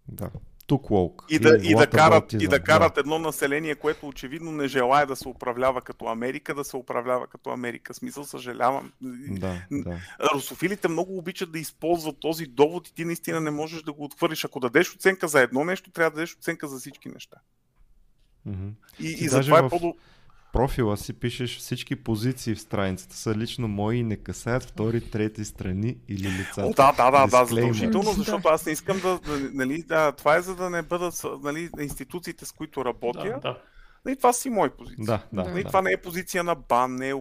Да 0.07 0.31
тук 0.69 0.89
лоук. 0.89 1.25
И 1.29 1.39
да, 1.39 1.57
и, 1.61 1.75
да 1.75 1.87
карат, 1.87 2.33
и 2.33 2.47
да 2.47 2.63
карат 2.63 2.97
едно 2.97 3.19
население, 3.19 3.75
което 3.75 4.07
очевидно 4.07 4.51
не 4.51 4.67
желая 4.67 5.07
да 5.07 5.15
се 5.15 5.27
управлява 5.27 5.81
като 5.81 6.05
Америка, 6.05 6.55
да 6.55 6.63
се 6.63 6.77
управлява 6.77 7.27
като 7.27 7.49
Америка. 7.49 7.93
Смисъл, 7.93 8.23
съжалявам. 8.23 8.91
Да, 9.29 9.61
да. 9.71 9.99
Русофилите 10.33 10.87
много 10.87 11.17
обичат 11.17 11.51
да 11.51 11.59
използват 11.59 12.19
този 12.19 12.45
довод 12.45 12.87
и 12.87 12.93
ти 12.93 13.05
наистина 13.05 13.41
не 13.41 13.51
можеш 13.51 13.83
да 13.83 13.93
го 13.93 14.03
отхвърлиш. 14.03 14.45
Ако 14.45 14.59
дадеш 14.59 14.95
оценка 14.95 15.27
за 15.27 15.41
едно 15.41 15.63
нещо, 15.63 15.91
трябва 15.91 16.11
да 16.11 16.15
дадеш 16.15 16.35
оценка 16.35 16.67
за 16.67 16.79
всички 16.79 17.09
неща. 17.09 17.37
Mm-hmm. 18.47 18.71
И, 18.99 19.07
и 19.07 19.27
затова 19.27 19.59
е 19.59 19.61
в... 19.61 19.65
е 19.65 19.69
по 19.69 19.95
профила 20.53 20.97
си 20.97 21.13
пишеш 21.13 21.57
всички 21.57 21.95
позиции 21.95 22.55
в 22.55 22.61
страницата 22.61 23.15
са 23.15 23.35
лично 23.35 23.67
мои 23.67 23.97
и 23.97 24.03
не 24.03 24.15
касаят 24.15 24.63
втори, 24.63 25.09
трети 25.09 25.45
страни 25.45 25.97
или 26.07 26.27
лица. 26.27 26.61
О, 26.61 26.73
да, 26.73 26.91
да, 26.91 27.11
да, 27.11 27.27
да, 27.27 27.45
задължително, 27.45 28.13
защото 28.13 28.47
аз 28.47 28.65
не 28.65 28.71
искам 28.71 28.99
да, 28.99 29.19
нали, 29.53 29.83
да, 29.83 30.11
това 30.11 30.35
е 30.35 30.41
за 30.41 30.55
да 30.55 30.69
не 30.69 30.81
бъдат 30.81 31.21
нали, 31.43 31.69
институциите, 31.79 32.45
с 32.45 32.51
които 32.51 32.85
работя. 32.85 33.23
Да, 33.23 33.39
да. 33.39 33.57
Нали, 34.05 34.15
това 34.15 34.33
си 34.33 34.49
мои 34.49 34.69
позиции. 34.69 35.05
Да, 35.05 35.25
да, 35.33 35.43
нали, 35.43 35.63
да. 35.63 35.67
Това 35.67 35.81
не 35.81 35.91
е 35.91 35.97
позиция 35.97 36.43
на 36.43 36.55
БАН, 36.55 36.95
не 36.95 37.09
е 37.09 37.13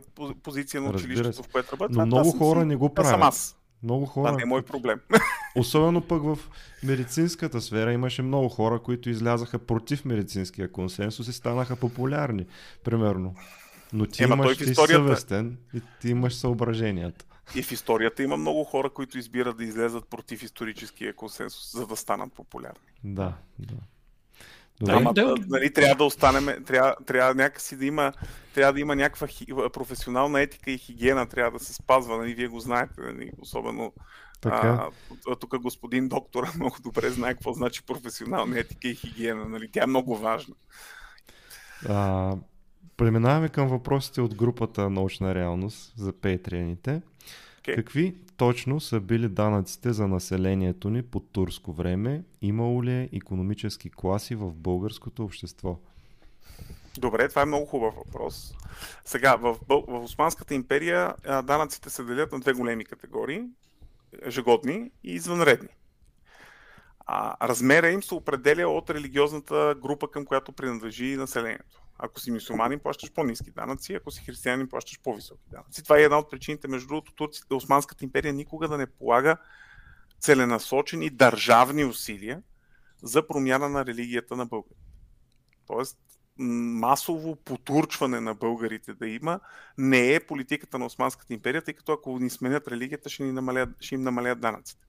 позиция 0.43 0.81
на 0.83 0.91
училището, 0.91 1.43
в 1.43 1.49
което 1.49 1.73
работя. 1.73 1.93
Но 1.93 2.07
много 2.07 2.31
хора 2.33 2.65
не 2.65 2.77
го 2.77 2.95
правят. 2.95 3.11
Съм 3.11 3.23
аз. 3.23 3.57
Много 3.83 4.07
хора. 4.07 4.29
Това 4.29 4.37
не 4.37 4.43
е 4.43 4.47
мой 4.47 4.63
проблем. 4.63 5.01
Особено 5.57 6.01
пък 6.01 6.23
в 6.23 6.39
медицинската 6.83 7.61
сфера 7.61 7.93
имаше 7.93 8.23
много 8.23 8.49
хора, 8.49 8.83
които 8.83 9.11
излязаха 9.11 9.59
против 9.59 10.05
медицинския 10.05 10.73
консенсус 10.73 11.29
и 11.29 11.33
станаха 11.33 11.77
популярни, 11.77 12.47
примерно. 12.85 13.35
Но 13.93 14.07
ти 14.07 14.23
Ема, 14.23 14.35
имаш 14.35 14.59
ти 14.59 14.65
историята... 14.65 15.05
съвестен 15.05 15.59
и 15.75 15.81
ти 16.01 16.09
имаш 16.09 16.35
съображенията. 16.35 17.25
И 17.55 17.63
в 17.63 17.73
историята 17.73 18.23
има 18.23 18.37
много 18.37 18.65
хора, 18.65 18.91
които 18.91 19.19
избират 19.19 19.57
да 19.57 19.65
излезат 19.65 20.09
против 20.09 20.43
историческия 20.43 21.17
консенсус, 21.17 21.73
за 21.73 21.87
да 21.87 21.97
станат 21.97 22.33
популярни. 22.33 22.87
Да, 23.05 23.35
да. 23.59 23.75
Добре. 24.81 24.95
Ама, 24.95 25.13
да, 25.15 25.35
нали, 25.49 25.73
трябва 25.73 25.95
да 25.95 26.05
останем, 26.05 26.65
трябва, 26.65 26.97
трябва 27.07 27.35
някакси 27.35 27.77
да 27.77 27.87
има, 27.87 28.13
трябва 28.55 28.73
да 28.73 28.81
има 28.81 28.97
някаква 28.97 29.27
хи, 29.27 29.47
професионална 29.73 30.41
етика 30.41 30.71
и 30.71 30.79
хигиена, 30.79 31.27
трябва 31.27 31.59
да 31.59 31.65
се 31.65 31.75
спазва, 31.75 32.19
нали, 32.19 32.35
вие 32.35 32.49
го 32.49 32.61
знаете, 32.61 33.01
нали, 33.01 33.31
особено 33.39 33.93
така. 34.41 34.91
А, 35.29 35.37
тук 35.37 35.59
господин 35.59 36.09
доктора 36.09 36.53
много 36.57 36.77
добре 36.83 37.11
знае 37.11 37.35
какво 37.35 37.53
значи 37.53 37.83
професионална 37.87 38.59
етика 38.59 38.89
и 38.89 38.95
хигиена, 38.95 39.49
нали, 39.49 39.69
тя 39.73 39.83
е 39.83 39.87
много 39.87 40.17
важна. 40.17 40.55
А, 41.89 42.35
преминаваме 42.97 43.49
към 43.49 43.69
въпросите 43.69 44.21
от 44.21 44.35
групата 44.35 44.91
Научна 44.91 45.35
реалност 45.35 45.93
за 45.97 46.13
пейтрианите. 46.13 47.03
Okay. 47.63 47.75
Какви 47.75 48.15
точно 48.39 48.81
са 48.81 49.01
били 49.01 49.29
данъците 49.29 49.93
за 49.93 50.09
населението 50.09 50.91
ни 50.91 51.03
по 51.03 51.21
турско 51.21 51.73
време? 51.73 52.25
Имало 52.43 52.85
ли 52.85 52.93
е 52.93 53.09
економически 53.13 53.91
класи 53.91 54.35
в 54.35 54.55
българското 54.55 55.25
общество? 55.25 55.79
Добре, 56.99 57.29
това 57.29 57.43
е 57.43 57.45
много 57.45 57.67
хубав 57.67 57.95
въпрос. 57.95 58.55
Сега, 59.05 59.37
в, 59.37 59.57
в 59.69 59.83
Османската 59.89 60.55
империя 60.55 61.15
данъците 61.45 61.91
се 61.91 62.05
делят 62.05 62.33
на 62.33 62.41
две 62.41 62.53
големи 62.53 62.85
категории 62.85 63.43
ежегодни 64.23 64.91
и 65.05 65.13
извънредни. 65.13 65.69
А, 67.07 67.49
размера 67.49 67.91
им 67.91 68.03
се 68.03 68.15
определя 68.15 68.69
от 68.69 68.91
религиозната 68.91 69.75
група, 69.83 70.11
към 70.11 70.25
която 70.25 70.53
принадлежи 70.53 71.17
населението. 71.17 71.83
Ако 71.99 72.21
си 72.21 72.31
мусулманин, 72.31 72.79
плащаш 72.79 73.13
по-низки 73.13 73.51
данъци, 73.51 73.95
ако 73.95 74.11
си 74.11 74.25
християнин, 74.25 74.69
плащаш 74.69 75.01
по-високи 75.01 75.49
данъци. 75.51 75.83
Това 75.83 75.99
е 75.99 76.03
една 76.03 76.19
от 76.19 76.31
причините, 76.31 76.69
между 76.69 76.89
другото, 76.89 77.13
турците, 77.15 77.55
Османската 77.55 78.05
империя 78.05 78.33
никога 78.33 78.69
да 78.69 78.79
не 78.79 78.87
полага 78.87 79.37
целенасочени 80.21 81.11
държавни 81.11 81.85
усилия 81.85 82.43
за 83.03 83.27
промяна 83.27 83.69
на 83.69 83.87
религията 83.87 84.37
на 84.37 84.47
българите. 84.47 84.83
Тоест, 85.67 85.99
масово 86.39 87.37
потурчване 87.37 88.21
на 88.21 88.35
българите 88.35 88.95
да 88.95 89.09
има, 89.09 89.41
не 89.79 90.15
е 90.15 90.27
политиката 90.27 90.79
на 90.79 90.87
Османската 90.87 91.35
империя, 91.35 91.63
тъй 91.63 91.75
като 91.75 91.93
ако 91.93 92.19
ни 92.19 92.31
сменят 92.31 92.69
религията, 92.69 93.09
ще, 93.09 93.23
ни 93.23 93.33
намалят, 93.33 93.69
ще 93.81 93.95
им 93.95 94.03
намалят 94.03 94.41
данъците. 94.41 94.88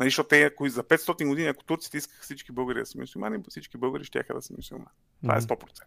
Нали, 0.00 0.06
защото 0.10 0.28
те, 0.28 0.42
ако 0.42 0.68
за 0.68 0.84
500 0.84 1.28
години, 1.28 1.48
ако 1.48 1.64
турците 1.64 1.96
искаха 1.96 2.22
всички 2.22 2.52
българи 2.52 2.78
да 2.78 2.86
са 2.86 2.98
мусулмани, 2.98 3.44
всички 3.48 3.76
българи 3.76 4.04
ще 4.04 4.22
да 4.34 4.42
са 4.42 4.54
мусулмани. 4.56 4.90
Това 5.22 5.36
е 5.36 5.40
100%. 5.40 5.82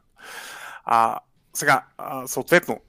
А, 0.84 1.20
сега, 1.54 1.86
а, 1.98 2.28
съответно, 2.28 2.80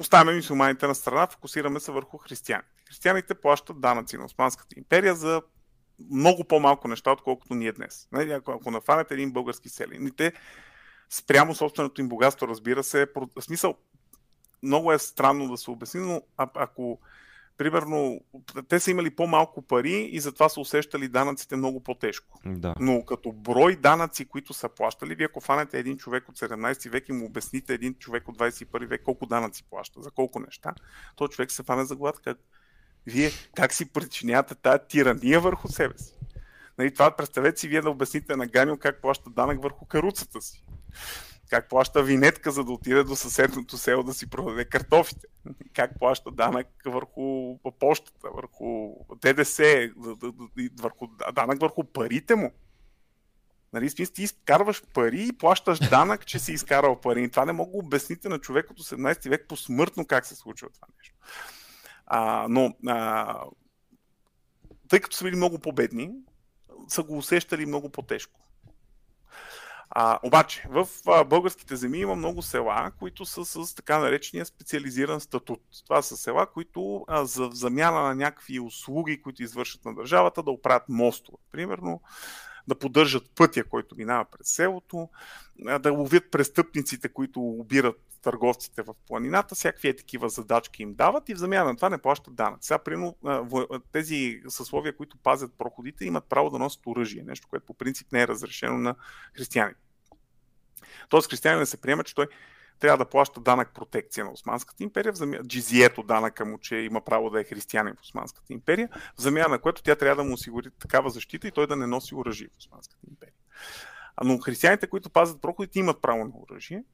оставяме 0.00 0.36
мусулманите 0.36 0.86
на 0.86 0.94
страна, 0.94 1.26
фокусираме 1.26 1.80
се 1.80 1.92
върху 1.92 2.18
християните. 2.18 2.68
Християните 2.88 3.34
плащат 3.34 3.80
данъци 3.80 4.16
на 4.16 4.24
Османската 4.24 4.74
империя 4.78 5.14
за 5.14 5.42
много 6.10 6.44
по-малко 6.44 6.88
неща, 6.88 7.12
отколкото 7.12 7.54
ние 7.54 7.72
днес. 7.72 8.08
Нали, 8.12 8.32
ако, 8.32 8.52
ако 8.52 8.70
нафанете 8.70 9.14
един 9.14 9.32
български 9.32 9.68
селен, 9.68 10.12
те 10.16 10.32
спрямо 11.10 11.54
собственото 11.54 12.00
им 12.00 12.08
богатство, 12.08 12.48
разбира 12.48 12.82
се, 12.82 13.06
в 13.36 13.42
смисъл, 13.42 13.74
много 14.62 14.92
е 14.92 14.98
странно 14.98 15.48
да 15.48 15.56
се 15.56 15.70
обясни, 15.70 16.00
но 16.00 16.22
а, 16.36 16.48
ако 16.54 17.00
примерно, 17.56 18.20
те 18.68 18.80
са 18.80 18.90
имали 18.90 19.10
по-малко 19.10 19.62
пари 19.62 20.08
и 20.12 20.20
затова 20.20 20.48
са 20.48 20.60
усещали 20.60 21.08
данъците 21.08 21.56
много 21.56 21.80
по-тежко. 21.80 22.40
Да. 22.46 22.74
Но 22.80 23.04
като 23.04 23.32
брой 23.32 23.76
данъци, 23.76 24.24
които 24.24 24.54
са 24.54 24.68
плащали, 24.68 25.14
вие 25.14 25.26
ако 25.26 25.40
фанете 25.40 25.78
един 25.78 25.96
човек 25.96 26.28
от 26.28 26.38
17 26.38 26.90
век 26.90 27.08
и 27.08 27.12
му 27.12 27.26
обясните 27.26 27.74
един 27.74 27.94
човек 27.94 28.28
от 28.28 28.38
21 28.38 28.86
век 28.86 29.02
колко 29.04 29.26
данъци 29.26 29.64
плаща, 29.70 30.02
за 30.02 30.10
колко 30.10 30.40
неща, 30.40 30.74
то 31.16 31.28
човек 31.28 31.50
се 31.50 31.62
фане 31.62 31.84
за 31.84 31.96
глад. 31.96 32.20
Как... 32.24 32.38
Вие 33.06 33.30
как 33.54 33.72
си 33.72 33.92
причинявате 33.92 34.54
тази 34.54 34.78
тирания 34.88 35.40
върху 35.40 35.68
себе 35.68 35.98
си? 35.98 36.14
Нали, 36.78 36.94
това 36.94 37.16
представете 37.16 37.60
си 37.60 37.68
вие 37.68 37.80
да 37.80 37.90
обясните 37.90 38.36
на 38.36 38.46
Ганил 38.46 38.76
как 38.76 39.00
плаща 39.00 39.30
данък 39.30 39.62
върху 39.62 39.84
каруцата 39.86 40.42
си 40.42 40.64
как 41.50 41.68
плаща 41.68 42.02
винетка, 42.02 42.50
за 42.50 42.64
да 42.64 42.72
отиде 42.72 43.04
до 43.04 43.16
съседното 43.16 43.78
село 43.78 44.02
да 44.02 44.14
си 44.14 44.30
продаде 44.30 44.64
картофите, 44.64 45.26
как 45.74 45.98
плаща 45.98 46.30
данък 46.30 46.66
върху 46.86 47.58
почтата, 47.78 48.30
върху 48.34 48.94
ДДС, 49.16 49.90
върху, 50.80 51.06
данък 51.32 51.60
върху 51.60 51.84
парите 51.84 52.34
му. 52.34 52.52
Нали, 53.72 53.90
смисъл, 53.90 54.14
ти 54.14 54.22
изкарваш 54.22 54.82
пари 54.94 55.26
и 55.28 55.32
плащаш 55.32 55.78
данък, 55.78 56.26
че 56.26 56.38
си 56.38 56.52
изкарал 56.52 57.00
пари. 57.00 57.22
И 57.22 57.30
това 57.30 57.44
не 57.44 57.52
мога 57.52 57.72
да 57.72 57.78
обясните 57.78 58.28
на 58.28 58.38
човек 58.38 58.70
от 58.70 58.80
18 58.80 59.28
век 59.28 59.48
посмъртно 59.48 60.06
как 60.06 60.26
се 60.26 60.34
случва 60.34 60.68
това 60.70 60.88
нещо. 60.98 61.16
А, 62.06 62.46
но, 62.50 62.74
а, 62.86 63.40
тъй 64.88 65.00
като 65.00 65.16
са 65.16 65.24
били 65.24 65.36
много 65.36 65.58
победни, 65.58 66.10
са 66.88 67.02
го 67.02 67.18
усещали 67.18 67.66
много 67.66 67.90
по-тежко. 67.90 68.40
А, 69.96 70.18
обаче, 70.22 70.64
в 70.70 70.88
а, 71.06 71.24
българските 71.24 71.76
земи 71.76 71.98
има 71.98 72.14
много 72.14 72.42
села, 72.42 72.92
които 72.98 73.26
са 73.26 73.44
с 73.44 73.74
така 73.74 73.98
наречения 73.98 74.46
специализиран 74.46 75.20
статут. 75.20 75.60
Това 75.84 76.02
са 76.02 76.16
села, 76.16 76.46
които 76.46 77.04
а, 77.08 77.24
за 77.24 77.50
замяна 77.52 78.02
на 78.02 78.14
някакви 78.14 78.60
услуги, 78.60 79.22
които 79.22 79.42
извършат 79.42 79.84
на 79.84 79.94
държавата, 79.94 80.42
да 80.42 80.50
оправят 80.50 80.88
мостове. 80.88 81.38
Примерно, 81.52 82.00
да 82.68 82.74
поддържат 82.74 83.30
пътя, 83.36 83.64
който 83.64 83.96
минава 83.96 84.24
през 84.24 84.48
селото, 84.48 85.08
да 85.80 85.92
ловят 85.92 86.30
престъпниците, 86.30 87.08
които 87.08 87.40
убират 87.40 88.00
търговците 88.22 88.82
в 88.82 88.94
планината, 89.06 89.54
всякакви 89.54 89.88
е 89.88 89.96
такива 89.96 90.28
задачки 90.28 90.82
им 90.82 90.94
дават 90.94 91.28
и 91.28 91.34
в 91.34 91.38
замяна 91.38 91.70
на 91.70 91.76
това 91.76 91.88
не 91.88 91.98
плащат 91.98 92.34
данък. 92.34 92.58
Сега, 92.60 92.78
примерно, 92.78 93.16
тези 93.92 94.42
съсловия, 94.48 94.96
които 94.96 95.16
пазят 95.16 95.52
проходите, 95.58 96.04
имат 96.04 96.24
право 96.24 96.50
да 96.50 96.58
носят 96.58 96.86
оръжие, 96.86 97.22
нещо, 97.22 97.48
което 97.50 97.66
по 97.66 97.74
принцип 97.74 98.12
не 98.12 98.22
е 98.22 98.28
разрешено 98.28 98.78
на 98.78 98.94
християните. 99.36 99.80
Тоест, 101.08 101.30
християнин 101.30 101.66
се 101.66 101.80
приема, 101.80 102.04
че 102.04 102.14
той 102.14 102.26
трябва 102.80 103.04
да 103.04 103.10
плаща 103.10 103.40
данък 103.40 103.74
протекция 103.74 104.24
на 104.24 104.32
Османската 104.32 104.82
империя, 104.82 105.12
в 105.12 105.16
замяна, 105.16 105.44
джизието 105.44 106.02
данъка 106.02 106.44
му, 106.44 106.58
че 106.58 106.76
има 106.76 107.00
право 107.00 107.30
да 107.30 107.40
е 107.40 107.44
християнин 107.44 107.94
в 107.94 108.02
Османската 108.02 108.52
империя, 108.52 108.88
в 109.16 109.20
замяна 109.20 109.48
на 109.48 109.58
което 109.58 109.82
тя 109.82 109.96
трябва 109.96 110.22
да 110.22 110.28
му 110.28 110.34
осигури 110.34 110.70
такава 110.70 111.10
защита 111.10 111.48
и 111.48 111.52
той 111.52 111.66
да 111.66 111.76
не 111.76 111.86
носи 111.86 112.14
оръжие 112.14 112.48
в 112.48 112.58
Османската 112.58 113.06
империя. 113.10 113.34
Но 114.24 114.38
християните, 114.38 114.86
които 114.86 115.10
пазят 115.10 115.42
проходите, 115.42 115.78
имат 115.78 116.02
право 116.02 116.24
на 116.24 116.32
оръжие 116.34 116.84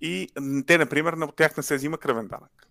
и 0.00 0.28
те, 0.66 0.78
например, 0.78 1.12
на 1.12 1.32
тях 1.32 1.56
не 1.56 1.62
се 1.62 1.76
взима 1.76 1.98
кръвен 1.98 2.28
данък. 2.28 2.66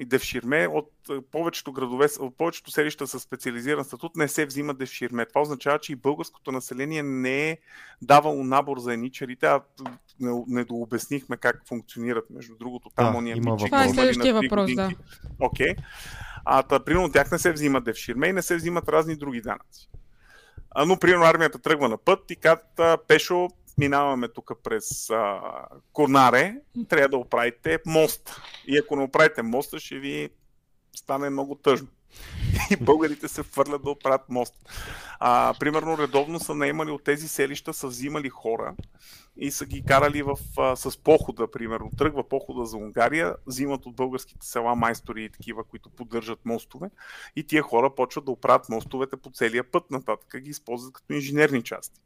И 0.00 0.04
девширме 0.04 0.68
от 0.68 0.92
повечето 1.30 1.72
градове, 1.72 2.08
от 2.20 2.36
повечето 2.36 2.70
селища 2.70 3.06
с 3.06 3.20
специализиран 3.20 3.84
статут 3.84 4.16
не 4.16 4.28
се 4.28 4.46
взима 4.46 4.74
девширме. 4.74 5.26
Това 5.26 5.40
означава, 5.40 5.78
че 5.78 5.92
и 5.92 5.96
българското 5.96 6.52
население 6.52 7.02
не 7.02 7.50
е 7.50 7.58
давало 8.02 8.44
набор 8.44 8.78
за 8.78 8.94
еничарите, 8.94 9.46
а 9.46 9.62
не, 10.20 10.44
не 10.48 10.64
дообяснихме 10.64 11.36
как 11.36 11.62
функционират. 11.68 12.24
Между 12.30 12.56
другото, 12.56 12.90
там 12.96 13.12
Да, 13.12 13.18
ония 13.18 13.36
има 13.36 13.52
мичи, 13.52 13.66
Това 13.66 13.84
е 13.84 13.88
следващия 13.88 14.34
въпрос, 14.34 14.74
да. 14.74 14.90
Окей. 15.40 15.74
А, 16.44 16.62
та, 16.62 16.84
примерно, 16.84 17.06
от 17.06 17.12
тях 17.12 17.30
не 17.30 17.38
се 17.38 17.52
взимат 17.52 17.84
девширме 17.84 18.26
и 18.26 18.32
не 18.32 18.42
се 18.42 18.56
взимат 18.56 18.88
разни 18.88 19.16
други 19.16 19.40
данъци. 19.40 19.90
А, 20.70 20.84
но, 20.84 20.98
примерно, 20.98 21.24
армията 21.24 21.58
тръгва 21.58 21.88
на 21.88 21.98
път 21.98 22.30
и 22.30 22.36
казват, 22.36 23.00
Пешо, 23.08 23.48
минаваме 23.78 24.28
тук 24.28 24.52
през 24.64 25.10
а, 25.10 25.40
Конаре, 25.92 26.56
трябва 26.88 27.08
да 27.08 27.16
оправите 27.16 27.78
мост. 27.86 28.40
И 28.66 28.78
ако 28.78 28.96
не 28.96 29.02
оправите 29.02 29.42
моста, 29.42 29.80
ще 29.80 29.98
ви 29.98 30.30
стане 30.96 31.30
много 31.30 31.54
тъжно. 31.54 31.88
И 32.70 32.76
българите 32.76 33.28
се 33.28 33.42
фърлят 33.42 33.82
да 33.84 33.90
оправят 33.90 34.28
мост. 34.28 34.54
А, 35.20 35.54
примерно, 35.60 35.98
редовно 35.98 36.40
са 36.40 36.54
наемали 36.54 36.90
от 36.90 37.04
тези 37.04 37.28
селища, 37.28 37.74
са 37.74 37.86
взимали 37.86 38.28
хора 38.28 38.74
и 39.36 39.50
са 39.50 39.66
ги 39.66 39.84
карали 39.84 40.22
в, 40.22 40.38
а, 40.58 40.76
с 40.76 40.98
похода, 40.98 41.50
примерно. 41.50 41.90
Тръгва 41.98 42.28
похода 42.28 42.66
за 42.66 42.76
Унгария, 42.76 43.34
взимат 43.46 43.86
от 43.86 43.96
българските 43.96 44.46
села 44.46 44.74
майстори 44.74 45.24
и 45.24 45.30
такива, 45.30 45.64
които 45.64 45.90
поддържат 45.90 46.44
мостове 46.44 46.90
и 47.36 47.44
тия 47.44 47.62
хора 47.62 47.94
почват 47.94 48.24
да 48.24 48.30
оправят 48.30 48.68
мостовете 48.68 49.16
по 49.16 49.30
целия 49.30 49.64
път 49.64 49.90
нататък, 49.90 50.40
ги 50.40 50.50
използват 50.50 50.92
като 50.92 51.12
инженерни 51.12 51.62
части. 51.62 52.00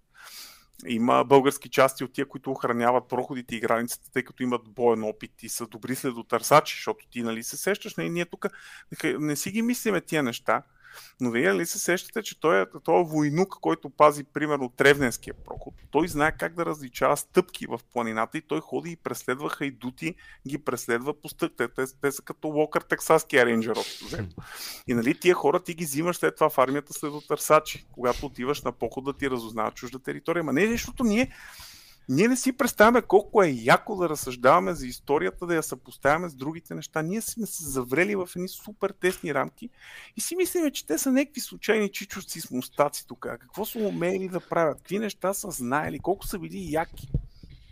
Има 0.87 1.25
български 1.25 1.69
части 1.69 2.05
от 2.05 2.13
тия, 2.13 2.29
които 2.29 2.51
охраняват 2.51 3.09
проходите 3.09 3.57
и 3.57 3.61
границите, 3.61 4.11
тъй 4.13 4.23
като 4.23 4.43
имат 4.43 4.69
боен 4.69 5.05
опит 5.05 5.43
и 5.43 5.49
са 5.49 5.67
добри 5.67 5.95
следотърсачи, 5.95 6.77
защото 6.77 7.07
ти 7.11 7.23
нали 7.23 7.43
се 7.43 7.57
сещаш, 7.57 7.97
нали, 7.97 8.11
ние 8.11 8.27
тук 8.27 8.47
не 9.05 9.37
си 9.37 9.51
ги 9.51 9.63
мислиме 9.63 10.01
тия 10.01 10.23
неща, 10.23 10.63
но 11.21 11.31
вие 11.31 11.55
ли 11.55 11.67
се 11.67 11.79
сещате, 11.79 12.23
че 12.23 12.41
той, 12.41 12.67
той 12.85 13.05
войнук, 13.05 13.59
който 13.61 13.91
пази, 13.91 14.25
примерно, 14.25 14.69
Тревненския 14.69 15.35
проход, 15.35 15.75
той 15.91 16.09
знае 16.09 16.37
как 16.37 16.55
да 16.55 16.67
различава 16.67 17.17
стъпки 17.17 17.67
в 17.67 17.81
планината 17.93 18.39
и 18.39 18.43
той 18.43 18.61
ходи 18.61 18.91
и 18.91 18.97
преследва 18.97 19.49
хайдути, 19.49 20.15
ги 20.49 20.59
преследва 20.59 21.15
по 21.21 21.29
стъпките. 21.29 21.69
Те, 21.69 21.85
те 22.01 22.13
са 22.13 22.23
като 22.23 22.49
Локър, 22.49 22.83
тексаския 22.83 23.47
рейнджер. 23.47 23.77
И 24.87 24.95
нали 24.95 25.15
тия 25.21 25.35
хора 25.35 25.61
ти 25.61 25.75
ги 25.75 25.85
взимаш 25.85 26.17
след 26.17 26.35
това 26.35 26.51
в 26.51 26.59
армията 26.59 26.93
след 26.93 27.13
търсачи, 27.29 27.87
когато 27.93 28.27
отиваш 28.27 28.63
на 28.63 28.73
поход 28.73 29.05
да 29.05 29.13
ти 29.13 29.31
разузнава 29.31 29.71
чужда 29.71 29.99
територия. 29.99 30.45
Ма 30.45 30.53
не, 30.53 30.67
защото 30.67 31.05
ние 31.05 31.33
ние 32.13 32.29
не 32.29 32.37
си 32.37 32.53
представяме 32.53 33.03
колко 33.03 33.43
е 33.43 33.49
яко 33.49 33.97
да 33.97 34.09
разсъждаваме 34.09 34.75
за 34.75 34.87
историята, 34.87 35.47
да 35.47 35.55
я 35.55 35.63
съпоставяме 35.63 36.29
с 36.29 36.35
другите 36.35 36.75
неща. 36.75 37.03
Ние 37.03 37.21
сме 37.21 37.47
се 37.47 37.65
заврели 37.65 38.17
в 38.17 38.29
едни 38.37 38.49
супер 38.49 38.91
тесни 39.01 39.35
рамки 39.35 39.71
и 40.17 40.21
си 40.21 40.37
мислиме, 40.37 40.71
че 40.71 40.87
те 40.87 40.99
са 40.99 41.13
някакви 41.13 41.41
случайни 41.41 41.89
чичовци 41.89 42.41
с 42.41 42.51
мустаци 42.51 43.07
тук. 43.07 43.27
Какво 43.41 43.65
са 43.65 43.79
умели 43.79 44.29
да 44.29 44.41
правят? 44.41 44.79
Какви 44.79 44.99
неща 44.99 45.35
са 45.35 45.51
знаели? 45.51 45.99
Колко 45.99 46.27
са 46.27 46.39
били 46.39 46.73
яки? 46.73 47.09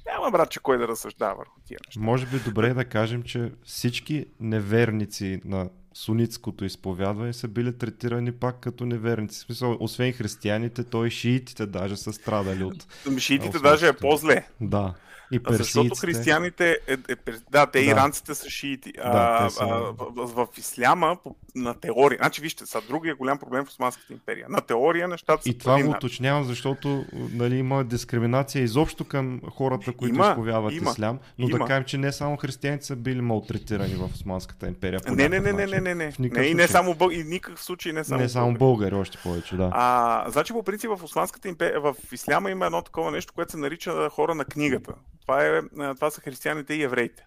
Няма, 0.07 0.31
братче, 0.31 0.61
кой 0.61 0.79
да 0.79 0.89
разсъждава 0.89 1.35
върху 1.35 1.61
тия 1.67 1.79
неща. 1.87 2.01
Може 2.01 2.27
би 2.27 2.41
добре 2.41 2.67
е 2.67 2.75
да 2.75 2.85
кажем, 2.85 3.23
че 3.23 3.53
всички 3.65 4.27
неверници 4.41 5.41
на 5.45 5.71
сунитското 5.95 6.65
изповядване 6.65 7.33
са 7.33 7.49
били 7.49 7.79
третирани 7.79 8.33
пак 8.33 8.61
като 8.61 8.87
неверници. 8.87 9.39
В 9.39 9.43
смисъл, 9.43 9.77
освен 9.81 10.13
християните, 10.13 10.85
той 10.85 11.09
и 11.09 11.11
шиитите 11.11 11.67
даже 11.67 11.97
са 11.97 12.13
страдали 12.13 12.65
от... 12.65 12.87
Шиитите 13.19 13.49
Османското. 13.49 13.63
даже 13.63 13.89
е 13.89 13.93
по-зле. 13.93 14.47
Да. 14.61 14.95
И 15.33 15.41
Защото 15.49 15.95
християните, 15.95 16.79
е, 16.87 16.93
е, 16.93 17.17
да, 17.51 17.67
те 17.67 17.85
Да. 17.85 17.91
иранците 17.91 18.35
са 18.35 18.51
шиити. 18.51 18.93
Да, 18.93 19.39
а, 19.41 19.51
са- 19.51 19.65
а, 19.65 19.93
в, 19.99 20.27
в, 20.27 20.59
исляма, 20.59 21.17
на 21.55 21.75
теория, 21.75 22.19
значи 22.21 22.41
вижте, 22.41 22.67
са 22.67 22.81
другия 22.89 23.15
голям 23.15 23.39
проблем 23.39 23.65
в 23.65 23.69
Османската 23.69 24.13
империя. 24.13 24.47
На 24.49 24.61
теория 24.61 25.09
нещата 25.09 25.43
са 25.43 25.49
И 25.49 25.59
това 25.59 25.83
го 25.83 25.91
уточнявам, 25.91 26.45
защото 26.45 27.05
нали, 27.13 27.57
има 27.57 27.85
дискриминация 27.85 28.63
изобщо 28.63 29.05
към 29.05 29.41
хората, 29.51 29.93
които 29.93 30.15
Има, 30.15 30.29
изповядват 30.29 30.73
има, 30.73 30.91
ислям, 30.91 31.19
но 31.39 31.49
да 31.49 31.57
има. 31.57 31.67
кажем, 31.67 31.85
че 31.85 31.99
не 31.99 32.13
само 32.13 32.37
християните 32.37 32.87
са 32.87 32.97
били 32.97 33.21
малтретирани 33.21 33.95
в 33.95 34.11
Османската 34.15 34.67
империя. 34.67 35.01
Не, 35.09 35.29
не, 35.29 35.41
не, 35.41 35.53
не, 35.53 35.67
не, 35.67 35.81
не, 35.81 35.95
не. 35.95 36.13
Не 36.19 36.43
и 36.43 36.55
не 36.55 36.69
само 36.69 36.95
бъл... 36.95 37.11
и 37.11 37.25
никакъв 37.25 37.63
случай 37.65 37.93
не 37.93 38.05
само, 38.05 38.21
не 38.21 38.29
само 38.29 38.55
българи, 38.55 38.95
още 38.95 39.19
повече, 39.23 39.57
да. 39.57 39.71
А, 39.73 40.31
значи 40.31 40.53
по 40.53 40.63
принцип 40.63 40.91
в 40.91 41.05
Османската 41.05 41.49
империя, 41.49 41.81
в 41.81 41.95
Исляма 42.13 42.51
има 42.51 42.67
едно 42.67 42.83
такова 42.83 43.11
нещо, 43.11 43.33
което 43.33 43.51
се 43.53 43.59
нарича 43.59 44.09
хора 44.11 44.35
на 44.35 44.45
книгата. 44.45 44.93
Това, 45.21 45.45
е, 45.45 45.63
това 45.95 46.11
са 46.11 46.21
християните 46.21 46.75
и 46.75 46.83
евреите, 46.83 47.27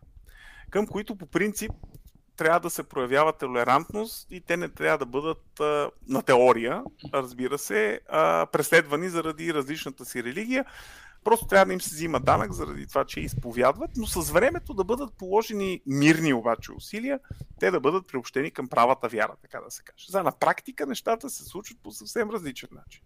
към 0.69 0.87
които 0.87 1.15
по 1.15 1.25
принцип 1.25 1.71
трябва 2.35 2.59
да 2.59 2.69
се 2.69 2.83
проявява 2.83 3.33
толерантност 3.33 4.27
и 4.31 4.41
те 4.41 4.57
не 4.57 4.69
трябва 4.69 4.97
да 4.97 5.05
бъдат 5.05 5.43
на 6.07 6.21
теория, 6.25 6.83
разбира 7.13 7.57
се, 7.57 7.99
преследвани 8.51 9.09
заради 9.09 9.53
различната 9.53 10.05
си 10.05 10.23
религия. 10.23 10.65
Просто 11.23 11.47
трябва 11.47 11.65
да 11.65 11.73
им 11.73 11.81
се 11.81 11.95
взима 11.95 12.19
данък 12.19 12.51
заради 12.51 12.87
това, 12.87 13.05
че 13.05 13.19
изповядват, 13.19 13.91
но 13.97 14.07
с 14.07 14.31
времето 14.31 14.73
да 14.73 14.83
бъдат 14.83 15.13
положени 15.13 15.81
мирни 15.85 16.33
обаче 16.33 16.71
усилия, 16.71 17.19
те 17.59 17.71
да 17.71 17.79
бъдат 17.79 18.07
приобщени 18.07 18.51
към 18.51 18.67
правата 18.67 19.07
вяра, 19.07 19.35
така 19.41 19.61
да 19.61 19.71
се 19.71 19.83
каже. 19.83 20.05
За 20.09 20.23
на 20.23 20.31
практика 20.31 20.85
нещата 20.85 21.29
се 21.29 21.43
случват 21.43 21.77
по 21.83 21.91
съвсем 21.91 22.29
различен 22.29 22.69
начин. 22.71 23.01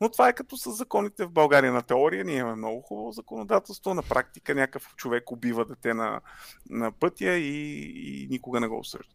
Но 0.00 0.08
това 0.08 0.28
е 0.28 0.34
като 0.34 0.56
с 0.56 0.70
законите 0.70 1.24
в 1.24 1.30
България. 1.30 1.72
На 1.72 1.82
теория 1.82 2.24
ние 2.24 2.38
имаме 2.38 2.56
много 2.56 2.82
хубаво 2.82 3.12
законодателство, 3.12 3.94
на 3.94 4.02
практика 4.02 4.54
някакъв 4.54 4.94
човек 4.96 5.30
убива 5.30 5.64
дете 5.64 5.94
на, 5.94 6.20
на 6.70 6.92
пътя 6.92 7.34
и, 7.34 7.82
и 8.22 8.26
никога 8.30 8.60
не 8.60 8.68
го 8.68 8.78
осъжда. 8.78 9.14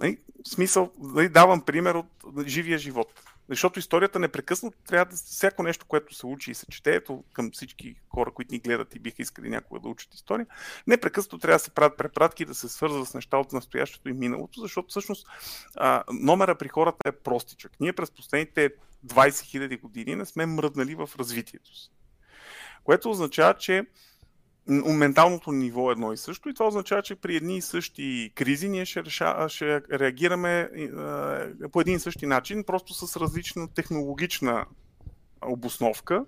В 0.00 0.48
смисъл, 0.48 0.92
нали, 0.98 1.28
давам 1.28 1.60
пример 1.60 1.94
от 1.94 2.06
живия 2.46 2.78
живот. 2.78 3.22
Защото 3.48 3.78
историята 3.78 4.18
непрекъснато 4.18 4.78
трябва 4.86 5.04
да. 5.04 5.16
Всяко 5.16 5.62
нещо, 5.62 5.86
което 5.86 6.14
се 6.14 6.26
учи 6.26 6.50
и 6.50 6.54
се 6.54 6.66
чете, 6.66 6.94
ето 6.94 7.24
към 7.32 7.50
всички 7.50 7.94
хора, 8.08 8.30
които 8.30 8.54
ни 8.54 8.58
гледат 8.58 8.94
и 8.94 8.98
биха 8.98 9.22
искали 9.22 9.48
някога 9.48 9.80
да 9.80 9.88
учат 9.88 10.14
история, 10.14 10.46
непрекъснато 10.86 11.38
трябва 11.38 11.54
да 11.54 11.64
се 11.64 11.70
правят 11.70 11.96
препратки, 11.98 12.44
да 12.44 12.54
се 12.54 12.68
свързва 12.68 13.06
с 13.06 13.14
неща 13.14 13.36
от 13.36 13.52
настоящето 13.52 14.08
и 14.08 14.12
миналото, 14.12 14.60
защото 14.60 14.88
всъщност 14.88 15.26
а, 15.76 16.04
номера 16.12 16.54
при 16.54 16.68
хората 16.68 17.08
е 17.08 17.12
простичък. 17.12 17.72
Ние 17.80 17.92
през 17.92 18.10
последните 18.10 18.70
20 19.06 19.28
000 19.28 19.80
години 19.80 20.14
не 20.14 20.26
сме 20.26 20.46
мръднали 20.46 20.94
в 20.94 21.10
развитието 21.18 21.76
си. 21.76 21.90
Което 22.84 23.10
означава, 23.10 23.54
че 23.54 23.86
менталното 24.66 25.52
ниво 25.52 25.90
е 25.90 25.92
едно 25.92 26.12
и 26.12 26.16
също 26.16 26.48
и 26.48 26.54
това 26.54 26.66
означава, 26.66 27.02
че 27.02 27.14
при 27.14 27.36
едни 27.36 27.56
и 27.56 27.60
същи 27.60 28.32
кризи 28.34 28.68
ние 28.68 28.84
ще, 28.84 29.04
реша, 29.04 29.46
ще 29.48 29.82
реагираме 29.92 30.60
е, 30.60 30.88
по 31.72 31.80
един 31.80 31.96
и 31.96 32.00
същи 32.00 32.26
начин, 32.26 32.64
просто 32.64 32.94
с 32.94 33.16
различна 33.16 33.68
технологична 33.74 34.66
обосновка, 35.46 36.24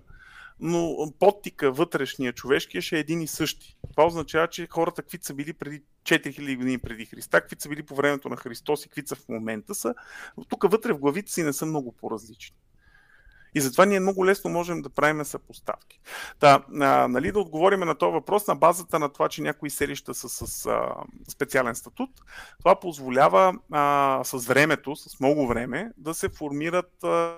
но 0.59 1.11
подтика 1.19 1.71
вътрешния 1.71 2.33
човешкия 2.33 2.81
ще 2.81 2.95
е 2.97 2.99
един 2.99 3.21
и 3.21 3.27
същи. 3.27 3.77
Това 3.91 4.05
означава, 4.05 4.47
че 4.47 4.67
хората, 4.67 5.01
каквито 5.01 5.25
са 5.25 5.33
били 5.33 5.53
преди 5.53 5.83
4000 6.03 6.57
години 6.57 6.77
преди 6.77 7.05
Христа, 7.05 7.41
каквито 7.41 7.63
са 7.63 7.69
били 7.69 7.83
по 7.83 7.95
времето 7.95 8.29
на 8.29 8.35
Христос 8.35 8.85
и 8.85 8.87
каквито 8.87 9.07
са 9.07 9.15
в 9.15 9.29
момента 9.29 9.75
са, 9.75 9.95
тук 10.49 10.71
вътре 10.71 10.93
в 10.93 10.99
главите 10.99 11.31
си 11.31 11.43
не 11.43 11.53
са 11.53 11.65
много 11.65 11.91
по-различни. 11.91 12.55
И 13.57 13.61
затова 13.61 13.85
ние 13.85 13.99
много 13.99 14.25
лесно 14.25 14.49
можем 14.49 14.81
да 14.81 14.89
правим 14.89 15.25
съпоставки. 15.25 15.99
Та, 16.39 16.63
а, 16.81 17.07
нали, 17.07 17.31
да 17.31 17.39
отговорим 17.39 17.79
на 17.79 17.95
този 17.95 18.13
въпрос 18.13 18.47
на 18.47 18.55
базата 18.55 18.99
на 18.99 19.09
това, 19.09 19.29
че 19.29 19.41
някои 19.41 19.69
селища 19.69 20.13
са 20.13 20.29
с 20.29 20.65
а, 20.65 20.95
специален 21.29 21.75
статут. 21.75 22.09
Това 22.59 22.79
позволява 22.79 23.53
а, 23.71 24.21
с 24.23 24.45
времето, 24.45 24.95
с 24.95 25.19
много 25.19 25.47
време, 25.47 25.91
да 25.97 26.13
се 26.13 26.29
формират 26.29 27.03
а, 27.03 27.37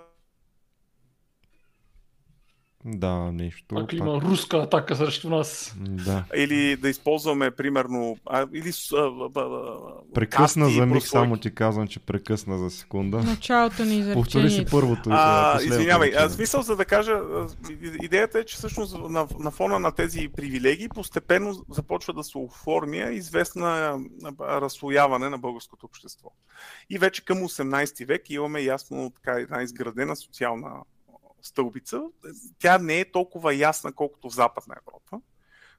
Да, 2.86 3.32
нещо. 3.32 3.76
Пак 3.76 3.94
ли 3.94 3.98
има 3.98 4.22
руска 4.22 4.58
атака 4.58 4.96
срещу 4.96 5.30
нас? 5.30 5.76
Да. 5.80 6.26
или 6.36 6.76
да 6.76 6.90
използваме 6.90 7.52
примерно 7.52 8.18
а, 8.26 8.48
или 8.54 8.72
а, 8.94 8.98
а, 8.98 9.42
а, 9.42 9.78
Прекъсна 10.14 10.66
касти 10.66 10.78
за 10.78 10.86
миг, 10.86 10.94
прослойки. 10.94 11.08
само 11.08 11.38
ти 11.38 11.56
казвам, 11.56 11.88
че 11.88 12.00
прекъсна 12.00 12.58
за 12.58 12.70
секунда. 12.70 13.18
Началото 13.18 13.86
на 13.86 14.14
Повтори 14.14 14.50
си 14.50 14.66
първото. 14.72 15.10
А, 15.14 15.60
извинявай, 15.62 16.08
а, 16.08 16.10
изречение. 16.10 16.30
смисъл 16.30 16.62
за 16.62 16.76
да 16.76 16.86
кажа, 16.86 17.20
идеята 18.04 18.40
е, 18.40 18.46
че 18.46 18.56
всъщност 18.56 18.98
на, 18.98 19.28
на 19.40 19.52
фона 19.52 19.80
на 19.80 19.92
тези 19.92 20.30
привилегии 20.36 20.90
постепенно 20.90 21.66
започва 21.70 22.14
да 22.14 22.24
се 22.24 22.38
оформя 22.38 22.98
известна 22.98 24.00
разслояване 24.40 25.30
на 25.30 25.38
българското 25.38 25.86
общество. 25.86 26.32
И 26.90 26.98
вече 26.98 27.26
към 27.26 27.38
18 27.38 28.06
век 28.06 28.30
имаме 28.30 28.62
ясно 28.62 29.12
така 29.16 29.40
една 29.40 29.62
изградена 29.62 30.16
социална 30.16 30.70
стълбица. 31.42 32.02
Тя 32.60 32.78
не 32.78 33.00
е 33.00 33.12
толкова 33.12 33.56
ясна, 33.56 33.94
колкото 33.94 34.30
в 34.30 34.34
Западна 34.34 34.76
Европа, 34.82 35.22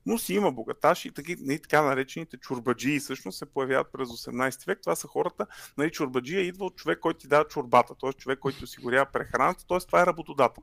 но 0.06 0.18
си 0.18 0.34
има 0.34 0.52
богаташи 0.52 1.08
и 1.08 1.10
таки, 1.10 1.36
нали, 1.40 1.62
така 1.62 1.82
наречените 1.82 2.36
чурбаджии 2.36 3.00
всъщност 3.00 3.38
се 3.38 3.46
появяват 3.46 3.92
през 3.92 4.08
18 4.08 4.66
век. 4.66 4.80
Това 4.82 4.96
са 4.96 5.08
хората, 5.08 5.46
нали, 5.78 5.90
чурбаджия 5.90 6.40
идва 6.40 6.66
от 6.66 6.76
човек, 6.76 6.98
който 7.00 7.18
ти 7.18 7.28
дава 7.28 7.44
чурбата, 7.48 7.94
т.е. 8.00 8.12
човек, 8.12 8.38
който 8.38 8.64
осигурява 8.64 9.06
прехраната, 9.12 9.66
т.е. 9.66 9.78
това 9.78 10.02
е 10.02 10.06
работодател. 10.06 10.62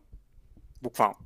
Буквално. 0.82 1.18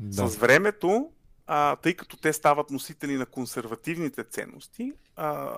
Да. 0.00 0.28
С 0.28 0.36
времето, 0.36 1.10
а, 1.46 1.76
тъй 1.76 1.94
като 1.94 2.16
те 2.16 2.32
стават 2.32 2.70
носители 2.70 3.16
на 3.16 3.26
консервативните 3.26 4.24
ценности, 4.24 4.92
а, 5.16 5.50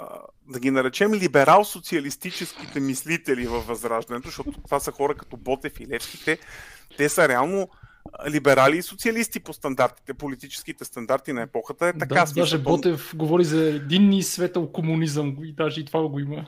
да 0.48 0.60
ги 0.60 0.70
наречем 0.70 1.14
либерал-социалистическите 1.14 2.80
мислители 2.80 3.46
във 3.46 3.66
Възраждането, 3.66 4.28
защото 4.28 4.52
това 4.52 4.80
са 4.80 4.92
хора 4.92 5.14
като 5.14 5.36
Ботев 5.36 5.80
и 5.80 5.86
Левски, 5.86 6.24
те, 6.24 6.38
те 6.96 7.08
са 7.08 7.28
реално 7.28 7.68
либерали 8.30 8.76
и 8.76 8.82
социалисти 8.82 9.40
по 9.40 9.52
стандартите, 9.52 10.14
политическите 10.14 10.84
стандарти 10.84 11.32
на 11.32 11.42
епохата 11.42 11.86
е 11.86 11.92
така. 11.92 12.14
Да, 12.14 12.26
смисъл, 12.26 12.42
даже 12.42 12.58
Ботев 12.58 13.16
говори 13.16 13.44
за 13.44 13.64
единни 13.64 14.22
светъл 14.22 14.72
комунизъм 14.72 15.36
и 15.42 15.52
даже 15.52 15.80
и 15.80 15.84
това 15.84 16.08
го 16.08 16.18
има. 16.18 16.46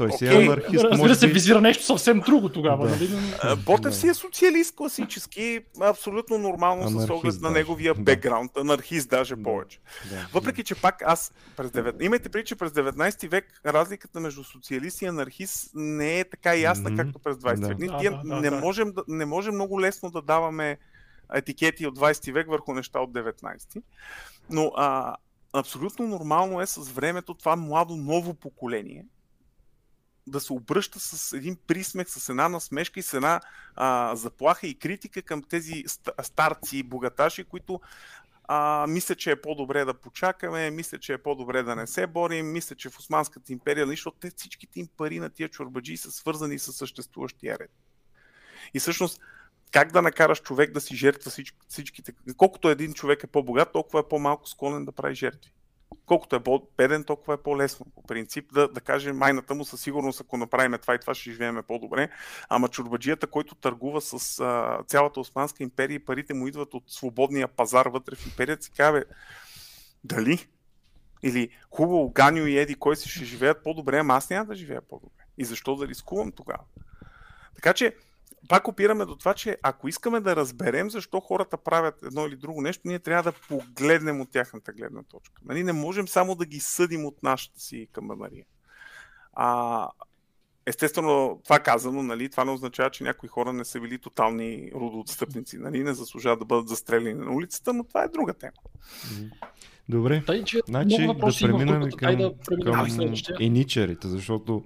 Той 0.00 0.12
си 0.12 0.26
е 0.26 0.28
Окей. 0.28 0.44
анархист. 0.44 0.74
Разбира 0.74 0.96
може 0.96 1.14
се, 1.14 1.26
би. 1.26 1.32
визира 1.32 1.60
нещо 1.60 1.84
съвсем 1.84 2.20
друго 2.20 2.48
тогава. 2.48 2.88
Да. 2.88 2.92
Нали? 2.92 3.08
Ботев 3.56 3.94
си 3.94 4.08
е 4.08 4.14
социалист 4.14 4.74
класически, 4.76 5.60
абсолютно 5.80 6.38
нормално 6.38 7.00
с 7.00 7.10
оглед 7.10 7.40
на 7.40 7.50
неговия 7.50 7.94
Да. 7.94 8.00
бекграунд, 8.00 8.56
анархист 8.56 9.10
даже 9.10 9.36
Да. 9.36 9.42
повече. 9.42 9.78
Да. 10.10 10.28
Въпреки, 10.32 10.64
че 10.64 10.74
пак 10.74 11.02
аз 11.02 11.32
през 11.56 11.70
9... 11.70 12.02
Имайте 12.02 12.28
преди, 12.28 12.44
че 12.44 12.56
през 12.56 12.70
19 12.70 13.28
век 13.28 13.60
разликата 13.66 14.20
между 14.20 14.44
социалист 14.44 15.02
и 15.02 15.06
анархист 15.06 15.70
не 15.74 16.20
е 16.20 16.24
така 16.24 16.54
ясна, 16.54 16.90
Мгм. 16.90 16.96
както 16.96 17.18
през 17.18 17.36
20 17.36 17.60
Да. 17.60 17.68
век. 17.68 17.78
Ние 17.78 17.88
Да, 17.88 18.16
да, 18.16 18.22
да, 18.24 18.40
не, 18.40 18.50
да. 18.50 18.56
Можем, 18.56 18.92
не 19.08 19.24
можем 19.24 19.54
много 19.54 19.80
лесно 19.80 20.10
да 20.10 20.22
даваме 20.22 20.78
етикети 21.34 21.86
от 21.86 21.98
20 21.98 22.32
век 22.32 22.48
върху 22.48 22.74
неща 22.74 23.00
от 23.00 23.12
19. 23.12 23.82
Но 24.50 24.72
а, 24.76 25.16
абсолютно 25.52 26.06
нормално 26.06 26.60
е 26.60 26.66
с 26.66 26.90
времето 26.90 27.34
това 27.34 27.56
младо 27.56 27.96
ново 27.96 28.34
поколение 28.34 29.04
да 30.30 30.40
се 30.40 30.52
обръща 30.52 31.00
с 31.00 31.32
един 31.32 31.56
присмех, 31.66 32.08
с 32.08 32.28
една 32.28 32.48
насмешка 32.48 33.00
и 33.00 33.02
с 33.02 33.14
една 33.14 33.40
а, 33.76 34.16
заплаха 34.16 34.66
и 34.66 34.78
критика 34.78 35.22
към 35.22 35.42
тези 35.42 35.72
ст- 35.72 36.22
старци 36.22 36.78
и 36.78 36.82
богаташи, 36.82 37.44
които 37.44 37.80
а, 38.52 38.86
мисля, 38.88 39.14
че 39.14 39.30
е 39.30 39.40
по-добре 39.40 39.84
да 39.84 39.94
почакаме, 39.94 40.70
мисля, 40.70 40.98
че 40.98 41.12
е 41.12 41.18
по-добре 41.18 41.62
да 41.62 41.76
не 41.76 41.86
се 41.86 42.06
борим, 42.06 42.52
мисля, 42.52 42.76
че 42.76 42.90
в 42.90 42.98
Османската 42.98 43.52
империя, 43.52 43.86
нали, 43.86 43.96
защото 43.96 44.16
те 44.20 44.30
всичките 44.36 44.80
им 44.80 44.88
пари 44.96 45.18
на 45.18 45.30
тия 45.30 45.48
чорбаджи 45.48 45.96
са 45.96 46.10
свързани 46.10 46.58
с 46.58 46.72
съществуващия 46.72 47.58
ред. 47.58 47.70
И 48.74 48.80
всъщност, 48.80 49.20
как 49.72 49.92
да 49.92 50.02
накараш 50.02 50.42
човек 50.42 50.72
да 50.72 50.80
си 50.80 50.96
жертва 50.96 51.30
всички, 51.30 51.58
всичките... 51.68 52.12
Колкото 52.36 52.68
един 52.68 52.92
човек 52.92 53.24
е 53.24 53.26
по-богат, 53.26 53.72
толкова 53.72 54.00
е 54.00 54.08
по-малко 54.10 54.48
склонен 54.48 54.84
да 54.84 54.92
прави 54.92 55.14
жертви. 55.14 55.52
Колкото 56.06 56.36
е 56.36 56.42
по-беден, 56.42 57.04
толкова 57.04 57.34
е 57.34 57.36
по-лесно. 57.36 57.86
По 57.94 58.02
принцип 58.02 58.52
да, 58.52 58.68
да 58.68 58.80
каже 58.80 59.12
майната 59.12 59.54
му 59.54 59.64
със 59.64 59.80
сигурност, 59.80 60.20
ако 60.20 60.36
направим 60.36 60.78
това 60.82 60.94
и 60.94 60.98
това, 60.98 61.14
ще 61.14 61.30
живеем 61.30 61.62
по-добре. 61.68 62.10
Ама 62.48 62.68
чурбаджията, 62.68 63.26
който 63.26 63.54
търгува 63.54 64.00
с 64.00 64.40
а, 64.40 64.78
цялата 64.86 65.20
Османска 65.20 65.62
империя 65.62 65.94
и 65.94 66.04
парите 66.04 66.34
му 66.34 66.48
идват 66.48 66.74
от 66.74 66.84
свободния 66.86 67.48
пазар 67.48 67.86
вътре 67.86 68.16
в 68.16 68.26
империята, 68.26 68.62
си 68.62 68.70
казва, 68.70 68.98
«Бе, 68.98 69.04
дали? 70.04 70.46
Или 71.22 71.50
хубаво, 71.70 72.10
Ганю 72.10 72.46
и 72.46 72.58
Еди, 72.58 72.74
кой 72.74 72.96
си 72.96 73.08
ще 73.08 73.24
живеят 73.24 73.62
по-добре, 73.62 73.98
ама 73.98 74.14
аз 74.14 74.30
няма 74.30 74.46
да 74.46 74.54
живея 74.54 74.80
по-добре. 74.80 75.24
И 75.38 75.44
защо 75.44 75.76
да 75.76 75.88
рискувам 75.88 76.32
тогава? 76.32 76.62
Така 77.54 77.72
че, 77.74 77.96
пак 78.48 78.68
опираме 78.68 79.04
до 79.04 79.16
това, 79.16 79.34
че 79.34 79.56
ако 79.62 79.88
искаме 79.88 80.20
да 80.20 80.36
разберем 80.36 80.90
защо 80.90 81.20
хората 81.20 81.56
правят 81.56 82.02
едно 82.02 82.26
или 82.26 82.36
друго 82.36 82.62
нещо, 82.62 82.82
ние 82.84 82.98
трябва 82.98 83.32
да 83.32 83.38
погледнем 83.48 84.20
от 84.20 84.30
тяхната 84.30 84.72
гледна 84.72 85.02
точка. 85.02 85.42
Нали? 85.44 85.64
Не 85.64 85.72
можем 85.72 86.08
само 86.08 86.34
да 86.34 86.46
ги 86.46 86.60
съдим 86.60 87.04
от 87.04 87.22
нашата 87.22 87.60
си 87.60 87.88
камбанария. 87.92 88.44
А, 89.32 89.88
естествено, 90.66 91.40
това 91.44 91.58
казано, 91.58 92.02
нали, 92.02 92.30
това 92.30 92.44
не 92.44 92.50
означава, 92.50 92.90
че 92.90 93.04
някои 93.04 93.28
хора 93.28 93.52
не 93.52 93.64
са 93.64 93.80
били 93.80 93.98
тотални 93.98 94.70
родоотстъпници. 94.74 95.58
Нали? 95.58 95.84
Не 95.84 95.94
заслужават 95.94 96.38
да 96.38 96.44
бъдат 96.44 96.68
застреляни 96.68 97.14
на 97.14 97.32
улицата, 97.34 97.72
но 97.72 97.84
това 97.84 98.02
е 98.02 98.08
друга 98.08 98.34
тема. 98.34 98.52
Добре. 99.90 100.22
Тъй, 100.26 100.44
че 100.44 100.60
Значи 100.66 100.96
да 100.96 101.02
има 101.02 101.14
преминем 101.14 101.90
към, 101.96 102.16
да 102.16 102.32
преминем 102.46 103.14
към 103.26 103.36
еничерите, 103.40 104.08
защото 104.08 104.62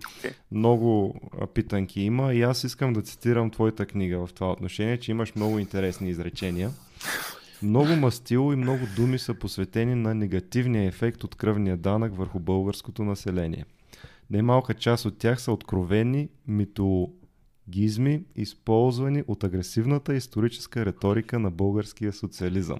много 0.52 1.20
питанки 1.54 2.00
има 2.00 2.34
и 2.34 2.42
аз 2.42 2.64
искам 2.64 2.92
да 2.92 3.02
цитирам 3.02 3.50
твоята 3.50 3.86
книга 3.86 4.26
в 4.26 4.32
това 4.32 4.52
отношение, 4.52 4.98
че 4.98 5.10
имаш 5.10 5.34
много 5.34 5.58
интересни 5.58 6.10
изречения. 6.10 6.70
Много 7.62 7.96
мастило 7.96 8.52
и 8.52 8.56
много 8.56 8.86
думи 8.96 9.18
са 9.18 9.34
посветени 9.34 9.94
на 9.94 10.14
негативния 10.14 10.84
ефект 10.84 11.24
от 11.24 11.34
кръвния 11.34 11.76
данък 11.76 12.16
върху 12.16 12.40
българското 12.40 13.04
население. 13.04 13.64
Немалка 14.30 14.74
част 14.74 15.04
от 15.04 15.18
тях 15.18 15.40
са 15.40 15.52
откровени 15.52 16.28
митологизми, 16.48 18.22
използвани 18.36 19.24
от 19.26 19.44
агресивната 19.44 20.14
историческа 20.14 20.86
риторика 20.86 21.38
на 21.38 21.50
българския 21.50 22.12
социализъм. 22.12 22.78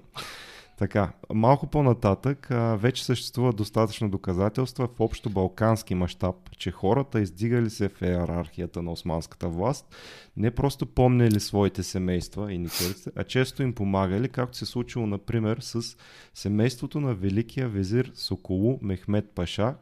Така, 0.77 1.11
малко 1.33 1.67
по-нататък 1.67 2.51
а, 2.51 2.75
вече 2.75 3.05
съществуват 3.05 3.55
достатъчно 3.55 4.09
доказателства 4.09 4.87
в 4.87 4.99
общо 4.99 5.29
балкански 5.29 5.95
мащаб, 5.95 6.35
че 6.57 6.71
хората, 6.71 7.21
издигали 7.21 7.69
се 7.69 7.89
в 7.89 8.01
иерархията 8.01 8.81
на 8.81 8.91
османската 8.91 9.47
власт, 9.49 9.95
не 10.37 10.51
просто 10.51 10.85
помнили 10.85 11.39
своите 11.39 11.83
семейства 11.83 12.53
и 12.53 12.57
никорите, 12.57 13.11
а 13.15 13.23
често 13.23 13.63
им 13.63 13.73
помагали, 13.73 14.29
както 14.29 14.57
се 14.57 14.65
случило, 14.65 15.07
например, 15.07 15.57
с 15.59 15.97
семейството 16.33 16.99
на 17.01 17.13
великия 17.13 17.69
визир 17.69 18.11
Соколу 18.13 18.79
Мехмед 18.81 19.29
Паша, 19.35 19.75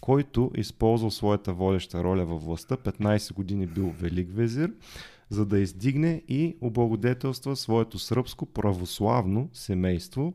който 0.00 0.50
използвал 0.54 1.10
своята 1.10 1.52
водеща 1.52 2.04
роля 2.04 2.24
във 2.24 2.44
властта, 2.44 2.76
15 2.76 3.34
години 3.34 3.66
бил 3.66 3.94
велик 4.00 4.28
везир, 4.32 4.72
за 5.30 5.46
да 5.46 5.58
издигне 5.58 6.22
и 6.28 6.56
облагодетелства 6.60 7.56
своето 7.56 7.98
сръбско 7.98 8.46
православно 8.46 9.48
семейство. 9.52 10.34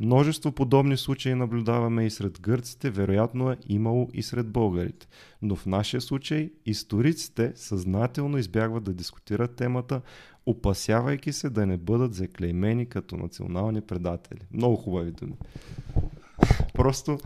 Множество 0.00 0.52
подобни 0.52 0.96
случаи 0.96 1.34
наблюдаваме 1.34 2.06
и 2.06 2.10
сред 2.10 2.40
гърците, 2.40 2.90
вероятно 2.90 3.50
е 3.50 3.56
имало 3.68 4.08
и 4.12 4.22
сред 4.22 4.48
българите. 4.48 5.06
Но 5.42 5.56
в 5.56 5.66
нашия 5.66 6.00
случай 6.00 6.50
историците 6.66 7.52
съзнателно 7.54 8.38
избягват 8.38 8.84
да 8.84 8.92
дискутират 8.92 9.56
темата, 9.56 10.00
опасявайки 10.46 11.32
се 11.32 11.50
да 11.50 11.66
не 11.66 11.76
бъдат 11.76 12.14
заклеймени 12.14 12.86
като 12.86 13.16
национални 13.16 13.80
предатели. 13.80 14.40
Много 14.52 14.76
хубави 14.76 15.10
думи. 15.10 15.34
Просто 16.74 17.18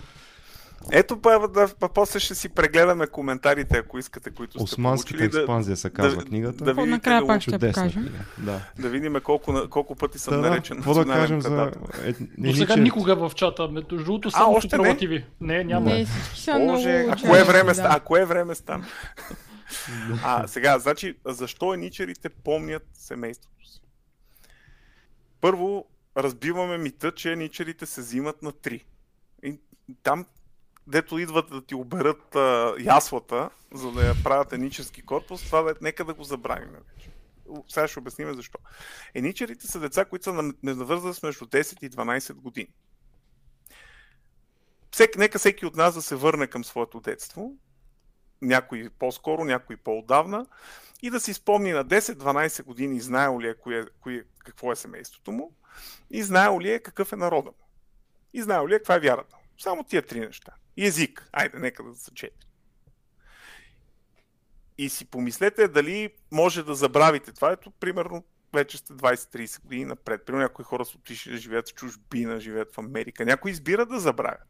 Ето, 0.93 1.21
па, 1.21 1.49
да, 1.49 1.69
па, 1.81 1.89
после 1.89 2.21
ще 2.21 2.35
си 2.35 2.49
прегледаме 2.49 3.07
коментарите, 3.07 3.79
ако 3.79 3.99
искате, 3.99 4.31
които 4.31 4.53
сте 4.53 4.63
османската 4.65 5.11
получили. 5.11 5.29
Да, 5.31 5.39
експанзия 5.39 5.77
се 5.77 5.91
казва 5.91 6.19
да- 6.19 6.25
книгата. 6.25 6.65
да 6.65 6.73
видите 6.75 6.91
Накрая 6.91 7.21
да 7.21 7.27
пак 7.27 7.43
ще 7.43 7.59
покажем. 7.59 8.15
Да. 8.39 8.61
да 8.79 8.89
видим 8.89 9.17
колко, 9.25 9.69
колко 9.71 9.95
пъти 9.95 10.19
съм 10.19 10.35
да, 10.35 10.51
наречен 10.51 10.77
да 10.77 10.89
национален 10.89 11.21
кажем 11.21 11.41
за 11.43 11.73
е, 11.99 12.13
До 12.13 12.17
сега 12.17 12.25
еничерите? 12.39 12.81
никога 12.81 13.17
в 13.19 13.33
чата. 13.35 13.69
Между 13.69 13.97
другото, 13.97 14.31
само 14.31 14.53
още 14.53 14.79
не? 14.79 15.25
Не, 15.41 15.65
няма. 15.65 15.87
Не, 15.87 16.07
са 16.35 16.59
Боже, 16.67 17.07
а 17.09 17.17
кое 17.19 17.45
време, 17.45 17.65
да. 17.65 17.75
ста- 17.75 17.89
а 17.91 18.01
кое 18.01 18.25
време 18.25 18.55
стана? 18.55 18.87
а, 20.25 20.49
сега, 20.49 20.79
значи, 20.79 21.15
защо 21.27 21.75
еничерите 21.75 22.29
помнят 22.29 22.87
семейството 22.93 23.67
си? 23.67 23.81
Първо, 25.41 25.85
разбиваме 26.17 26.79
мита, 26.79 27.13
че 27.13 27.33
еничерите 27.33 27.87
се 27.87 28.01
взимат 28.01 28.43
на 28.43 28.53
три. 28.53 28.85
И 29.43 29.59
там, 30.03 30.25
дето 30.91 31.19
идват 31.19 31.51
да 31.51 31.67
ти 31.67 31.75
оберат 31.75 32.35
а, 32.35 32.75
яслата, 32.81 33.51
за 33.75 33.93
да 33.93 34.07
я 34.07 34.15
правят 34.25 34.53
енически 34.53 35.03
корпус, 35.03 35.43
това 35.43 35.63
да, 35.63 35.75
нека 35.81 36.05
да 36.05 36.15
го 36.15 36.25
забравим. 36.25 36.71
Сега 37.69 37.89
ще 37.89 37.99
обясним 37.99 38.35
защо. 38.35 38.59
Еничерите 39.15 39.67
са 39.67 39.81
деца, 39.81 40.05
които 40.05 40.25
са 40.25 40.33
на, 40.33 40.43
между 40.63 40.85
10 40.85 41.85
и 41.85 41.91
12 41.91 42.33
години. 42.33 42.69
Всек, 44.91 45.17
нека 45.17 45.39
всеки 45.39 45.67
от 45.67 45.77
нас 45.77 45.95
да 45.95 46.03
се 46.03 46.17
върне 46.17 46.47
към 46.47 46.65
своето 46.65 47.01
детство, 47.01 47.53
някой 48.43 48.91
по-скоро, 48.99 49.45
някой 49.45 49.77
по-отдавна, 49.77 50.47
и 51.03 51.11
да 51.11 51.21
си 51.21 51.35
спомни 51.35 51.73
на 51.73 51.85
10-12 51.85 52.65
години, 52.65 53.01
знаел 53.01 53.41
ли 53.41 53.49
е 53.49 53.55
кое, 53.55 53.87
кое, 54.01 54.25
какво 54.39 54.73
е 54.73 54.77
семейството 54.77 55.33
му, 55.33 55.53
и 56.11 56.23
знаел 56.23 56.61
ли 56.61 56.73
е 56.73 56.79
какъв 56.79 57.13
е 57.13 57.17
народа 57.17 57.51
му. 57.51 57.67
И 58.33 58.43
знаел 58.43 58.69
ли 58.69 58.75
е 58.75 58.79
каква 58.79 58.95
е 58.95 59.01
вярата 59.01 59.37
му. 59.37 59.43
Само 59.59 59.85
тия 59.85 60.03
три 60.03 60.21
неща. 60.21 60.53
И 60.81 60.87
език. 60.87 61.29
Айде, 61.33 61.59
нека 61.59 61.83
да 61.83 61.95
са 61.95 62.11
четири. 62.15 62.47
И 64.79 64.89
си 64.89 65.05
помислете 65.05 65.69
дали 65.69 66.11
може 66.33 66.63
да 66.63 66.75
забравите 66.75 67.33
това. 67.33 67.53
Ето, 67.53 67.71
примерно, 67.71 68.25
вече 68.53 68.79
сте 68.79 68.93
20-30 68.93 69.63
години 69.63 69.85
напред. 69.85 70.27
Примерно 70.27 70.43
някои 70.43 70.65
хора 70.65 70.85
са 70.85 70.99
отишли 70.99 71.33
да 71.33 71.39
живеят 71.39 71.69
в 71.69 71.75
чужбина, 71.75 72.41
живеят 72.41 72.75
в 72.75 72.79
Америка. 72.79 73.25
Някои 73.25 73.51
избират 73.51 73.89
да 73.89 74.01
забравят. 74.01 74.49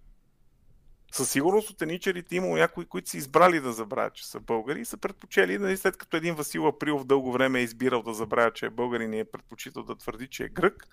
Със 1.12 1.31
сигурност 1.31 1.70
от 1.70 1.82
еничерите 1.82 2.36
имало 2.36 2.57
някои, 2.57 2.86
които 2.86 3.11
са 3.11 3.16
избрали 3.16 3.61
да 3.61 3.73
забравят, 3.73 4.15
че 4.15 4.27
са 4.27 4.40
българи 4.40 4.81
и 4.81 4.85
са 4.85 4.97
предпочели, 4.97 5.59
нали, 5.59 5.77
след 5.77 5.97
като 5.97 6.16
един 6.16 6.35
Васил 6.35 6.69
Априлов 6.69 7.05
дълго 7.05 7.32
време 7.32 7.61
е 7.61 7.62
избирал 7.62 8.02
да 8.02 8.15
забравя, 8.15 8.52
че 8.52 8.66
е 8.66 8.70
българин 8.70 9.12
и 9.12 9.19
е 9.19 9.24
предпочитал 9.24 9.82
да 9.82 9.97
твърди, 9.97 10.28
че 10.28 10.44
е 10.44 10.48
грък, 10.48 10.86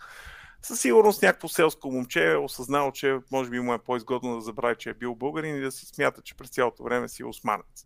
със 0.61 0.81
сигурност 0.81 1.21
някакво 1.21 1.47
селско 1.47 1.91
момче 1.91 2.31
е 2.31 2.37
осъзнало, 2.37 2.91
че 2.91 3.19
може 3.31 3.49
би 3.49 3.59
му 3.59 3.73
е 3.73 3.79
по-изгодно 3.79 4.35
да 4.35 4.41
забрави, 4.41 4.75
че 4.79 4.89
е 4.89 4.93
бил 4.93 5.15
българин 5.15 5.57
и 5.57 5.61
да 5.61 5.71
си 5.71 5.85
смята, 5.85 6.21
че 6.21 6.35
през 6.35 6.49
цялото 6.49 6.83
време 6.83 7.09
си 7.09 7.21
е 7.21 7.25
османец. 7.25 7.85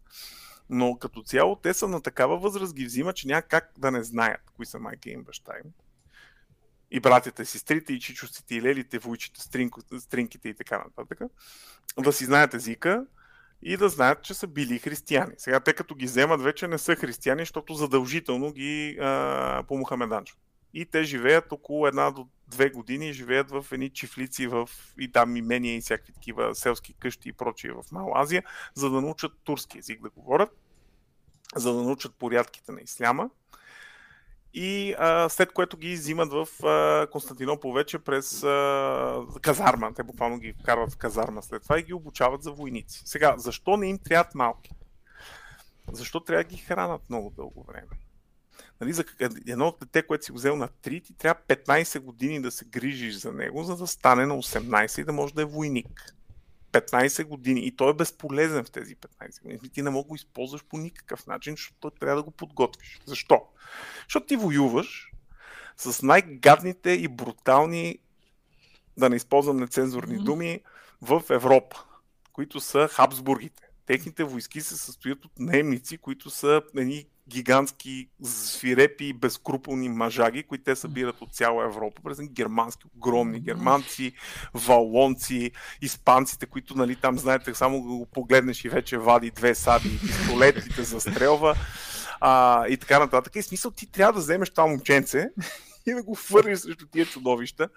Но 0.69 0.97
като 0.97 1.23
цяло 1.23 1.55
те 1.55 1.73
са 1.73 1.87
на 1.87 2.01
такава 2.01 2.37
възраст 2.37 2.75
ги 2.75 2.85
взима, 2.85 3.13
че 3.13 3.27
няма 3.27 3.41
как 3.41 3.71
да 3.77 3.91
не 3.91 4.03
знаят 4.03 4.41
кои 4.55 4.65
са 4.65 4.79
майка 4.79 5.09
им 5.09 5.23
баща 5.23 5.53
им. 5.65 5.71
И 6.91 6.99
братята, 6.99 7.41
и 7.41 7.45
сестрите, 7.45 7.93
и 7.93 7.99
чичовците, 7.99 8.55
и 8.55 8.61
лелите, 8.61 8.99
стринко- 8.99 9.99
стринките 9.99 10.49
и 10.49 10.53
така 10.53 10.77
нататък. 10.77 11.19
Да 11.99 12.13
си 12.13 12.25
знаят 12.25 12.53
езика 12.53 13.05
и 13.61 13.77
да 13.77 13.89
знаят, 13.89 14.23
че 14.23 14.33
са 14.33 14.47
били 14.47 14.79
християни. 14.79 15.33
Сега 15.37 15.59
те 15.59 15.73
като 15.73 15.95
ги 15.95 16.05
вземат 16.05 16.41
вече 16.41 16.67
не 16.67 16.77
са 16.77 16.95
християни, 16.95 17.41
защото 17.41 17.73
задължително 17.73 18.51
ги 18.51 18.97
а, 19.01 19.63
по 19.67 19.77
Мухамеданчо. 19.77 20.35
И 20.73 20.85
те 20.85 21.03
живеят 21.03 21.51
около 21.51 21.87
една 21.87 22.11
до 22.11 22.27
две 22.47 22.69
години, 22.69 23.13
живеят 23.13 23.51
в 23.51 23.65
едни 23.71 23.89
чифлици 23.89 24.47
в 24.47 24.69
и 24.99 25.11
там 25.11 25.35
имения 25.35 25.75
и 25.75 25.81
всякакви 25.81 26.13
такива 26.13 26.55
селски 26.55 26.93
къщи 26.93 27.29
и 27.29 27.33
прочие 27.33 27.71
в 27.71 27.83
Малазия, 27.91 28.43
за 28.73 28.89
да 28.89 29.01
научат 29.01 29.31
турски 29.43 29.77
язик 29.77 30.01
да 30.01 30.09
говорят, 30.09 30.49
за 31.55 31.73
да 31.73 31.83
научат 31.83 32.15
порядките 32.15 32.71
на 32.71 32.81
исляма. 32.81 33.29
И 34.53 34.95
а, 34.99 35.29
след 35.29 35.53
което 35.53 35.77
ги 35.77 35.93
взимат 35.93 36.31
в 36.31 36.65
а, 36.65 37.07
Константинопол 37.11 37.73
вече 37.73 37.99
през 37.99 38.43
а, 38.43 39.25
казарма. 39.41 39.93
Те 39.93 40.03
буквално 40.03 40.39
ги 40.39 40.53
вкарват 40.53 40.91
в 40.91 40.97
казарма 40.97 41.43
след 41.43 41.63
това 41.63 41.79
и 41.79 41.83
ги 41.83 41.93
обучават 41.93 42.43
за 42.43 42.51
войници. 42.51 43.01
Сега, 43.05 43.37
защо 43.37 43.77
не 43.77 43.89
им 43.89 43.99
трябват 43.99 44.35
малки? 44.35 44.71
Защо 45.91 46.19
трябва 46.19 46.43
да 46.43 46.49
ги 46.49 46.57
хранат 46.57 47.09
много 47.09 47.29
дълго 47.29 47.63
време? 47.63 47.87
Нали, 48.81 48.93
за 48.93 49.03
едно 49.47 49.75
дете, 49.79 50.07
което 50.07 50.25
си 50.25 50.31
го 50.31 50.37
взел 50.37 50.55
на 50.55 50.67
3, 50.67 51.03
ти 51.03 51.13
трябва 51.13 51.41
15 51.47 51.99
години 51.99 52.41
да 52.41 52.51
се 52.51 52.65
грижиш 52.65 53.15
за 53.15 53.31
него, 53.33 53.63
за 53.63 53.77
да 53.77 53.87
стане 53.87 54.25
на 54.25 54.33
18 54.33 55.01
и 55.01 55.03
да 55.03 55.13
може 55.13 55.33
да 55.33 55.41
е 55.41 55.45
войник. 55.45 56.15
15 56.71 57.23
години. 57.23 57.65
И 57.65 57.75
той 57.75 57.89
е 57.89 57.93
безполезен 57.93 58.63
в 58.63 58.71
тези 58.71 58.95
15 58.95 59.41
години. 59.41 59.59
Ти 59.73 59.81
не 59.81 59.89
мога 59.89 60.03
да 60.03 60.07
го 60.07 60.15
използваш 60.15 60.63
по 60.63 60.77
никакъв 60.77 61.27
начин, 61.27 61.53
защото 61.53 61.91
трябва 61.99 62.15
да 62.15 62.23
го 62.23 62.31
подготвиш. 62.31 62.99
Защо? 63.05 63.41
Защото 64.03 64.25
ти 64.25 64.35
воюваш 64.35 65.11
с 65.77 66.01
най-гадните 66.01 66.91
и 66.91 67.07
брутални, 67.07 67.99
да 68.97 69.09
не 69.09 69.15
използвам 69.15 69.57
нецензурни 69.57 70.17
думи, 70.17 70.61
в 71.01 71.23
Европа, 71.29 71.83
които 72.33 72.59
са 72.59 72.87
Хабсбургите. 72.87 73.63
Техните 73.85 74.23
войски 74.23 74.61
се 74.61 74.77
състоят 74.77 75.25
от 75.25 75.39
наемници, 75.39 75.97
които 75.97 76.29
са 76.29 76.61
едни 76.75 77.05
гигантски, 77.29 78.09
свирепи 78.23 79.05
и 79.05 79.13
безкруполни 79.13 79.89
мъжаги, 79.89 80.43
които 80.43 80.63
те 80.63 80.75
събират 80.75 81.21
от 81.21 81.33
цяла 81.33 81.65
Европа. 81.65 82.01
През 82.03 82.21
германски, 82.21 82.87
огромни 82.95 83.39
германци, 83.39 84.13
валонци, 84.53 85.51
испанците, 85.81 86.45
които, 86.45 86.77
нали, 86.77 86.95
там, 86.95 87.17
знаете, 87.17 87.53
само 87.53 87.81
го 87.81 88.07
погледнеш 88.13 88.65
и 88.65 88.69
вече 88.69 88.97
вади 88.97 89.31
две 89.31 89.55
саби, 89.55 89.99
пистолетите 89.99 90.83
застрелва 90.83 91.55
а, 92.21 92.67
и 92.67 92.77
така 92.77 92.99
нататък. 92.99 93.35
И 93.35 93.41
смисъл, 93.41 93.71
ти 93.71 93.91
трябва 93.91 94.13
да 94.13 94.19
вземеш 94.19 94.49
това 94.49 94.67
момченце 94.67 95.29
и 95.85 95.93
да 95.93 96.03
го 96.03 96.15
фърлиш 96.15 96.59
срещу 96.59 96.87
тия 96.87 97.05
чудовища. 97.05 97.69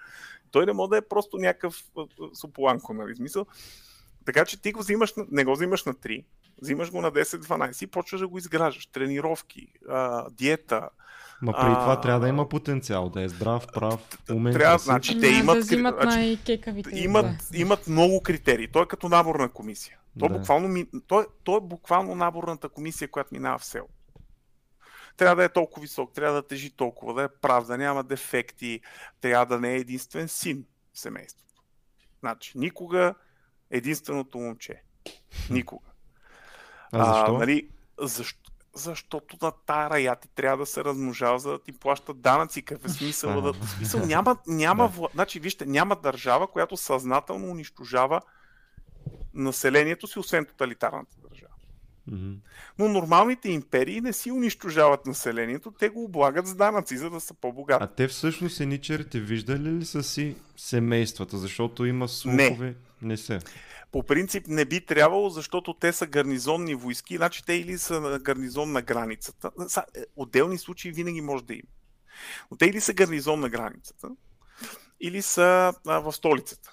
Той 0.50 0.66
не 0.66 0.72
може 0.72 0.90
да 0.90 0.96
е 0.96 1.08
просто 1.08 1.36
някакъв 1.36 1.84
сополанко, 2.40 2.94
нали? 2.94 3.16
Смисъл. 3.16 3.46
Така 4.24 4.44
че 4.44 4.62
ти 4.62 4.72
го 4.72 4.80
взимаш, 4.80 5.14
не 5.30 5.44
го 5.44 5.52
взимаш 5.52 5.84
на 5.84 5.94
3, 5.94 6.24
взимаш 6.62 6.90
го 6.90 7.00
на 7.00 7.12
10-12 7.12 7.84
и 7.84 7.86
почваш 7.86 8.20
да 8.20 8.28
го 8.28 8.38
изграждаш. 8.38 8.86
Тренировки, 8.86 9.68
а, 9.88 10.30
диета. 10.30 10.88
Ма 11.42 11.52
при 11.52 11.66
а, 11.66 11.80
това 11.80 12.00
трябва 12.00 12.20
да 12.20 12.28
има 12.28 12.48
потенциал, 12.48 13.08
да 13.08 13.22
е 13.22 13.28
здрав, 13.28 13.66
прав, 13.74 14.00
умен. 14.30 14.52
Трябва, 14.52 14.78
значи, 14.78 15.20
те 15.20 15.28
имат, 15.28 15.56
да 15.56 15.60
взимат 15.60 15.94
значи, 15.94 16.16
най-кекавите. 16.16 16.98
Имат, 16.98 17.26
да. 17.52 17.58
имат 17.58 17.86
много 17.86 18.22
критерии. 18.22 18.68
Той 18.68 18.82
е 18.82 18.86
като 18.86 19.08
наборна 19.08 19.48
комисия. 19.48 19.98
Той, 20.18 20.28
да. 20.28 20.38
буквално, 20.38 20.84
той, 21.06 21.26
той 21.44 21.56
е 21.56 21.60
буквално 21.60 22.14
наборната 22.14 22.68
комисия, 22.68 23.10
която 23.10 23.34
минава 23.34 23.58
в 23.58 23.64
село 23.64 23.88
трябва 25.16 25.36
да 25.36 25.44
е 25.44 25.48
толкова 25.48 25.82
висок, 25.82 26.12
трябва 26.12 26.34
да 26.34 26.46
тежи 26.46 26.70
толкова, 26.70 27.14
да 27.14 27.22
е 27.22 27.28
прав, 27.28 27.66
да 27.66 27.78
няма 27.78 28.04
дефекти, 28.04 28.80
трябва 29.20 29.46
да 29.46 29.60
не 29.60 29.72
е 29.72 29.76
единствен 29.76 30.28
син 30.28 30.64
в 30.92 30.98
семейството. 30.98 31.62
Значи, 32.20 32.58
никога 32.58 33.14
единственото 33.70 34.38
момче. 34.38 34.82
Никога. 35.50 35.86
А, 36.94 37.04
защо? 37.04 37.34
А, 37.34 37.38
нали, 37.38 37.68
защо? 38.00 38.50
Защото 38.76 39.36
на 39.42 39.52
тая 39.66 39.90
рая 39.90 40.16
ти 40.16 40.28
трябва 40.28 40.58
да 40.58 40.66
се 40.66 40.84
размножава, 40.84 41.38
за 41.38 41.50
да 41.50 41.58
ти 41.58 41.72
плащат 41.72 42.20
данъци. 42.20 42.62
Какъв 42.62 42.84
е 42.84 42.88
смисъл 42.88 43.40
да... 43.40 43.52
Смисъл, 43.76 44.06
няма, 44.06 44.36
няма, 44.46 44.92
да. 44.98 45.08
значи, 45.14 45.40
вижте, 45.40 45.66
няма 45.66 45.96
държава, 45.96 46.46
която 46.46 46.76
съзнателно 46.76 47.50
унищожава 47.50 48.20
населението 49.34 50.06
си, 50.06 50.18
освен 50.18 50.44
тоталитарната 50.44 51.16
държава. 51.28 51.54
Mm-hmm. 52.10 52.36
Но 52.78 52.88
нормалните 52.88 53.48
империи 53.48 54.00
не 54.00 54.12
си 54.12 54.30
унищожават 54.30 55.06
населението, 55.06 55.72
те 55.78 55.88
го 55.88 56.04
облагат 56.04 56.46
с 56.46 56.54
данъци, 56.54 56.96
за 56.96 57.10
да 57.10 57.20
са 57.20 57.34
по-богати. 57.34 57.84
А 57.84 57.86
те 57.86 58.08
всъщност 58.08 58.60
еничерите 58.60 59.20
виждали 59.20 59.72
ли 59.72 59.84
са 59.84 60.02
си 60.02 60.36
семействата? 60.56 61.38
Защото 61.38 61.86
има 61.86 62.08
слухове... 62.08 62.66
Не. 62.66 62.74
Не 63.04 63.16
се. 63.16 63.38
По 63.92 64.02
принцип 64.02 64.46
не 64.48 64.64
би 64.64 64.86
трябвало, 64.86 65.30
защото 65.30 65.74
те 65.74 65.92
са 65.92 66.06
гарнизонни 66.06 66.74
войски, 66.74 67.16
значи 67.16 67.44
те 67.44 67.52
или 67.52 67.78
са 67.78 68.00
на 68.00 68.18
гарнизон 68.18 68.72
на 68.72 68.82
границата. 68.82 69.50
Е, 69.96 70.04
отделни 70.16 70.58
случаи 70.58 70.92
винаги 70.92 71.20
може 71.20 71.44
да 71.44 71.54
има. 71.54 71.68
Но 72.50 72.56
те 72.56 72.66
или 72.66 72.80
са 72.80 72.92
гарнизон 72.92 73.40
на 73.40 73.48
границата, 73.48 74.08
или 75.00 75.22
са 75.22 75.74
а, 75.86 75.98
в 75.98 76.12
столицата. 76.12 76.70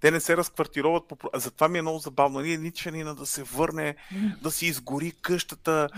Те 0.00 0.10
не 0.10 0.20
се 0.20 0.36
разквартироват 0.36 1.08
по... 1.08 1.16
Затова 1.34 1.68
ми 1.68 1.78
е 1.78 1.82
много 1.82 1.98
забавно. 1.98 2.40
Ние 2.40 2.58
ничанина 2.58 3.14
да 3.14 3.26
се 3.26 3.42
върне, 3.42 3.96
да 4.42 4.50
си 4.50 4.66
изгори 4.66 5.12
къщата, 5.22 5.88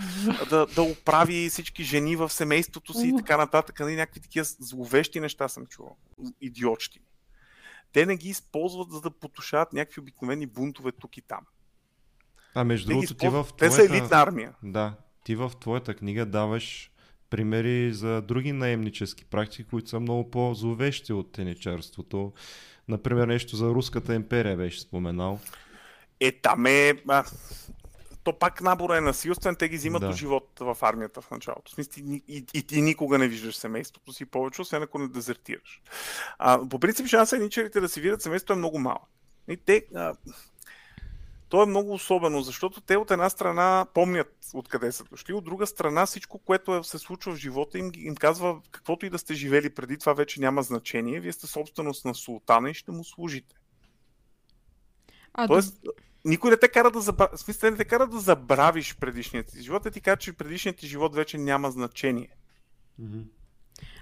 да, 0.49 0.65
да 0.65 0.81
оправи 0.81 1.49
всички 1.49 1.83
жени 1.83 2.15
в 2.15 2.29
семейството 2.29 2.93
си 2.93 3.07
и 3.07 3.17
така 3.17 3.37
нататък. 3.37 3.79
Нали, 3.79 3.95
някакви 3.95 4.21
такива 4.21 4.45
зловещи 4.45 5.19
неща 5.19 5.47
съм 5.47 5.65
чувал. 5.65 5.97
Идиотщи. 6.41 6.99
Те 7.93 8.05
не 8.05 8.15
ги 8.15 8.29
използват, 8.29 8.91
за 8.91 9.01
да 9.01 9.11
потушават 9.11 9.73
някакви 9.73 10.01
обикновени 10.01 10.45
бунтове 10.45 10.91
тук 10.91 11.17
и 11.17 11.21
там. 11.21 11.39
А 12.55 12.63
между 12.63 12.89
другото, 12.89 13.13
ти 13.13 13.27
в 13.27 13.29
твоята... 13.29 13.55
Те 13.57 13.71
са 13.71 13.83
елитна 13.83 14.17
армия. 14.17 14.53
Да, 14.63 14.93
ти 15.23 15.35
в 15.35 15.51
твоята 15.59 15.95
книга 15.95 16.25
даваш 16.25 16.91
примери 17.29 17.93
за 17.93 18.21
други 18.21 18.51
наемнически 18.51 19.25
практики, 19.25 19.69
които 19.69 19.89
са 19.89 19.99
много 19.99 20.31
по-зловещи 20.31 21.13
от 21.13 21.31
теничарството. 21.31 22.33
Например, 22.87 23.27
нещо 23.27 23.55
за 23.55 23.69
Руската 23.69 24.15
империя 24.15 24.57
беше 24.57 24.81
споменал. 24.81 25.39
Е, 26.19 26.31
там 26.31 26.65
е... 26.65 26.93
А, 27.07 27.23
то 28.23 28.39
пак 28.39 28.61
набора 28.61 28.97
е 28.97 29.01
насилствен, 29.01 29.55
те 29.55 29.69
ги 29.69 29.77
взимат 29.77 30.01
да. 30.01 30.07
до 30.07 30.13
живот 30.13 30.49
в 30.59 30.77
армията 30.81 31.21
в 31.21 31.31
началото. 31.31 31.71
В 31.71 31.75
смисъл, 31.75 32.03
и, 32.07 32.23
и, 32.27 32.45
и 32.53 32.63
ти 32.63 32.81
никога 32.81 33.17
не 33.17 33.27
виждаш 33.27 33.55
семейството 33.55 34.13
си 34.13 34.25
повече, 34.25 34.61
освен 34.61 34.83
ако 34.83 34.99
не 34.99 35.07
дезертираш. 35.07 35.81
А, 36.37 36.69
по 36.69 36.79
принцип, 36.79 37.07
шанса 37.07 37.37
ничерите 37.37 37.81
да 37.81 37.89
си 37.89 38.01
видят 38.01 38.21
семейството 38.21 38.53
е 38.53 38.55
много 38.55 38.79
малък. 38.79 39.09
И 39.47 39.57
те, 39.57 39.85
а, 39.95 40.13
то 41.49 41.63
е 41.63 41.65
много 41.65 41.93
особено, 41.93 42.41
защото 42.41 42.81
те 42.81 42.97
от 42.97 43.11
една 43.11 43.29
страна 43.29 43.85
помнят 43.93 44.35
откъде 44.53 44.91
са 44.91 45.03
дошли, 45.03 45.33
от 45.33 45.43
друга 45.43 45.67
страна 45.67 46.05
всичко, 46.05 46.39
което 46.39 46.75
е, 46.75 46.83
се 46.83 46.99
случва 46.99 47.33
в 47.33 47.37
живота 47.37 47.77
им, 47.77 47.91
им 47.95 48.15
казва 48.15 48.61
каквото 48.71 49.05
и 49.05 49.09
да 49.09 49.19
сте 49.19 49.33
живели 49.33 49.69
преди 49.69 49.97
това 49.97 50.13
вече 50.13 50.41
няма 50.41 50.63
значение, 50.63 51.19
вие 51.19 51.33
сте 51.33 51.47
собственост 51.47 52.05
на 52.05 52.15
султана 52.15 52.69
и 52.69 52.73
ще 52.73 52.91
му 52.91 53.03
служите. 53.03 53.55
А, 55.33 55.47
Тоест, 55.47 55.81
да... 55.83 55.91
никой 56.25 56.51
не 56.51 56.57
те 56.57 56.67
кара 56.67 56.91
да 56.91 57.01
забравиш, 57.01 57.39
смисъл 57.39 57.71
не 57.71 57.77
те 57.77 57.85
кара 57.85 58.07
да 58.07 58.19
забравиш 58.19 58.95
предишният 58.99 59.47
ти 59.47 59.61
живот, 59.61 59.85
а 59.85 59.91
ти 59.91 60.01
казва, 60.01 60.17
че 60.17 60.33
предишният 60.33 60.77
ти 60.77 60.87
живот 60.87 61.15
вече 61.15 61.37
няма 61.37 61.71
значение. 61.71 62.29
Mm-hmm. 63.01 63.23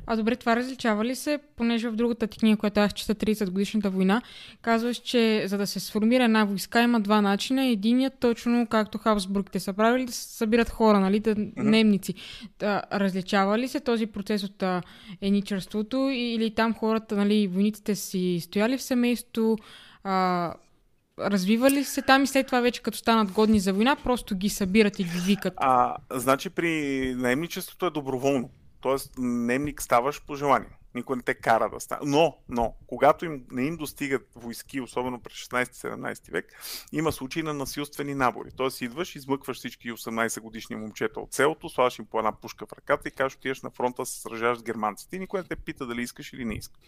А 0.08 0.16
добре, 0.16 0.36
това 0.36 0.56
различава 0.56 1.06
ли 1.06 1.16
се, 1.16 1.40
понеже 1.56 1.90
в 1.90 1.96
другата 1.96 2.28
ти 2.28 2.38
книга, 2.38 2.58
която 2.58 2.80
аз 2.80 2.94
чета 2.94 3.16
30 3.16 3.50
годишната 3.50 3.90
война, 3.90 4.22
казваш, 4.62 4.98
че 4.98 5.44
за 5.48 5.58
да 5.58 5.68
се 5.68 5.80
сформира 5.80 6.24
една 6.24 6.44
войска 6.44 6.82
има 6.82 7.00
два 7.00 7.22
начина. 7.22 7.66
Единият 7.66 8.14
точно 8.20 8.68
както 8.68 8.98
Хабсбургите 8.98 9.60
са 9.60 9.74
правили, 9.74 10.06
да 10.06 10.12
събират 10.12 10.70
хора, 10.70 11.00
нали, 11.00 11.20
да, 11.20 11.36
немници. 11.58 12.14
Да, 12.60 12.84
различава 12.94 13.60
ли 13.60 13.68
се 13.68 13.80
този 13.80 14.06
процес 14.06 14.44
от 14.44 14.64
еничарството 15.22 16.10
или 16.14 16.56
там 16.56 16.74
хората, 16.74 17.16
нали, 17.16 17.48
войниците 17.48 17.96
си 17.96 18.40
стояли 18.42 18.78
в 18.78 18.84
семейство, 18.84 19.58
а, 20.04 20.54
развивали 21.20 21.84
се 21.84 22.02
там 22.02 22.24
и 22.24 22.28
след 22.28 22.46
това 22.46 22.62
вече 22.62 22.82
като 22.82 22.98
станат 22.98 23.32
годни 23.32 23.60
за 23.60 23.74
война, 23.74 23.96
просто 23.96 24.36
ги 24.36 24.50
събират 24.50 25.00
и 25.00 25.04
ги 25.04 25.20
викат? 25.26 25.54
А, 25.58 25.96
значи 26.12 26.50
при 26.50 27.14
наемничеството 27.18 27.86
е 27.86 27.90
доброволно. 27.90 28.50
Тоест, 28.82 29.12
немник 29.18 29.82
ставаш 29.82 30.22
по 30.26 30.36
желание. 30.36 30.78
Никой 30.96 31.16
не 31.16 31.22
те 31.22 31.34
кара 31.34 31.70
да 31.70 31.80
става. 31.80 32.02
Но, 32.06 32.38
но, 32.50 32.76
когато 32.88 33.26
им, 33.26 33.46
не 33.52 33.66
им 33.66 33.78
достигат 33.78 34.28
войски, 34.36 34.82
особено 34.82 35.20
през 35.20 35.34
16-17 35.34 36.32
век, 36.32 36.46
има 36.92 37.12
случаи 37.12 37.44
на 37.44 37.54
насилствени 37.54 38.16
набори. 38.16 38.50
Тоест, 38.58 38.82
идваш, 38.82 39.16
измъкваш 39.16 39.58
всички 39.58 39.92
18 39.92 40.40
годишни 40.42 40.76
момчета 40.76 41.20
от 41.20 41.34
селото, 41.34 41.70
слагаш 41.70 42.00
им 42.00 42.06
по 42.06 42.20
една 42.20 42.32
пушка 42.32 42.66
в 42.66 42.74
ръката 42.74 43.08
и 43.08 43.12
кажеш, 43.12 43.38
отиваш 43.38 43.62
на 43.62 43.70
фронта, 43.70 44.06
се 44.06 44.22
сражаваш 44.22 44.60
с 44.60 44.64
германците. 44.64 45.16
И 45.16 45.20
никой 45.20 45.40
не 45.40 45.48
те 45.48 45.56
пита 45.56 45.86
дали 45.86 46.02
искаш 46.02 46.34
или 46.34 46.46
не 46.46 46.54
искаш. 46.54 46.82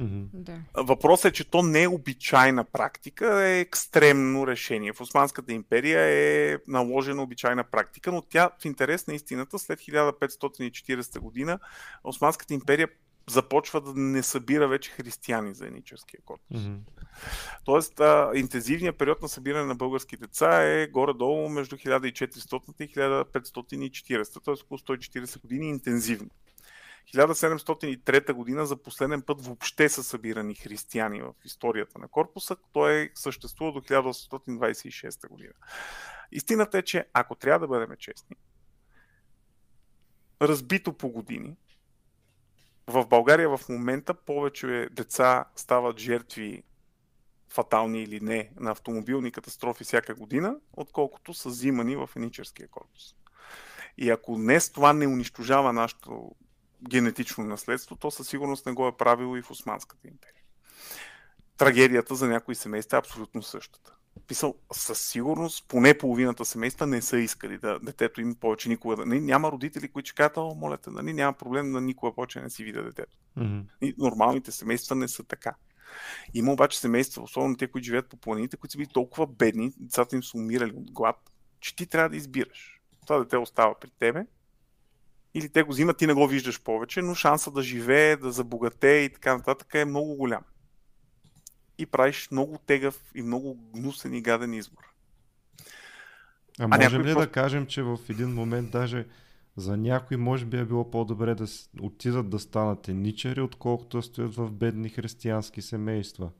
Mm-hmm. 0.00 0.26
Да. 0.32 0.60
Въпросът 0.74 1.24
е, 1.24 1.32
че 1.32 1.50
то 1.50 1.62
не 1.62 1.82
е 1.82 1.88
обичайна 1.88 2.64
практика, 2.64 3.42
е 3.44 3.60
екстремно 3.60 4.46
решение. 4.46 4.92
В 4.92 5.00
Османската 5.00 5.52
империя 5.52 6.00
е 6.00 6.58
наложена 6.68 7.22
обичайна 7.22 7.64
практика, 7.64 8.12
но 8.12 8.22
тя 8.22 8.50
в 8.60 8.64
интерес 8.64 9.06
на 9.06 9.14
истината 9.14 9.58
след 9.58 9.80
1540 9.80 11.18
година 11.18 11.58
Османската 12.04 12.54
империя 12.54 12.88
започва 13.30 13.80
да 13.80 13.92
не 13.94 14.22
събира 14.22 14.68
вече 14.68 14.90
християни 14.90 15.54
за 15.54 15.66
еническия 15.66 16.20
корпус. 16.24 16.60
Mm-hmm. 16.60 16.78
Тоест, 17.64 18.00
а, 18.00 18.30
интензивният 18.34 18.98
период 18.98 19.22
на 19.22 19.28
събиране 19.28 19.64
на 19.64 19.74
български 19.74 20.16
деца 20.16 20.62
е 20.62 20.86
горе-долу 20.86 21.48
между 21.48 21.76
1400 21.76 22.82
и 22.82 22.88
1540, 22.88 24.44
т.е. 24.44 24.54
около 24.64 24.78
140 24.78 25.40
години 25.40 25.68
интензивно. 25.68 26.30
1703 27.14 28.32
година 28.32 28.66
за 28.66 28.76
последен 28.76 29.22
път 29.22 29.46
въобще 29.46 29.88
са 29.88 30.04
събирани 30.04 30.54
християни 30.54 31.22
в 31.22 31.34
историята 31.44 31.98
на 31.98 32.08
корпуса. 32.08 32.56
Той 32.72 32.94
е 32.94 33.10
съществува 33.14 33.72
до 33.72 33.80
1826 33.80 35.28
година. 35.28 35.52
Истината 36.32 36.78
е, 36.78 36.82
че 36.82 37.06
ако 37.12 37.34
трябва 37.34 37.58
да 37.58 37.68
бъдем 37.68 37.96
честни, 37.96 38.36
разбито 40.42 40.92
по 40.92 41.08
години, 41.08 41.56
в 42.86 43.06
България 43.06 43.56
в 43.56 43.68
момента 43.68 44.14
повече 44.14 44.88
деца 44.92 45.44
стават 45.56 45.98
жертви 45.98 46.62
фатални 47.48 48.02
или 48.02 48.20
не 48.20 48.50
на 48.60 48.70
автомобилни 48.70 49.32
катастрофи 49.32 49.84
всяка 49.84 50.14
година, 50.14 50.56
отколкото 50.72 51.34
са 51.34 51.48
взимани 51.48 51.96
в 51.96 52.10
еничерския 52.16 52.68
корпус. 52.68 53.14
И 53.98 54.10
ако 54.10 54.36
днес 54.36 54.72
това 54.72 54.92
не 54.92 55.06
унищожава 55.06 55.72
нашето 55.72 56.34
генетично 56.88 57.44
наследство, 57.44 57.96
то 57.96 58.10
със 58.10 58.28
сигурност 58.28 58.66
не 58.66 58.72
го 58.72 58.88
е 58.88 58.96
правило 58.96 59.36
и 59.36 59.42
в 59.42 59.50
Османската 59.50 60.08
империя. 60.08 60.42
Трагедията 61.56 62.14
за 62.14 62.28
някои 62.28 62.54
семейства 62.54 62.96
е 62.96 62.98
абсолютно 62.98 63.42
същата. 63.42 63.94
Писал, 64.26 64.54
със 64.72 65.00
сигурност 65.00 65.68
поне 65.68 65.98
половината 65.98 66.44
семейства 66.44 66.86
не 66.86 67.02
са 67.02 67.18
искали 67.18 67.58
да 67.58 67.78
детето 67.78 68.20
им 68.20 68.34
повече 68.34 68.68
никога 68.68 68.96
да... 68.96 69.06
Не, 69.06 69.20
няма 69.20 69.52
родители, 69.52 69.88
които 69.88 70.12
кажат, 70.16 70.36
о, 70.36 70.54
моля 70.54 70.76
те, 70.76 70.90
нали, 70.90 71.12
няма 71.12 71.32
проблем 71.32 71.72
да 71.72 71.80
никога 71.80 72.14
повече 72.14 72.40
не 72.40 72.50
си 72.50 72.64
видя 72.64 72.82
детето. 72.82 73.18
Mm-hmm. 73.38 73.64
И 73.80 73.94
нормалните 73.98 74.52
семейства 74.52 74.96
не 74.96 75.08
са 75.08 75.24
така. 75.24 75.54
Има 76.34 76.52
обаче 76.52 76.78
семейства, 76.78 77.22
особено 77.22 77.56
те, 77.56 77.66
които 77.66 77.84
живеят 77.84 78.08
по 78.08 78.16
планините, 78.16 78.56
които 78.56 78.72
са 78.72 78.78
били 78.78 78.88
толкова 78.88 79.26
бедни, 79.26 79.72
децата 79.76 80.16
им 80.16 80.22
са 80.22 80.38
умирали 80.38 80.72
от 80.72 80.92
глад, 80.92 81.30
че 81.60 81.76
ти 81.76 81.86
трябва 81.86 82.08
да 82.08 82.16
избираш. 82.16 82.80
Това 83.06 83.18
дете 83.18 83.36
остава 83.36 83.74
при 83.80 83.90
тебе 83.98 84.26
или 85.34 85.48
те 85.48 85.62
го 85.62 85.70
взимат, 85.70 85.96
ти 85.98 86.06
не 86.06 86.14
го 86.14 86.26
виждаш 86.26 86.62
повече, 86.62 87.02
но 87.02 87.14
шанса 87.14 87.50
да 87.50 87.62
живее, 87.62 88.16
да 88.16 88.32
забогате 88.32 88.88
и 88.88 89.12
така 89.12 89.36
нататък 89.36 89.74
е 89.74 89.84
много 89.84 90.14
голям. 90.14 90.42
И 91.78 91.86
правиш 91.86 92.28
много 92.30 92.58
тегъв 92.66 93.00
и 93.14 93.22
много 93.22 93.58
гнусен 93.74 94.14
и 94.14 94.22
гаден 94.22 94.54
избор. 94.54 94.82
А, 96.60 96.64
а 96.70 96.84
можем 96.84 97.02
ли 97.02 97.04
просто... 97.04 97.20
да 97.20 97.32
кажем, 97.32 97.66
че 97.66 97.82
в 97.82 97.98
един 98.08 98.34
момент 98.34 98.70
даже 98.70 99.06
за 99.56 99.76
някой 99.76 100.16
може 100.16 100.46
би 100.46 100.58
е 100.58 100.64
било 100.64 100.90
по-добре 100.90 101.34
да 101.34 101.46
отидат 101.80 102.30
да 102.30 102.38
станат 102.38 102.88
еничари, 102.88 103.40
отколкото 103.40 103.96
да 103.96 104.02
стоят 104.02 104.34
в 104.34 104.50
бедни 104.52 104.88
християнски 104.88 105.62
семейства? 105.62 106.30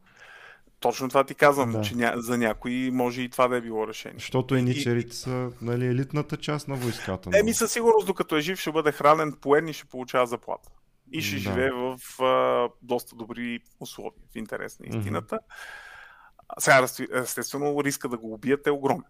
Точно 0.81 1.09
това 1.09 1.25
ти 1.25 1.35
казвам, 1.35 1.73
да. 1.73 1.81
че 1.81 1.95
ня... 1.95 2.13
за 2.17 2.39
някои 2.39 2.91
може 2.91 3.23
и 3.23 3.29
това 3.29 3.49
да 3.49 3.57
е 3.57 3.61
било 3.61 3.89
решение. 3.89 4.19
Защото 4.19 4.55
еничерите 4.55 5.11
и... 5.11 5.13
са 5.15 5.51
нали, 5.63 5.87
елитната 5.87 6.37
част 6.37 6.69
на 6.69 6.77
войската. 6.77 7.31
Еми 7.39 7.55
със 7.55 7.73
сигурност, 7.73 8.07
докато 8.07 8.37
е 8.37 8.41
жив, 8.41 8.59
ще 8.59 8.73
бъде 8.73 8.93
хранен, 8.93 9.33
поен 9.41 9.69
и 9.69 9.73
ще 9.73 9.85
получава 9.85 10.27
заплата. 10.27 10.71
И 11.13 11.23
ще 11.23 11.35
да. 11.35 11.41
живее 11.41 11.71
в 11.71 11.99
а, 12.23 12.69
доста 12.83 13.17
добри 13.17 13.61
условия, 13.81 14.23
в 14.33 14.37
интерес 14.37 14.81
на 14.81 14.87
истината. 14.87 15.37
Mm-hmm. 15.37 16.59
Сега, 16.59 16.87
естествено, 17.23 17.85
риска 17.85 18.09
да 18.09 18.19
го 18.19 18.33
убият 18.33 18.67
е 18.67 18.71
огромен. 18.71 19.05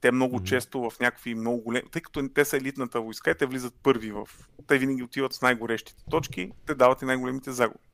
Те 0.00 0.12
много 0.12 0.38
mm-hmm. 0.38 0.48
често 0.48 0.90
в 0.90 1.00
някакви 1.00 1.34
много 1.34 1.62
големи... 1.62 1.90
Тъй 1.90 2.02
като 2.02 2.28
те 2.34 2.44
са 2.44 2.56
елитната 2.56 3.00
войска 3.00 3.30
и 3.30 3.34
те 3.34 3.46
влизат 3.46 3.74
първи 3.82 4.12
в... 4.12 4.28
Те 4.66 4.78
винаги 4.78 5.02
отиват 5.02 5.32
с 5.32 5.42
най-горещите 5.42 6.02
точки, 6.10 6.50
те 6.66 6.74
дават 6.74 7.02
и 7.02 7.04
най-големите 7.04 7.52
загуби. 7.52 7.87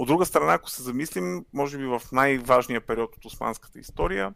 От 0.00 0.06
друга 0.06 0.26
страна, 0.26 0.54
ако 0.54 0.70
се 0.70 0.82
замислим, 0.82 1.44
може 1.52 1.78
би 1.78 1.84
в 1.84 2.02
най-важния 2.12 2.80
период 2.80 3.16
от 3.16 3.24
османската 3.24 3.78
история, 3.78 4.34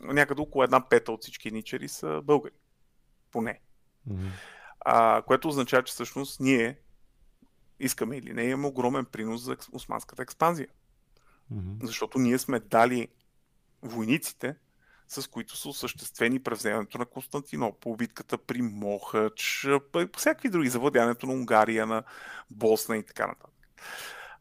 някъде 0.00 0.42
около 0.42 0.64
една 0.64 0.88
пета 0.88 1.12
от 1.12 1.22
всички 1.22 1.50
ничери 1.50 1.88
са 1.88 2.20
българи. 2.24 2.54
Поне. 3.32 3.60
Mm-hmm. 4.10 4.28
А, 4.80 5.22
което 5.22 5.48
означава, 5.48 5.82
че 5.82 5.92
всъщност 5.92 6.40
ние 6.40 6.78
искаме 7.80 8.16
или 8.16 8.32
не, 8.32 8.44
имаме 8.44 8.66
огромен 8.66 9.04
принос 9.04 9.42
за 9.42 9.56
османската 9.72 10.22
експанзия. 10.22 10.68
Mm-hmm. 11.52 11.84
Защото 11.84 12.18
ние 12.18 12.38
сме 12.38 12.60
дали 12.60 13.08
войниците, 13.82 14.56
с 15.08 15.26
които 15.30 15.56
са 15.56 15.68
осъществени 15.68 16.42
превземането 16.42 16.98
на 16.98 17.06
Константинопол, 17.06 17.96
битката 17.96 18.38
при 18.38 18.62
Мохач, 18.62 19.66
всякакви 20.16 20.48
други, 20.48 20.68
завладянето 20.68 21.26
на 21.26 21.32
Унгария, 21.32 21.86
на 21.86 22.02
Босна 22.50 22.96
и 22.96 23.02
така 23.02 23.26
нататък. 23.26 23.50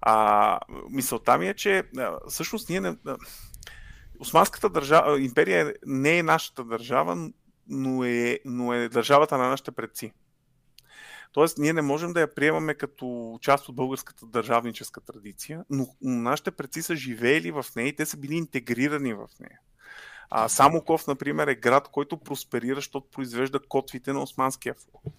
А, 0.08 0.60
мисълта 0.90 1.38
ми 1.38 1.48
е, 1.48 1.54
че 1.54 1.84
всъщност 2.30 2.70
ние 2.70 2.82
не. 2.82 2.96
Османската 4.20 4.70
държава, 4.70 5.22
империя 5.22 5.74
не 5.86 6.18
е 6.18 6.24
нашата 6.24 6.64
държава, 6.64 7.30
но 7.68 8.04
е, 8.04 8.40
но 8.46 8.74
е 8.74 8.90
държавата 8.90 9.38
на 9.38 9.50
нашите 9.50 9.72
предци. 9.72 10.14
Тоест, 11.32 11.58
ние 11.58 11.74
не 11.74 11.82
можем 11.82 12.14
да 12.14 12.22
я 12.22 12.36
приемаме 12.36 12.74
като 12.74 13.38
част 13.42 13.70
от 13.70 13.76
българската 13.76 14.26
държавническа 14.26 15.02
традиция, 15.02 15.66
но 15.70 15.88
нашите 16.02 16.52
предци 16.52 16.82
са 16.82 16.96
живеели 16.96 17.52
в 17.52 17.66
нея 17.76 17.88
и 17.88 17.96
те 17.96 18.06
са 18.06 18.18
били 18.18 18.36
интегрирани 18.36 19.14
в 19.14 19.28
нея. 19.40 19.60
А 20.30 20.50
Самоков, 20.50 21.08
например, 21.08 21.48
е 21.48 21.56
град, 21.56 21.88
който 21.92 22.18
просперира, 22.18 22.76
защото 22.76 23.10
произвежда 23.12 23.60
котвите 23.70 24.14
на 24.14 24.22
османския 24.22 24.74
флот. 24.74 25.14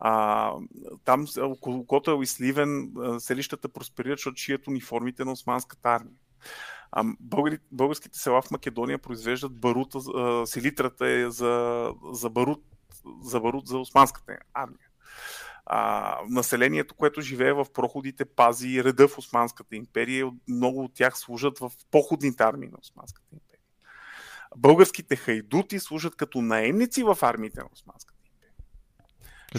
А, 0.00 0.52
там 1.04 1.26
около 1.38 1.86
Котел 1.86 2.22
и 2.22 2.26
Сливен 2.26 2.92
селищата 3.18 3.68
просперират, 3.68 4.18
защото 4.18 4.36
шият 4.36 4.66
униформите 4.66 5.24
на 5.24 5.32
османската 5.32 5.88
армия. 5.88 6.16
А, 6.92 7.04
българи, 7.20 7.58
българските 7.72 8.18
села 8.18 8.42
в 8.42 8.50
Македония 8.50 8.98
произвеждат 8.98 9.60
барута, 9.60 10.00
селитрата 10.46 11.08
е 11.08 11.30
за, 11.30 11.92
за, 12.12 12.30
барут, 12.30 12.64
за 13.22 13.40
барут 13.40 13.66
за 13.66 13.78
османската 13.78 14.38
армия. 14.54 14.88
А, 15.66 16.18
населението, 16.28 16.94
което 16.94 17.20
живее 17.20 17.52
в 17.52 17.66
проходите, 17.72 18.24
пази 18.24 18.84
реда 18.84 19.08
в 19.08 19.18
Османската 19.18 19.76
империя. 19.76 20.30
Много 20.48 20.84
от 20.84 20.94
тях 20.94 21.18
служат 21.18 21.58
в 21.58 21.72
походните 21.90 22.42
армии 22.42 22.68
на 22.68 22.78
Османската 22.80 23.28
империя. 23.32 23.60
Българските 24.56 25.16
хайдути 25.16 25.80
служат 25.80 26.16
като 26.16 26.42
наемници 26.42 27.02
в 27.02 27.18
армиите 27.22 27.60
на 27.60 27.68
Османската 27.72 28.13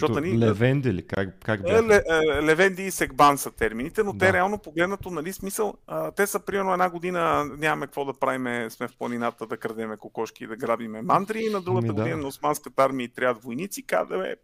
като 0.00 0.12
нали, 0.12 0.38
левенди 0.38 0.92
ли? 0.92 1.06
Как, 1.06 1.28
как 1.44 1.62
бяха? 1.62 1.86
Ле, 1.86 2.02
е, 2.08 2.42
левенди 2.42 2.82
и 2.82 2.90
сегбан 2.90 3.38
са 3.38 3.50
термините, 3.50 4.02
но 4.02 4.12
да. 4.12 4.18
те 4.18 4.32
реално 4.32 4.58
погледнато, 4.58 5.10
нали, 5.10 5.32
смисъл, 5.32 5.74
а, 5.86 6.10
те 6.10 6.26
са 6.26 6.40
примерно 6.40 6.72
една 6.72 6.90
година 6.90 7.44
нямаме 7.58 7.86
какво 7.86 8.04
да 8.04 8.14
правиме, 8.18 8.70
сме 8.70 8.88
в 8.88 8.96
планината 8.98 9.46
да 9.46 9.56
крадеме 9.56 9.96
кокошки 9.96 10.44
и 10.44 10.46
да 10.46 10.56
грабиме 10.56 11.02
мантри, 11.02 11.40
и 11.40 11.50
на 11.50 11.60
другата 11.60 11.86
ами, 11.86 11.96
година 11.96 12.16
да. 12.16 12.22
на 12.22 12.28
османската 12.28 12.84
армия 12.84 13.04
и 13.04 13.08
трябват 13.08 13.42
войници, 13.42 13.86
казваме, 13.86 14.36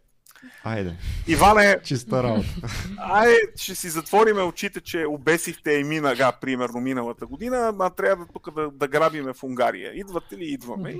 Айде. 0.63 0.95
Иване, 1.27 1.77
Чиста 1.83 2.23
работа. 2.23 2.49
Айде, 2.97 3.39
ще 3.55 3.75
си 3.75 3.89
затвориме 3.89 4.41
очите, 4.41 4.81
че 4.81 5.05
обесихте 5.05 5.71
и 5.71 5.83
минага, 5.83 6.31
примерно, 6.41 6.79
миналата 6.79 7.25
година, 7.25 7.73
а 7.79 7.89
трябва 7.89 8.25
да 8.25 8.31
тук 8.31 8.55
да, 8.55 8.71
да 8.71 8.87
грабиме 8.87 9.33
в 9.33 9.43
Унгария. 9.43 9.91
Идвате 9.99 10.37
ли, 10.37 10.45
идваме. 10.45 10.91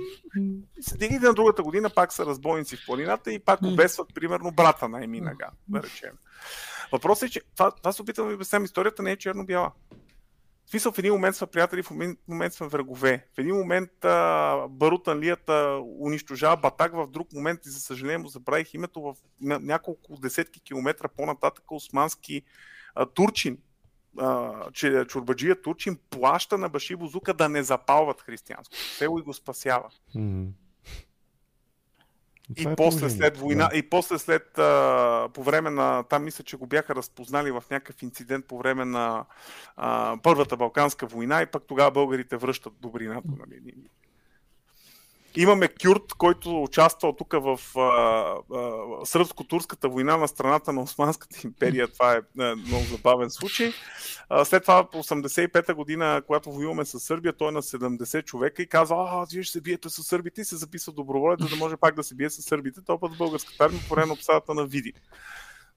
И, 1.00 1.04
и 1.04 1.18
на 1.18 1.34
другата 1.34 1.62
година 1.62 1.90
пак 1.90 2.12
са 2.12 2.26
разбойници 2.26 2.76
в 2.76 2.86
планината 2.86 3.32
и 3.32 3.38
пак 3.38 3.62
обесват, 3.62 4.14
примерно, 4.14 4.50
брата 4.50 4.88
на 4.88 5.04
Еминага, 5.04 5.48
да 5.68 5.82
речем. 5.82 6.12
Въпросът 6.92 7.28
е, 7.28 7.32
че 7.32 7.40
това, 7.56 7.70
това 7.70 7.92
се 7.92 8.02
опитвам 8.02 8.28
да 8.28 8.34
обясням, 8.34 8.64
историята 8.64 9.02
не 9.02 9.12
е 9.12 9.16
черно-бяла. 9.16 9.70
В 10.66 10.70
смисъл, 10.70 10.92
в 10.92 10.98
един 10.98 11.12
момент 11.12 11.36
сме 11.36 11.46
приятели, 11.46 11.82
в 11.82 11.90
в 11.90 12.16
момент 12.28 12.52
сме 12.52 12.66
врагове. 12.66 13.26
В 13.34 13.38
един 13.38 13.54
момент 13.54 14.04
а, 14.04 14.68
Барут 14.68 15.08
Анлията 15.08 15.80
унищожава 16.00 16.56
Батак, 16.56 16.92
в 16.94 17.06
друг 17.06 17.32
момент, 17.32 17.60
и 17.66 17.68
за 17.68 17.80
съжаление 17.80 18.18
му 18.18 18.28
забравих 18.28 18.74
името, 18.74 19.02
в 19.02 19.14
няколко 19.40 20.16
десетки 20.16 20.60
километра 20.60 21.08
по-нататък 21.08 21.64
османски 21.70 22.42
а, 22.94 23.06
турчин, 23.06 23.58
а, 24.18 24.52
че 24.72 25.04
чурбаджия 25.04 25.62
турчин 25.62 25.98
плаща 26.10 26.58
на 26.58 26.68
Баши 26.68 26.96
Бузука 26.96 27.34
да 27.34 27.48
не 27.48 27.62
запалват 27.62 28.20
християнско 28.20 28.76
село 28.76 29.18
и 29.18 29.22
го 29.22 29.34
спасява. 29.34 29.90
Mm-hmm. 30.16 30.48
И 32.56 32.68
е 32.68 32.74
после 32.76 33.10
след 33.10 33.36
война, 33.36 33.68
да. 33.68 33.78
и 33.78 33.82
после 33.82 34.18
след 34.18 34.58
а, 34.58 35.28
по 35.34 35.42
време 35.42 35.70
на, 35.70 36.02
там 36.02 36.24
мисля, 36.24 36.44
че 36.44 36.56
го 36.56 36.66
бяха 36.66 36.94
разпознали 36.94 37.50
в 37.50 37.62
някакъв 37.70 38.02
инцидент 38.02 38.46
по 38.46 38.58
време 38.58 38.84
на 38.84 39.24
а, 39.76 40.16
Първата 40.22 40.56
Балканска 40.56 41.06
война 41.06 41.42
и 41.42 41.46
пък 41.46 41.62
тогава 41.66 41.90
българите 41.90 42.36
връщат 42.36 42.72
добрината. 42.80 43.28
Нали? 43.38 43.74
Имаме 45.36 45.68
Кюрт, 45.68 46.14
който 46.18 46.62
участвал 46.62 47.12
тук 47.12 47.32
в 47.32 47.58
сръбско-турската 49.04 49.88
война 49.88 50.16
на 50.16 50.28
страната 50.28 50.72
на 50.72 50.82
Османската 50.82 51.36
империя. 51.44 51.88
Това 51.88 52.12
е 52.12 52.20
а, 52.38 52.56
много 52.56 52.84
забавен 52.84 53.30
случай. 53.30 53.72
А, 54.28 54.44
след 54.44 54.62
това, 54.62 54.90
по 54.90 55.02
85-та 55.02 55.74
година, 55.74 56.22
когато 56.26 56.52
воюваме 56.52 56.84
с 56.84 57.00
Сърбия, 57.00 57.32
той 57.32 57.48
е 57.48 57.52
на 57.52 57.62
70 57.62 58.24
човека 58.24 58.62
и 58.62 58.68
казва, 58.68 58.96
а, 58.96 59.26
вие 59.32 59.42
ще 59.42 59.52
се 59.52 59.60
биете 59.60 59.88
с 59.88 60.02
сърбите 60.02 60.40
и 60.40 60.44
се 60.44 60.56
записва 60.56 60.92
доброволец, 60.92 61.42
за 61.42 61.48
да 61.48 61.56
може 61.56 61.76
пак 61.76 61.94
да 61.94 62.04
се 62.04 62.14
бие 62.14 62.30
с 62.30 62.42
сърбите. 62.42 62.80
Той 62.86 63.00
път 63.00 63.14
в 63.14 63.18
българската 63.18 63.64
армия 63.64 63.82
по 63.88 63.94
време 63.94 64.06
на 64.06 64.12
обсадата 64.12 64.54
на 64.54 64.66
Види. 64.66 64.92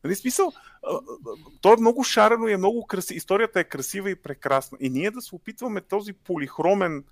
Нали, 0.03 0.15
смисъл, 0.15 0.51
то 1.61 1.73
е 1.73 1.77
много 1.79 2.03
шарено 2.03 2.47
и 2.47 2.53
е 2.53 2.57
много 2.57 2.87
красиво. 2.87 3.17
Историята 3.17 3.59
е 3.59 3.63
красива 3.63 4.11
и 4.11 4.15
прекрасна. 4.15 4.77
И 4.81 4.89
ние 4.89 5.11
да 5.11 5.21
се 5.21 5.35
опитваме 5.35 5.81
този 5.81 6.13
полихромен 6.13 7.03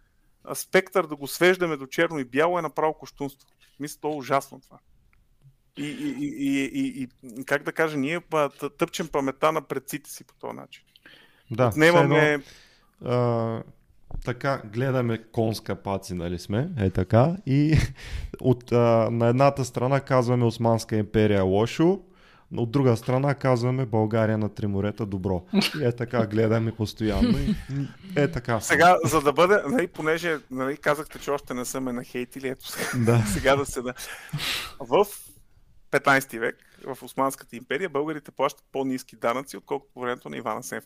спектър 0.53 1.07
да 1.07 1.15
го 1.15 1.27
свеждаме 1.27 1.77
до 1.77 1.88
черно 1.88 2.19
и 2.19 2.26
бяло 2.26 2.59
е 2.59 2.61
направо 2.61 2.93
коштунство. 2.93 3.49
Мисля, 3.80 3.99
то 4.01 4.07
е 4.13 4.15
ужасно 4.15 4.61
това. 4.61 4.77
И, 5.77 5.85
и, 5.85 6.15
и, 6.19 6.65
и, 6.65 7.07
и, 7.23 7.45
как 7.45 7.63
да 7.63 7.72
кажа, 7.72 7.97
ние 7.97 8.22
тъпчем 8.77 9.07
памета 9.07 9.51
на 9.51 9.61
предците 9.61 10.09
си 10.09 10.23
по 10.23 10.34
този 10.34 10.55
начин. 10.55 10.84
Да, 11.51 11.67
Отнемаме... 11.67 12.34
едно, 12.34 12.43
а, 13.05 13.63
така, 14.26 14.61
гледаме 14.73 15.23
конска 15.31 15.76
паци, 15.76 16.13
нали 16.13 16.39
сме, 16.39 16.69
е 16.77 16.89
така, 16.89 17.35
и 17.45 17.77
от, 18.41 18.72
а, 18.72 19.09
на 19.11 19.27
едната 19.27 19.65
страна 19.65 19.99
казваме 19.99 20.45
Османска 20.45 20.95
империя 20.95 21.43
лошо, 21.43 22.01
от 22.57 22.72
друга 22.72 22.98
страна 22.98 23.36
казваме 23.36 23.86
България 23.86 24.38
на 24.38 24.49
три 24.49 24.68
морета 24.68 25.06
добро. 25.06 25.45
И 25.82 25.86
е 25.86 25.91
така, 25.91 26.27
гледаме 26.27 26.76
постоянно 26.76 27.38
и 27.38 27.56
е 28.15 28.32
така. 28.32 28.60
Сега, 28.60 28.98
за 29.06 29.22
да 29.22 29.34
бъде, 29.34 29.61
нали, 29.69 29.88
понеже 29.88 30.38
нали, 30.52 30.77
казахте, 30.77 31.19
че 31.19 31.32
още 31.32 31.53
не 31.53 31.65
са 31.65 31.82
ме 31.82 31.94
нахейтили, 31.94 32.48
ето 32.48 32.68
сега 32.68 32.90
Да. 33.06 33.23
сега 33.34 33.56
да 33.56 33.65
се 33.65 33.82
да. 33.82 33.94
В 34.80 35.06
15 35.91 36.40
век, 36.40 36.56
в 36.86 37.03
Османската 37.03 37.56
империя, 37.56 37.90
българите 37.90 38.32
плащат 38.32 38.65
по-низки 38.72 39.15
данъци, 39.15 39.57
отколкото 39.57 39.94
по 39.94 39.99
времето 39.99 40.30
на 40.30 40.38
Ивана 40.38 40.64
Сев. 40.64 40.84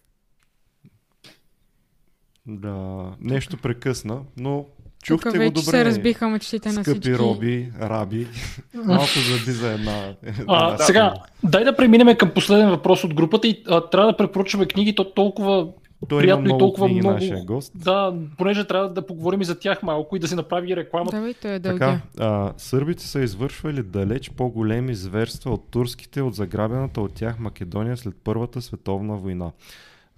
Да, 2.45 3.15
нещо 3.19 3.57
прекъсна, 3.57 4.23
но 4.37 4.65
Тук 5.07 5.21
чухте 5.21 5.37
го 5.37 5.43
добре. 5.43 5.61
се 5.61 5.85
разбиха 5.85 6.27
мечтите 6.29 6.71
на 6.71 6.83
Скъпи 6.83 6.99
всички. 6.99 7.17
роби, 7.17 7.71
раби. 7.81 8.27
Малко 8.75 9.05
заби 9.29 9.51
за 9.51 9.71
една. 9.71 10.13
А, 10.47 10.71
да. 10.71 10.83
сега, 10.83 11.13
дай 11.43 11.63
да 11.63 11.75
преминем 11.75 12.17
към 12.17 12.29
последен 12.29 12.69
въпрос 12.69 13.03
от 13.03 13.13
групата 13.13 13.47
и 13.47 13.63
а, 13.67 13.81
трябва 13.81 14.11
да 14.11 14.17
препоръчваме 14.17 14.65
книги, 14.65 14.95
то 14.95 15.03
толкова 15.03 15.67
Той 16.09 16.21
приятно 16.21 16.45
има 16.47 16.55
и 16.55 16.59
толкова 16.59 16.85
книги, 16.87 16.99
много- 16.99 17.13
нашия 17.13 17.45
гост. 17.45 17.71
Да, 17.75 18.13
понеже 18.37 18.63
трябва 18.63 18.89
да 18.89 19.05
поговорим 19.05 19.41
и 19.41 19.45
за 19.45 19.59
тях 19.59 19.83
малко 19.83 20.15
и 20.15 20.19
да 20.19 20.27
се 20.27 20.35
направи 20.35 20.75
реклама. 20.75 21.11
Давай, 21.11 21.33
той 21.33 21.51
е 21.51 21.59
дългия. 21.59 21.79
Така, 21.79 22.25
а, 22.25 22.53
сърбите 22.57 23.03
са 23.03 23.19
извършвали 23.21 23.83
далеч 23.83 24.29
по-големи 24.29 24.95
зверства 24.95 25.51
от 25.51 25.71
турските 25.71 26.21
от 26.21 26.35
заграбената 26.35 27.01
от 27.01 27.13
тях 27.13 27.39
Македония 27.39 27.97
след 27.97 28.13
Първата 28.23 28.61
световна 28.61 29.17
война. 29.17 29.51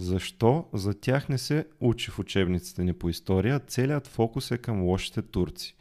Защо? 0.02 0.66
За 0.74 0.94
тях 0.94 1.30
не 1.30 1.38
се 1.38 1.66
учи 1.80 2.12
в 2.12 2.20
учебниците 2.20 2.84
ни 2.84 2.94
по 2.94 3.10
история, 3.10 3.60
целият 3.60 4.08
фокус 4.08 4.52
е 4.52 4.58
към 4.58 4.84
лошите 4.84 5.22
турци. 5.22 5.76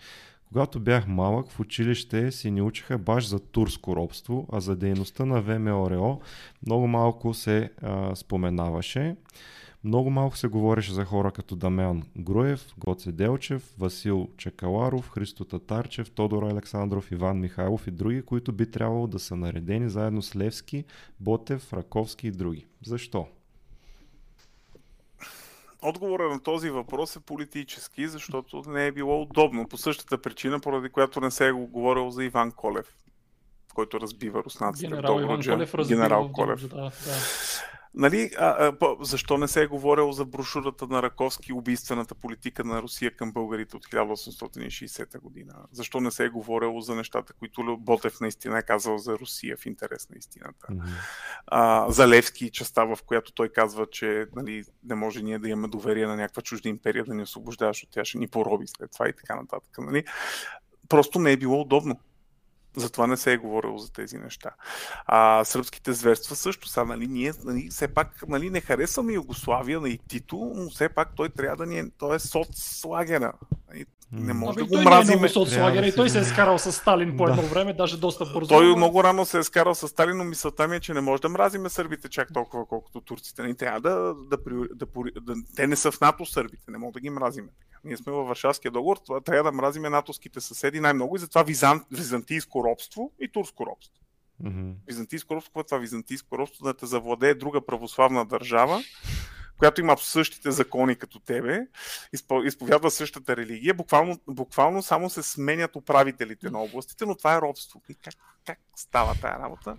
Когато 0.49 0.81
бях 0.81 1.07
малък, 1.09 1.51
в 1.51 1.61
училище 1.61 2.33
си 2.33 2.51
ни 2.51 2.63
учиха 2.63 2.99
баш 2.99 3.29
за 3.29 3.39
турско 3.39 3.97
робство, 3.97 4.47
а 4.53 4.61
за 4.61 4.77
дейността 4.77 5.25
на 5.25 5.43
ВМРО 5.43 6.21
много 6.67 6.87
малко 6.87 7.35
се 7.35 7.71
а, 7.83 8.17
споменаваше. 8.17 9.17
Много 9.85 10.11
малко 10.11 10.37
се 10.37 10.49
говореше 10.49 10.93
за 10.93 11.05
хора 11.05 11.31
като 11.31 11.57
Дамян 11.57 12.03
Груев, 12.19 12.75
Гоце 12.79 13.13
Делчев, 13.13 13.75
Васил 13.79 14.29
Чакаларов, 14.37 15.11
Христо 15.11 15.45
Татарчев, 15.45 16.11
Тодор 16.11 16.43
Александров, 16.43 17.13
Иван 17.13 17.39
Михайлов 17.39 17.87
и 17.87 17.91
други, 17.91 18.23
които 18.23 18.53
би 18.53 18.71
трябвало 18.71 19.07
да 19.07 19.19
са 19.19 19.37
наредени 19.37 19.91
заедно 19.91 20.23
с 20.23 20.37
Левски, 20.37 20.85
Ботев, 21.21 21.73
Раковски 21.73 22.27
и 22.27 22.31
други. 22.31 22.67
Защо? 22.87 23.27
Отговорът 25.83 26.33
на 26.33 26.43
този 26.43 26.71
въпрос 26.71 27.17
е 27.17 27.21
политически, 27.21 28.09
защото 28.09 28.63
не 28.67 28.87
е 28.87 28.93
било 28.93 29.23
удобно. 29.23 29.69
По 29.69 29.77
същата 29.77 30.23
причина, 30.23 30.61
поради 30.61 30.89
която 30.89 31.21
не 31.21 31.31
се 31.31 31.49
е 31.49 31.53
говорил 31.53 32.11
за 32.11 32.25
Иван 32.25 32.53
Колев, 32.53 32.97
който 33.75 34.01
разбива 34.01 34.45
руснаците. 34.45 34.89
Генерал 34.89 35.21
Иван. 35.21 35.43
Колев 35.43 35.75
разбил 35.75 35.97
Генерал 35.97 36.33
Колев. 36.33 36.69
Да, 36.69 36.77
да. 36.77 36.91
Нали, 37.95 38.31
а, 38.39 38.67
а, 38.67 38.79
по- 38.79 38.97
защо 39.01 39.39
не 39.39 39.49
се 39.49 39.63
е 39.63 39.67
говорило 39.67 40.13
за 40.13 40.25
брошурата 40.25 40.87
на 40.87 41.03
Раковски 41.03 41.53
убийствената 41.53 42.15
политика 42.15 42.65
на 42.65 42.83
Русия 42.83 43.17
към 43.17 43.33
българите 43.33 43.77
от 43.77 43.87
1860 43.87 45.21
година? 45.21 45.55
Защо 45.73 46.01
не 46.01 46.11
се 46.11 46.25
е 46.25 46.29
говорило 46.29 46.81
за 46.81 46.95
нещата, 46.95 47.33
които 47.33 47.77
Ботев 47.81 48.21
наистина 48.21 48.59
е 48.59 48.63
казал 48.63 48.99
за 48.99 49.19
Русия 49.19 49.57
в 49.57 49.67
интерес 49.67 50.09
на 50.11 50.17
истината? 50.19 50.67
Мгм. 50.71 50.87
а, 51.47 51.91
за 51.91 52.09
Левски, 52.09 52.51
частта 52.51 52.85
в 52.85 52.99
която 53.07 53.33
той 53.33 53.49
казва, 53.49 53.87
че 53.91 54.27
нали, 54.37 54.65
не 54.85 54.95
може 54.95 55.23
ние 55.23 55.39
да 55.39 55.49
имаме 55.49 55.69
доверие 55.69 56.07
на 56.07 56.17
някаква 56.17 56.43
чужда 56.43 56.69
империя 56.69 57.05
да 57.05 57.15
ни 57.15 57.23
освобождава, 57.23 57.71
защото 57.73 57.93
тя 57.93 58.05
ще 58.05 58.19
ни 58.19 58.29
пороби 58.29 58.67
след 58.67 58.91
това 58.93 59.09
и 59.09 59.13
така 59.13 59.37
нататък. 59.37 59.79
Нали? 59.79 60.05
Просто 60.89 61.19
не 61.19 61.33
е 61.33 61.37
било 61.37 61.61
удобно. 61.61 62.01
Затова 62.77 63.07
не 63.07 63.17
се 63.17 63.33
е 63.33 63.37
говорило 63.37 63.79
за 63.79 63.93
тези 63.93 64.19
неща. 64.19 64.51
А, 65.07 65.45
сръбските 65.45 65.93
зверства 65.93 66.37
също 66.37 66.69
са, 66.69 66.85
нали, 66.85 67.07
ние 67.07 67.33
нали, 67.45 67.69
все 67.71 67.89
пак 67.89 68.29
нали, 68.29 68.51
не 68.51 68.61
харесваме 68.61 69.13
Югославия 69.13 69.81
на 69.81 69.89
и 69.89 69.99
Тито, 69.99 70.53
но 70.57 70.71
все 70.71 70.89
пак 70.89 71.09
той 71.17 71.29
трябва 71.29 71.57
да 71.57 71.67
ни 71.67 71.79
е, 71.79 71.91
той 71.99 72.17
е 72.17 72.19
соцлагера. 72.19 73.33
Нали, 73.69 73.87
Не 74.13 74.33
може 74.33 74.61
Ами 74.61 74.69
да 74.69 74.77
го 74.77 74.85
той 74.85 75.05
не 75.05 75.27
е 75.27 75.29
соцлагера 75.29 75.73
Трябва 75.73 75.87
и 75.87 75.91
да 75.91 75.97
той 75.97 76.11
се 76.11 76.19
е 76.19 76.25
скарал 76.25 76.59
с 76.59 76.73
Сталин 76.73 77.17
по 77.17 77.29
едно 77.29 77.43
Да. 77.43 77.49
време, 77.49 77.73
даже 77.73 77.97
доста 77.97 78.27
бързо. 78.27 78.49
Той 78.49 78.77
много 78.77 79.05
рано 79.05 79.25
се 79.25 79.39
е 79.39 79.43
скарал 79.43 79.75
с 79.75 79.89
Сталин, 79.89 80.17
но 80.17 80.25
мисълта 80.25 80.69
ми 80.69 80.77
е, 80.77 80.81
че 80.81 80.95
не 80.95 81.01
може 81.01 81.23
да 81.23 81.29
мразиме 81.29 81.69
сърбите 81.69 82.09
чак 82.09 82.33
толкова, 82.33 82.67
колкото 82.67 83.01
турците. 83.01 83.43
Не 83.43 83.55
трябва 83.55 83.81
да, 83.81 84.15
да, 84.15 84.37
да, 84.75 84.87
да, 85.21 85.35
те 85.57 85.67
не 85.67 85.77
са 85.77 85.93
в 85.93 86.01
НАТО 86.01 86.27
сърбите, 86.27 86.71
не 86.71 86.79
мога 86.79 86.93
да 86.93 87.01
ги 87.01 87.11
мразиме. 87.11 87.49
Ние 87.85 87.97
сме 87.97 88.13
във 88.13 88.29
Варшавския 88.29 88.71
договор, 88.71 88.97
това 89.07 89.21
трябва 89.21 89.51
да 89.51 89.57
мразиме 89.57 89.89
натовските 89.91 90.41
съседи 90.41 90.81
най-много 90.81 91.17
и 91.17 91.19
затова 91.19 91.43
визан, 91.43 91.85
византийско 91.93 92.65
робство 92.65 93.13
и 93.21 93.33
турско 93.33 93.67
робство. 93.67 94.01
Мгм. 94.45 94.71
Византийско 94.87 95.35
робство, 95.35 95.61
е 95.61 95.65
това 95.65 95.79
византийско 95.79 96.39
робство? 96.39 96.65
Да 96.65 96.75
те 96.75 96.87
завладее 96.87 97.35
друга 97.35 97.61
православна 97.61 98.25
държава, 98.25 98.83
която 99.61 99.81
има 99.81 99.97
същите 99.99 100.51
закони 100.51 100.97
като 100.97 101.19
тебе, 101.19 101.67
изпо- 102.17 102.47
изповядва 102.47 102.91
същата 102.91 103.37
религия, 103.37 103.75
буквално, 103.75 104.19
буквално 104.29 104.83
само 104.83 105.11
се 105.11 105.23
сменят 105.23 105.77
управителите 105.77 106.51
на 106.51 106.59
областите, 106.63 107.07
но 107.07 107.15
това 107.15 107.35
е 107.35 107.41
робство. 107.41 107.83
И 107.89 107.95
как, 107.95 108.15
как 108.47 108.59
става 108.77 109.15
тая 109.21 109.39
работа? 109.39 109.77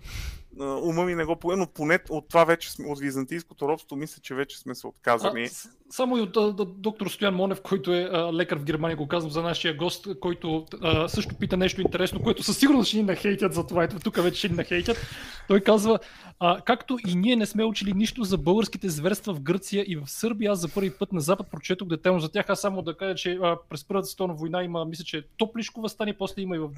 Ума 0.60 1.04
ми 1.04 1.14
не 1.14 1.24
го 1.24 1.36
пое, 1.36 1.56
но 1.56 1.66
поне 1.66 1.98
от 2.10 2.28
това 2.28 2.44
вече 2.44 2.72
сме, 2.72 2.86
от 2.86 3.00
византийското 3.00 3.68
робство, 3.68 3.96
мисля, 3.96 4.20
че 4.22 4.34
вече 4.34 4.58
сме 4.58 4.74
се 4.74 4.86
отказали. 4.86 5.44
А, 5.44 5.48
само 5.90 6.18
и 6.18 6.20
от 6.20 6.36
а, 6.36 6.52
доктор 6.64 7.06
Стоян 7.06 7.34
Монев, 7.34 7.62
който 7.62 7.92
е 7.94 8.08
а, 8.12 8.32
лекар 8.32 8.58
в 8.58 8.64
Германия, 8.64 8.96
го 8.96 9.08
казвам 9.08 9.30
за 9.30 9.42
нашия 9.42 9.76
гост, 9.76 10.08
който 10.20 10.66
а, 10.82 11.08
също 11.08 11.34
пита 11.34 11.56
нещо 11.56 11.80
интересно, 11.80 12.22
което 12.22 12.42
със 12.42 12.58
сигурност 12.58 12.88
ще 12.88 12.96
ни 12.96 13.02
нахейтят 13.02 13.54
за 13.54 13.66
това. 13.66 13.84
Ето 13.84 13.98
тук 13.98 14.16
вече 14.16 14.38
ще 14.38 14.48
ни 14.48 14.54
нахейтят. 14.54 14.96
Той 15.48 15.60
казва, 15.60 15.98
а, 16.40 16.60
както 16.60 16.98
и 17.08 17.14
ние 17.14 17.36
не 17.36 17.46
сме 17.46 17.64
учили 17.64 17.92
нищо 17.92 18.24
за 18.24 18.38
българските 18.38 18.88
зверства 18.88 19.34
в 19.34 19.40
Гърция 19.40 19.84
и 19.88 19.96
в 19.96 20.06
Сърбия, 20.06 20.52
аз 20.52 20.60
за 20.60 20.68
първи 20.68 20.90
път 20.90 21.12
на 21.12 21.20
Запад 21.20 21.46
прочетох 21.50 21.88
детайлно 21.88 22.20
за 22.20 22.28
тях. 22.28 22.50
Аз 22.50 22.60
само 22.60 22.82
да 22.82 22.96
кажа, 22.96 23.14
че 23.14 23.38
а, 23.42 23.56
през 23.70 23.84
Първата 23.84 24.06
световна 24.06 24.34
война 24.34 24.62
има, 24.62 24.84
мисля, 24.84 25.04
че 25.04 25.26
топлишко 25.36 25.80
възстание, 25.80 26.14
после 26.18 26.42
има 26.42 26.56
и 26.56 26.58
в 26.58 26.70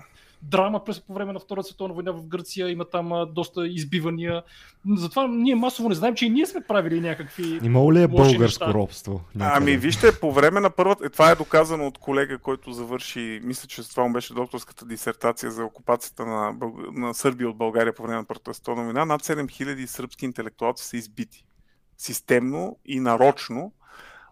драма 0.42 0.84
през 0.84 1.00
по 1.00 1.14
време 1.14 1.32
на 1.32 1.38
Втората 1.38 1.68
световна 1.68 1.94
война 1.94 2.12
в 2.12 2.26
Гърция, 2.26 2.70
има 2.70 2.84
там 2.84 3.12
а, 3.12 3.26
доста 3.26 3.66
избивания. 3.68 4.42
Затова 4.96 5.28
ние 5.28 5.54
масово 5.54 5.88
не 5.88 5.94
знаем, 5.94 6.14
че 6.14 6.26
и 6.26 6.30
ние 6.30 6.46
сме 6.46 6.60
правили 6.60 7.00
някакви 7.00 7.60
Имало 7.62 7.92
ли 7.92 8.02
е 8.02 8.08
българско 8.08 8.42
неща. 8.42 8.74
робство? 8.74 9.20
някъде? 9.34 9.56
Ами 9.56 9.76
вижте, 9.76 10.20
по 10.20 10.32
време 10.32 10.60
на 10.60 10.70
първата, 10.70 11.06
е, 11.06 11.08
това 11.08 11.30
е 11.30 11.34
доказано 11.34 11.86
от 11.86 11.98
колега, 11.98 12.38
който 12.38 12.72
завърши, 12.72 13.40
мисля, 13.42 13.68
че 13.68 13.90
това 13.90 14.04
му 14.04 14.12
беше 14.12 14.34
докторската 14.34 14.86
дисертация 14.86 15.50
за 15.50 15.64
окупацията 15.64 16.26
на, 16.26 16.52
Бълг... 16.52 16.74
на 16.92 17.14
Сърбия 17.14 17.48
от 17.48 17.56
България 17.56 17.94
по 17.94 18.02
време 18.02 18.16
на 18.16 18.24
Първата 18.24 18.54
световна 18.54 18.84
война. 18.84 19.04
Над 19.04 19.22
7000 19.22 19.86
сръбски 19.86 20.24
интелектуалци 20.24 20.84
са 20.84 20.96
избити. 20.96 21.44
Системно 21.98 22.76
и 22.84 23.00
нарочно 23.00 23.72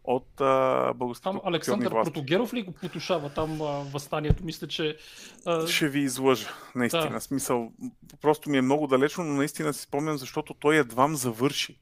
от 0.04 0.40
а, 0.40 0.92
българските 0.94 1.24
Там 1.24 1.40
Александър. 1.44 1.90
Протогеров 1.90 2.54
ли 2.54 2.62
го 2.62 2.72
потушава 2.72 3.30
там 3.30 3.62
а, 3.62 3.64
възстанието? 3.92 4.44
Мисля, 4.44 4.68
че... 4.68 4.96
А, 5.46 5.66
Ще 5.66 5.88
ви 5.88 6.00
излъжа, 6.00 6.48
наистина. 6.74 7.10
Да. 7.10 7.20
Смисъл, 7.20 7.72
просто 8.20 8.50
ми 8.50 8.58
е 8.58 8.62
много 8.62 8.86
далечно, 8.86 9.24
но 9.24 9.34
наистина 9.34 9.72
си 9.72 9.82
спомням, 9.82 10.16
защото 10.16 10.54
той 10.54 10.76
едвам 10.76 11.16
завърши. 11.16 11.78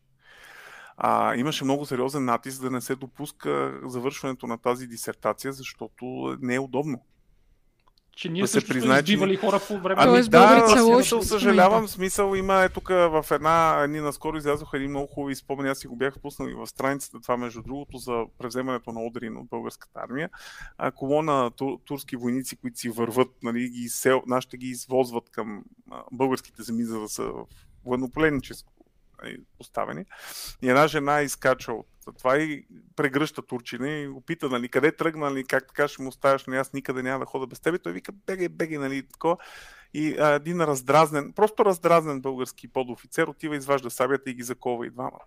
А, 0.97 1.37
имаше 1.37 1.65
много 1.65 1.87
сериозен 1.87 2.25
натиск 2.25 2.63
да 2.63 2.71
не 2.71 2.81
се 2.81 2.97
допуска 2.97 3.81
завършването 3.85 4.47
на 4.47 4.59
тази 4.59 4.87
дисертация, 4.87 5.53
защото 5.53 6.37
не 6.41 6.55
е 6.55 6.61
удобно. 6.61 7.03
Че 8.17 8.29
ние 8.29 8.43
да 8.43 8.49
се 8.49 8.53
също 8.53 8.67
сме 8.67 8.75
признае, 8.75 9.03
че 9.03 9.13
избивали 9.13 9.37
хора 9.37 9.61
по 9.69 9.79
време 9.79 10.03
Ами 10.05 10.23
да, 10.23 10.69
са 10.69 10.77
в 10.77 10.87
лоши 10.87 11.09
смисъл, 11.09 11.23
съжалявам, 11.23 11.89
смисъл 11.89 12.35
има 12.35 12.63
е 12.63 12.69
тук 12.69 12.89
в 12.89 13.25
една, 13.31 13.81
едни 13.83 14.01
наскоро 14.01 14.37
излязоха 14.37 14.77
един 14.77 14.91
много 14.91 15.07
хубави 15.07 15.35
спомени, 15.35 15.69
аз 15.69 15.79
си 15.79 15.87
го 15.87 15.97
бях 15.97 16.21
пуснал 16.21 16.49
и 16.49 16.55
в 16.55 16.67
страницата, 16.67 17.21
това 17.21 17.37
между 17.37 17.63
другото 17.63 17.99
за 17.99 18.25
превземането 18.39 18.93
на 18.93 19.03
Одрин 19.03 19.37
от 19.37 19.49
българската 19.49 20.01
армия. 20.01 20.31
А, 20.79 20.91
колона 20.91 21.51
ту, 21.51 21.79
турски 21.79 22.17
войници, 22.17 22.57
които 22.57 22.79
си 22.79 22.89
върват, 22.89 23.29
нали, 23.43 23.69
ги 23.69 23.89
сел, 23.89 24.23
нашите 24.27 24.57
ги 24.57 24.67
извозват 24.67 25.31
към 25.31 25.63
а, 25.91 26.03
българските 26.13 26.63
земи, 26.63 26.85
за 26.85 27.01
да 27.01 27.09
са 27.09 27.33
военнополеническо 27.85 28.73
поставени. 29.59 30.05
И 30.63 30.69
една 30.69 30.87
жена 30.87 31.23
изкача 31.23 31.73
от 31.73 31.87
това 32.19 32.39
и 32.39 32.67
прегръща 32.97 33.43
турчина 33.43 33.89
и 33.91 34.07
го 34.07 34.21
пита, 34.21 34.49
нали, 34.49 34.69
къде 34.69 34.97
тръгна, 34.97 35.31
нали, 35.31 35.45
как 35.45 35.67
така 35.69 35.89
ще 35.89 36.03
му 36.03 36.09
оставяш, 36.09 36.47
нали, 36.47 36.59
аз 36.59 36.73
никъде 36.73 37.03
няма 37.03 37.19
да 37.19 37.27
хода 37.27 37.47
без 37.47 37.61
тебе. 37.61 37.79
Той 37.79 37.93
вика, 37.93 38.13
бегай, 38.13 38.49
бегай, 38.49 38.79
нали, 38.79 39.07
такова. 39.09 39.37
И 39.95 40.17
а, 40.19 40.29
един 40.29 40.61
раздразнен, 40.61 41.33
просто 41.33 41.65
раздразнен 41.65 42.21
български 42.21 42.69
подофицер 42.69 43.27
отива, 43.27 43.57
изважда 43.57 43.91
сабята 43.91 44.31
и 44.31 44.35
ги 44.35 44.43
закова 44.43 44.87
и 44.87 44.91
двамата. 44.91 45.25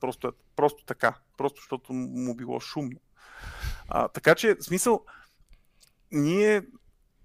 Просто, 0.00 0.28
е- 0.28 0.30
просто 0.56 0.84
така. 0.84 1.14
Просто 1.36 1.60
защото 1.60 1.92
му 1.92 2.34
било 2.34 2.60
шумно. 2.60 3.00
А, 3.88 4.08
така 4.08 4.34
че, 4.34 4.56
смисъл, 4.60 5.04
ние 6.12 6.62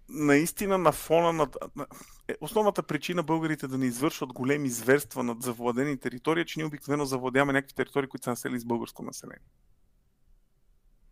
наистина 0.09 0.77
на 0.77 0.91
фона 0.91 1.33
на... 1.33 1.47
на 1.75 1.85
е, 2.27 2.35
основната 2.41 2.83
причина 2.83 3.23
българите 3.23 3.67
да 3.67 3.77
не 3.77 3.85
извършват 3.85 4.33
големи 4.33 4.69
зверства 4.69 5.23
над 5.23 5.41
завладени 5.41 5.97
територии 5.97 6.41
е, 6.41 6.45
че 6.45 6.59
ние 6.59 6.65
обикновено 6.65 7.05
завладяваме 7.05 7.53
някакви 7.53 7.75
територии, 7.75 8.09
които 8.09 8.23
са 8.23 8.29
населени 8.29 8.59
с 8.59 8.65
българско 8.65 9.03
население. 9.03 9.45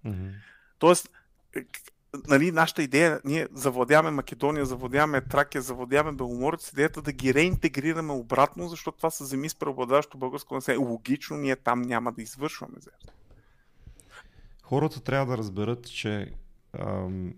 Мгм. 0.04 0.28
Тоест, 0.80 1.10
е, 1.56 1.66
нали, 2.28 2.52
нашата 2.52 2.84
идея, 2.84 3.22
ние 3.26 3.48
завладяваме 3.52 4.12
Македония, 4.12 4.66
завладяваме 4.66 5.22
Тракия, 5.22 5.62
завладяваме 5.62 6.18
Беломорец, 6.18 6.72
идеята 6.72 7.02
да 7.02 7.12
ги 7.12 7.34
реинтегрираме 7.34 8.14
обратно, 8.14 8.68
защото 8.68 8.98
това 8.98 9.10
са 9.10 9.26
земи 9.26 9.50
с 9.50 9.56
преобладаващо 9.56 10.18
българско 10.18 10.56
население. 10.56 10.88
Логично, 10.88 11.38
ние 11.38 11.56
там 11.56 11.82
няма 11.82 12.12
да 12.12 12.22
извършваме 12.22 12.74
зверства. 12.80 13.12
Хората 14.64 15.02
трябва 15.02 15.26
да 15.26 15.38
разберат, 15.38 15.88
че 15.88 16.34
ам, 16.80 17.34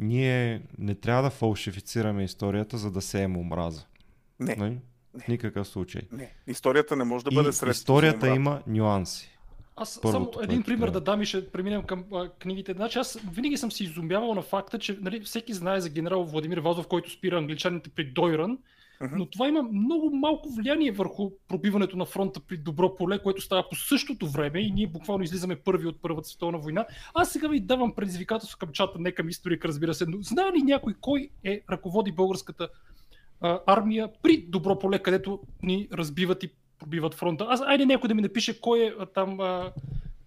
ние 0.00 0.62
не 0.78 0.94
трябва 0.94 1.22
да 1.22 1.30
фалшифицираме 1.30 2.24
историята, 2.24 2.78
за 2.78 2.90
да 2.90 3.00
сеем 3.00 3.36
омраза. 3.36 3.84
Не, 4.40 4.56
Нали? 4.56 4.70
не. 4.70 4.80
В 5.24 5.28
никакъв 5.28 5.68
случай. 5.68 6.02
не. 6.12 6.32
Историята 6.46 6.96
не 6.96 7.04
може 7.04 7.24
да 7.24 7.30
бъде 7.30 7.52
средство. 7.52 7.70
историята 7.70 8.28
има 8.28 8.62
нюанси. 8.66 9.36
Аз 9.76 10.00
Първото, 10.02 10.32
само 10.32 10.44
един 10.44 10.62
пример 10.62 10.90
да 10.90 11.00
дам 11.00 11.22
и 11.22 11.26
ще 11.26 11.50
преминем 11.50 11.82
към 11.82 12.04
а, 12.12 12.28
книгите. 12.28 12.72
Значи 12.72 12.98
аз 12.98 13.18
винаги 13.32 13.56
съм 13.56 13.72
се 13.72 13.84
изумявал 13.84 14.34
на 14.34 14.42
факта, 14.42 14.78
че 14.78 14.98
нали, 15.00 15.20
всеки 15.20 15.54
знае 15.54 15.80
за 15.80 15.88
генерал 15.88 16.24
Владимир 16.24 16.58
Вазов, 16.58 16.86
който 16.86 17.10
спира 17.10 17.38
англичаните 17.38 17.90
при 17.90 18.04
Дойран, 18.04 18.58
Но 19.12 19.26
това 19.26 19.48
има 19.48 19.62
много 19.62 20.10
малко 20.10 20.48
влияние 20.48 20.92
върху 20.92 21.30
пробиването 21.48 21.96
на 21.96 22.04
фронта 22.04 22.40
при 22.40 22.56
Добро 22.56 22.96
поле, 22.96 23.22
което 23.22 23.42
става 23.42 23.68
по 23.68 23.76
същото 23.76 24.28
време 24.28 24.60
и 24.60 24.70
ние 24.70 24.86
буквално 24.86 25.24
излизаме 25.24 25.56
първи 25.56 25.86
от 25.86 26.02
Първата 26.02 26.28
световна 26.28 26.58
война. 26.58 26.86
Аз 27.14 27.32
сега 27.32 27.48
ви 27.48 27.60
давам 27.60 27.94
предизвикателство 27.94 28.58
към 28.58 28.68
чата, 28.72 28.98
не 28.98 29.12
към 29.12 29.28
историк, 29.28 29.64
разбира 29.64 29.94
се, 29.94 30.06
но 30.08 30.22
знае 30.22 30.52
ли 30.52 30.62
някой 30.62 30.94
кой 31.00 31.30
е 31.44 31.60
ръководи 31.70 32.12
българската 32.12 32.68
а, 33.40 33.60
армия 33.66 34.08
при 34.22 34.44
Добро 34.48 34.78
поле, 34.78 34.98
където 34.98 35.40
ни 35.62 35.88
разбиват 35.92 36.42
и 36.42 36.50
пробиват 36.78 37.14
фронта? 37.14 37.46
Аз, 37.48 37.60
айде 37.60 37.86
някой 37.86 38.08
да 38.08 38.14
ми 38.14 38.22
напише 38.22 38.60
кой 38.60 38.80
е 38.80 38.92
а, 38.98 39.06
там 39.06 39.40
а, 39.40 39.72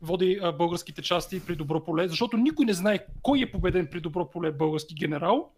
води 0.01 0.39
а, 0.41 0.51
българските 0.51 1.01
части 1.01 1.45
при 1.45 1.55
Добро 1.55 1.83
поле, 1.83 2.07
защото 2.07 2.37
никой 2.37 2.65
не 2.65 2.73
знае 2.73 3.05
кой 3.21 3.41
е 3.41 3.51
победен 3.51 3.87
при 3.91 3.99
Добро 3.99 4.29
поле 4.29 4.51
български 4.51 4.95
генерал. 4.95 5.51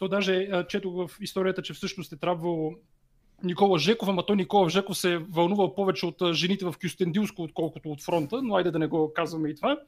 То 0.00 0.08
даже 0.08 0.48
четох 0.68 0.92
в 0.94 1.10
историята, 1.20 1.62
че 1.62 1.72
всъщност 1.72 2.12
е 2.12 2.16
трябвало 2.16 2.72
Никола 3.42 3.78
Жеков, 3.78 4.08
ама 4.08 4.26
той 4.26 4.36
Никола 4.36 4.70
Жеков 4.70 4.98
се 4.98 5.12
е 5.12 5.18
вълнувал 5.18 5.74
повече 5.74 6.06
от 6.06 6.22
жените 6.32 6.64
в 6.64 6.74
Кюстендилско, 6.82 7.42
отколкото 7.42 7.90
от 7.90 8.02
фронта, 8.02 8.42
но 8.42 8.56
айде 8.56 8.70
да 8.70 8.78
не 8.78 8.86
го 8.86 9.12
казваме 9.14 9.48
и 9.48 9.54
това. 9.54 9.78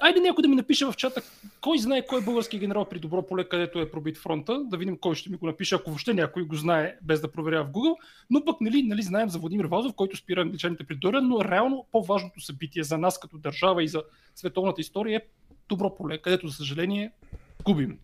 Айде 0.00 0.20
някой 0.20 0.42
да 0.42 0.48
ми 0.48 0.54
напише 0.54 0.86
в 0.86 0.94
чата 0.96 1.22
кой 1.60 1.78
знае 1.78 2.06
кой 2.06 2.20
е 2.20 2.24
български 2.24 2.58
генерал 2.58 2.84
при 2.84 2.98
Добро 2.98 3.26
поле, 3.26 3.48
където 3.48 3.80
е 3.80 3.90
пробит 3.90 4.18
фронта, 4.18 4.64
да 4.64 4.76
видим 4.76 4.98
кой 4.98 5.14
ще 5.14 5.30
ми 5.30 5.36
го 5.36 5.46
напише, 5.46 5.74
ако 5.74 5.90
въобще 5.90 6.14
някой 6.14 6.42
го 6.42 6.54
знае 6.54 6.96
без 7.02 7.20
да 7.20 7.32
проверява 7.32 7.64
в 7.64 7.70
Google. 7.70 7.96
Но 8.30 8.44
пък 8.44 8.60
нали, 8.60 8.82
нали 8.82 9.02
знаем 9.02 9.28
за 9.28 9.38
Владимир 9.38 9.64
Вазов, 9.64 9.94
който 9.94 10.16
спира 10.16 10.40
англичаните 10.40 10.84
при 10.84 10.94
Дорен, 10.94 11.28
но 11.28 11.44
реално 11.44 11.86
по-важното 11.92 12.40
събитие 12.40 12.82
за 12.82 12.98
нас 12.98 13.20
като 13.20 13.38
държава 13.38 13.84
и 13.84 13.88
за 13.88 14.02
световната 14.34 14.80
история 14.80 15.16
е 15.18 15.22
Добро 15.68 15.94
поле, 15.94 16.18
където 16.18 16.48
за 16.48 16.54
съжаление 16.54 17.12
губим. 17.64 17.98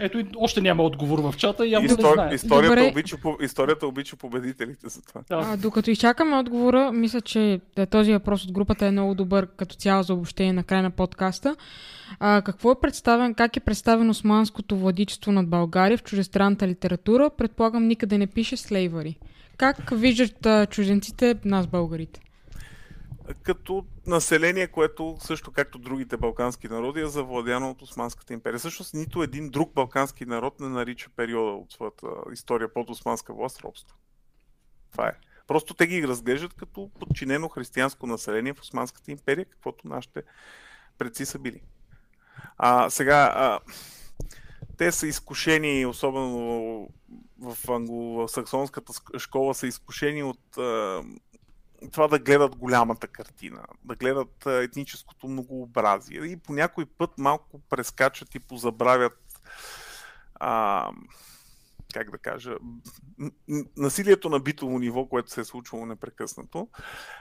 Ето 0.00 0.18
и 0.18 0.26
още 0.36 0.60
няма 0.60 0.82
отговор 0.82 1.18
в 1.18 1.34
чата 1.36 1.66
и 1.66 1.70
явно 1.70 1.86
не 1.86 1.92
Истор... 1.92 2.14
знае. 2.14 2.34
Историята, 2.34 2.76
Добре. 2.76 2.90
обича, 2.90 3.16
историята 3.40 3.86
обича 3.86 4.16
победителите 4.16 4.88
за 4.88 5.02
това. 5.02 5.20
Да. 5.28 5.40
А, 5.52 5.56
докато 5.56 5.90
изчакаме 5.90 6.36
отговора, 6.36 6.92
мисля, 6.92 7.20
че 7.20 7.60
да, 7.76 7.86
този 7.86 8.12
въпрос 8.12 8.44
от 8.44 8.52
групата 8.52 8.86
е 8.86 8.90
много 8.90 9.14
добър 9.14 9.46
като 9.46 9.76
цяло 9.76 10.02
за 10.02 10.14
обобщение 10.14 10.52
на 10.52 10.64
края 10.64 10.82
на 10.82 10.90
подкаста. 10.90 11.56
А, 12.20 12.42
какво 12.42 12.72
е 12.72 12.80
представен, 12.80 13.34
как 13.34 13.56
е 13.56 13.60
представено 13.60 14.10
османското 14.10 14.76
владичество 14.76 15.32
над 15.32 15.48
България 15.48 15.98
в 15.98 16.02
чуждестранната 16.02 16.68
литература? 16.68 17.30
Предполагам, 17.30 17.86
никъде 17.86 18.18
не 18.18 18.26
пише 18.26 18.56
слейвари. 18.56 19.18
Как 19.56 19.90
виждат 19.92 20.46
а, 20.46 20.66
чужденците 20.66 21.36
нас, 21.44 21.66
българите? 21.66 22.20
Като 23.42 23.86
население, 24.06 24.68
което 24.68 25.16
също 25.20 25.52
както 25.52 25.78
другите 25.78 26.16
балкански 26.16 26.68
народи 26.68 27.00
е 27.00 27.06
завладяно 27.06 27.70
от 27.70 27.82
Османската 27.82 28.32
империя. 28.32 28.58
Всъщност 28.58 28.94
нито 28.94 29.22
един 29.22 29.50
друг 29.50 29.72
балкански 29.74 30.26
народ 30.26 30.60
не 30.60 30.68
нарича 30.68 31.10
периода 31.16 31.52
от 31.52 31.72
своята 31.72 32.06
история 32.32 32.72
под 32.72 32.90
османска 32.90 33.34
власт 33.34 33.60
робство. 33.60 33.96
Това 34.92 35.08
е. 35.08 35.12
Просто 35.46 35.74
те 35.74 35.86
ги 35.86 36.08
разглеждат 36.08 36.54
като 36.54 36.90
подчинено 37.00 37.48
християнско 37.48 38.06
население 38.06 38.52
в 38.52 38.60
Османската 38.60 39.10
империя, 39.10 39.44
каквото 39.44 39.88
нашите 39.88 40.22
предци 40.98 41.26
са 41.26 41.38
били. 41.38 41.60
А, 42.58 42.90
сега, 42.90 43.32
а, 43.36 43.60
те 44.76 44.92
са 44.92 45.06
изкушени, 45.06 45.86
особено 45.86 46.88
в 47.38 47.70
англосаксонската 47.70 48.92
ск- 48.92 49.18
школа, 49.18 49.54
са 49.54 49.66
изкушени 49.66 50.22
от 50.22 50.58
това 51.92 52.08
да 52.08 52.18
гледат 52.18 52.56
голямата 52.56 53.08
картина, 53.08 53.64
да 53.84 53.94
гледат 53.94 54.46
етническото 54.46 55.28
многообразие 55.28 56.20
и 56.20 56.36
по 56.36 56.52
някой 56.52 56.86
път 56.86 57.10
малко 57.18 57.60
прескачат 57.70 58.34
и 58.34 58.38
позабравят 58.38 59.40
а, 60.34 60.90
как 61.94 62.10
да 62.10 62.18
кажа, 62.18 62.56
насилието 63.76 64.28
на 64.28 64.40
битово 64.40 64.78
ниво, 64.78 65.08
което 65.08 65.30
се 65.30 65.40
е 65.40 65.44
случвало 65.44 65.86
непрекъснато. 65.86 66.68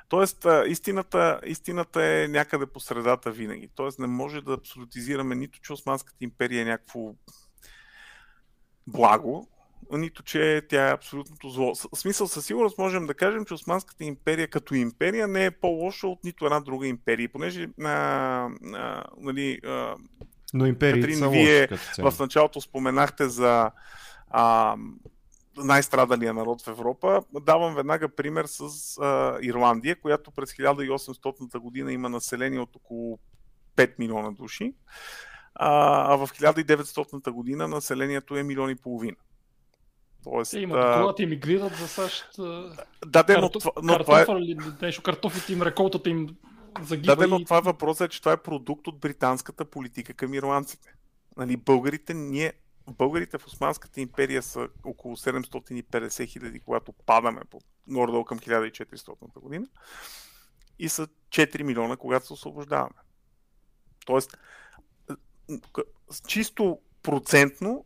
Тоест, 0.10 0.46
истината, 0.68 1.42
истината 1.46 2.06
е 2.06 2.28
някъде 2.28 2.66
по 2.66 2.80
средата 2.80 3.32
винаги. 3.32 3.70
Тоест, 3.76 4.00
не 4.00 4.08
може 4.08 4.42
да 4.42 4.54
абсолютизираме 4.54 5.36
нито, 5.36 5.60
че 5.62 5.74
Османската 5.74 6.24
империя 6.24 6.62
е 6.62 6.66
някакво 6.66 7.14
благо, 8.88 9.48
нито, 9.92 10.24
че 10.24 10.62
тя 10.70 10.90
е 10.90 10.94
абсолютното 10.94 11.50
зло. 11.50 11.76
С- 11.76 11.88
смисъл, 11.96 12.28
със 12.28 12.46
сигурност 12.46 12.78
можем 12.78 13.08
да 13.08 13.14
кажем, 13.14 13.46
че 13.46 13.54
Османската 13.54 14.04
империя 14.04 14.48
като 14.48 14.76
империя 14.76 15.28
не 15.28 15.46
е 15.46 15.52
по-лоша 15.52 16.08
от 16.08 16.24
нито 16.24 16.46
една 16.46 16.60
друга 16.60 16.88
империя. 16.88 17.30
Понеже 17.30 17.68
а, 17.84 17.90
а, 18.74 19.04
нали, 19.18 19.60
а, 19.66 19.96
Но 20.54 20.66
империите 20.66 21.02
Катрин, 21.02 21.18
са 21.18 21.30
вие 21.30 21.68
лоши 21.72 22.02
в 22.02 22.20
началото 22.20 22.62
споменахте 22.62 23.30
за 23.30 23.72
а, 24.30 24.76
най-страдалия 25.58 26.34
народ 26.34 26.62
в 26.62 26.68
Европа. 26.68 27.24
Давам 27.42 27.76
веднага 27.76 28.10
пример 28.10 28.46
с 28.48 28.62
а, 28.98 29.38
Ирландия, 29.42 30.02
която 30.02 30.32
през 30.32 30.54
1800 30.54 31.58
година 31.58 31.94
има 31.94 32.10
население 32.10 32.60
от 32.60 32.76
около 32.76 33.20
5 33.76 33.94
милиона 34.00 34.32
души, 34.32 34.74
а, 35.56 36.14
а 36.14 36.16
в 36.16 36.30
1900 36.34 37.30
година 37.32 37.68
населението 37.68 38.38
е 38.38 38.44
милион 38.44 38.70
и 38.70 38.76
половина. 38.76 39.18
Тоест, 40.26 40.52
Те 40.52 40.60
имат 40.60 40.78
а, 40.84 41.00
колата, 41.00 41.24
емигрират 41.24 41.76
за 41.76 41.88
САЩ. 41.88 42.26
да, 43.06 43.24
де, 43.24 43.38
но, 43.38 43.50
това, 43.50 43.72
но 43.84 44.00
това 44.00 44.22
е, 44.22 44.26
картофа 44.26 44.76
нещо, 44.82 45.04
картофите 45.04 45.54
им, 45.54 45.62
реколтата 45.62 46.10
им 46.10 46.36
загива. 46.82 47.16
Да, 47.16 47.22
да, 47.22 47.28
но 47.28 47.44
това 47.44 47.60
въпросът 47.60 48.06
е, 48.06 48.14
че 48.14 48.20
това 48.20 48.32
е 48.32 48.38
продукт 48.38 48.88
от 48.88 49.00
британската 49.00 49.66
политика 49.66 50.14
към 50.14 50.34
ирландците. 50.34 50.94
Нали, 51.38 51.58
българите, 51.58 52.14
ние, 52.14 52.54
българите 52.92 53.38
в 53.38 53.48
Османската 53.48 54.02
империя 54.02 54.44
са 54.44 54.68
около 54.84 55.16
750 55.16 56.28
хиляди, 56.28 56.60
когато 56.60 56.92
падаме 56.92 57.42
по 57.50 57.60
горе 57.88 58.24
към 58.28 58.40
1400 58.40 59.40
година 59.40 59.68
и 60.80 60.90
са 60.90 61.08
4 61.30 61.64
милиона, 61.64 61.98
когато 61.98 62.26
се 62.26 62.34
освобождаваме. 62.34 62.96
Тоест, 64.06 64.38
чисто 66.28 66.80
процентно 67.04 67.86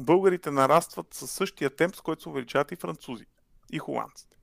българите 0.00 0.50
нарастват 0.50 1.14
със 1.14 1.30
същия 1.30 1.70
темп, 1.70 1.96
с 1.96 2.00
който 2.00 2.22
се 2.22 2.28
увеличават 2.28 2.72
и 2.72 2.76
французите, 2.76 3.32
и 3.72 3.78
холандците. 3.78 4.36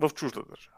В 0.00 0.10
чужда 0.10 0.40
държава. 0.40 0.76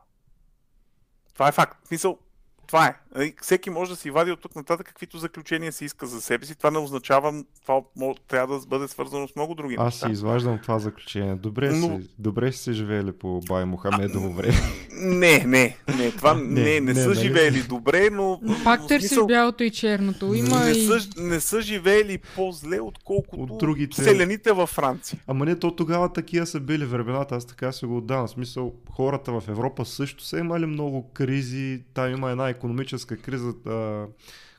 Това 1.35 1.49
е 1.49 1.53
факт. 1.53 1.85
В 1.85 1.89
Смисъл, 1.89 2.19
това 2.67 2.87
е. 2.87 2.95
Нали, 3.15 3.35
Всеки 3.43 3.71
може 3.71 3.91
да 3.91 3.97
си 3.97 4.11
вади 4.11 4.31
от 4.33 4.41
тук 4.41 4.57
нататък 4.57 4.87
каквито 4.87 5.19
заключения 5.19 5.73
си 5.73 5.85
иска 5.85 6.07
за 6.07 6.21
себе 6.21 6.47
си. 6.47 6.55
Това 6.55 6.71
не 6.71 6.79
означава, 6.79 7.45
това 7.63 7.81
трябва 8.29 8.61
да 8.61 8.67
бъде 8.67 8.89
свързано 8.89 9.29
с 9.29 9.37
много 9.37 9.55
други 9.55 9.77
Аз 9.79 9.85
неща. 9.85 10.07
си 10.07 10.13
изваждам 10.13 10.59
това 10.63 10.79
заключение. 10.79 11.35
Добре, 11.35 11.71
Но- 11.71 11.99
си, 11.99 12.11
добре 12.19 12.53
си 12.53 12.59
се 12.59 12.73
живеели 12.73 13.13
по 13.13 13.41
Бай 13.41 13.65
Мохамедово 13.65 14.33
време. 14.33 14.59
Не, 15.01 15.45
не, 15.47 15.77
не, 15.99 16.11
това 16.11 16.35
не, 16.35 16.43
Не, 16.43 16.63
не, 16.63 16.81
не, 16.81 16.93
не, 16.93 16.95
са 16.95 17.09
нали? 17.09 17.21
живеели 17.21 17.63
добре, 17.63 18.11
но... 18.13 18.41
Пак 18.65 18.87
търсиш 18.89 19.09
смисъл, 19.09 19.27
бялото 19.27 19.63
и 19.63 19.71
черното. 19.71 20.35
Има 20.35 20.65
не, 20.65 20.71
и... 20.71 20.87
са, 20.87 21.01
не 21.17 21.41
са 21.41 21.61
живеели 21.63 22.19
по-зле, 22.37 22.81
отколкото 22.81 23.43
От 23.43 23.59
другите- 23.59 24.03
селените 24.05 24.53
във 24.53 24.71
Франция. 24.71 25.21
Ама 25.27 25.45
не, 25.45 25.57
то 25.59 25.77
тогава 25.77 26.13
такива 26.13 26.47
са 26.47 26.61
били 26.61 26.85
времената, 26.85 27.35
аз 27.35 27.47
така 27.47 27.73
се 27.73 27.87
го 27.87 27.97
отдавам. 27.97 28.27
В 28.27 28.31
смисъл, 28.31 28.75
хората 28.91 29.33
в 29.33 29.43
Европа 29.49 29.85
също 29.85 30.25
са 30.25 30.39
имали 30.39 30.67
много 30.67 31.11
кризи. 31.13 31.83
Там 31.95 32.13
има 32.13 32.31
една 32.31 32.49
економическа 32.49 33.17
криза, 33.17 33.53
а, 33.67 34.05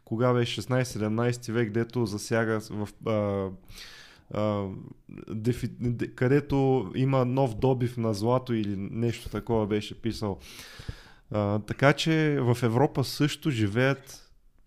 кога 0.05 0.33
беше 0.33 0.61
16-17 0.61 1.51
век, 1.51 1.71
дето 1.71 2.05
засяга 2.05 2.59
в... 2.69 2.87
А, 3.07 3.47
където 6.15 6.91
има 6.95 7.25
нов 7.25 7.55
добив 7.55 7.97
на 7.97 8.13
злато 8.13 8.53
или 8.53 8.75
нещо 8.77 9.29
такова 9.29 9.67
беше 9.67 10.01
писал. 10.01 10.39
А, 11.31 11.59
така 11.59 11.93
че 11.93 12.37
в 12.39 12.57
Европа 12.63 13.03
също 13.03 13.51
живеят 13.51 14.20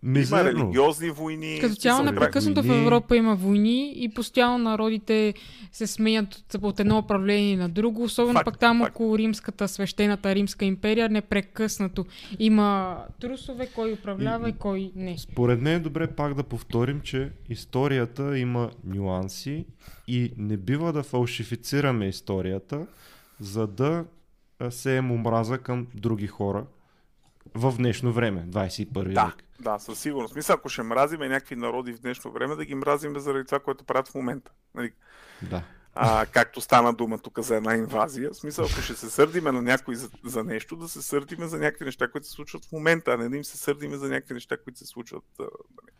Има 0.04 0.12
Мизерно. 0.18 0.62
религиозни 0.62 1.10
войни. 1.10 1.58
Като 1.60 1.74
цяло 1.74 2.02
непрекъснато 2.02 2.62
в. 2.62 2.80
Европа 2.80 3.16
има 3.16 3.36
войни 3.36 3.92
и 3.96 4.08
постоянно 4.08 4.58
народите 4.58 5.34
се 5.72 5.86
сменят 5.86 6.34
от, 6.34 6.62
от 6.62 6.80
едно 6.80 6.98
управление 6.98 7.56
на 7.56 7.68
друго, 7.68 8.02
особено 8.02 8.32
Факт, 8.32 8.44
пък 8.44 8.58
там 8.58 8.78
факт. 8.78 8.90
около 8.90 9.18
римската, 9.18 9.68
свещената 9.68 10.34
римска 10.34 10.64
империя, 10.64 11.08
непрекъснато 11.08 12.04
има 12.38 12.98
трусове, 13.20 13.66
кой 13.74 13.92
управлява 13.92 14.48
и, 14.48 14.52
кой 14.52 14.92
не. 14.96 15.18
Според 15.18 15.60
мен 15.60 15.76
е 15.76 15.80
добре 15.80 16.06
пак 16.06 16.34
да 16.34 16.42
повторим, 16.42 17.00
че 17.00 17.30
историята 17.48 18.38
има 18.38 18.70
нюанси 18.84 19.64
и 20.08 20.32
не 20.38 20.56
бива 20.56 20.92
да 20.92 21.02
фалшифицираме 21.02 22.08
историята, 22.08 22.86
за 23.40 23.66
да 23.66 24.04
а, 24.58 24.70
сеем 24.70 25.10
омраза 25.10 25.58
към 25.58 25.86
други 25.94 26.26
хора 26.26 26.64
в 27.54 27.74
днешно 27.76 28.12
време, 28.12 28.46
21 28.48 29.12
Да, 29.12 29.24
век. 29.26 29.44
да, 29.60 29.78
със 29.78 29.98
сигурност. 29.98 30.34
Мисля, 30.36 30.54
ако 30.54 30.68
ще 30.68 30.82
мразиме 30.82 31.28
някакви 31.28 31.56
народи 31.56 31.92
в 31.92 32.00
днешно 32.00 32.32
време, 32.32 32.56
да 32.56 32.64
ги 32.64 32.74
мразиме 32.74 33.18
заради 33.18 33.44
това, 33.46 33.58
което 33.58 33.84
правят 33.84 34.08
в 34.08 34.14
момента. 34.14 34.52
Нали? 34.74 34.92
Да. 35.42 35.62
А, 35.94 36.26
както 36.26 36.60
стана 36.60 36.92
дума 36.94 37.18
тук 37.18 37.38
за 37.40 37.56
една 37.56 37.74
инвазия. 37.74 38.30
В 38.30 38.36
смисъл, 38.36 38.64
ако 38.64 38.82
ще 38.82 38.94
се 38.94 39.10
сърдиме 39.10 39.52
на 39.52 39.62
някой 39.62 39.94
за, 39.94 40.10
за 40.24 40.44
нещо, 40.44 40.76
да 40.76 40.88
се 40.88 41.02
сърдиме 41.02 41.46
за 41.46 41.58
някакви 41.58 41.84
неща, 41.84 42.08
които 42.08 42.26
се 42.26 42.32
случват 42.32 42.64
в 42.64 42.72
момента, 42.72 43.12
а 43.12 43.16
не 43.16 43.28
да 43.28 43.36
им 43.36 43.44
се 43.44 43.56
сърдиме 43.58 43.96
за 43.96 44.08
някакви 44.08 44.34
неща, 44.34 44.56
които 44.56 44.78
се 44.78 44.86
случват. 44.86 45.24
а, 45.40 45.42
нали. 45.42 45.92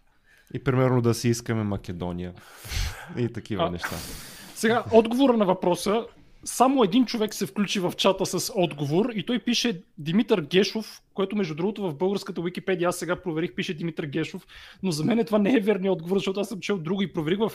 И 0.55 0.65
примерно 0.65 1.01
да 1.01 1.15
си 1.15 1.29
искаме 1.29 1.63
Македония 1.63 2.35
и 3.17 3.33
такива 3.33 3.65
А. 3.65 3.71
неща. 3.71 3.97
Сега, 4.55 4.85
отговора 4.93 5.37
на 5.37 5.45
въпроса. 5.47 6.07
Само 6.45 6.85
един 6.85 7.07
човек 7.07 7.35
се 7.35 7.47
включи 7.47 7.81
в 7.81 7.93
чата 7.97 8.27
с 8.27 8.53
отговор 8.55 9.11
и 9.15 9.27
той 9.27 9.39
пише 9.39 9.83
Димитър 9.99 10.41
Гешов, 10.41 11.03
което 11.15 11.37
между 11.37 11.55
другото 11.55 11.83
в 11.83 11.95
българската 11.95 12.43
Википедия, 12.43 12.89
аз 12.89 12.97
сега 12.97 13.23
проверих, 13.23 13.55
пише 13.55 13.75
Димитър 13.75 14.07
Гешов, 14.07 14.47
но 14.83 14.91
за 14.91 15.05
мен 15.05 15.25
това 15.25 15.39
не 15.39 15.57
е 15.57 15.61
верният 15.61 15.93
отговор, 15.93 16.17
защото 16.17 16.41
аз 16.41 16.49
съм 16.49 16.61
чел 16.61 16.79
друго 16.79 17.03
и 17.03 17.13
проверих 17.13 17.39
в 17.39 17.53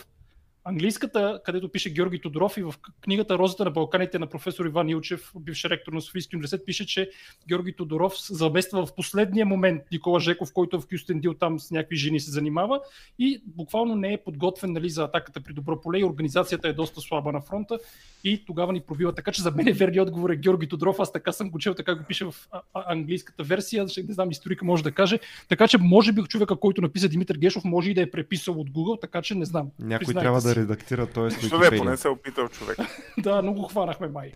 английската, 0.70 1.42
където 1.46 1.70
пише 1.70 1.90
Георги 1.90 2.22
Тодоров 2.22 2.58
и 2.58 2.64
в 2.64 2.74
книгата 3.02 3.38
Розата 3.38 3.66
на 3.66 3.72
Балканите 3.72 4.20
на 4.20 4.28
професор 4.28 4.66
Иван 4.66 4.90
Илчев, 4.90 5.32
бивш 5.40 5.66
ректор 5.66 5.94
на 5.94 6.02
Софийски 6.02 6.36
университет, 6.36 6.66
пише, 6.66 6.86
че 6.86 7.10
Георги 7.48 7.74
Тодоров 7.74 8.14
замества 8.30 8.86
в 8.86 8.96
последния 8.96 9.46
момент 9.46 9.82
Никола 9.92 10.20
Жеков, 10.20 10.54
който 10.54 10.78
е 10.78 10.80
в 10.80 10.88
Кюстендил 10.88 11.34
там 11.34 11.60
с 11.60 11.72
някакви 11.72 11.96
жени 11.96 12.20
се 12.20 12.32
занимава 12.32 12.80
и 13.20 13.42
буквално 13.46 13.96
не 13.96 14.14
е 14.14 14.18
подготвен 14.18 14.74
нали, 14.74 14.90
за 14.90 15.04
атаката 15.04 15.42
при 15.42 15.54
добро 15.54 15.82
поле 15.82 16.00
и 16.00 16.04
организацията 16.04 16.68
е 16.68 16.74
доста 16.74 17.02
слаба 17.02 17.32
на 17.32 17.42
фронта 17.42 17.80
и 18.24 18.46
тогава 18.46 18.74
ни 18.74 18.82
пробива. 18.82 19.14
Така 19.14 19.32
че 19.32 19.42
за 19.42 19.52
мен 19.52 19.68
е 19.68 19.74
верният 19.74 20.08
отговор 20.08 20.30
е 20.30 20.36
Георги 20.36 20.68
Тодоров. 20.68 21.00
Аз 21.00 21.12
така 21.12 21.32
съм 21.32 21.50
го 21.50 21.60
чел, 21.60 21.74
така 21.74 21.96
го 21.96 22.04
пише 22.04 22.26
в 22.26 22.36
английската 22.74 23.44
версия. 23.44 23.86
Не 24.08 24.14
знам, 24.14 24.32
историка 24.32 24.66
може 24.66 24.84
да 24.84 24.92
каже. 24.92 25.20
Така 25.50 25.68
че 25.68 25.78
може 25.78 26.12
би 26.12 26.22
човека, 26.22 26.56
който 26.56 26.82
написа 26.82 27.10
Димитър 27.10 27.38
Гешов, 27.38 27.64
може 27.64 27.92
и 27.92 27.94
да 27.94 28.02
е 28.02 28.12
преписал 28.12 28.60
от 28.60 28.70
Google, 28.70 29.02
така 29.02 29.22
че 29.22 29.36
не 29.36 29.46
знам. 29.46 29.70
Някой 29.80 30.14
трябва 30.14 30.42
да 30.42 30.59
редактира 30.60 31.08
т.е. 31.08 31.48
Що 31.48 31.60
бе, 31.60 31.78
поне 31.78 31.98
се 31.98 32.08
е 32.08 32.12
опитал 32.12 32.48
човек. 32.48 32.78
Да, 33.18 33.42
но 33.42 33.54
го 33.54 33.64
хванахме 33.64 34.08
май. 34.08 34.32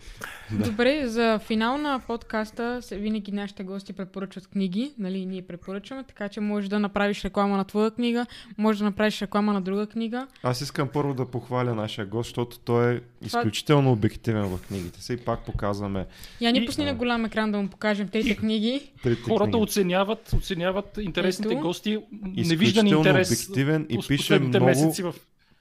Да. 0.52 0.64
Добре, 0.64 1.08
за 1.08 1.40
финал 1.46 1.78
на 1.78 2.00
подкаста 2.08 2.80
винаги 2.92 3.32
нашите 3.32 3.64
гости 3.64 3.94
препоръчват 3.94 4.48
книги, 4.48 4.94
нали, 4.98 5.26
ние 5.26 5.42
препоръчваме, 5.42 6.04
така 6.04 6.30
че 6.30 6.40
можеш 6.40 6.70
да 6.70 6.80
направиш 6.80 7.26
реклама 7.26 7.58
на 7.58 7.64
твоя 7.66 7.92
книга, 7.92 8.26
можеш 8.58 8.80
да 8.80 8.86
направиш 8.86 9.22
реклама 9.22 9.54
на 9.54 9.62
друга 9.62 9.88
книга. 9.88 10.28
Аз 10.44 10.62
искам 10.62 10.88
първо 10.94 11.14
да 11.14 11.26
похваля 11.26 11.76
нашия 11.76 12.06
гост, 12.06 12.28
защото 12.28 12.60
той 12.60 12.94
е 12.96 13.00
изключително 13.26 13.92
обективен 13.92 14.44
в 14.44 14.60
книгите 14.68 15.02
си 15.02 15.14
и 15.14 15.18
пак 15.18 15.46
показваме 15.46 16.06
Я 16.42 16.52
ни 16.52 16.66
пусни 16.66 16.86
на 16.86 16.94
голям 16.94 17.26
екран 17.26 17.52
да 17.52 17.58
му 17.62 17.68
покажем 17.68 18.08
трите 18.08 18.36
книги. 18.36 18.92
трите 19.04 19.22
Хората 19.22 19.52
книги. 19.52 19.64
оценяват, 19.64 20.34
оценяват 20.34 20.98
интересните 21.02 21.54
Ето. 21.54 21.62
гости. 21.62 22.00
Невиждан 22.22 22.88
интерес 22.88 23.28
обективен 23.32 23.88
и 23.90 24.00
пише 24.08 24.40
много, 24.40 24.66
месеци 24.66 25.04
в 25.04 25.14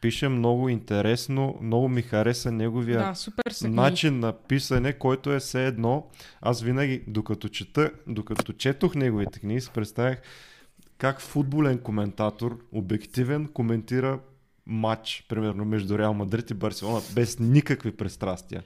пише 0.02 0.28
много 0.28 0.68
интересно, 0.68 1.58
много 1.62 1.88
ми 1.88 2.02
хареса 2.02 2.52
неговия 2.52 2.98
Да, 2.98 3.14
супер 3.14 3.52
начин 3.62 4.18
на 4.18 4.32
писане, 4.32 4.92
който 4.92 5.32
е 5.32 5.38
все 5.38 5.66
едно. 5.66 6.06
Аз 6.40 6.62
винаги, 6.62 7.02
докато 7.06 7.48
чета, 7.48 7.90
докато 8.06 8.52
четох 8.52 8.94
неговите 8.94 9.40
книги, 9.40 9.60
си 9.60 9.70
представях 9.74 10.22
как 10.98 11.20
футболен 11.20 11.78
коментатор, 11.78 12.58
обективен, 12.72 13.48
коментира 13.48 14.18
матч, 14.66 15.26
примерно 15.28 15.64
между 15.64 15.98
Реал 15.98 16.14
Мадрид 16.14 16.50
и 16.50 16.54
Барселона, 16.54 17.00
без 17.14 17.38
никакви 17.38 17.96
пристрастия. 17.96 18.62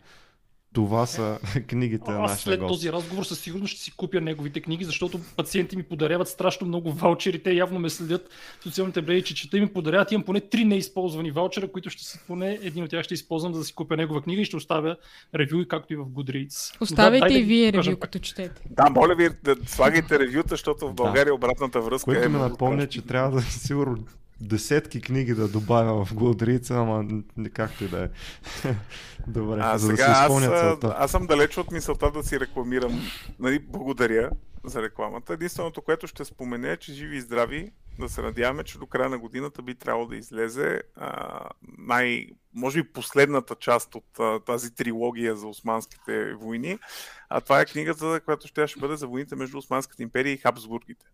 Това 0.76 1.06
са 1.06 1.38
книгите 1.66 2.10
на 2.10 2.16
Аз 2.16 2.30
нашия 2.30 2.42
след 2.44 2.60
гост. 2.60 2.68
този 2.68 2.92
разговор 2.92 3.24
със 3.24 3.40
сигурност 3.40 3.72
ще 3.72 3.82
си 3.82 3.92
купя 3.96 4.20
неговите 4.20 4.60
книги, 4.60 4.84
защото 4.84 5.20
пациенти 5.36 5.76
ми 5.76 5.82
подаряват 5.82 6.28
страшно 6.28 6.66
много 6.66 6.92
ваучери. 6.92 7.42
Те 7.42 7.52
явно 7.52 7.78
ме 7.78 7.90
следят 7.90 8.28
в 8.60 8.62
социалните 8.62 9.02
мрежи, 9.02 9.22
че 9.22 9.34
чета 9.34 9.56
и 9.56 9.60
ми 9.60 9.66
подаряват. 9.72 10.12
Имам 10.12 10.24
поне 10.24 10.40
три 10.40 10.64
неизползвани 10.64 11.30
ваучера, 11.30 11.68
които 11.72 11.90
ще 11.90 12.04
си, 12.04 12.18
поне 12.26 12.58
един 12.62 12.84
от 12.84 12.90
тях 12.90 13.04
ще 13.04 13.14
използвам, 13.14 13.52
за 13.52 13.58
да 13.58 13.64
си 13.64 13.74
купя 13.74 13.96
негова 13.96 14.22
книга 14.22 14.42
и 14.42 14.44
ще 14.44 14.56
оставя 14.56 14.96
ревю, 15.34 15.64
както 15.68 15.92
и 15.92 15.96
в 15.96 16.04
Goodreads. 16.04 16.72
Да, 16.72 16.84
Оставяйте 16.84 17.28
дай 17.28 17.36
и 17.36 17.40
да 17.40 17.46
вие 17.46 17.72
ревю, 17.72 17.90
пак. 17.90 17.98
като 18.00 18.18
четете. 18.18 18.62
Да, 18.70 18.90
моля 18.90 19.14
ви 19.14 19.28
да 19.44 19.56
слагайте 19.66 20.18
ревюта, 20.18 20.48
защото 20.48 20.88
в 20.88 20.94
България 20.94 21.34
обратната 21.34 21.80
връзка 21.80 22.04
Което 22.04 22.24
е... 22.24 22.28
ме 22.28 22.38
много 22.38 22.50
напомня, 22.50 22.86
че 22.86 23.02
трябва 23.02 23.30
да 23.30 23.42
сигурно 23.42 24.04
десетки 24.40 25.00
книги 25.00 25.34
да 25.34 25.48
добавя 25.48 26.04
в 26.04 26.14
Голдрица, 26.14 26.74
ама 26.74 27.04
както 27.52 27.84
и 27.84 27.88
да 27.88 28.04
е. 28.04 28.08
Добре, 29.26 29.60
А, 29.62 29.78
за 29.78 29.88
да 29.88 29.96
сега 29.96 30.06
се 30.06 30.10
аз, 30.10 30.20
изпълня 30.22 30.46
а, 30.46 30.60
целта. 30.60 30.94
аз 30.98 31.10
съм 31.10 31.26
далеч 31.26 31.58
от 31.58 31.70
мисълта 31.70 32.10
да 32.10 32.22
си 32.22 32.40
рекламирам. 32.40 33.00
Нали, 33.38 33.58
благодаря 33.58 34.30
за 34.64 34.82
рекламата. 34.82 35.32
Единственото, 35.32 35.82
което 35.82 36.06
ще 36.06 36.24
спомена 36.24 36.70
е, 36.70 36.76
че 36.76 36.92
живи 36.92 37.16
и 37.16 37.20
здрави, 37.20 37.70
да 37.98 38.08
се 38.08 38.22
надяваме, 38.22 38.64
че 38.64 38.78
до 38.78 38.86
края 38.86 39.08
на 39.08 39.18
годината 39.18 39.62
би 39.62 39.74
трябвало 39.74 40.06
да 40.06 40.16
излезе 40.16 40.82
а, 40.96 41.40
най, 41.78 42.26
може 42.54 42.82
би 42.82 42.92
последната 42.92 43.54
част 43.54 43.94
от 43.94 44.18
а, 44.20 44.40
тази 44.40 44.74
трилогия 44.74 45.36
за 45.36 45.46
османските 45.46 46.34
войни. 46.34 46.78
А 47.28 47.40
това 47.40 47.60
е 47.60 47.66
книгата, 47.66 48.20
която 48.24 48.48
ще, 48.48 48.66
ще 48.66 48.80
бъде 48.80 48.96
за 48.96 49.06
войните 49.06 49.36
между 49.36 49.58
Османската 49.58 50.02
империя 50.02 50.32
и 50.32 50.36
Хабсбургите. 50.36 51.06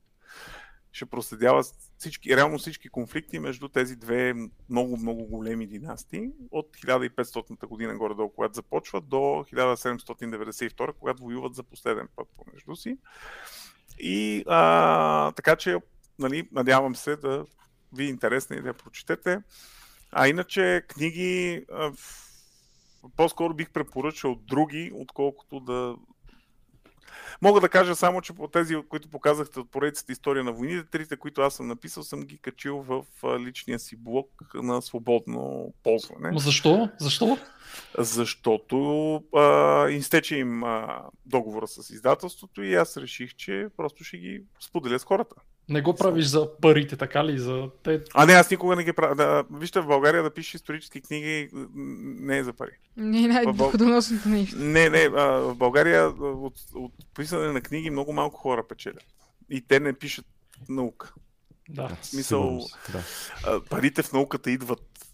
Ще 0.92 1.06
проследява 1.06 1.64
всички, 1.98 2.36
реално 2.36 2.58
всички 2.58 2.88
конфликти 2.88 3.38
между 3.38 3.68
тези 3.68 3.96
две 3.96 4.34
много, 4.68 4.96
много 4.96 5.24
големи 5.24 5.66
династии 5.66 6.30
от 6.50 6.76
1500 6.76 7.66
година 7.66 7.96
горе-долу, 7.96 8.30
когато 8.30 8.54
започват, 8.54 9.08
до 9.08 9.16
1792, 9.16 10.92
когато 10.92 11.22
воюват 11.22 11.54
за 11.54 11.62
последен 11.62 12.08
път 12.16 12.28
помежду 12.36 12.76
си. 12.76 12.98
И 13.98 14.44
а, 14.46 15.32
така 15.32 15.56
че, 15.56 15.76
нали, 16.18 16.48
надявам 16.52 16.96
се 16.96 17.16
да 17.16 17.46
ви 17.92 18.04
е 18.04 18.08
интересно 18.08 18.56
и 18.56 18.62
да 18.62 18.68
я 18.68 18.74
прочетете. 18.74 19.42
А 20.12 20.28
иначе 20.28 20.82
книги 20.88 21.64
а, 21.72 21.92
по-скоро 23.16 23.54
бих 23.54 23.70
препоръчал 23.70 24.34
други, 24.34 24.92
отколкото 24.94 25.60
да 25.60 25.96
Мога 27.42 27.60
да 27.60 27.68
кажа 27.68 27.96
само, 27.96 28.20
че 28.20 28.32
по 28.32 28.48
тези, 28.48 28.76
които 28.88 29.08
показахте 29.08 29.60
от 29.60 29.70
поредицата 29.70 30.12
История 30.12 30.44
на 30.44 30.52
войните, 30.52 30.90
трите, 30.90 31.16
които 31.16 31.40
аз 31.40 31.54
съм 31.54 31.66
написал, 31.68 32.02
съм 32.02 32.20
ги 32.20 32.38
качил 32.38 32.78
в 32.78 33.04
личния 33.38 33.78
си 33.78 33.96
блог 33.96 34.28
на 34.54 34.82
свободно 34.82 35.72
ползване. 35.82 36.38
Защо? 36.38 36.88
Защо? 37.00 37.38
Защото 37.98 39.14
а, 39.36 39.88
изтече 39.88 40.36
им 40.36 40.64
а, 40.64 41.02
договора 41.26 41.66
с 41.66 41.90
издателството 41.90 42.62
и 42.62 42.74
аз 42.74 42.96
реших, 42.96 43.34
че 43.34 43.66
просто 43.76 44.04
ще 44.04 44.18
ги 44.18 44.42
споделя 44.60 44.98
с 44.98 45.04
хората. 45.04 45.34
Не 45.68 45.82
го 45.82 45.94
правиш 45.94 46.26
за 46.26 46.56
парите, 46.60 46.96
така 46.96 47.24
ли? 47.24 47.38
За 47.38 47.70
те... 47.82 48.02
А 48.14 48.26
не, 48.26 48.32
аз 48.32 48.50
никога 48.50 48.76
не 48.76 48.84
ги 48.84 48.92
правя. 48.92 49.14
Да, 49.14 49.44
вижте, 49.52 49.80
в 49.80 49.86
България 49.86 50.22
да 50.22 50.34
пишеш 50.34 50.54
исторически 50.54 51.00
книги 51.00 51.48
не 51.74 52.38
е 52.38 52.44
за 52.44 52.52
пари. 52.52 52.70
Не 52.96 53.24
е 53.24 53.28
най-доходоносното 53.28 54.28
нещо. 54.28 54.56
Не, 54.58 54.88
не, 54.88 54.98
а, 54.98 55.26
в 55.26 55.54
България 55.54 56.08
от, 56.08 56.54
от 56.74 56.92
писане 57.14 57.52
на 57.52 57.60
книги 57.60 57.90
много 57.90 58.12
малко 58.12 58.40
хора 58.40 58.66
печелят. 58.68 59.04
И 59.50 59.60
те 59.60 59.80
не 59.80 59.92
пишат 59.92 60.26
наука. 60.68 61.14
Да. 61.68 61.88
Да, 61.88 61.96
смисъл- 62.02 62.66
да. 62.92 63.60
Парите 63.70 64.02
в 64.02 64.12
науката 64.12 64.50
идват 64.50 65.08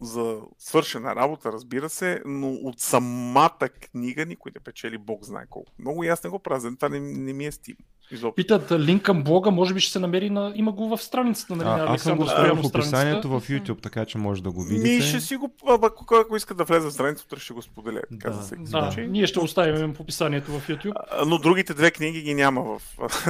за 0.00 0.40
свършена 0.58 1.16
работа, 1.16 1.52
разбира 1.52 1.88
се, 1.88 2.22
но 2.26 2.50
от 2.52 2.80
самата 2.80 3.68
книга 3.90 4.26
никой 4.26 4.52
не 4.54 4.60
печели 4.60 4.98
Бог 4.98 5.24
знае 5.24 5.46
колко. 5.50 5.72
Много 5.78 6.04
и 6.04 6.08
аз 6.08 6.24
не 6.24 6.30
го 6.30 6.38
правя, 6.38 6.60
за 6.60 6.76
това 6.76 6.88
не, 6.88 7.00
не 7.00 7.32
ми 7.32 7.46
е 7.46 7.52
стим. 7.52 7.76
Изобщо. 8.12 8.34
Питат 8.34 8.72
линк 8.72 9.02
към 9.02 9.22
блога, 9.24 9.50
може 9.50 9.74
би 9.74 9.80
ще 9.80 9.92
се 9.92 9.98
намери 9.98 10.30
на... 10.30 10.52
Има 10.54 10.72
го 10.72 10.96
в 10.96 11.02
страницата 11.02 11.56
нали, 11.56 11.68
на 11.68 11.74
А, 11.74 11.94
аз 11.94 12.02
съм 12.02 12.18
го 12.18 12.26
Стоянов 12.26 12.62
в 12.62 12.66
описанието 12.66 13.28
в 13.28 13.40
YouTube, 13.40 13.82
така 13.82 14.04
че 14.04 14.18
може 14.18 14.42
да 14.42 14.50
го 14.50 14.60
Ми 14.60 14.68
видите. 14.78 15.06
ще 15.06 15.20
си 15.20 15.36
го, 15.36 15.54
а, 15.68 15.78
ако, 15.82 16.14
ако 16.14 16.36
иска 16.36 16.54
да 16.54 16.64
влезе 16.64 16.88
в 16.88 16.92
страницата, 16.92 17.40
ще 17.40 17.52
го 17.52 17.62
споделя. 17.62 18.00
Да. 18.10 18.30
Да, 18.58 18.66
случай. 18.66 19.06
ние 19.06 19.26
ще 19.26 19.40
оставим 19.40 19.94
в 19.94 20.00
описанието 20.00 20.52
в 20.52 20.68
YouTube. 20.68 20.92
А, 21.10 21.24
Но 21.24 21.38
другите 21.38 21.74
две 21.74 21.90
книги 21.90 22.22
ги 22.22 22.34
няма 22.34 22.62
в... 22.62 22.82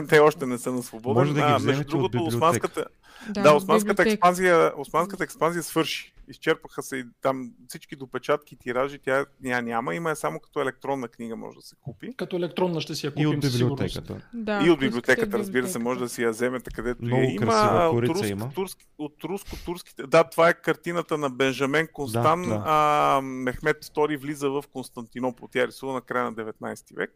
Те 0.08 0.18
още 0.18 0.46
не 0.46 0.58
са 0.58 0.72
на 0.72 0.82
свобода. 0.82 1.20
Може 1.20 1.34
да 1.34 1.40
ги 1.40 1.46
А, 1.46 1.56
вземете 1.56 1.76
между 1.78 1.90
другото, 1.90 2.18
от 2.18 2.28
османската, 2.28 2.84
да, 3.30 3.52
в 3.52 3.56
османската 3.56 4.02
експанзия, 4.02 4.72
османската 4.76 5.24
експанзия 5.24 5.62
свърши. 5.62 6.12
Изчерпаха 6.28 6.82
се 6.82 6.96
и 6.96 7.04
там 7.22 7.50
всички 7.68 7.96
допечатки, 7.96 8.56
тиражи, 8.56 8.98
тя 8.98 9.24
ня, 9.44 9.62
няма. 9.62 9.94
Има 9.94 10.10
е 10.10 10.16
само 10.16 10.40
като 10.40 10.60
електронна 10.60 11.08
книга 11.08 11.36
може 11.36 11.56
да 11.56 11.62
се 11.62 11.76
купи. 11.82 12.10
Като 12.16 12.36
електронна 12.36 12.80
ще 12.80 12.94
си 12.94 13.06
я 13.06 13.10
И 13.10 13.24
купим 13.24 13.38
от 13.38 13.44
със 13.44 13.56
сигурност. 13.56 13.82
библиотеката. 13.82 14.26
Да, 14.34 14.62
и 14.66 14.70
от 14.72 14.80
библиотеката, 14.80 15.38
разбира 15.38 15.68
се, 15.68 15.78
може 15.78 16.00
да 16.00 16.08
си 16.08 16.22
я 16.22 16.30
вземете 16.30 16.70
където 16.70 17.04
Много 17.04 17.22
я 17.22 17.34
има. 17.34 17.90
От, 17.92 18.08
руск, 18.08 18.28
има. 18.28 18.50
турски, 18.54 18.86
от 18.98 19.24
руско-турските... 19.24 20.06
Да, 20.06 20.24
това 20.24 20.48
е 20.48 20.54
картината 20.54 21.18
на 21.18 21.30
Бенжамен 21.30 21.88
Констан. 21.92 22.42
Да, 22.42 22.48
да. 22.48 22.62
А, 22.66 23.20
Мехмед 23.22 23.84
II 23.84 24.18
влиза 24.18 24.50
в 24.50 24.64
Константинопол. 24.72 25.48
Тя 25.52 25.62
е 25.62 25.66
рисувана 25.66 25.94
на 25.94 26.00
края 26.00 26.24
на 26.24 26.34
19 26.34 26.96
век. 26.96 27.10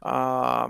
А, 0.00 0.68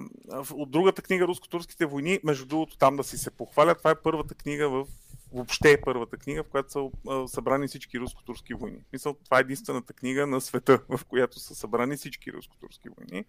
от 0.52 0.70
другата 0.70 1.02
книга 1.02 1.27
Руско-турските 1.27 1.86
войни, 1.86 2.20
между 2.24 2.47
другото, 2.47 2.78
там 2.78 2.97
да 2.97 3.05
си 3.05 3.19
се 3.19 3.31
похваля, 3.31 3.74
това 3.74 3.90
е 3.90 4.02
първата 4.02 4.35
книга 4.35 4.69
в 4.69 4.86
въобще 5.32 5.73
е 5.73 5.81
първата 5.81 6.16
книга, 6.16 6.43
в 6.43 6.48
която 6.48 6.73
са 6.73 6.90
а, 7.09 7.28
събрани 7.28 7.69
всички 7.69 8.01
руско-турски 8.01 8.55
войни. 8.55 8.78
Мисъл, 8.93 9.15
това 9.24 9.39
е 9.39 9.40
единствената 9.40 9.93
книга 9.93 10.27
на 10.27 10.40
света, 10.40 10.81
в 10.89 11.05
която 11.05 11.39
са 11.39 11.55
събрани 11.55 11.97
всички 11.97 12.32
руско-турски 12.32 12.89
войни. 12.89 13.24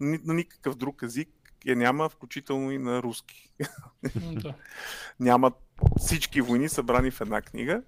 Ни, 0.00 0.18
на 0.24 0.34
никакъв 0.34 0.74
друг 0.74 1.02
език 1.02 1.28
я 1.66 1.76
няма, 1.76 2.08
включително 2.08 2.70
и 2.70 2.78
на 2.78 3.02
руски. 3.02 3.50
Да. 4.16 4.54
Няма 5.20 5.52
всички 5.98 6.40
войни 6.40 6.68
събрани 6.68 7.10
в 7.10 7.20
една 7.20 7.42
книга. 7.42 7.82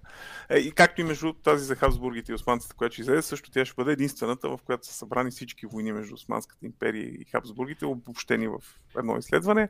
Е, 0.49 0.57
и 0.57 0.71
както 0.71 1.01
и 1.01 1.03
между 1.03 1.33
тази 1.33 1.65
за 1.65 1.75
Хабсбургите 1.75 2.31
и 2.31 2.35
османците, 2.35 2.75
която 2.75 2.93
ще 2.93 3.01
излезе, 3.01 3.21
също 3.21 3.51
тя 3.51 3.65
ще 3.65 3.75
бъде 3.75 3.91
единствената, 3.91 4.49
в 4.49 4.59
която 4.65 4.87
са 4.87 4.93
събрани 4.93 5.31
всички 5.31 5.65
войни 5.65 5.91
между 5.91 6.15
Османската 6.15 6.65
империя 6.65 7.05
и 7.05 7.25
Хабсбургите, 7.31 7.85
обобщени 7.85 8.47
в 8.47 8.59
едно 8.97 9.17
изследване. 9.17 9.69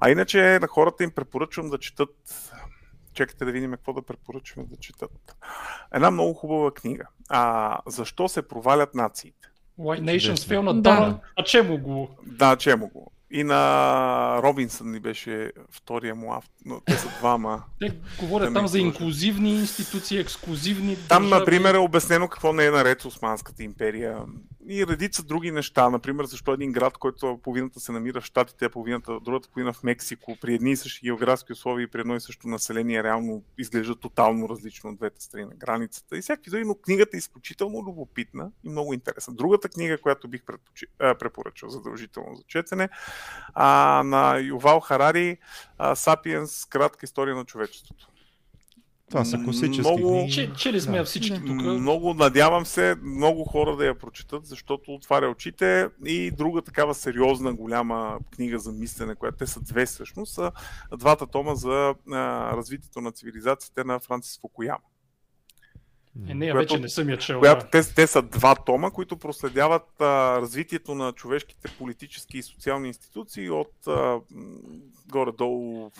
А 0.00 0.10
иначе 0.10 0.58
на 0.60 0.66
хората 0.66 1.04
им 1.04 1.10
препоръчвам 1.10 1.70
да 1.70 1.78
четат 1.78 2.50
Чакайте 3.12 3.44
да 3.44 3.52
видим 3.52 3.70
какво 3.70 3.92
да 3.92 4.02
препоръчваме 4.02 4.68
да 4.70 4.76
четат. 4.76 5.36
Една 5.94 6.10
много 6.10 6.34
хубава 6.34 6.74
книга. 6.74 7.06
А, 7.28 7.78
защо 7.86 8.28
се 8.28 8.48
провалят 8.48 8.94
нациите? 8.94 9.48
White 9.78 10.00
Nations 10.00 10.20
Чудесно. 10.20 10.48
фил 10.48 10.62
на 10.62 10.82
Да. 10.82 11.20
А 11.36 11.44
чему 11.44 11.78
го? 11.78 12.18
Да, 12.26 12.56
чемо 12.56 12.88
го. 12.88 13.12
И 13.32 13.44
на 13.44 14.40
Робинсън 14.42 14.90
ни 14.90 15.00
беше 15.00 15.52
втория 15.70 16.14
му 16.14 16.32
автор. 16.32 16.54
Но 16.64 16.80
те 16.80 16.92
са 16.92 17.08
двама. 17.18 17.62
Те 17.80 17.92
говорят 18.20 18.48
Да 18.48 18.54
там 18.54 18.68
за 18.68 18.78
инклюзивни 18.78 19.54
институции, 19.54 20.18
ексклюзивни 20.18 20.96
Там, 21.08 21.22
държави. 21.22 21.40
например, 21.40 21.74
е 21.74 21.78
обяснено 21.78 22.28
какво 22.28 22.52
не 22.52 22.66
е 22.66 22.70
наред 22.70 23.00
с 23.00 23.04
Османската 23.06 23.62
империя. 23.62 24.18
И 24.72 24.86
редица 24.86 25.22
други 25.22 25.50
неща. 25.50 25.90
Например, 25.90 26.24
защо 26.24 26.52
един 26.52 26.72
град, 26.72 26.98
който 26.98 27.40
половината 27.42 27.80
се 27.80 27.92
намира 27.92 28.20
в 28.20 28.24
Штатите, 28.24 28.68
половината, 28.68 29.20
другата 29.20 29.48
половина 29.48 29.72
в 29.72 29.82
Мексико, 29.82 30.36
при 30.40 30.54
едни 30.54 30.72
и 30.72 30.76
същи 30.76 31.00
географски 31.04 31.52
условия 31.52 31.84
и 31.84 31.86
при 31.86 32.00
едно 32.00 32.16
и 32.16 32.20
също 32.20 32.48
население, 32.48 33.02
реално 33.02 33.42
изглежда 33.58 33.96
тотално 33.96 34.48
различно 34.48 34.90
от 34.90 34.96
двете 34.96 35.22
страни 35.22 35.44
на 35.44 35.54
границата. 35.54 36.16
И 36.16 36.20
всякакви 36.20 36.50
други, 36.50 36.64
но 36.64 36.74
книгата 36.74 37.16
е 37.16 37.18
изключително 37.18 37.78
любопитна 37.78 38.50
и 38.64 38.68
много 38.68 38.94
интересна. 38.94 39.34
Другата 39.34 39.68
книга, 39.68 39.98
която 39.98 40.28
бих 40.28 40.44
предпочи... 40.44 40.86
а, 40.98 41.14
препоръчал 41.14 41.68
задължително 41.68 42.34
за 42.36 42.42
четене, 42.42 42.88
а, 43.54 44.02
на 44.04 44.38
Ювал 44.38 44.80
Харари, 44.80 45.38
а, 45.78 45.94
Сапиенс, 45.94 46.66
кратка 46.66 47.04
история 47.04 47.36
на 47.36 47.44
човечеството. 47.44 48.09
Това 49.10 49.24
са 49.24 49.38
класически 49.38 49.80
Много- 49.80 50.08
книги. 50.10 50.32
Че, 50.32 50.52
чели 50.52 50.80
сме 50.80 50.98
Да. 50.98 51.04
всички 51.04 51.30
Да. 51.30 51.46
тук. 51.46 51.56
Много 51.56 52.14
надявам 52.14 52.66
се 52.66 52.96
много 53.02 53.44
хора 53.44 53.76
да 53.76 53.86
я 53.86 53.98
прочитат, 53.98 54.46
защото 54.46 54.94
отваря 54.94 55.28
очите 55.28 55.88
и 56.04 56.30
друга 56.30 56.62
такава 56.62 56.94
сериозна, 56.94 57.54
голяма 57.54 58.18
книга 58.30 58.58
за 58.58 58.72
мислене, 58.72 59.14
която 59.14 59.38
те 59.38 59.46
са 59.46 59.60
две 59.60 59.86
всъщност, 59.86 60.34
са 60.34 60.52
двата 60.92 61.26
тома 61.26 61.54
за 61.54 61.70
а, 62.10 62.16
развитието 62.56 63.00
на 63.00 63.12
цивилизациите 63.12 63.84
на 63.84 64.00
Франсис 64.00 64.40
Фукуяма. 64.40 64.78
Е, 66.28 66.34
нея 66.34 66.52
Която- 66.52 66.72
вече 66.74 66.82
не 66.82 66.88
съм 66.88 67.08
я 67.08 67.18
чел. 67.18 67.38
Която, 67.38 67.64
да. 67.64 67.70
те, 67.70 67.94
те 67.94 68.06
са 68.06 68.22
два 68.22 68.54
тома, 68.54 68.90
които 68.90 69.16
проследяват 69.16 70.00
а, 70.00 70.04
развитието 70.40 70.94
на 70.94 71.12
човешките 71.12 71.68
политически 71.78 72.38
и 72.38 72.42
социални 72.42 72.88
институции 72.88 73.50
от 73.50 73.86
а, 73.86 74.20
горе-долу 75.08 75.90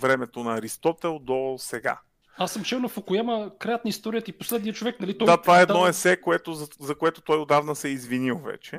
времето 0.00 0.44
на 0.44 0.54
Аристотел 0.54 1.18
до 1.18 1.56
сега. 1.58 1.98
Аз 2.38 2.52
съм 2.52 2.64
чел 2.64 2.78
на 2.80 2.88
Фукуяма 2.88 3.50
краят 3.58 3.84
на 3.84 3.88
историята 3.88 4.30
и 4.30 4.38
последния 4.38 4.74
човек, 4.74 5.00
нали? 5.00 5.18
Той 5.18 5.26
Да, 5.26 5.36
това 5.36 5.58
е 5.58 5.62
едно 5.62 5.74
дава- 5.74 5.88
есе, 5.88 6.20
което, 6.20 6.52
за, 6.54 6.68
за 6.80 6.94
което 6.94 7.20
той 7.20 7.38
отдавна 7.38 7.76
се 7.76 7.88
е 7.88 7.90
извинил 7.90 8.38
вече. 8.38 8.78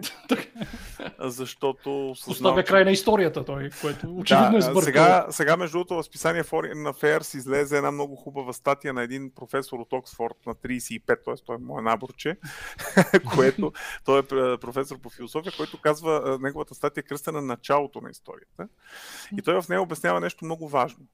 защото 1.20 2.14
че- 2.58 2.64
край 2.64 2.84
на 2.86 2.92
историята 2.92 3.46
той, 3.46 3.70
което 3.82 4.16
очевидно 4.16 4.52
да, 4.52 4.58
е 4.58 4.62
сбъркал. 4.62 4.82
сега, 4.82 5.26
сега, 5.30 5.58
между 5.58 5.78
другото, 5.78 5.96
в 5.96 6.04
списание 6.04 6.44
Foreign 6.44 6.92
Affairs 6.92 7.38
излезе 7.38 7.78
една 7.78 7.92
много 7.92 8.16
хубава 8.16 8.54
статия 8.54 8.94
на 8.94 9.04
един 9.04 9.32
професор 9.36 9.80
от 9.80 9.94
Оксфорд 9.94 10.36
на 10.46 10.56
35, 10.56 11.06
т.е. 11.06 11.46
той 11.46 11.56
е 11.56 11.60
мое 11.60 11.82
наборче, 11.82 12.38
което 13.36 13.72
той 14.06 14.20
е 14.20 14.24
пр- 14.24 14.58
професор 14.58 15.00
по 15.00 15.10
философия, 15.10 15.54
който 15.58 15.82
казва, 15.82 16.22
а, 16.26 16.38
неговата 16.42 16.76
статия 16.76 17.02
е 17.02 17.08
кръстена 17.08 17.42
на 17.42 17.48
началото 17.48 18.02
на 18.02 18.10
историята. 18.10 18.68
И 19.38 19.42
той 19.42 19.62
в 19.62 19.70
нея 19.70 19.82
обяснява 19.82 20.20
нещо 20.20 20.46
много 20.46 20.70
важно. 20.70 21.06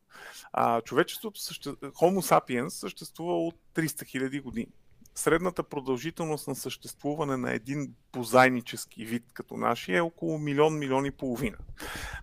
А, 0.54 0.82
човечеството, 0.82 1.42
съще... 1.42 1.70
Homo 1.70 2.22
sapiens 2.22 2.70
съществува 2.70 3.48
от 3.48 3.56
300 3.76 3.86
000 3.86 4.42
години. 4.42 4.68
Средната 5.16 5.64
продължителност 5.64 6.48
на 6.48 6.56
съществуване 6.56 7.38
на 7.38 7.54
един 7.54 7.94
бозайнически 8.14 9.06
вид 9.06 9.24
като 9.34 9.58
нашия 9.58 9.98
е 9.98 10.02
около 10.02 10.38
милион, 10.38 10.80
милион 10.80 11.06
и 11.06 11.12
половина. 11.12 11.58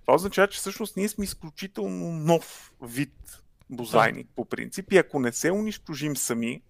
Това 0.00 0.14
означава, 0.14 0.48
че 0.48 0.58
всъщност 0.58 0.96
ние 0.96 1.08
сме 1.08 1.24
изключително 1.24 2.12
нов 2.12 2.72
вид 2.82 3.42
бозайник 3.70 4.28
по 4.36 4.44
принцип 4.44 4.92
и 4.92 4.96
ако 4.96 5.20
не 5.20 5.32
се 5.32 5.50
унищожим 5.50 6.16
сами, 6.16 6.62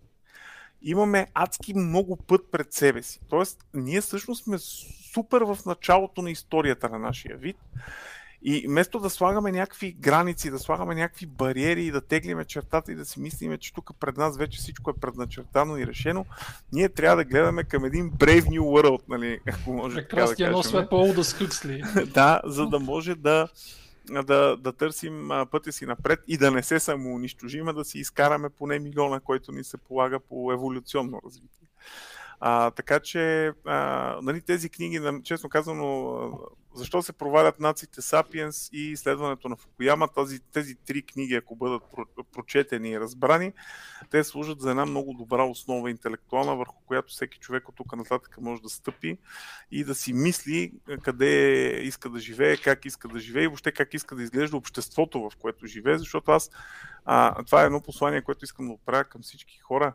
имаме 0.82 1.26
адски 1.34 1.74
много 1.74 2.16
път 2.16 2.50
пред 2.50 2.72
себе 2.72 3.02
си. 3.02 3.20
Тоест, 3.28 3.64
ние 3.74 4.00
всъщност 4.00 4.44
сме 4.44 4.58
супер 5.14 5.42
в 5.42 5.58
началото 5.66 6.22
на 6.22 6.30
историята 6.30 6.88
на 6.88 6.98
нашия 6.98 7.36
вид 7.36 7.56
и 8.46 8.64
вместо 8.68 8.98
да 8.98 9.10
слагаме 9.10 9.52
някакви 9.52 9.92
граници, 9.92 10.50
да 10.50 10.58
слагаме 10.58 10.94
някакви 10.94 11.26
бариери 11.26 11.84
и 11.84 11.90
да 11.90 12.00
теглиме 12.00 12.44
чертата 12.44 12.92
и 12.92 12.94
да 12.94 13.04
си 13.04 13.20
мислиме, 13.20 13.58
че 13.58 13.74
тук 13.74 13.90
пред 14.00 14.16
нас 14.16 14.38
вече 14.38 14.58
всичко 14.58 14.90
е 14.90 15.00
предначертано 15.00 15.76
и 15.76 15.86
решено, 15.86 16.26
ние 16.72 16.88
трябва 16.88 17.16
да 17.16 17.24
гледаме 17.24 17.64
към 17.64 17.84
един 17.84 18.10
Brave 18.10 18.44
New 18.44 18.60
World, 18.60 19.02
нали, 19.08 19.40
ако 19.48 19.72
може 19.72 20.08
така 20.08 20.26
да 20.26 20.36
кажем 20.36 20.62
свят 20.62 20.90
по 20.90 20.96
Олда 20.96 21.24
Скъксли. 21.24 21.82
да, 22.14 22.40
за 22.44 22.66
да 22.66 22.80
може 22.80 23.14
да, 23.14 23.48
да, 24.10 24.56
да 24.56 24.72
търсим 24.72 25.30
пътя 25.50 25.72
си 25.72 25.86
напред 25.86 26.20
и 26.28 26.36
да 26.38 26.50
не 26.50 26.62
се 26.62 26.80
самоунищожим, 26.80 27.68
а 27.68 27.72
да 27.72 27.84
си 27.84 27.98
изкараме 27.98 28.48
поне 28.48 28.78
милиона, 28.78 29.20
който 29.20 29.52
ни 29.52 29.64
се 29.64 29.76
полага 29.76 30.20
по 30.20 30.52
еволюционно 30.52 31.20
развитие. 31.24 31.68
А, 32.40 32.70
така 32.70 33.00
че 33.00 33.52
а, 33.64 34.18
нали, 34.22 34.40
тези 34.40 34.68
книги, 34.68 35.00
честно 35.22 35.48
казано, 35.48 36.30
защо 36.74 37.02
се 37.02 37.12
провалят 37.12 37.60
нациите 37.60 38.02
Сапиенс 38.02 38.68
и 38.72 38.90
изследването 38.90 39.48
на 39.48 39.56
Фукуяма, 39.56 40.08
тази, 40.08 40.40
тези 40.40 40.74
три 40.74 41.02
книги, 41.02 41.34
ако 41.34 41.56
бъдат 41.56 41.82
про- 41.82 42.24
прочетени 42.32 42.90
и 42.90 43.00
разбрани, 43.00 43.52
те 44.10 44.24
служат 44.24 44.60
за 44.60 44.70
една 44.70 44.86
много 44.86 45.12
добра 45.12 45.42
основа 45.42 45.90
интелектуална, 45.90 46.56
върху 46.56 46.76
която 46.86 47.12
всеки 47.12 47.38
човек 47.38 47.68
от 47.68 47.76
тук 47.76 47.96
нататък 47.96 48.38
може 48.40 48.62
да 48.62 48.68
стъпи 48.68 49.18
и 49.70 49.84
да 49.84 49.94
си 49.94 50.12
мисли 50.12 50.72
е, 50.88 50.96
къде 50.96 51.62
иска 51.82 52.08
да 52.08 52.18
живее, 52.18 52.56
как 52.56 52.84
иска 52.84 53.08
да 53.08 53.18
живее 53.18 53.44
и 53.44 53.46
въобще 53.46 53.72
как 53.72 53.94
иска 53.94 54.16
да 54.16 54.22
изглежда 54.22 54.56
обществото, 54.56 55.30
в 55.30 55.36
което 55.36 55.66
живее, 55.66 55.98
защото 55.98 56.30
аз 56.30 56.50
а, 57.04 57.44
това 57.44 57.62
е 57.62 57.66
едно 57.66 57.80
послание, 57.80 58.22
което 58.22 58.44
искам 58.44 58.66
да 58.66 58.72
отправя 58.72 59.04
към 59.04 59.22
всички 59.22 59.58
хора. 59.58 59.92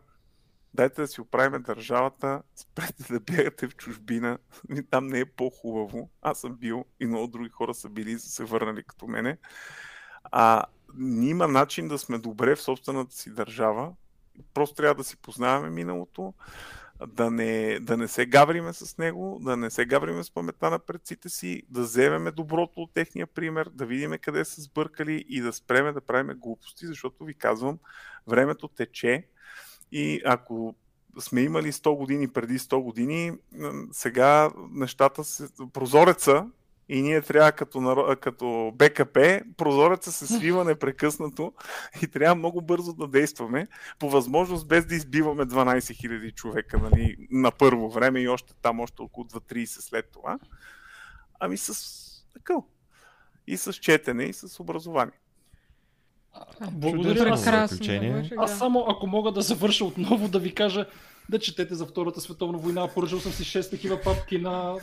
Дайте 0.74 1.00
да 1.00 1.08
си 1.08 1.20
оправим 1.20 1.62
държавата, 1.62 2.42
спрете 2.56 3.12
да 3.12 3.20
бягате 3.20 3.68
в 3.68 3.76
чужбина, 3.76 4.38
там 4.90 5.06
не 5.06 5.20
е 5.20 5.24
по-хубаво. 5.24 6.10
Аз 6.22 6.40
съм 6.40 6.56
бил 6.56 6.84
и 7.00 7.06
много 7.06 7.26
други 7.26 7.48
хора 7.48 7.74
са 7.74 7.88
били 7.88 8.10
и 8.10 8.18
са 8.18 8.28
се 8.28 8.44
върнали 8.44 8.82
като 8.82 9.06
мене. 9.06 9.38
А, 10.24 10.64
има 11.22 11.48
начин 11.48 11.88
да 11.88 11.98
сме 11.98 12.18
добре 12.18 12.54
в 12.54 12.62
собствената 12.62 13.16
си 13.16 13.30
държава. 13.30 13.92
Просто 14.54 14.74
трябва 14.74 14.94
да 14.94 15.04
си 15.04 15.16
познаваме 15.16 15.70
миналото, 15.70 16.34
да 17.06 17.30
не, 17.30 17.78
да 17.80 17.96
не 17.96 18.08
се 18.08 18.26
гавриме 18.26 18.72
с 18.72 18.98
него, 18.98 19.38
да 19.42 19.56
не 19.56 19.70
се 19.70 19.84
гавриме 19.84 20.24
с 20.24 20.30
паметта 20.30 20.70
на 20.70 20.78
предците 20.78 21.28
си, 21.28 21.62
да 21.68 21.80
вземеме 21.80 22.30
доброто 22.30 22.80
от 22.80 22.94
техния 22.94 23.26
пример, 23.26 23.70
да 23.74 23.86
видиме 23.86 24.18
къде 24.18 24.44
са 24.44 24.60
сбъркали 24.60 25.24
и 25.28 25.40
да 25.40 25.52
спреме 25.52 25.92
да 25.92 26.00
правиме 26.00 26.34
глупости, 26.34 26.86
защото 26.86 27.24
ви 27.24 27.34
казвам, 27.34 27.78
времето 28.26 28.68
тече 28.68 29.28
и 29.92 30.20
ако 30.24 30.74
сме 31.18 31.40
имали 31.40 31.72
100 31.72 31.96
години 31.96 32.28
преди 32.28 32.58
100 32.58 32.82
години, 32.82 33.32
сега 33.92 34.50
нещата 34.70 35.24
се... 35.24 35.48
Прозореца 35.72 36.46
и 36.88 37.02
ние 37.02 37.22
трябва 37.22 37.52
като, 37.52 38.16
като 38.20 38.72
БКП, 38.74 39.40
прозореца 39.56 40.12
се 40.12 40.26
свива 40.26 40.64
непрекъснато 40.64 41.52
и 42.02 42.08
трябва 42.08 42.34
много 42.34 42.60
бързо 42.60 42.92
да 42.92 43.08
действаме, 43.08 43.68
по 43.98 44.10
възможност 44.10 44.68
без 44.68 44.86
да 44.86 44.94
избиваме 44.94 45.44
12 45.44 45.78
000 45.78 46.34
човека 46.34 46.78
нали, 46.78 47.16
на 47.30 47.50
първо 47.50 47.90
време 47.90 48.20
и 48.20 48.28
още 48.28 48.54
там, 48.62 48.80
още 48.80 49.02
около 49.02 49.26
2-30 49.26 49.64
след 49.64 50.10
това, 50.12 50.38
ами 51.40 51.56
с 51.56 51.74
такъв. 52.32 52.64
И 53.46 53.56
с 53.56 53.72
четене, 53.72 54.24
и 54.24 54.32
с 54.32 54.60
образование. 54.60 55.18
Благодаря. 56.70 57.14
Прекрасно. 57.14 57.66
заключение. 57.66 58.30
аз 58.38 58.58
само, 58.58 58.84
ако 58.88 59.06
мога 59.06 59.32
да 59.32 59.42
завърша 59.42 59.84
отново, 59.84 60.28
да 60.28 60.38
ви 60.38 60.54
кажа 60.54 60.86
да 61.28 61.38
четете 61.38 61.74
за 61.74 61.86
Втората 61.86 62.20
световна 62.20 62.58
война. 62.58 62.88
Поръчал 62.88 63.20
съм 63.20 63.32
си 63.32 63.44
6 63.44 63.70
такива 63.70 64.00
папки 64.00 64.38
на 64.38 64.74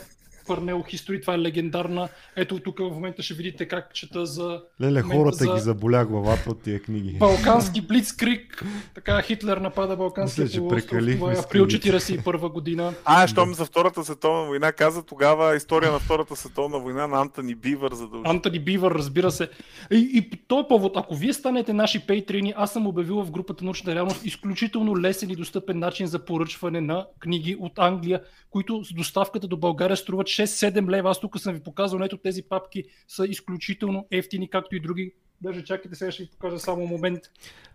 Парнел 0.47 0.83
History, 0.83 1.21
това 1.21 1.33
е 1.33 1.39
легендарна. 1.39 2.09
Ето 2.35 2.59
тук 2.59 2.79
в 2.79 2.89
момента 2.89 3.21
ще 3.21 3.33
видите 3.33 3.67
как 3.67 3.93
чета 3.93 4.25
за... 4.25 4.61
Леле, 4.81 5.01
хората 5.01 5.37
за 5.37 5.53
ги 5.53 5.59
заболя 5.59 6.05
главата 6.05 6.49
от 6.49 6.61
тия 6.61 6.81
книги. 6.81 7.17
Балкански 7.19 7.81
блицкрик. 7.81 8.65
Така 8.95 9.21
Хитлер 9.21 9.57
напада 9.57 9.95
Балканския 9.95 10.43
Мисля, 10.43 10.53
че 10.53 10.59
полуостров. 10.59 10.89
прекалихме 10.89 11.19
Това 11.19 11.31
е 11.31 11.35
април 11.37 11.63
книгите. 11.63 11.91
41 11.91 12.51
година. 12.51 12.93
А, 13.05 13.27
щом 13.27 13.53
за 13.53 13.65
Втората 13.65 14.03
световна 14.03 14.47
война 14.47 14.71
каза 14.71 15.03
тогава 15.03 15.55
история 15.55 15.91
на 15.91 15.99
Втората 15.99 16.35
световна 16.35 16.79
война 16.79 17.07
на 17.07 17.21
Антони 17.21 17.55
Бивър 17.55 17.93
задължително. 17.93 18.29
Антони 18.29 18.59
Бивър, 18.59 18.91
разбира 18.91 19.31
се. 19.31 19.49
И, 19.91 20.11
и 20.13 20.29
по 20.29 20.37
този 20.47 20.67
повод, 20.67 20.97
ако 20.97 21.15
вие 21.15 21.33
станете 21.33 21.73
наши 21.73 21.99
пейтрини, 21.99 22.53
аз 22.57 22.73
съм 22.73 22.87
обявил 22.87 23.23
в 23.23 23.31
групата 23.31 23.65
Научна 23.65 23.95
реалност 23.95 24.25
изключително 24.25 24.99
лесен 24.99 25.29
и 25.29 25.35
достъпен 25.35 25.79
начин 25.79 26.07
за 26.07 26.25
поръчване 26.25 26.81
на 26.81 27.05
книги 27.19 27.57
от 27.59 27.79
Англия, 27.79 28.21
които 28.49 28.83
с 28.83 28.93
доставката 28.93 29.47
до 29.47 29.57
България 29.57 29.97
струват 29.97 30.27
6-7 30.37 30.89
лева. 30.89 31.09
Аз 31.09 31.19
тук 31.19 31.39
съм 31.39 31.53
ви 31.53 31.59
показал, 31.59 31.99
ето 32.03 32.17
тези 32.17 32.43
папки 32.43 32.83
са 33.07 33.25
изключително 33.27 34.07
ефтини, 34.11 34.49
както 34.49 34.75
и 34.75 34.79
други. 34.79 35.13
Даже 35.41 35.63
чакайте, 35.63 35.95
сега 35.95 36.11
ще 36.11 36.23
ви 36.23 36.29
покажа 36.29 36.59
само 36.59 36.87
момент. 36.87 37.19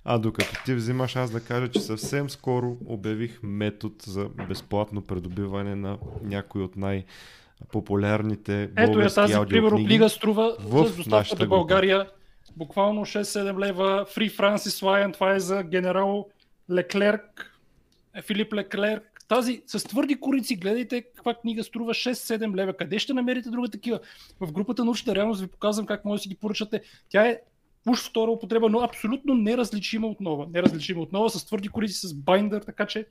А 0.04 0.18
докато 0.18 0.64
ти 0.64 0.74
взимаш, 0.74 1.16
аз 1.16 1.30
да 1.30 1.40
кажа, 1.40 1.68
че 1.68 1.80
съвсем 1.80 2.30
скоро 2.30 2.76
обявих 2.86 3.40
метод 3.42 3.94
за 4.06 4.28
безплатно 4.48 5.02
придобиване 5.02 5.74
на 5.74 5.98
някои 6.22 6.62
от 6.62 6.76
най-популярните 6.76 8.62
Ето 8.62 8.82
е 8.82 8.86
български 8.86 9.14
тази, 9.14 9.34
примерно, 9.48 9.84
книга 9.84 10.08
струва 10.08 10.56
в 10.60 10.88
с 10.88 10.96
доставка 10.96 11.36
до 11.36 11.48
България 11.48 12.10
буквално 12.56 13.00
6-7 13.00 13.58
лева. 13.58 14.06
Фри 14.08 14.28
Франсис 14.28 14.82
Лайен, 14.82 15.12
това 15.12 15.34
е 15.34 15.40
за 15.40 15.62
генерал 15.62 16.28
Леклерк, 16.70 17.58
Филип 18.22 18.52
Леклерк. 18.52 19.11
Тази 19.32 19.62
с 19.66 19.84
твърди 19.84 20.20
корици, 20.20 20.56
гледайте 20.56 21.02
каква 21.02 21.34
книга 21.34 21.64
струва 21.64 21.94
6-7 21.94 22.56
лева. 22.56 22.76
Къде 22.76 22.98
ще 22.98 23.14
намерите 23.14 23.50
друга 23.50 23.68
такива? 23.68 24.00
В 24.40 24.52
групата 24.52 24.84
Научна 24.84 25.14
реалност 25.14 25.40
ви 25.40 25.46
показвам 25.46 25.86
как 25.86 26.04
може 26.04 26.18
да 26.18 26.22
си 26.22 26.28
ги 26.28 26.34
поръчате. 26.34 26.82
Тя 27.08 27.26
е 27.26 27.40
уж 27.86 28.08
втора 28.08 28.30
употреба, 28.30 28.68
но 28.68 28.80
абсолютно 28.80 29.34
неразличима 29.34 30.06
от 30.06 30.20
нова. 30.20 30.46
Неразличима 30.54 31.00
от 31.00 31.12
нова, 31.12 31.30
с 31.30 31.44
твърди 31.46 31.68
корици, 31.68 32.06
с 32.06 32.14
байндър, 32.14 32.62
така 32.62 32.86
че 32.86 33.06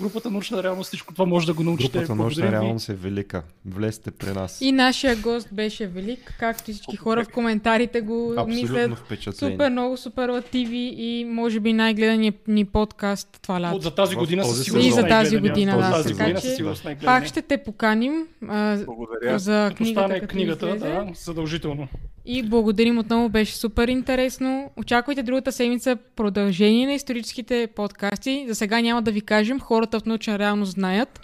групата 0.00 0.30
Научна 0.30 0.62
реалност 0.62 0.88
всичко 0.88 1.12
това 1.12 1.26
може 1.26 1.46
да 1.46 1.54
го 1.54 1.62
научите. 1.62 1.98
Групата 1.98 2.14
научна 2.14 2.52
реалност 2.52 2.88
е 2.88 2.94
велика. 2.94 3.42
Влезте 3.66 4.10
при 4.10 4.32
нас. 4.32 4.60
И 4.60 4.72
нашия 4.72 5.16
гост 5.16 5.48
беше 5.52 5.86
велик, 5.86 6.34
както 6.40 6.70
и 6.70 6.74
всички 6.74 6.96
хора 6.96 7.24
в 7.24 7.28
коментарите 7.28 8.00
го 8.00 8.34
Абсолютно 8.38 8.54
мислят. 8.54 9.36
Супер 9.36 9.70
много 9.70 9.96
суперлативи 9.96 10.94
и 10.96 11.24
може 11.24 11.60
би 11.60 11.72
най-гледаният 11.72 12.48
ни 12.48 12.64
подкаст 12.64 13.38
това 13.42 13.60
лято. 13.60 13.80
за 13.80 13.90
тази 13.94 14.16
година 14.16 14.44
със 14.44 14.64
сигурност 14.64 14.88
И 14.88 14.90
за 14.90 15.02
тази 15.02 15.10
най-гледания. 15.10 15.52
година, 15.52 15.76
да, 15.76 15.90
тази 15.90 16.14
така 16.14 16.40
че 16.40 16.46
най-гледания. 16.62 17.04
Пак 17.04 17.26
ще 17.26 17.42
те 17.42 17.56
поканим 17.58 18.26
а, 18.48 18.76
Благодаря. 18.84 19.38
за 19.38 19.70
книгата, 19.76 20.14
като 20.14 20.26
книгата, 20.26 20.76
да, 20.76 21.06
задължително. 21.14 21.88
И 22.26 22.42
благодарим 22.42 22.98
отново, 22.98 23.28
беше 23.28 23.56
супер 23.56 23.88
интересно. 23.88 24.13
Очаквайте 24.76 25.22
другата 25.22 25.52
седмица 25.52 25.96
продължение 26.16 26.86
на 26.86 26.92
историческите 26.92 27.68
подкасти. 27.76 28.44
За 28.48 28.54
сега 28.54 28.80
няма 28.80 29.02
да 29.02 29.12
ви 29.12 29.20
кажем, 29.20 29.60
хората 29.60 30.00
в 30.00 30.04
научна 30.04 30.38
реалност 30.38 30.72
знаят, 30.72 31.20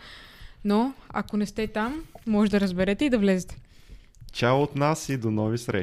но 0.64 0.92
ако 1.08 1.36
не 1.36 1.46
сте 1.46 1.66
там, 1.66 2.04
може 2.26 2.50
да 2.50 2.60
разберете 2.60 3.04
и 3.04 3.10
да 3.10 3.18
влезете. 3.18 3.56
Чао 4.32 4.62
от 4.62 4.76
нас 4.76 5.08
и 5.08 5.16
до 5.16 5.30
нови 5.30 5.58
срещи. 5.58 5.78